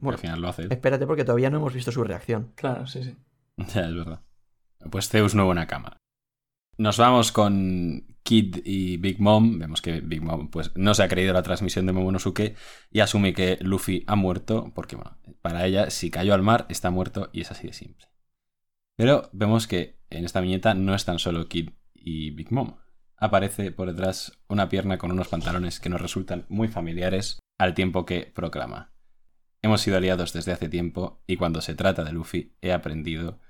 bueno, 0.00 0.16
al 0.16 0.20
final 0.20 0.40
lo 0.40 0.48
hace 0.48 0.62
él. 0.62 0.72
espérate 0.72 1.06
porque 1.06 1.24
todavía 1.24 1.48
no 1.48 1.56
hemos 1.58 1.72
visto 1.72 1.90
su 1.92 2.04
reacción. 2.04 2.52
Claro, 2.56 2.86
sí, 2.86 3.02
sí. 3.02 3.16
Ya, 3.74 3.88
es 3.88 3.94
verdad. 3.94 4.20
Pues 4.90 5.08
Zeus 5.08 5.34
nuevo 5.34 5.52
en 5.52 5.56
la 5.58 5.66
cama. 5.66 5.96
Nos 6.76 6.98
vamos 6.98 7.32
con 7.32 8.04
Kid 8.28 8.58
y 8.62 8.98
Big 8.98 9.20
Mom. 9.20 9.58
Vemos 9.58 9.80
que 9.80 10.02
Big 10.02 10.20
Mom 10.20 10.50
pues, 10.50 10.70
no 10.74 10.92
se 10.92 11.02
ha 11.02 11.08
creído 11.08 11.32
la 11.32 11.42
transmisión 11.42 11.86
de 11.86 11.94
Momonosuke 11.94 12.56
y 12.90 13.00
asume 13.00 13.32
que 13.32 13.56
Luffy 13.62 14.04
ha 14.06 14.16
muerto, 14.16 14.70
porque 14.74 14.96
bueno, 14.96 15.16
para 15.40 15.64
ella, 15.64 15.88
si 15.88 16.10
cayó 16.10 16.34
al 16.34 16.42
mar, 16.42 16.66
está 16.68 16.90
muerto 16.90 17.30
y 17.32 17.40
es 17.40 17.50
así 17.50 17.66
de 17.66 17.72
simple. 17.72 18.08
Pero 18.96 19.30
vemos 19.32 19.66
que 19.66 19.98
en 20.10 20.26
esta 20.26 20.42
viñeta 20.42 20.74
no 20.74 20.94
es 20.94 21.06
tan 21.06 21.18
solo 21.18 21.48
Kid 21.48 21.70
y 21.94 22.32
Big 22.32 22.52
Mom. 22.52 22.76
Aparece 23.16 23.72
por 23.72 23.88
detrás 23.88 24.38
una 24.46 24.68
pierna 24.68 24.98
con 24.98 25.10
unos 25.10 25.28
pantalones 25.28 25.80
que 25.80 25.88
nos 25.88 26.02
resultan 26.02 26.44
muy 26.50 26.68
familiares 26.68 27.38
al 27.56 27.72
tiempo 27.72 28.04
que 28.04 28.30
proclama. 28.34 28.92
Hemos 29.62 29.80
sido 29.80 29.96
aliados 29.96 30.34
desde 30.34 30.52
hace 30.52 30.68
tiempo 30.68 31.22
y 31.26 31.36
cuando 31.38 31.62
se 31.62 31.74
trata 31.74 32.04
de 32.04 32.12
Luffy 32.12 32.54
he 32.60 32.72
aprendido 32.72 33.40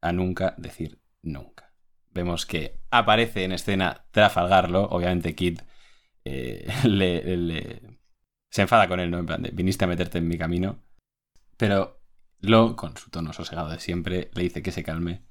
a 0.00 0.12
nunca 0.12 0.54
decir 0.56 1.02
nunca. 1.20 1.65
Vemos 2.16 2.46
que 2.46 2.80
aparece 2.90 3.44
en 3.44 3.52
escena 3.52 4.06
Trafalgarlo, 4.10 4.84
obviamente 4.84 5.34
Kid 5.36 5.60
eh, 6.24 6.66
le, 6.84 7.36
le- 7.36 7.98
se 8.50 8.62
enfada 8.62 8.88
con 8.88 8.98
él, 8.98 9.10
¿no? 9.10 9.18
En 9.18 9.26
plan 9.26 9.42
de, 9.42 9.50
viniste 9.50 9.84
a 9.84 9.88
meterte 9.88 10.18
en 10.18 10.26
mi 10.28 10.38
camino, 10.38 10.82
pero 11.56 12.00
Lo, 12.40 12.74
con 12.76 12.96
su 12.96 13.10
tono 13.10 13.32
sosegado 13.32 13.68
de 13.70 13.78
siempre, 13.80 14.30
le 14.34 14.42
dice 14.42 14.62
que 14.62 14.72
se 14.72 14.82
calme 14.82 15.22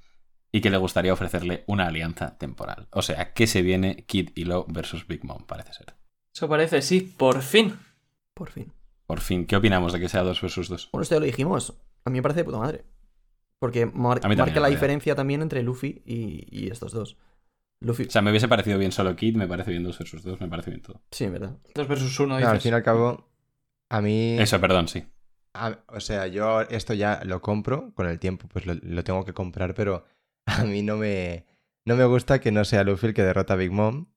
y 0.52 0.62
que 0.62 0.70
le 0.70 0.78
gustaría 0.78 1.14
ofrecerle 1.14 1.64
una 1.68 1.88
alianza 1.88 2.38
temporal. 2.38 2.88
O 2.92 3.02
sea, 3.02 3.34
que 3.34 3.46
se 3.48 3.62
viene 3.62 4.06
Kid 4.06 4.30
y 4.36 4.46
Lo 4.46 4.66
versus 4.68 5.06
Big 5.08 5.24
Mom, 5.26 5.46
parece 5.46 5.74
ser. 5.74 5.96
Eso 6.34 6.48
parece, 6.48 6.82
sí, 6.82 7.02
por 7.02 7.42
fin. 7.42 7.78
Por 8.34 8.50
fin. 8.52 8.72
Por 9.06 9.20
fin, 9.22 9.46
¿qué 9.46 9.56
opinamos 9.56 9.94
de 9.94 10.00
que 10.00 10.10
sea 10.10 10.24
2 10.24 10.42
versus 10.42 10.68
2? 10.70 10.90
Bueno, 10.92 11.04
esto 11.04 11.16
ya 11.16 11.20
lo 11.20 11.26
dijimos. 11.26 11.74
A 12.06 12.10
mí 12.10 12.18
me 12.18 12.22
parece 12.24 12.40
de 12.42 12.46
puta 12.46 12.58
madre. 12.58 12.86
Porque 13.60 13.86
mar- 13.86 14.22
marca 14.36 14.60
la 14.60 14.68
diferencia 14.70 15.16
también 15.16 15.42
entre 15.42 15.64
Luffy 15.64 16.02
y, 16.06 16.46
y 16.50 16.70
estos 16.70 16.92
dos. 16.92 17.18
Luffy. 17.82 18.04
O 18.06 18.10
sea, 18.10 18.22
me 18.22 18.32
hubiese 18.32 18.48
parecido 18.48 18.78
bien 18.78 18.92
solo 18.92 19.16
Kid, 19.16 19.36
me 19.36 19.48
parece 19.48 19.72
bien 19.72 19.84
2 19.84 19.98
versus 20.00 20.24
2, 20.24 20.40
me 20.42 20.48
parece 20.48 20.72
bien 20.72 20.82
todo. 20.82 21.02
Sí, 21.12 21.26
en 21.26 21.34
verdad. 21.34 21.58
2 21.76 21.88
versus 21.88 22.20
1, 22.20 22.28
No, 22.30 22.38
dices. 22.38 22.52
al 22.52 22.62
fin 22.62 22.72
y 22.72 22.76
al 22.76 22.84
cabo, 22.84 23.30
a 23.90 24.02
mí. 24.02 24.38
Eso, 24.40 24.60
perdón, 24.62 24.88
sí. 24.88 25.06
a- 25.54 25.80
o 25.88 26.00
sea, 26.00 26.28
yo 26.28 26.62
esto 26.62 26.94
ya 26.94 27.22
lo 27.26 27.42
compro 27.42 27.94
con 27.94 28.08
el 28.08 28.20
tiempo, 28.20 28.48
pues 28.48 28.66
lo, 28.66 28.74
lo 28.76 29.04
tengo 29.04 29.24
que 29.26 29.34
comprar, 29.34 29.74
pero 29.74 30.06
a 30.46 30.64
mí 30.64 30.82
no 30.84 30.98
me. 30.98 31.46
No 31.86 31.96
me 31.96 32.06
gusta 32.06 32.40
que 32.40 32.52
no 32.52 32.66
sea 32.66 32.84
Luffy 32.84 33.08
el 33.08 33.14
que 33.14 33.24
derrota 33.24 33.54
a 33.54 33.58
Big 33.58 33.72
Mom. 33.72 34.08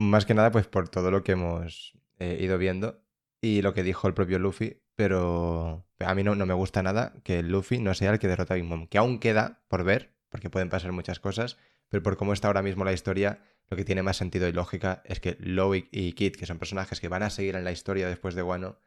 Más 0.00 0.26
que 0.26 0.34
nada, 0.34 0.50
pues 0.50 0.66
por 0.66 0.88
todo 0.88 1.10
lo 1.10 1.22
que 1.22 1.32
hemos 1.32 1.94
eh, 2.18 2.38
ido 2.40 2.58
viendo 2.58 3.00
y 3.40 3.62
lo 3.62 3.72
que 3.72 3.82
dijo 3.84 4.08
el 4.08 4.14
propio 4.14 4.38
Luffy, 4.38 4.82
pero 4.96 5.86
a 5.98 6.14
mí 6.14 6.22
no, 6.22 6.34
no 6.34 6.46
me 6.46 6.54
gusta 6.54 6.82
nada 6.82 7.14
que 7.22 7.42
Luffy 7.42 7.78
no 7.78 7.94
sea 7.94 8.12
el 8.12 8.18
que 8.18 8.28
derrota 8.28 8.54
a 8.54 8.56
Big 8.56 8.64
Mom. 8.64 8.86
Que 8.86 8.98
aún 8.98 9.18
queda 9.18 9.62
por 9.68 9.84
ver, 9.84 10.14
porque 10.28 10.50
pueden 10.50 10.68
pasar 10.68 10.92
muchas 10.92 11.20
cosas, 11.20 11.58
pero 11.88 12.02
por 12.02 12.16
cómo 12.16 12.32
está 12.32 12.48
ahora 12.48 12.62
mismo 12.62 12.84
la 12.84 12.92
historia, 12.92 13.40
lo 13.68 13.76
que 13.76 13.84
tiene 13.84 14.02
más 14.02 14.16
sentido 14.16 14.48
y 14.48 14.52
lógica 14.52 15.02
es 15.04 15.20
que 15.20 15.36
Loic 15.40 15.88
y 15.90 16.12
Kid, 16.12 16.36
que 16.36 16.46
son 16.46 16.58
personajes 16.58 17.00
que 17.00 17.08
van 17.08 17.22
a 17.22 17.30
seguir 17.30 17.56
en 17.56 17.64
la 17.64 17.72
historia 17.72 18.08
después 18.08 18.34
de 18.34 18.42
Wano, 18.42 18.78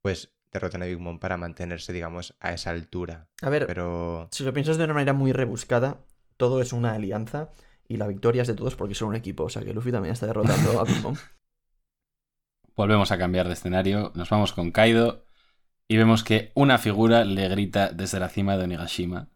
pues 0.00 0.32
derroten 0.50 0.82
a 0.82 0.86
Big 0.86 0.98
Mom 0.98 1.18
para 1.18 1.36
mantenerse, 1.36 1.92
digamos, 1.92 2.34
a 2.40 2.52
esa 2.52 2.70
altura. 2.70 3.28
A 3.40 3.50
ver, 3.50 3.66
Pero 3.66 4.28
si 4.32 4.44
lo 4.44 4.52
piensas 4.52 4.76
de 4.76 4.84
una 4.84 4.94
manera 4.94 5.12
muy 5.12 5.32
rebuscada, 5.32 6.04
todo 6.36 6.60
es 6.60 6.72
una 6.72 6.92
alianza 6.92 7.50
y 7.88 7.96
la 7.96 8.06
victoria 8.06 8.42
es 8.42 8.48
de 8.48 8.54
todos 8.54 8.74
porque 8.74 8.94
son 8.94 9.08
un 9.08 9.16
equipo. 9.16 9.44
O 9.44 9.48
sea 9.48 9.62
que 9.62 9.72
Luffy 9.72 9.92
también 9.92 10.12
está 10.12 10.26
derrotando 10.26 10.80
a 10.80 10.84
Big 10.84 11.00
Mom. 11.02 11.16
Volvemos 12.76 13.12
a 13.12 13.18
cambiar 13.18 13.46
de 13.46 13.52
escenario, 13.52 14.12
nos 14.14 14.30
vamos 14.30 14.52
con 14.52 14.70
Kaido 14.70 15.26
y 15.88 15.96
vemos 15.96 16.24
que 16.24 16.52
una 16.54 16.78
figura 16.78 17.24
le 17.24 17.48
grita 17.48 17.90
desde 17.92 18.20
la 18.20 18.28
cima 18.28 18.56
de 18.56 18.64
Onigashima. 18.64 19.28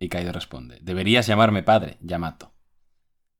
Y 0.00 0.08
Kaido 0.08 0.32
responde, 0.32 0.78
deberías 0.82 1.26
llamarme 1.26 1.62
padre, 1.62 1.98
Yamato. 2.00 2.54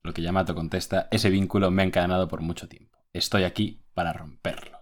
Lo 0.03 0.13
que 0.13 0.23
Yamato 0.23 0.55
contesta, 0.55 1.09
ese 1.11 1.31
vínculo 1.31 1.71
me 1.71 1.83
ha 1.83 1.87
encadenado 1.87 2.29
por 2.29 2.41
mucho 2.41 2.69
tiempo. 2.69 2.99
Estoy 3.13 3.45
aquí 3.45 3.85
para 3.95 4.13
romperlo. 4.13 4.79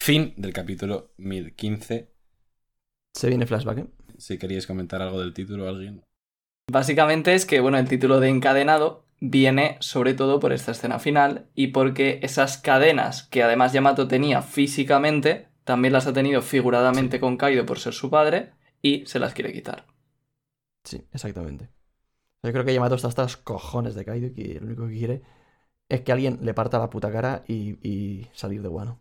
Fin 0.00 0.34
del 0.36 0.52
capítulo 0.52 1.14
1015. 1.16 2.12
Se 3.14 3.28
viene 3.28 3.46
flashback, 3.46 3.78
¿eh? 3.78 3.86
Si 4.18 4.38
queríais 4.38 4.66
comentar 4.66 5.00
algo 5.00 5.20
del 5.20 5.32
título 5.32 5.68
alguien. 5.68 6.04
Básicamente 6.70 7.34
es 7.34 7.46
que, 7.46 7.60
bueno, 7.60 7.78
el 7.78 7.88
título 7.88 8.20
de 8.20 8.28
encadenado 8.28 9.06
viene 9.20 9.76
sobre 9.80 10.14
todo 10.14 10.40
por 10.40 10.52
esta 10.52 10.72
escena 10.72 10.98
final 10.98 11.48
y 11.54 11.68
porque 11.68 12.20
esas 12.22 12.58
cadenas 12.58 13.22
que 13.24 13.42
además 13.42 13.72
Yamato 13.72 14.08
tenía 14.08 14.42
físicamente, 14.42 15.48
también 15.64 15.92
las 15.92 16.06
ha 16.06 16.12
tenido 16.12 16.42
figuradamente 16.42 17.20
con 17.20 17.36
Kaido 17.36 17.66
por 17.66 17.78
ser 17.78 17.94
su 17.94 18.10
padre 18.10 18.52
y 18.82 19.04
se 19.06 19.18
las 19.18 19.34
quiere 19.34 19.52
quitar. 19.52 19.86
Sí, 20.84 21.02
exactamente. 21.12 21.68
Yo 22.42 22.52
creo 22.52 22.64
que 22.64 22.74
Yamato 22.74 22.94
está 22.96 23.08
hasta 23.08 23.22
los 23.22 23.36
cojones 23.38 23.94
de 23.94 24.04
Kaido 24.04 24.26
y 24.28 24.32
que 24.34 24.60
lo 24.60 24.66
único 24.66 24.88
que 24.88 24.94
quiere 24.98 25.22
es 25.88 26.02
que 26.02 26.12
alguien 26.12 26.40
le 26.42 26.54
parta 26.54 26.78
la 26.78 26.90
puta 26.90 27.10
cara 27.12 27.44
y, 27.48 27.78
y 27.88 28.28
salir 28.34 28.62
de 28.62 28.68
Wano. 28.68 29.00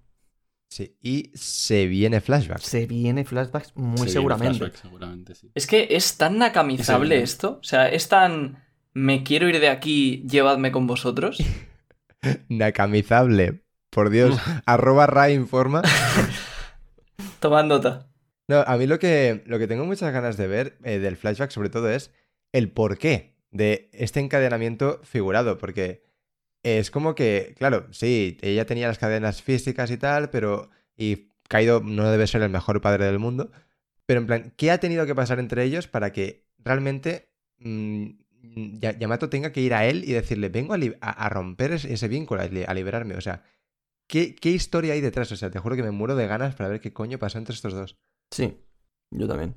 sí, 0.70 0.98
y 1.02 1.32
se 1.36 1.88
viene 1.88 2.22
flashback. 2.22 2.60
Se 2.60 2.86
viene 2.88 3.26
flashbacks 3.26 3.76
muy 3.76 4.08
Se 4.08 4.20
viene 4.20 4.36
seguramente. 4.38 4.38
flashback, 4.38 4.76
seguramente, 4.76 5.36
sí. 5.36 5.54
Es 5.56 5.68
que 5.68 5.88
es 5.92 6.18
tan 6.18 6.38
nakamizable 6.40 7.22
esto, 7.22 7.60
o 7.62 7.64
sea, 7.64 7.90
es 7.90 8.08
tan 8.10 8.64
me 8.94 9.24
quiero 9.24 9.50
ir 9.50 9.60
de 9.60 9.70
aquí, 9.70 10.24
llevadme 10.30 10.72
con 10.72 10.88
vosotros. 10.88 11.52
Nakamizable. 12.50 13.64
Por 13.90 14.10
Dios. 14.10 14.38
Arroba 14.66 15.08
Ra 15.08 15.30
informa. 15.32 15.82
Nota. 17.50 18.10
No, 18.48 18.60
a 18.60 18.78
mí 18.78 18.88
lo 18.88 19.00
que, 19.00 19.44
lo 19.46 19.58
que 19.60 19.68
tengo 19.68 19.86
muchas 19.86 20.12
ganas 20.14 20.38
de 20.38 20.48
ver 20.48 20.78
eh, 20.84 21.00
del 21.00 21.18
flashback, 21.18 21.52
sobre 21.52 21.70
todo, 21.70 21.90
es 21.90 22.12
el 22.52 22.70
porqué 22.72 23.36
de 23.52 23.90
este 23.94 24.20
encadenamiento 24.20 25.00
figurado. 25.04 25.58
Porque 25.58 26.04
es 26.64 26.92
como 26.92 27.16
que, 27.16 27.56
claro, 27.58 27.88
sí, 27.92 28.38
ella 28.42 28.66
tenía 28.66 28.88
las 28.88 29.00
cadenas 29.00 29.42
físicas 29.42 29.92
y 29.92 29.98
tal, 29.98 30.30
pero. 30.30 30.70
Y 30.96 31.30
Kaido 31.48 31.82
no 31.82 32.10
debe 32.12 32.28
ser 32.28 32.42
el 32.42 32.50
mejor 32.50 32.82
padre 32.82 33.06
del 33.06 33.20
mundo. 33.20 33.52
Pero 34.06 34.20
en 34.20 34.28
plan, 34.28 34.54
¿qué 34.58 34.72
ha 34.72 34.80
tenido 34.80 35.06
que 35.06 35.16
pasar 35.16 35.40
entre 35.40 35.64
ellos 35.64 35.88
para 35.88 36.12
que 36.12 36.46
realmente 36.60 37.30
mm, 37.60 38.10
Ya- 38.80 38.98
Yamato 38.98 39.30
tenga 39.30 39.52
que 39.52 39.62
ir 39.62 39.74
a 39.74 39.86
él 39.86 40.04
y 40.04 40.12
decirle, 40.14 40.50
vengo 40.50 40.76
a, 41.02 41.30
romper 41.30 41.72
ese, 41.74 42.08
vínculo, 42.08 42.42
a, 42.42 42.46
a 42.46 42.74
liberarme? 42.74 43.16
O 43.16 43.22
sea, 43.22 43.44
¿qué, 44.08 44.36
¿qué 44.36 44.50
historia 44.50 44.94
hay 44.94 45.02
detrás? 45.02 45.32
O 45.32 45.36
sea, 45.36 45.52
te 45.52 45.60
juro 45.60 45.76
que 45.76 45.84
me 45.84 45.92
muero 45.92 46.16
de 46.16 46.28
ganas 46.28 46.56
para 46.56 46.70
ver 46.70 46.82
qué 46.82 46.94
coño 46.94 47.20
pasó 47.20 47.38
entre 47.38 47.56
estos 47.56 47.74
dos. 47.74 47.98
Sí, 48.32 48.58
yo 49.12 49.28
también. 49.28 49.56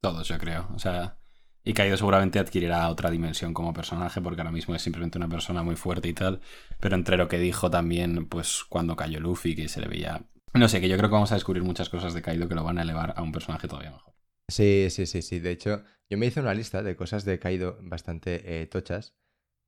Todos, 0.00 0.28
yo 0.28 0.38
creo. 0.38 0.68
O 0.74 0.78
sea, 0.78 1.20
y 1.62 1.74
Kaido 1.74 1.96
seguramente 1.96 2.38
adquirirá 2.38 2.88
otra 2.88 3.10
dimensión 3.10 3.52
como 3.52 3.74
personaje, 3.74 4.20
porque 4.20 4.40
ahora 4.40 4.52
mismo 4.52 4.74
es 4.74 4.82
simplemente 4.82 5.18
una 5.18 5.28
persona 5.28 5.62
muy 5.62 5.76
fuerte 5.76 6.08
y 6.08 6.14
tal. 6.14 6.40
Pero 6.80 6.94
entre 6.94 7.16
lo 7.16 7.28
que 7.28 7.38
dijo 7.38 7.70
también, 7.70 8.26
pues 8.26 8.64
cuando 8.68 8.96
cayó 8.96 9.20
Luffy, 9.20 9.54
que 9.54 9.68
se 9.68 9.80
le 9.80 9.88
veía. 9.88 10.22
No 10.54 10.68
sé, 10.68 10.80
que 10.80 10.88
yo 10.88 10.96
creo 10.96 11.10
que 11.10 11.14
vamos 11.14 11.32
a 11.32 11.36
descubrir 11.36 11.62
muchas 11.62 11.90
cosas 11.90 12.14
de 12.14 12.22
Kaido 12.22 12.48
que 12.48 12.54
lo 12.54 12.64
van 12.64 12.78
a 12.78 12.82
elevar 12.82 13.14
a 13.16 13.22
un 13.22 13.32
personaje 13.32 13.68
todavía 13.68 13.92
mejor. 13.92 14.14
Sí, 14.48 14.88
sí, 14.90 15.06
sí, 15.06 15.22
sí. 15.22 15.38
De 15.38 15.50
hecho, 15.50 15.84
yo 16.08 16.18
me 16.18 16.26
hice 16.26 16.40
una 16.40 16.54
lista 16.54 16.82
de 16.82 16.96
cosas 16.96 17.24
de 17.24 17.38
Kaido 17.38 17.78
bastante 17.82 18.62
eh, 18.62 18.66
tochas 18.66 19.14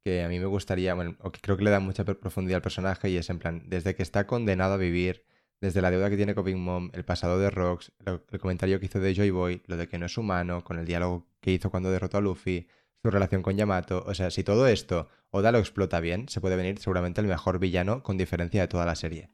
que 0.05 0.23
a 0.25 0.29
mí 0.29 0.39
me 0.39 0.47
gustaría, 0.47 0.95
bueno, 0.95 1.17
o 1.21 1.31
que 1.31 1.41
creo 1.41 1.57
que 1.57 1.65
le 1.65 1.71
dan 1.71 1.85
mucha 1.85 2.05
profundidad 2.05 2.57
al 2.57 2.63
personaje 2.63 3.09
y 3.11 3.17
es 3.17 3.31
en 3.31 3.39
plan, 3.39 3.63
desde 3.67 3.95
que 3.95 4.03
está 4.03 4.27
condenado 4.27 4.75
a 4.75 4.77
vivir 4.77 5.25
desde 5.61 5.81
la 5.81 5.93
deuda 5.93 6.11
que 6.11 6.17
tiene 6.17 6.35
con 6.35 6.45
Big 6.45 6.57
Mom, 6.57 6.91
el 6.93 7.05
pasado 7.05 7.39
de 7.39 7.49
Rox, 7.49 7.93
lo- 8.05 8.25
el 8.31 8.39
comentario 8.41 8.81
que 8.81 8.87
hizo 8.87 8.99
de 8.99 9.15
Joy 9.15 9.31
Boy, 9.31 9.63
lo 9.67 9.77
de 9.77 9.87
que 9.87 9.97
no 9.99 10.07
es 10.07 10.19
humano, 10.19 10.65
con 10.65 10.77
el 10.79 10.87
diálogo 10.87 11.29
que 11.41 11.53
hizo 11.53 11.71
cuando 11.71 11.91
derrotó 11.93 12.19
a 12.19 12.21
Luffy, 12.21 12.67
su 13.01 13.11
relación 13.11 13.43
con 13.43 13.57
Yamato. 13.57 14.03
O 14.07 14.13
sea, 14.15 14.31
si 14.31 14.43
todo 14.43 14.67
esto 14.67 15.09
Oda 15.31 15.53
lo 15.53 15.59
explota 15.59 16.01
bien, 16.01 16.29
se 16.29 16.41
puede 16.41 16.57
venir 16.57 16.79
seguramente 16.81 17.21
el 17.21 17.27
mejor 17.29 17.59
villano 17.61 18.03
con 18.03 18.19
diferencia 18.19 18.61
de 18.61 18.69
toda 18.69 18.85
la 18.85 18.97
serie. 18.97 19.31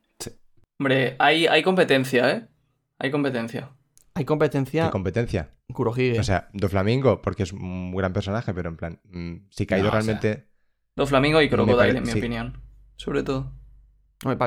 Hombre, 0.78 1.16
hay, 1.18 1.46
hay 1.46 1.62
competencia, 1.62 2.30
¿eh? 2.30 2.46
Hay 2.98 3.10
competencia. 3.10 3.70
Hay 4.14 4.24
competencia 4.24 4.84
¿Qué 4.86 4.90
competencia? 4.90 5.50
Kurohige. 5.72 6.18
O 6.20 6.22
sea, 6.24 6.48
Doflamingo, 6.52 7.22
porque 7.22 7.44
es 7.44 7.52
un 7.52 7.94
gran 7.94 8.12
personaje, 8.12 8.52
pero 8.52 8.68
en 8.68 8.76
plan, 8.76 9.00
mm, 9.04 9.46
si 9.50 9.66
Kaido 9.66 9.90
No, 9.90 9.96
o 9.98 10.02
sea, 10.02 10.14
realmente. 10.98 11.02
Los 11.02 11.08
Flamingo 11.08 11.42
y 11.42 11.48
Crocodile, 11.48 11.98
en 11.98 12.04
mi 12.04 12.12
sí. 12.12 12.18
opinión. 12.18 12.60
Sobre 12.96 13.22
todo. 13.22 13.52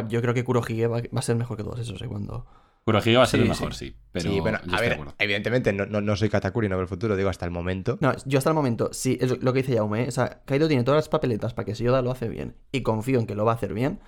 Yo 0.10 0.22
creo 0.22 0.34
que 0.34 0.44
Kurohige 0.44 0.88
va, 0.88 1.02
va 1.02 1.20
a 1.20 1.22
ser 1.22 1.36
mejor 1.36 1.58
que 1.58 1.64
todos 1.64 1.80
esos, 1.80 2.02
¿eh? 2.02 2.08
Cuando... 2.08 2.46
Kurohige 2.84 3.16
va 3.16 3.24
a 3.24 3.28
ser 3.28 3.40
Sí, 3.40 3.44
el 3.44 3.50
mejor, 3.50 3.74
sí. 3.74 3.96
Pero 4.12 4.30
sí, 4.30 4.40
bueno, 4.40 4.60
yo 4.66 4.76
a 4.76 4.82
ver, 4.82 5.00
evidentemente 5.20 5.72
no, 5.72 5.86
no, 5.86 6.02
no 6.02 6.16
soy 6.16 6.30
Katakuri, 6.30 6.68
no 6.68 6.76
veo 6.76 6.84
el 6.84 6.88
futuro, 6.88 7.16
digo 7.16 7.30
hasta 7.30 7.46
el 7.46 7.52
momento. 7.52 7.98
No, 8.02 8.14
yo 8.26 8.38
hasta 8.38 8.50
el 8.50 8.56
momento, 8.56 8.90
sí, 8.92 9.18
es 9.22 9.42
lo 9.42 9.54
que 9.54 9.62
dice 9.62 9.76
Jaume, 9.76 10.04
¿eh? 10.04 10.08
O 10.08 10.12
sea, 10.12 10.42
Kaido 10.46 10.68
tiene 10.68 10.84
todas 10.84 10.98
las 10.98 11.10
papeletas 11.10 11.54
para 11.54 11.66
que 11.66 11.76
si 11.76 11.84
Yoda 11.84 12.02
lo 12.02 12.12
hace 12.12 12.28
bien, 12.28 12.56
y 12.72 12.82
confío 12.82 13.20
en 13.20 13.28
que 13.28 13.36
lo 13.36 13.46
va 13.46 13.54
a 13.54 13.56
hacer 13.56 13.74
bien, 13.74 14.00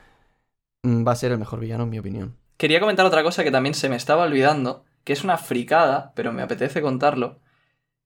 mm, 0.81 1.07
va 1.07 1.11
a 1.11 1.15
ser 1.15 1.31
el 1.31 1.37
mejor 1.37 1.59
villano, 1.59 1.83
en 1.83 1.89
mi 1.91 1.99
opinión. 1.99 2.35
Quería 2.57 2.79
comentar 2.79 3.05
otra 3.05 3.23
cosa 3.23 3.43
que 3.43 3.51
también 3.51 3.75
se 3.75 3.89
me 3.89 3.95
estaba 3.95 4.23
olvidando, 4.23 4.83
que 5.03 5.13
es 5.13 5.23
una 5.23 5.37
fricada, 5.37 6.11
pero 6.15 6.33
me 6.33 6.41
apetece 6.41 6.81
contarlo. 6.81 7.39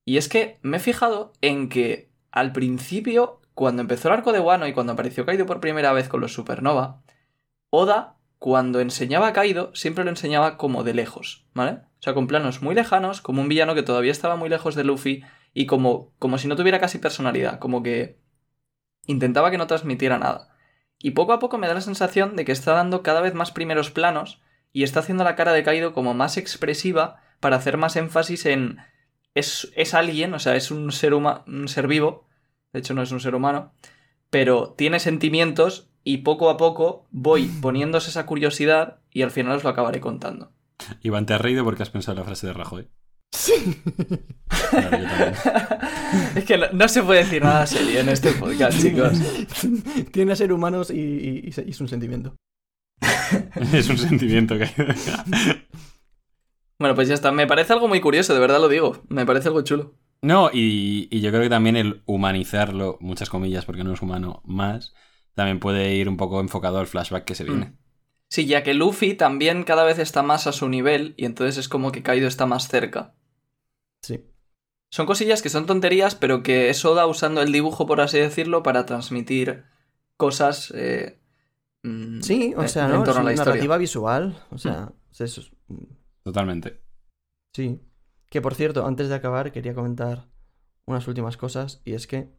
Y 0.03 0.17
es 0.17 0.29
que 0.29 0.59
me 0.61 0.77
he 0.77 0.79
fijado 0.79 1.33
en 1.41 1.69
que 1.69 2.09
al 2.31 2.51
principio, 2.51 3.41
cuando 3.57 3.81
empezó 3.81 4.07
el 4.07 4.13
arco 4.13 4.33
de 4.33 4.39
Wano 4.39 4.67
y 4.67 4.73
cuando 4.73 4.93
apareció 4.93 5.25
Kaido 5.25 5.47
por 5.47 5.59
primera 5.59 5.91
vez 5.91 6.09
con 6.09 6.21
los 6.21 6.31
Supernova, 6.31 7.01
Oda, 7.71 8.17
cuando 8.37 8.81
enseñaba 8.81 9.29
a 9.29 9.33
Kaido, 9.33 9.71
siempre 9.73 10.03
lo 10.03 10.11
enseñaba 10.11 10.57
como 10.57 10.83
de 10.83 10.93
lejos, 10.93 11.47
¿vale? 11.55 11.71
O 11.71 12.01
sea, 12.01 12.13
con 12.13 12.27
planos 12.27 12.61
muy 12.61 12.75
lejanos, 12.75 13.19
como 13.19 13.41
un 13.41 13.49
villano 13.49 13.73
que 13.73 13.81
todavía 13.81 14.11
estaba 14.11 14.35
muy 14.35 14.47
lejos 14.47 14.75
de 14.75 14.83
Luffy 14.83 15.23
y 15.55 15.65
como, 15.65 16.13
como 16.19 16.37
si 16.37 16.47
no 16.47 16.55
tuviera 16.55 16.79
casi 16.79 16.99
personalidad, 16.99 17.57
como 17.57 17.81
que 17.81 18.19
intentaba 19.07 19.49
que 19.49 19.57
no 19.57 19.65
transmitiera 19.65 20.19
nada. 20.19 20.55
Y 20.99 21.11
poco 21.11 21.33
a 21.33 21.39
poco 21.39 21.57
me 21.57 21.67
da 21.67 21.73
la 21.73 21.81
sensación 21.81 22.35
de 22.35 22.45
que 22.45 22.51
está 22.51 22.73
dando 22.73 23.01
cada 23.01 23.21
vez 23.21 23.33
más 23.33 23.49
primeros 23.51 23.89
planos 23.89 24.39
y 24.71 24.83
está 24.83 24.99
haciendo 24.99 25.23
la 25.23 25.35
cara 25.35 25.51
de 25.53 25.63
Kaido 25.63 25.93
como 25.93 26.13
más 26.13 26.37
expresiva 26.37 27.23
para 27.39 27.55
hacer 27.55 27.77
más 27.77 27.95
énfasis 27.95 28.45
en 28.45 28.77
es, 29.33 29.71
es 29.75 29.95
alguien, 29.95 30.35
o 30.35 30.39
sea, 30.39 30.55
es 30.55 30.69
un 30.69 30.91
ser, 30.91 31.13
huma- 31.13 31.43
un 31.47 31.67
ser 31.67 31.87
vivo, 31.87 32.26
de 32.77 32.81
hecho 32.81 32.93
no 32.93 33.01
es 33.01 33.11
un 33.11 33.19
ser 33.19 33.33
humano, 33.33 33.73
pero 34.29 34.75
tiene 34.77 34.99
sentimientos 34.99 35.89
y 36.03 36.17
poco 36.17 36.51
a 36.51 36.57
poco 36.57 37.07
voy 37.09 37.47
poniéndose 37.61 38.11
esa 38.11 38.27
curiosidad 38.27 38.99
y 39.11 39.23
al 39.23 39.31
final 39.31 39.57
os 39.57 39.63
lo 39.63 39.71
acabaré 39.71 39.99
contando. 39.99 40.51
Iván, 41.01 41.25
te 41.25 41.33
has 41.33 41.41
reído 41.41 41.63
porque 41.63 41.81
has 41.81 41.89
pensado 41.89 42.13
en 42.13 42.19
la 42.19 42.25
frase 42.25 42.45
de 42.45 42.53
Rajoy. 42.53 42.87
Sí. 43.31 43.81
Claro, 44.69 44.97
yo 44.97 45.07
también. 45.07 45.33
es 46.35 46.45
que 46.45 46.57
no, 46.57 46.67
no 46.71 46.87
se 46.87 47.01
puede 47.01 47.23
decir 47.23 47.43
nada 47.43 47.65
serio 47.65 47.99
en 47.99 48.09
este 48.09 48.31
podcast, 48.33 48.79
chicos. 48.79 49.13
tiene 50.11 50.33
a 50.33 50.35
ser 50.35 50.53
humanos 50.53 50.91
y 50.91 51.49
es 51.49 51.81
un 51.81 51.87
sentimiento. 51.87 52.35
es 53.73 53.89
un 53.89 53.97
sentimiento 53.97 54.57
que... 54.57 54.69
Bueno, 56.79 56.93
pues 56.93 57.07
ya 57.07 57.15
está. 57.15 57.31
Me 57.31 57.47
parece 57.47 57.73
algo 57.73 57.87
muy 57.87 58.01
curioso, 58.01 58.35
de 58.35 58.39
verdad 58.39 58.61
lo 58.61 58.69
digo. 58.69 59.01
Me 59.09 59.25
parece 59.25 59.47
algo 59.47 59.63
chulo. 59.63 59.95
No, 60.21 60.49
y, 60.51 61.07
y 61.11 61.21
yo 61.21 61.29
creo 61.29 61.43
que 61.43 61.49
también 61.49 61.75
el 61.75 62.01
humanizarlo, 62.05 62.97
muchas 62.99 63.29
comillas, 63.29 63.65
porque 63.65 63.83
no 63.83 63.93
es 63.93 64.01
humano, 64.01 64.41
más, 64.45 64.93
también 65.35 65.59
puede 65.59 65.93
ir 65.95 66.09
un 66.09 66.17
poco 66.17 66.39
enfocado 66.39 66.79
al 66.79 66.87
flashback 66.87 67.23
que 67.25 67.35
se 67.35 67.43
viene. 67.43 67.65
Mm. 67.67 67.77
Sí, 68.29 68.45
ya 68.45 68.63
que 68.63 68.73
Luffy 68.73 69.13
también 69.13 69.63
cada 69.63 69.83
vez 69.85 69.99
está 69.99 70.21
más 70.23 70.47
a 70.47 70.51
su 70.51 70.67
nivel 70.67 71.13
y 71.17 71.25
entonces 71.25 71.57
es 71.57 71.69
como 71.69 71.91
que 71.91 72.03
Kaido 72.03 72.27
está 72.27 72.45
más 72.45 72.67
cerca. 72.67 73.15
Sí. 74.01 74.25
Son 74.89 75.05
cosillas 75.05 75.41
que 75.41 75.49
son 75.49 75.65
tonterías, 75.65 76.15
pero 76.15 76.43
que 76.43 76.69
es 76.69 76.83
Oda 76.83 77.05
usando 77.05 77.41
el 77.41 77.51
dibujo, 77.51 77.85
por 77.85 78.01
así 78.01 78.17
decirlo, 78.19 78.63
para 78.63 78.85
transmitir 78.85 79.63
cosas. 80.17 80.71
eh, 80.75 81.19
mm, 81.83 82.21
Sí, 82.21 82.53
o 82.57 82.63
eh, 82.63 82.67
sea, 82.67 82.85
en 82.85 82.91
¿no? 82.91 82.97
Es 82.99 83.05
torno 83.05 83.21
a 83.21 83.31
la 83.31 83.33
narrativa 83.35 83.77
visual. 83.77 84.37
O 84.49 84.57
sea, 84.57 84.91
es 85.11 85.21
eso. 85.21 85.41
es- 85.41 85.51
Totalmente. 86.23 86.81
Sí. 87.53 87.79
Que 88.29 88.41
por 88.41 88.55
cierto, 88.55 88.85
antes 88.85 89.09
de 89.09 89.15
acabar, 89.15 89.51
quería 89.51 89.73
comentar 89.73 90.27
unas 90.85 91.07
últimas 91.07 91.37
cosas. 91.37 91.81
Y 91.85 91.93
es 91.93 92.07
que. 92.07 92.29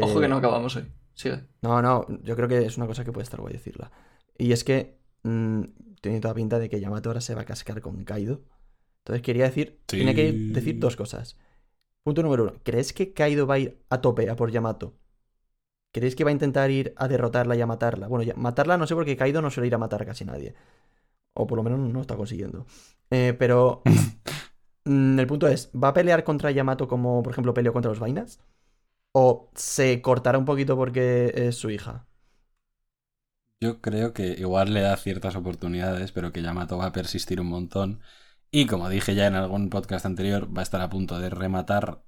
Ojo 0.00 0.18
eh, 0.18 0.22
que 0.22 0.28
no 0.28 0.36
acabamos 0.36 0.76
hoy. 0.76 0.90
Sigue. 1.14 1.44
No, 1.60 1.82
no, 1.82 2.06
yo 2.22 2.34
creo 2.36 2.48
que 2.48 2.64
es 2.64 2.76
una 2.76 2.86
cosa 2.86 3.04
que 3.04 3.12
puede 3.12 3.24
estar 3.24 3.40
guay 3.40 3.52
decirla. 3.52 3.90
Y 4.38 4.52
es 4.52 4.64
que 4.64 4.98
mm, 5.22 5.62
tiene 6.00 6.20
toda 6.20 6.34
pinta 6.34 6.58
de 6.58 6.68
que 6.70 6.80
Yamato 6.80 7.10
ahora 7.10 7.20
se 7.20 7.34
va 7.34 7.42
a 7.42 7.44
cascar 7.44 7.80
con 7.80 8.02
Kaido. 8.04 8.40
Entonces 9.00 9.22
quería 9.22 9.44
decir, 9.44 9.80
Sí. 9.88 9.96
tiene 9.98 10.14
que 10.14 10.28
ir- 10.32 10.52
decir 10.52 10.78
dos 10.78 10.96
cosas. 10.96 11.36
Punto 12.02 12.22
número 12.22 12.44
uno, 12.44 12.54
¿crees 12.64 12.92
que 12.92 13.12
Kaido 13.12 13.46
va 13.46 13.54
a 13.54 13.58
ir 13.58 13.84
a 13.90 14.00
tope 14.00 14.28
a 14.30 14.34
por 14.36 14.50
Yamato? 14.50 14.94
¿Crees 15.92 16.16
que 16.16 16.24
va 16.24 16.30
a 16.30 16.32
intentar 16.32 16.70
ir 16.70 16.94
a 16.96 17.06
derrotarla 17.06 17.54
y 17.54 17.60
a 17.60 17.66
matarla? 17.66 18.08
Bueno, 18.08 18.22
ya- 18.24 18.34
matarla 18.34 18.78
no 18.78 18.86
sé 18.86 18.94
porque 18.94 19.16
Kaido 19.16 19.42
no 19.42 19.50
suele 19.50 19.66
ir 19.66 19.74
a 19.74 19.78
matar 19.78 20.02
a 20.02 20.06
casi 20.06 20.24
nadie. 20.24 20.54
O 21.34 21.46
por 21.46 21.56
lo 21.58 21.62
menos 21.62 21.78
no 21.78 21.92
lo 21.92 22.00
está 22.00 22.16
consiguiendo. 22.16 22.66
Eh, 23.10 23.34
pero 23.38 23.82
el 24.84 25.26
punto 25.26 25.48
es, 25.48 25.70
¿va 25.72 25.88
a 25.88 25.94
pelear 25.94 26.24
contra 26.24 26.50
Yamato 26.50 26.88
como, 26.88 27.22
por 27.22 27.32
ejemplo, 27.32 27.54
peleó 27.54 27.72
contra 27.72 27.90
los 27.90 28.00
vainas? 28.00 28.40
¿O 29.12 29.50
se 29.54 30.02
cortará 30.02 30.38
un 30.38 30.44
poquito 30.44 30.76
porque 30.76 31.32
es 31.34 31.56
su 31.56 31.70
hija? 31.70 32.06
Yo 33.60 33.80
creo 33.80 34.12
que 34.12 34.28
igual 34.38 34.74
le 34.74 34.80
da 34.80 34.96
ciertas 34.96 35.36
oportunidades, 35.36 36.10
pero 36.10 36.32
que 36.32 36.42
Yamato 36.42 36.78
va 36.78 36.86
a 36.86 36.92
persistir 36.92 37.40
un 37.40 37.46
montón. 37.46 38.00
Y 38.50 38.66
como 38.66 38.88
dije 38.88 39.14
ya 39.14 39.26
en 39.28 39.34
algún 39.34 39.70
podcast 39.70 40.04
anterior, 40.04 40.54
va 40.54 40.60
a 40.60 40.64
estar 40.64 40.80
a 40.80 40.90
punto 40.90 41.20
de 41.20 41.30
rematarlo 41.30 42.02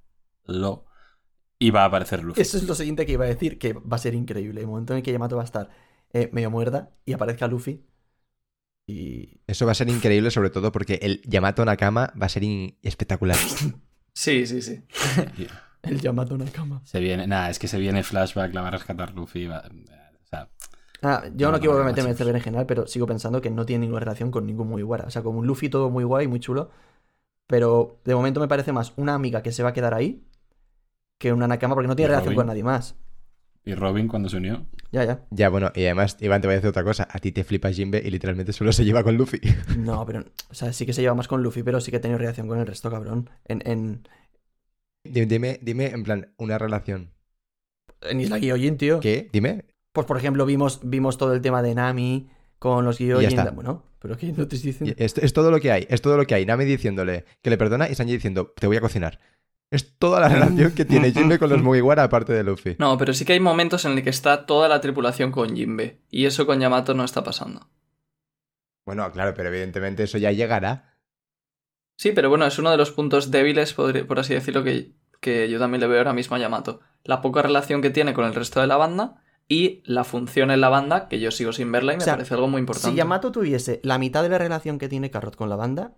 y 1.57 1.69
va 1.71 1.83
a 1.83 1.85
aparecer 1.85 2.23
Luffy. 2.23 2.41
Eso 2.41 2.57
es 2.57 2.63
lo 2.63 2.75
siguiente 2.75 3.05
que 3.05 3.13
iba 3.13 3.25
a 3.25 3.29
decir, 3.29 3.57
que 3.57 3.73
va 3.73 3.95
a 3.95 3.99
ser 3.99 4.13
increíble. 4.13 4.61
El 4.61 4.67
momento 4.67 4.93
en 4.93 4.97
el 4.97 5.03
que 5.03 5.13
Yamato 5.13 5.37
va 5.37 5.43
a 5.43 5.45
estar 5.45 5.69
eh, 6.11 6.29
medio 6.33 6.51
muerda 6.51 6.91
y 7.05 7.13
aparezca 7.13 7.47
Luffy. 7.47 7.85
Y. 8.87 9.41
Eso 9.47 9.65
va 9.65 9.71
a 9.71 9.75
ser 9.75 9.89
increíble, 9.89 10.31
sobre 10.31 10.49
todo 10.49 10.71
porque 10.71 10.99
el 11.01 11.21
Yamato 11.25 11.63
Nakama 11.65 12.13
va 12.21 12.25
a 12.25 12.29
ser 12.29 12.43
in- 12.43 12.77
espectacular. 12.83 13.37
Sí, 14.13 14.45
sí, 14.47 14.61
sí. 14.61 14.83
El 15.83 16.01
Yamato 16.01 16.35
Nakama. 16.37 16.81
Se 16.83 16.99
viene, 16.99 17.27
nada, 17.27 17.49
es 17.51 17.59
que 17.59 17.67
se 17.67 17.77
viene 17.77 18.01
flashback, 18.03 18.53
la 18.55 18.61
va 18.61 18.69
a 18.69 18.71
rescatar 18.71 19.13
Luffy. 19.13 19.45
va- 19.45 19.63
o 19.69 20.27
sea, 20.27 20.49
Ah, 21.03 21.23
yo 21.35 21.51
No, 21.51 21.59
quiero 21.59 21.83
meterme 21.83 22.09
en 22.09 22.13
este 22.13 22.23
berenjenal, 22.23 22.65
pero 22.65 22.87
sigo 22.87 23.05
pensando 23.05 23.39
que 23.41 23.51
no 23.51 23.65
tiene 23.67 23.81
ninguna 23.81 23.99
relación 23.99 24.31
con 24.31 24.47
ningún 24.47 24.67
muy 24.67 24.81
O 25.05 25.09
sea, 25.11 25.21
como 25.21 25.37
un 25.39 25.45
Luffy 25.45 25.69
todo 25.69 25.91
muy 25.91 26.03
guay, 26.03 26.27
muy 26.27 26.39
chulo. 26.39 26.71
Pero 27.45 28.01
de 28.05 28.15
momento 28.15 28.39
me 28.39 28.47
parece 28.47 28.71
más 28.71 28.93
una 28.95 29.13
amiga 29.13 29.43
que 29.43 29.51
se 29.51 29.61
va 29.61 29.69
a 29.69 29.73
quedar 29.73 29.93
ahí 29.93 30.25
que 31.19 31.31
una 31.31 31.47
Nakama 31.47 31.75
porque 31.75 31.87
no 31.87 31.95
tiene 31.95 32.07
¿Y 32.07 32.11
relación 32.11 32.27
Robin? 32.33 32.37
con 32.37 32.47
nadie 32.47 32.63
más. 32.63 32.95
Y 33.65 33.73
Robin 33.73 34.07
cuando 34.07 34.29
se 34.29 34.37
unió. 34.37 34.65
Ya, 34.91 35.03
ya. 35.03 35.25
ya, 35.31 35.49
bueno, 35.49 35.71
y 35.75 35.83
además, 35.85 36.17
Iván, 36.21 36.41
te 36.41 36.47
voy 36.47 36.53
a 36.53 36.57
decir 36.57 36.69
otra 36.69 36.83
cosa. 36.83 37.07
A 37.11 37.19
ti 37.19 37.31
te 37.31 37.43
flipa 37.43 37.71
Jinbe 37.71 38.01
y 38.05 38.11
literalmente 38.11 38.53
solo 38.53 38.71
se 38.71 38.85
lleva 38.85 39.03
con 39.03 39.17
Luffy. 39.17 39.39
No, 39.77 40.05
pero. 40.05 40.23
O 40.49 40.53
sea, 40.53 40.71
sí 40.71 40.85
que 40.85 40.93
se 40.93 41.01
lleva 41.01 41.15
más 41.15 41.27
con 41.27 41.41
Luffy, 41.43 41.63
pero 41.63 41.81
sí 41.81 41.91
que 41.91 41.97
ha 41.97 42.01
tenido 42.01 42.17
relación 42.19 42.47
con 42.47 42.59
el 42.59 42.67
resto, 42.67 42.89
cabrón. 42.91 43.29
En, 43.45 43.61
en, 43.65 44.07
Dime, 45.03 45.25
dime, 45.27 45.59
dime, 45.61 45.85
en 45.87 46.03
plan, 46.03 46.33
una 46.37 46.57
relación. 46.57 47.11
en 48.01 48.21
Isla 48.21 48.39
Gyojin, 48.39 48.77
tío. 48.77 48.99
¿Qué? 48.99 49.29
Dime. 49.31 49.65
Pues 49.91 50.07
por 50.07 50.17
ejemplo, 50.17 50.45
vimos, 50.45 50.81
vimos 50.83 51.17
todo 51.17 51.33
el 51.33 51.41
tema 51.41 51.61
de 51.61 51.75
Nami 51.75 52.29
con 52.59 52.85
los 52.85 52.97
ya 52.99 53.05
Gyojin. 53.05 53.39
está. 53.39 53.51
Bueno, 53.51 53.83
pero 53.99 54.17
que 54.17 54.31
no 54.31 54.47
te 54.47 54.57
diciendo. 54.57 54.95
Es, 54.97 55.17
es 55.17 55.33
todo 55.33 55.51
lo 55.51 55.59
que 55.59 55.71
hay, 55.71 55.87
es 55.89 56.01
todo 56.01 56.17
lo 56.17 56.25
que 56.25 56.35
hay. 56.35 56.45
Nami 56.45 56.65
diciéndole 56.65 57.25
que 57.41 57.49
le 57.49 57.57
perdona 57.57 57.89
y 57.89 57.95
Sanji 57.95 58.13
diciendo, 58.13 58.53
te 58.55 58.67
voy 58.67 58.77
a 58.77 58.81
cocinar. 58.81 59.19
Es 59.75 59.97
toda 59.97 60.21
la 60.21 60.29
relación 60.29 60.71
que 60.71 60.85
tiene 60.85 61.11
Jinbe 61.11 61.37
con 61.37 61.49
los 61.49 61.61
Mugiwara 61.61 62.03
aparte 62.03 62.31
de 62.31 62.45
Luffy. 62.45 62.77
No, 62.79 62.97
pero 62.97 63.13
sí 63.13 63.25
que 63.25 63.33
hay 63.33 63.41
momentos 63.41 63.83
en 63.83 63.91
el 63.91 64.03
que 64.05 64.09
está 64.09 64.45
toda 64.45 64.69
la 64.69 64.79
tripulación 64.79 65.33
con 65.33 65.53
Jinbe. 65.53 65.99
Y 66.09 66.25
eso 66.25 66.45
con 66.45 66.61
Yamato 66.61 66.93
no 66.93 67.03
está 67.03 67.25
pasando. 67.25 67.67
Bueno, 68.85 69.11
claro, 69.11 69.33
pero 69.35 69.49
evidentemente 69.49 70.03
eso 70.03 70.17
ya 70.17 70.31
llegará. 70.31 70.97
Sí, 71.97 72.13
pero 72.13 72.29
bueno, 72.29 72.45
es 72.45 72.57
uno 72.57 72.71
de 72.71 72.77
los 72.77 72.91
puntos 72.91 73.31
débiles, 73.31 73.73
por 73.73 74.17
así 74.17 74.33
decirlo, 74.33 74.63
que, 74.63 74.93
que 75.19 75.49
yo 75.49 75.59
también 75.59 75.81
le 75.81 75.87
veo 75.87 75.97
ahora 75.97 76.13
mismo 76.13 76.37
a 76.37 76.39
Yamato. 76.39 76.79
La 77.03 77.21
poca 77.21 77.41
relación 77.41 77.81
que 77.81 77.89
tiene 77.89 78.13
con 78.13 78.23
el 78.23 78.33
resto 78.33 78.61
de 78.61 78.67
la 78.67 78.77
banda 78.77 79.21
y 79.49 79.83
la 79.83 80.05
función 80.05 80.51
en 80.51 80.61
la 80.61 80.69
banda, 80.69 81.09
que 81.09 81.19
yo 81.19 81.31
sigo 81.31 81.51
sin 81.51 81.69
verla 81.69 81.91
y 81.91 81.97
me 81.97 82.03
O 82.03 82.05
sea, 82.05 82.13
parece 82.13 82.33
algo 82.33 82.47
muy 82.47 82.59
importante. 82.59 82.91
Si 82.91 82.95
Yamato 82.95 83.33
tuviese 83.33 83.81
la 83.83 83.97
mitad 83.97 84.23
de 84.23 84.29
la 84.29 84.37
relación 84.37 84.79
que 84.79 84.87
tiene 84.87 85.11
Carrot 85.11 85.35
con 85.35 85.49
la 85.49 85.57
banda, 85.57 85.95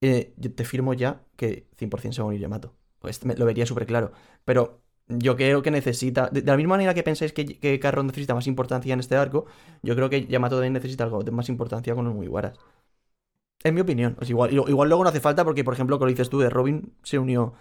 eh, 0.00 0.32
yo 0.38 0.50
te 0.54 0.64
firmo 0.64 0.94
ya 0.94 1.20
que 1.36 1.68
100% 1.78 2.12
se 2.12 2.22
va 2.22 2.24
a 2.24 2.28
unir 2.28 2.40
Yamato. 2.40 2.74
Pues 3.06 3.24
me- 3.24 3.36
lo 3.36 3.44
vería 3.46 3.66
súper 3.66 3.86
claro. 3.86 4.10
Pero 4.44 4.80
yo 5.08 5.36
creo 5.36 5.62
que 5.62 5.70
necesita. 5.70 6.28
De, 6.28 6.42
de 6.42 6.50
la 6.50 6.56
misma 6.56 6.74
manera 6.74 6.92
que 6.94 7.04
pensáis 7.04 7.32
que, 7.32 7.44
que 7.46 7.78
Carrot 7.78 8.04
necesita 8.04 8.34
más 8.34 8.46
importancia 8.48 8.92
en 8.92 9.00
este 9.00 9.14
arco, 9.16 9.46
yo 9.82 9.94
creo 9.94 10.10
que 10.10 10.26
Yamato 10.26 10.56
también 10.56 10.72
necesita 10.72 11.04
algo 11.04 11.22
de 11.22 11.30
más 11.30 11.48
importancia 11.48 11.94
con 11.94 12.04
los 12.06 12.14
Mugiwaras. 12.14 12.58
Es 13.62 13.72
mi 13.72 13.80
opinión. 13.80 14.14
Pues 14.14 14.30
igual, 14.30 14.52
igual 14.52 14.88
luego 14.88 15.02
no 15.04 15.10
hace 15.10 15.20
falta 15.20 15.44
porque, 15.44 15.64
por 15.64 15.74
ejemplo, 15.74 15.98
como 15.98 16.08
dices 16.08 16.28
tú, 16.30 16.38
de 16.40 16.50
Robin 16.50 16.92
se 17.02 17.18
unió 17.18 17.54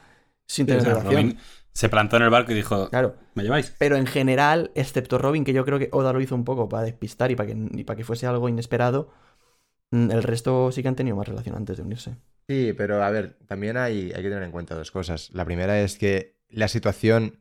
sin 0.47 0.65
tener 0.65 0.81
O 0.81 0.85
sea, 0.85 0.93
relación. 0.95 1.13
Robin 1.23 1.37
se 1.71 1.89
plantó 1.89 2.17
en 2.17 2.23
el 2.23 2.29
barco 2.29 2.51
y 2.51 2.55
dijo, 2.55 2.89
Claro. 2.89 3.15
¿me 3.33 3.43
lleváis? 3.43 3.73
Pero 3.77 3.95
en 3.97 4.05
general, 4.07 4.71
excepto 4.75 5.17
Robin, 5.17 5.43
que 5.43 5.53
yo 5.53 5.65
creo 5.65 5.79
que 5.79 5.89
Oda 5.91 6.13
lo 6.13 6.21
hizo 6.21 6.35
un 6.35 6.43
poco 6.45 6.69
para 6.69 6.83
despistar 6.83 7.31
y 7.31 7.35
para 7.35 7.47
que, 7.47 7.57
y 7.71 7.83
para 7.83 7.97
que 7.97 8.03
fuese 8.03 8.27
algo 8.27 8.49
inesperado, 8.49 9.09
El 9.91 10.23
resto 10.23 10.71
sí 10.71 10.81
que 10.81 10.87
han 10.87 10.95
tenido 10.95 11.15
más 11.15 11.27
relación 11.27 11.55
antes 11.55 11.77
de 11.77 11.83
unirse. 11.83 12.15
Sí, 12.47 12.73
pero 12.73 13.03
a 13.03 13.09
ver, 13.09 13.37
también 13.47 13.77
hay, 13.77 14.11
hay 14.11 14.21
que 14.21 14.29
tener 14.29 14.43
en 14.43 14.51
cuenta 14.51 14.75
dos 14.75 14.91
cosas. 14.91 15.31
La 15.33 15.45
primera 15.45 15.81
es 15.81 15.97
que 15.97 16.35
la 16.49 16.67
situación 16.67 17.39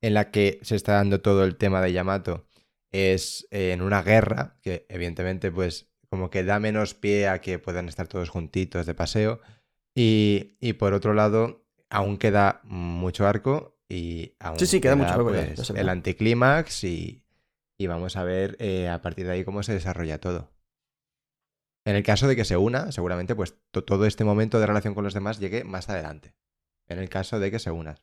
en 0.00 0.14
la 0.14 0.30
que 0.30 0.58
se 0.62 0.76
está 0.76 0.94
dando 0.94 1.20
todo 1.20 1.44
el 1.44 1.56
tema 1.56 1.80
de 1.80 1.92
Yamato 1.92 2.46
es 2.90 3.46
eh, 3.50 3.72
en 3.72 3.80
una 3.82 4.02
guerra, 4.02 4.58
que 4.62 4.84
evidentemente 4.88 5.50
pues 5.50 5.88
como 6.10 6.28
que 6.28 6.44
da 6.44 6.60
menos 6.60 6.92
pie 6.92 7.28
a 7.28 7.40
que 7.40 7.58
puedan 7.58 7.88
estar 7.88 8.08
todos 8.08 8.28
juntitos 8.28 8.84
de 8.84 8.94
paseo. 8.94 9.40
Y, 9.94 10.56
y 10.60 10.74
por 10.74 10.92
otro 10.92 11.14
lado, 11.14 11.64
aún 11.88 12.18
queda 12.18 12.60
mucho 12.64 13.26
arco 13.26 13.78
y 13.88 14.34
aún 14.38 14.58
Sí, 14.58 14.66
sí, 14.66 14.80
queda 14.80 14.96
mucho 14.96 15.10
arco, 15.10 15.24
pues, 15.24 15.68
ya 15.68 15.80
el 15.80 15.88
anticlímax 15.88 16.84
y, 16.84 17.24
y 17.78 17.86
vamos 17.86 18.16
a 18.16 18.24
ver 18.24 18.56
eh, 18.58 18.88
a 18.88 19.00
partir 19.00 19.26
de 19.26 19.32
ahí 19.32 19.44
cómo 19.44 19.62
se 19.62 19.72
desarrolla 19.72 20.18
todo. 20.18 20.51
En 21.84 21.96
el 21.96 22.02
caso 22.02 22.28
de 22.28 22.36
que 22.36 22.44
se 22.44 22.56
una, 22.56 22.92
seguramente 22.92 23.34
pues 23.34 23.56
to- 23.72 23.84
todo 23.84 24.06
este 24.06 24.24
momento 24.24 24.60
de 24.60 24.66
relación 24.66 24.94
con 24.94 25.04
los 25.04 25.14
demás 25.14 25.40
llegue 25.40 25.64
más 25.64 25.88
adelante. 25.88 26.34
En 26.88 26.98
el 26.98 27.08
caso 27.08 27.40
de 27.40 27.50
que 27.50 27.58
se 27.58 27.70
unan. 27.70 27.96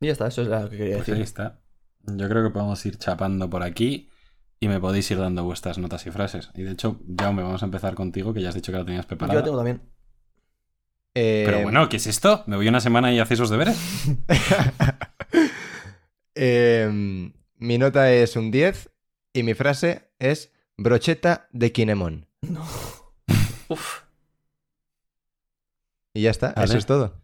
Y 0.00 0.06
ya 0.06 0.12
está, 0.12 0.28
eso 0.28 0.42
es 0.42 0.48
lo 0.48 0.70
que 0.70 0.76
quería 0.76 0.96
Pues 0.96 1.08
ahí 1.08 1.14
decir. 1.14 1.24
está. 1.24 1.60
Yo 2.06 2.28
creo 2.28 2.42
que 2.44 2.50
podemos 2.50 2.84
ir 2.86 2.96
chapando 2.96 3.50
por 3.50 3.62
aquí 3.62 4.08
y 4.58 4.68
me 4.68 4.80
podéis 4.80 5.10
ir 5.10 5.18
dando 5.18 5.44
vuestras 5.44 5.78
notas 5.78 6.06
y 6.06 6.10
frases. 6.10 6.50
Y 6.54 6.62
de 6.62 6.72
hecho, 6.72 7.00
Jaume, 7.18 7.42
vamos 7.42 7.62
a 7.62 7.66
empezar 7.66 7.94
contigo, 7.94 8.32
que 8.34 8.42
ya 8.42 8.48
has 8.50 8.54
dicho 8.54 8.72
que 8.72 8.78
la 8.78 8.84
tenías 8.84 9.04
Yo 9.04 9.08
preparada. 9.08 9.40
la 9.40 9.44
tengo 9.44 9.56
también. 9.56 9.82
Eh, 11.14 11.42
Pero 11.44 11.62
bueno, 11.62 11.88
¿qué 11.88 11.96
es 11.96 12.06
esto? 12.06 12.44
¿Me 12.46 12.56
voy 12.56 12.68
una 12.68 12.80
semana 12.80 13.12
y 13.12 13.18
hacéis 13.18 13.40
los 13.40 13.50
deberes? 13.50 13.76
em, 16.34 17.32
mi 17.56 17.78
nota 17.78 18.12
es 18.12 18.36
un 18.36 18.50
10 18.50 18.90
y 19.32 19.42
mi 19.42 19.54
frase 19.54 20.10
es 20.18 20.52
brocheta 20.80 21.48
de 21.52 21.72
Kinemon. 21.72 22.26
No. 22.42 22.64
Uf. 23.68 24.02
Y 26.14 26.22
ya 26.22 26.30
está, 26.30 26.52
Vale. 26.54 26.64
eso 26.64 26.78
es 26.78 26.86
todo. 26.86 27.20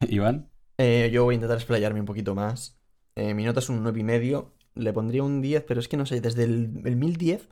Iván. 0.08 0.50
Eh, 0.78 1.10
yo 1.12 1.24
voy 1.24 1.34
a 1.34 1.36
intentar 1.36 1.56
explayarme 1.56 2.00
un 2.00 2.06
poquito 2.06 2.34
más. 2.34 2.78
Eh, 3.14 3.32
mi 3.34 3.44
nota 3.44 3.60
es 3.60 3.68
un 3.68 3.84
9,5. 3.84 3.98
y 4.00 4.02
medio. 4.04 4.54
Le 4.74 4.92
pondría 4.92 5.22
un 5.22 5.40
10, 5.40 5.64
pero 5.64 5.80
es 5.80 5.88
que 5.88 5.96
no 5.96 6.06
sé, 6.06 6.20
desde 6.20 6.44
el, 6.44 6.82
el 6.84 6.96
1010, 6.96 7.48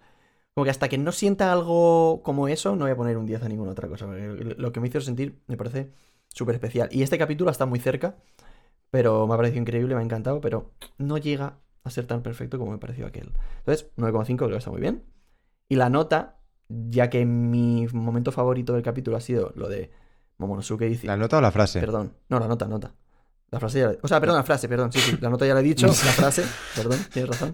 como 0.54 0.64
que 0.64 0.70
hasta 0.70 0.88
que 0.88 0.98
no 0.98 1.12
sienta 1.12 1.52
algo 1.52 2.22
como 2.22 2.48
eso, 2.48 2.74
no 2.74 2.84
voy 2.84 2.92
a 2.92 2.96
poner 2.96 3.16
un 3.16 3.26
10 3.26 3.42
a 3.42 3.48
ninguna 3.48 3.72
otra 3.72 3.88
cosa. 3.88 4.06
Lo 4.06 4.72
que 4.72 4.80
me 4.80 4.88
hizo 4.88 5.00
sentir 5.00 5.40
me 5.46 5.56
parece 5.56 5.92
súper 6.28 6.54
especial. 6.54 6.88
Y 6.92 7.02
este 7.02 7.18
capítulo 7.18 7.50
está 7.50 7.66
muy 7.66 7.80
cerca, 7.80 8.16
pero 8.90 9.26
me 9.26 9.34
ha 9.34 9.36
parecido 9.36 9.60
increíble, 9.60 9.94
me 9.94 10.00
ha 10.00 10.04
encantado, 10.04 10.40
pero 10.40 10.72
no 10.96 11.18
llega 11.18 11.58
a 11.84 11.90
ser 11.90 12.06
tan 12.06 12.22
perfecto 12.22 12.58
como 12.58 12.72
me 12.72 12.78
pareció 12.78 13.06
aquel. 13.06 13.32
Entonces, 13.58 13.90
9,5 13.96 14.36
creo 14.36 14.50
que 14.50 14.56
está 14.56 14.70
muy 14.70 14.80
bien. 14.80 15.04
Y 15.68 15.76
la 15.76 15.90
nota, 15.90 16.38
ya 16.68 17.10
que 17.10 17.24
mi 17.24 17.86
momento 17.92 18.32
favorito 18.32 18.72
del 18.72 18.82
capítulo 18.82 19.16
ha 19.16 19.20
sido 19.20 19.52
lo 19.56 19.68
de 19.68 19.90
Momonosuke 20.38 20.82
dice... 20.84 21.06
¿La 21.06 21.16
nota 21.16 21.38
o 21.38 21.40
la 21.40 21.50
frase? 21.50 21.80
Perdón, 21.80 22.14
no, 22.28 22.38
la 22.38 22.48
nota, 22.48 22.66
nota. 22.68 22.94
La 23.50 23.58
frase 23.60 23.80
ya 23.80 23.86
la... 23.88 23.96
O 24.02 24.08
sea, 24.08 24.20
perdón, 24.20 24.36
la 24.36 24.44
frase, 24.44 24.68
perdón, 24.68 24.92
sí, 24.92 25.00
sí, 25.00 25.18
la 25.20 25.30
nota 25.30 25.46
ya 25.46 25.54
la 25.54 25.60
he 25.60 25.62
dicho, 25.62 25.86
la 25.86 25.92
frase, 25.92 26.44
perdón, 26.76 26.98
tienes 27.12 27.30
razón. 27.30 27.52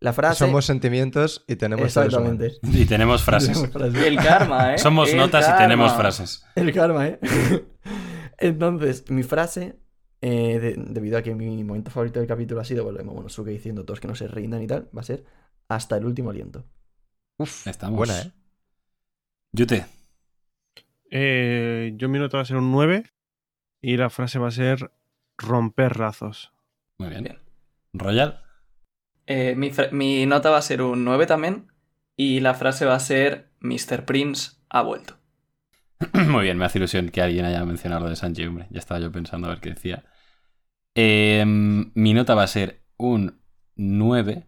La 0.00 0.12
frase... 0.12 0.40
Somos 0.44 0.64
sentimientos 0.64 1.44
y 1.46 1.54
tenemos. 1.56 1.84
Exactamente. 1.84 2.54
Y 2.62 2.86
tenemos 2.86 3.22
frases. 3.24 3.70
Frase. 3.70 4.08
El 4.08 4.16
karma, 4.16 4.74
¿eh? 4.74 4.78
Somos 4.78 5.10
El 5.10 5.16
notas 5.18 5.48
y 5.48 5.56
tenemos 5.58 5.92
frases. 5.92 6.44
El 6.56 6.72
karma, 6.72 7.06
¿eh? 7.06 7.20
Entonces, 8.38 9.08
mi 9.10 9.22
frase, 9.22 9.76
eh, 10.20 10.58
de- 10.58 10.74
debido 10.76 11.18
a 11.18 11.22
que 11.22 11.34
mi 11.34 11.62
momento 11.62 11.90
favorito 11.92 12.18
del 12.18 12.28
capítulo 12.28 12.60
ha 12.60 12.64
sido, 12.64 12.82
bueno, 12.84 13.04
Momonosuke 13.04 13.48
diciendo 13.50 13.84
todos 13.84 14.00
que 14.00 14.08
no 14.08 14.14
se 14.16 14.26
rindan 14.26 14.60
y 14.62 14.66
tal, 14.66 14.88
va 14.96 15.00
a 15.02 15.04
ser 15.04 15.24
hasta 15.68 15.96
el 15.96 16.04
último 16.04 16.30
aliento. 16.30 16.64
Uf, 17.38 17.66
Estamos. 17.66 17.96
buena, 17.96 18.20
¿eh? 18.20 18.32
Yute. 19.52 19.86
Eh, 21.10 21.92
yo 21.96 22.08
mi 22.08 22.18
nota 22.18 22.38
va 22.38 22.42
a 22.42 22.46
ser 22.46 22.56
un 22.56 22.70
9 22.72 23.04
y 23.80 23.96
la 23.96 24.10
frase 24.10 24.38
va 24.38 24.48
a 24.48 24.52
ser 24.52 24.92
romper 25.36 25.98
lazos. 25.98 26.52
Muy 26.98 27.08
bien. 27.10 27.24
Bien. 27.24 27.38
Royal. 27.92 28.42
Eh, 29.26 29.54
mi, 29.56 29.70
mi 29.92 30.26
nota 30.26 30.50
va 30.50 30.58
a 30.58 30.62
ser 30.62 30.82
un 30.82 31.04
9 31.04 31.26
también. 31.26 31.68
Y 32.16 32.40
la 32.40 32.54
frase 32.54 32.84
va 32.84 32.94
a 32.94 33.00
ser 33.00 33.50
Mr. 33.60 34.04
Prince 34.04 34.52
ha 34.68 34.82
vuelto. 34.82 35.18
Muy 36.28 36.44
bien, 36.44 36.58
me 36.58 36.64
hace 36.64 36.78
ilusión 36.78 37.08
que 37.08 37.22
alguien 37.22 37.44
haya 37.44 37.64
mencionado 37.64 38.04
lo 38.04 38.10
de 38.10 38.16
Sanji, 38.16 38.44
hombre. 38.44 38.66
Ya 38.70 38.78
estaba 38.78 39.00
yo 39.00 39.10
pensando 39.10 39.46
a 39.46 39.50
ver 39.50 39.60
qué 39.60 39.70
decía. 39.70 40.04
Eh, 40.94 41.44
mi 41.46 42.12
nota 42.14 42.34
va 42.34 42.42
a 42.42 42.48
ser 42.48 42.82
un 42.96 43.40
9 43.76 44.46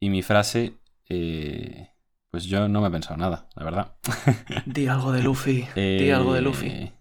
y 0.00 0.10
mi 0.10 0.22
frase, 0.22 0.74
eh, 1.08 1.90
pues 2.36 2.44
yo 2.44 2.68
no 2.68 2.82
me 2.82 2.88
he 2.88 2.90
pensado 2.90 3.16
nada, 3.16 3.48
la 3.54 3.64
verdad. 3.64 3.96
Di 4.66 4.86
algo 4.88 5.10
de 5.10 5.22
Luffy. 5.22 5.66
Di 5.74 6.10
algo 6.10 6.34
de 6.34 6.42
Luffy. 6.42 6.66
Eh, 6.68 6.92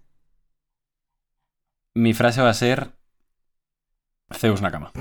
Mi 1.94 2.14
frase 2.14 2.42
va 2.42 2.52
a 2.52 2.54
ser 2.54 2.92
Zeus 4.34 4.62
Nakama. 4.62 4.94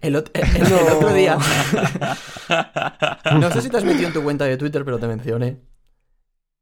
El, 0.00 0.16
ot- 0.16 0.32
el- 0.34 0.66
el 0.66 0.72
otro 0.72 1.12
día, 1.14 1.38
no 3.38 3.50
sé 3.52 3.62
si 3.62 3.70
te 3.70 3.76
has 3.76 3.84
metido 3.84 4.08
en 4.08 4.12
tu 4.14 4.22
cuenta 4.24 4.46
de 4.46 4.56
Twitter, 4.56 4.84
pero 4.84 4.98
te 4.98 5.06
mencioné. 5.06 5.60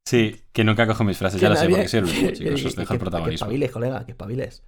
Sí, 0.06 0.42
que 0.52 0.62
nunca 0.64 0.86
cojo 0.86 1.02
mis 1.04 1.16
frases, 1.16 1.40
ya 1.40 1.48
lo 1.48 1.56
sé, 1.56 1.70
porque 1.70 1.88
soy 1.88 1.98
el 2.00 2.04
último, 2.04 2.28
que- 2.28 2.32
chicos, 2.36 2.64
os 2.66 2.76
dejo 2.76 2.92
el 2.92 2.98
protagonismo. 3.00 3.30
Que 3.30 3.34
espabiles, 3.54 3.70
colega, 3.70 4.04
que 4.04 4.10
espabiles. 4.12 4.62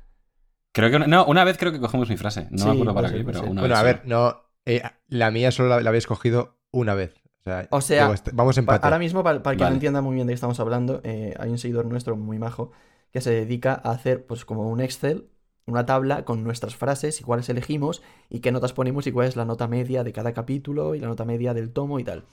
Creo 0.75 0.89
que 0.89 0.97
una, 0.97 1.07
no, 1.07 1.27
una 1.27 1.45
vez 1.45 1.59
creo 1.59 1.71
que 1.71 1.81
cogemos 1.81 2.09
mi 2.09 2.17
frase. 2.17 2.49
No 2.51 2.59
Sí, 2.59 2.65
me 2.65 2.71
acuerdo 2.73 2.95
para 2.95 3.13
qué, 3.13 3.23
pero 3.25 3.43
una 3.43 3.61
Bueno, 3.61 3.75
vez. 3.75 3.77
a 3.77 3.81
sí. 3.81 3.85
ver, 3.85 4.03
no. 4.07 4.43
eh, 4.65 4.83
la 5.09 5.31
mía 5.31 5.51
solo 5.51 5.69
la, 5.69 5.81
la 5.83 5.91
habéis 5.91 6.07
cogido 6.07 6.59
una 6.71 6.95
vez. 6.95 7.22
O 7.45 7.51
sea, 7.51 7.69
O 7.71 7.81
sea, 7.81 8.03
digo, 8.03 8.15
est- 8.15 8.29
vamos 8.33 8.55
Pa- 8.57 8.61
empate. 8.61 8.87
Ahora 8.87 8.99
mismo, 8.99 9.23
para, 9.25 9.43
para 9.43 9.57
que 9.57 9.63
Vale. 9.65 9.71
no 9.73 9.77
entienda 9.77 10.01
muy 10.01 10.15
bien 10.15 10.27
de 10.27 10.33
qué 10.33 10.35
estamos 10.37 10.61
hablando, 10.61 11.01
eh, 11.05 11.35
hay 11.39 11.51
un 11.51 11.59
seguidor 11.59 11.87
nuestro 11.87 12.17
muy 12.17 12.39
majo 12.39 12.71
que 13.13 13.21
se 13.21 13.31
dedica 13.31 13.73
a 13.85 13.91
hacer 13.91 14.25
pues 14.27 14.45
como 14.45 14.69
un 14.69 14.81
Excel, 14.81 15.29
una 15.67 15.85
tabla 15.87 16.25
con 16.25 16.45
nuestras 16.45 16.77
frases 16.77 17.21
y 17.21 17.25
cuáles 17.25 17.49
elegimos 17.49 18.03
y 18.31 18.41
qué 18.41 18.53
notas 18.53 18.73
ponemos 18.73 19.07
y 19.07 19.13
cuál 19.13 19.27
es 19.29 19.37
la 19.37 19.45
nota 19.45 19.69
media 19.69 20.03
de 20.05 20.13
cada 20.13 20.33
capítulo 20.33 20.95
y 20.95 21.01
la 21.01 21.09
nota 21.09 21.25
media 21.25 21.53
del 21.55 21.73
tomo 21.73 21.99
y 21.99 22.05
tal. 22.05 22.25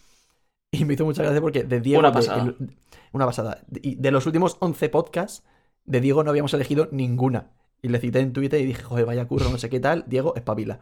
Y 0.72 0.86
me 0.86 0.94
hizo 0.94 1.06
mucha 1.06 1.24
gracia 1.24 1.42
porque 1.42 1.64
de 1.64 1.82
Diego... 1.82 2.00
Una 2.00 2.10
de- 2.10 2.14
pasada. 2.14 2.44
el- 2.44 2.78
una 3.12 3.26
pasada. 3.26 3.62
Y 3.82 3.96
de 3.96 4.12
los 4.12 4.26
últimos 4.28 4.58
11 4.60 4.90
podcasts, 4.90 5.44
de 5.86 6.00
Diego 6.02 6.24
no 6.24 6.30
habíamos 6.30 6.54
elegido 6.54 6.88
ninguna. 6.92 7.50
Y 7.82 7.88
le 7.90 8.00
cité 8.00 8.20
en 8.20 8.34
Twitter 8.34 8.62
y 8.62 8.66
dije, 8.66 8.84
joder, 8.84 9.06
vaya 9.06 9.28
curro, 9.28 9.50
no 9.50 9.58
sé 9.58 9.70
qué 9.70 9.80
tal. 9.80 10.04
Diego, 10.08 10.36
espabila. 10.36 10.82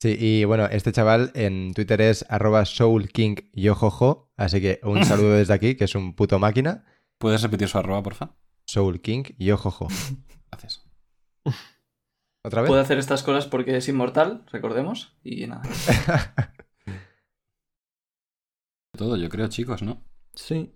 Sí, 0.00 0.16
y 0.18 0.44
bueno, 0.44 0.64
este 0.66 0.92
chaval 0.92 1.30
en 1.34 1.74
Twitter 1.74 2.00
es 2.00 2.24
arroba 2.30 2.64
soulkingyojojo, 2.64 4.32
así 4.38 4.60
que 4.62 4.80
un 4.82 5.04
saludo 5.04 5.32
desde 5.34 5.52
aquí, 5.52 5.74
que 5.74 5.84
es 5.84 5.94
un 5.94 6.14
puto 6.14 6.38
máquina. 6.38 6.86
¿Puedes 7.18 7.42
repetir 7.42 7.68
su 7.68 7.76
arroba, 7.76 8.02
porfa? 8.02 8.34
Soulkingyojojo. 8.66 9.88
Gracias. 10.50 10.88
¿Otra 12.42 12.62
vez? 12.62 12.70
Puede 12.70 12.80
hacer 12.80 12.98
estas 12.98 13.22
cosas 13.22 13.46
porque 13.46 13.76
es 13.76 13.88
inmortal, 13.88 14.46
recordemos. 14.50 15.18
Y 15.22 15.46
nada. 15.46 15.62
Todo, 18.96 19.18
yo 19.18 19.28
creo, 19.28 19.48
chicos, 19.48 19.82
¿no? 19.82 20.02
Sí. 20.34 20.72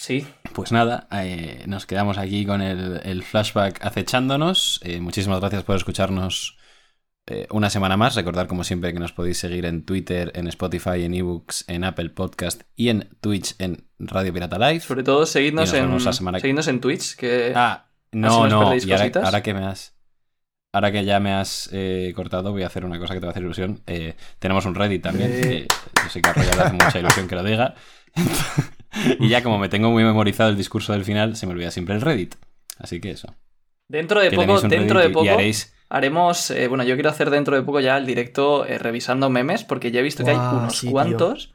Sí. 0.00 0.26
Pues 0.54 0.72
nada, 0.72 1.06
eh, 1.12 1.64
nos 1.68 1.86
quedamos 1.86 2.18
aquí 2.18 2.44
con 2.44 2.62
el, 2.62 3.00
el 3.04 3.22
flashback 3.22 3.84
acechándonos. 3.84 4.80
Eh, 4.82 5.00
muchísimas 5.00 5.38
gracias 5.38 5.62
por 5.62 5.76
escucharnos 5.76 6.58
eh, 7.30 7.46
una 7.50 7.70
semana 7.70 7.96
más. 7.96 8.14
Recordar, 8.14 8.46
como 8.46 8.64
siempre, 8.64 8.92
que 8.92 8.98
nos 8.98 9.12
podéis 9.12 9.38
seguir 9.38 9.64
en 9.64 9.84
Twitter, 9.84 10.32
en 10.34 10.46
Spotify, 10.48 11.04
en 11.04 11.14
ebooks, 11.14 11.64
en 11.68 11.84
Apple 11.84 12.10
Podcast 12.10 12.62
y 12.76 12.88
en 12.88 13.08
Twitch 13.20 13.54
en 13.58 13.86
Radio 13.98 14.32
Pirata 14.32 14.58
Live. 14.58 14.80
Sobre 14.80 15.02
todo, 15.02 15.26
seguidnos, 15.26 15.72
en, 15.72 16.00
semana 16.12 16.40
seguidnos 16.40 16.68
en 16.68 16.80
Twitch, 16.80 17.16
que 17.16 17.52
Ah, 17.54 17.86
Así 18.12 18.18
no, 18.18 18.42
nos 18.44 18.50
no. 18.50 18.60
perdéis 18.60 18.86
Y 18.86 18.92
ahora, 18.92 19.04
cositas. 19.04 19.24
ahora 19.24 19.42
que 19.42 19.54
me 19.54 19.64
has. 19.64 19.94
Ahora 20.72 20.92
que 20.92 21.04
ya 21.04 21.18
me 21.18 21.32
has 21.32 21.68
eh, 21.72 22.12
cortado, 22.14 22.52
voy 22.52 22.62
a 22.62 22.66
hacer 22.68 22.84
una 22.84 22.98
cosa 22.98 23.14
que 23.14 23.20
te 23.20 23.26
va 23.26 23.30
a 23.30 23.32
hacer 23.32 23.42
ilusión. 23.42 23.80
Eh, 23.86 24.14
tenemos 24.38 24.64
un 24.66 24.74
Reddit 24.74 25.02
también. 25.02 25.32
Eh. 25.32 25.40
que 25.40 25.66
yo 26.04 26.10
sé 26.10 26.22
que 26.22 26.28
a 26.30 26.32
Royal 26.32 26.56
le 26.56 26.62
hace 26.62 26.72
mucha 26.72 26.98
ilusión 27.00 27.26
que 27.28 27.34
lo 27.34 27.42
diga. 27.42 27.74
y 29.18 29.28
ya 29.28 29.42
como 29.42 29.58
me 29.58 29.68
tengo 29.68 29.90
muy 29.90 30.04
memorizado 30.04 30.50
el 30.50 30.56
discurso 30.56 30.92
del 30.92 31.04
final, 31.04 31.36
se 31.36 31.46
me 31.46 31.52
olvida 31.52 31.70
siempre 31.70 31.94
el 31.96 32.00
Reddit. 32.00 32.36
Así 32.78 33.00
que 33.00 33.10
eso. 33.10 33.34
dentro 33.88 34.20
de 34.20 34.30
que 34.30 34.36
poco, 34.36 34.60
dentro 34.60 34.98
Reddit 34.98 35.08
de 35.08 35.12
poco, 35.12 35.24
y 35.26 35.28
haréis. 35.28 35.72
Haremos. 35.90 36.50
eh, 36.50 36.68
bueno, 36.68 36.84
yo 36.84 36.94
quiero 36.94 37.10
hacer 37.10 37.28
dentro 37.28 37.54
de 37.56 37.62
poco 37.62 37.80
ya 37.80 37.98
el 37.98 38.06
directo 38.06 38.64
eh, 38.64 38.78
revisando 38.78 39.28
memes, 39.28 39.64
porque 39.64 39.90
ya 39.90 40.00
he 40.00 40.02
visto 40.02 40.24
que 40.24 40.30
hay 40.30 40.36
unos 40.36 40.78
sí, 40.78 40.86
tío. 40.86 40.92
cuantos. 40.92 41.54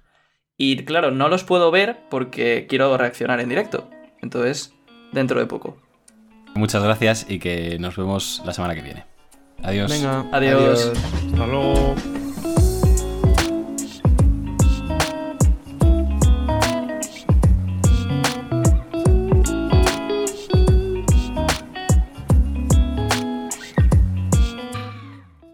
Y 0.58 0.86
claro, 0.86 1.12
no 1.12 1.28
los 1.28 1.44
puedo 1.44 1.72
ver 1.72 1.98
porque 2.10 2.68
quiero 2.70 2.96
reaccionar 2.98 3.40
en 3.40 3.50
directo. 3.50 3.90
Entonces, 4.22 4.74
dentro 5.12 5.40
de 5.40 5.48
poco. 5.48 5.78
Muchas 6.54 6.84
gracias 6.84 7.26
y 7.28 7.40
que 7.40 7.78
nos 7.80 7.98
vemos 7.98 8.42
la 8.46 8.54
semana 8.54 8.76
que 8.76 8.82
viene. 8.82 9.06
Adiós. 9.64 9.92
Venga. 9.92 10.26
Adiós. 10.32 10.92
Hasta 11.32 11.48
luego. 11.48 11.96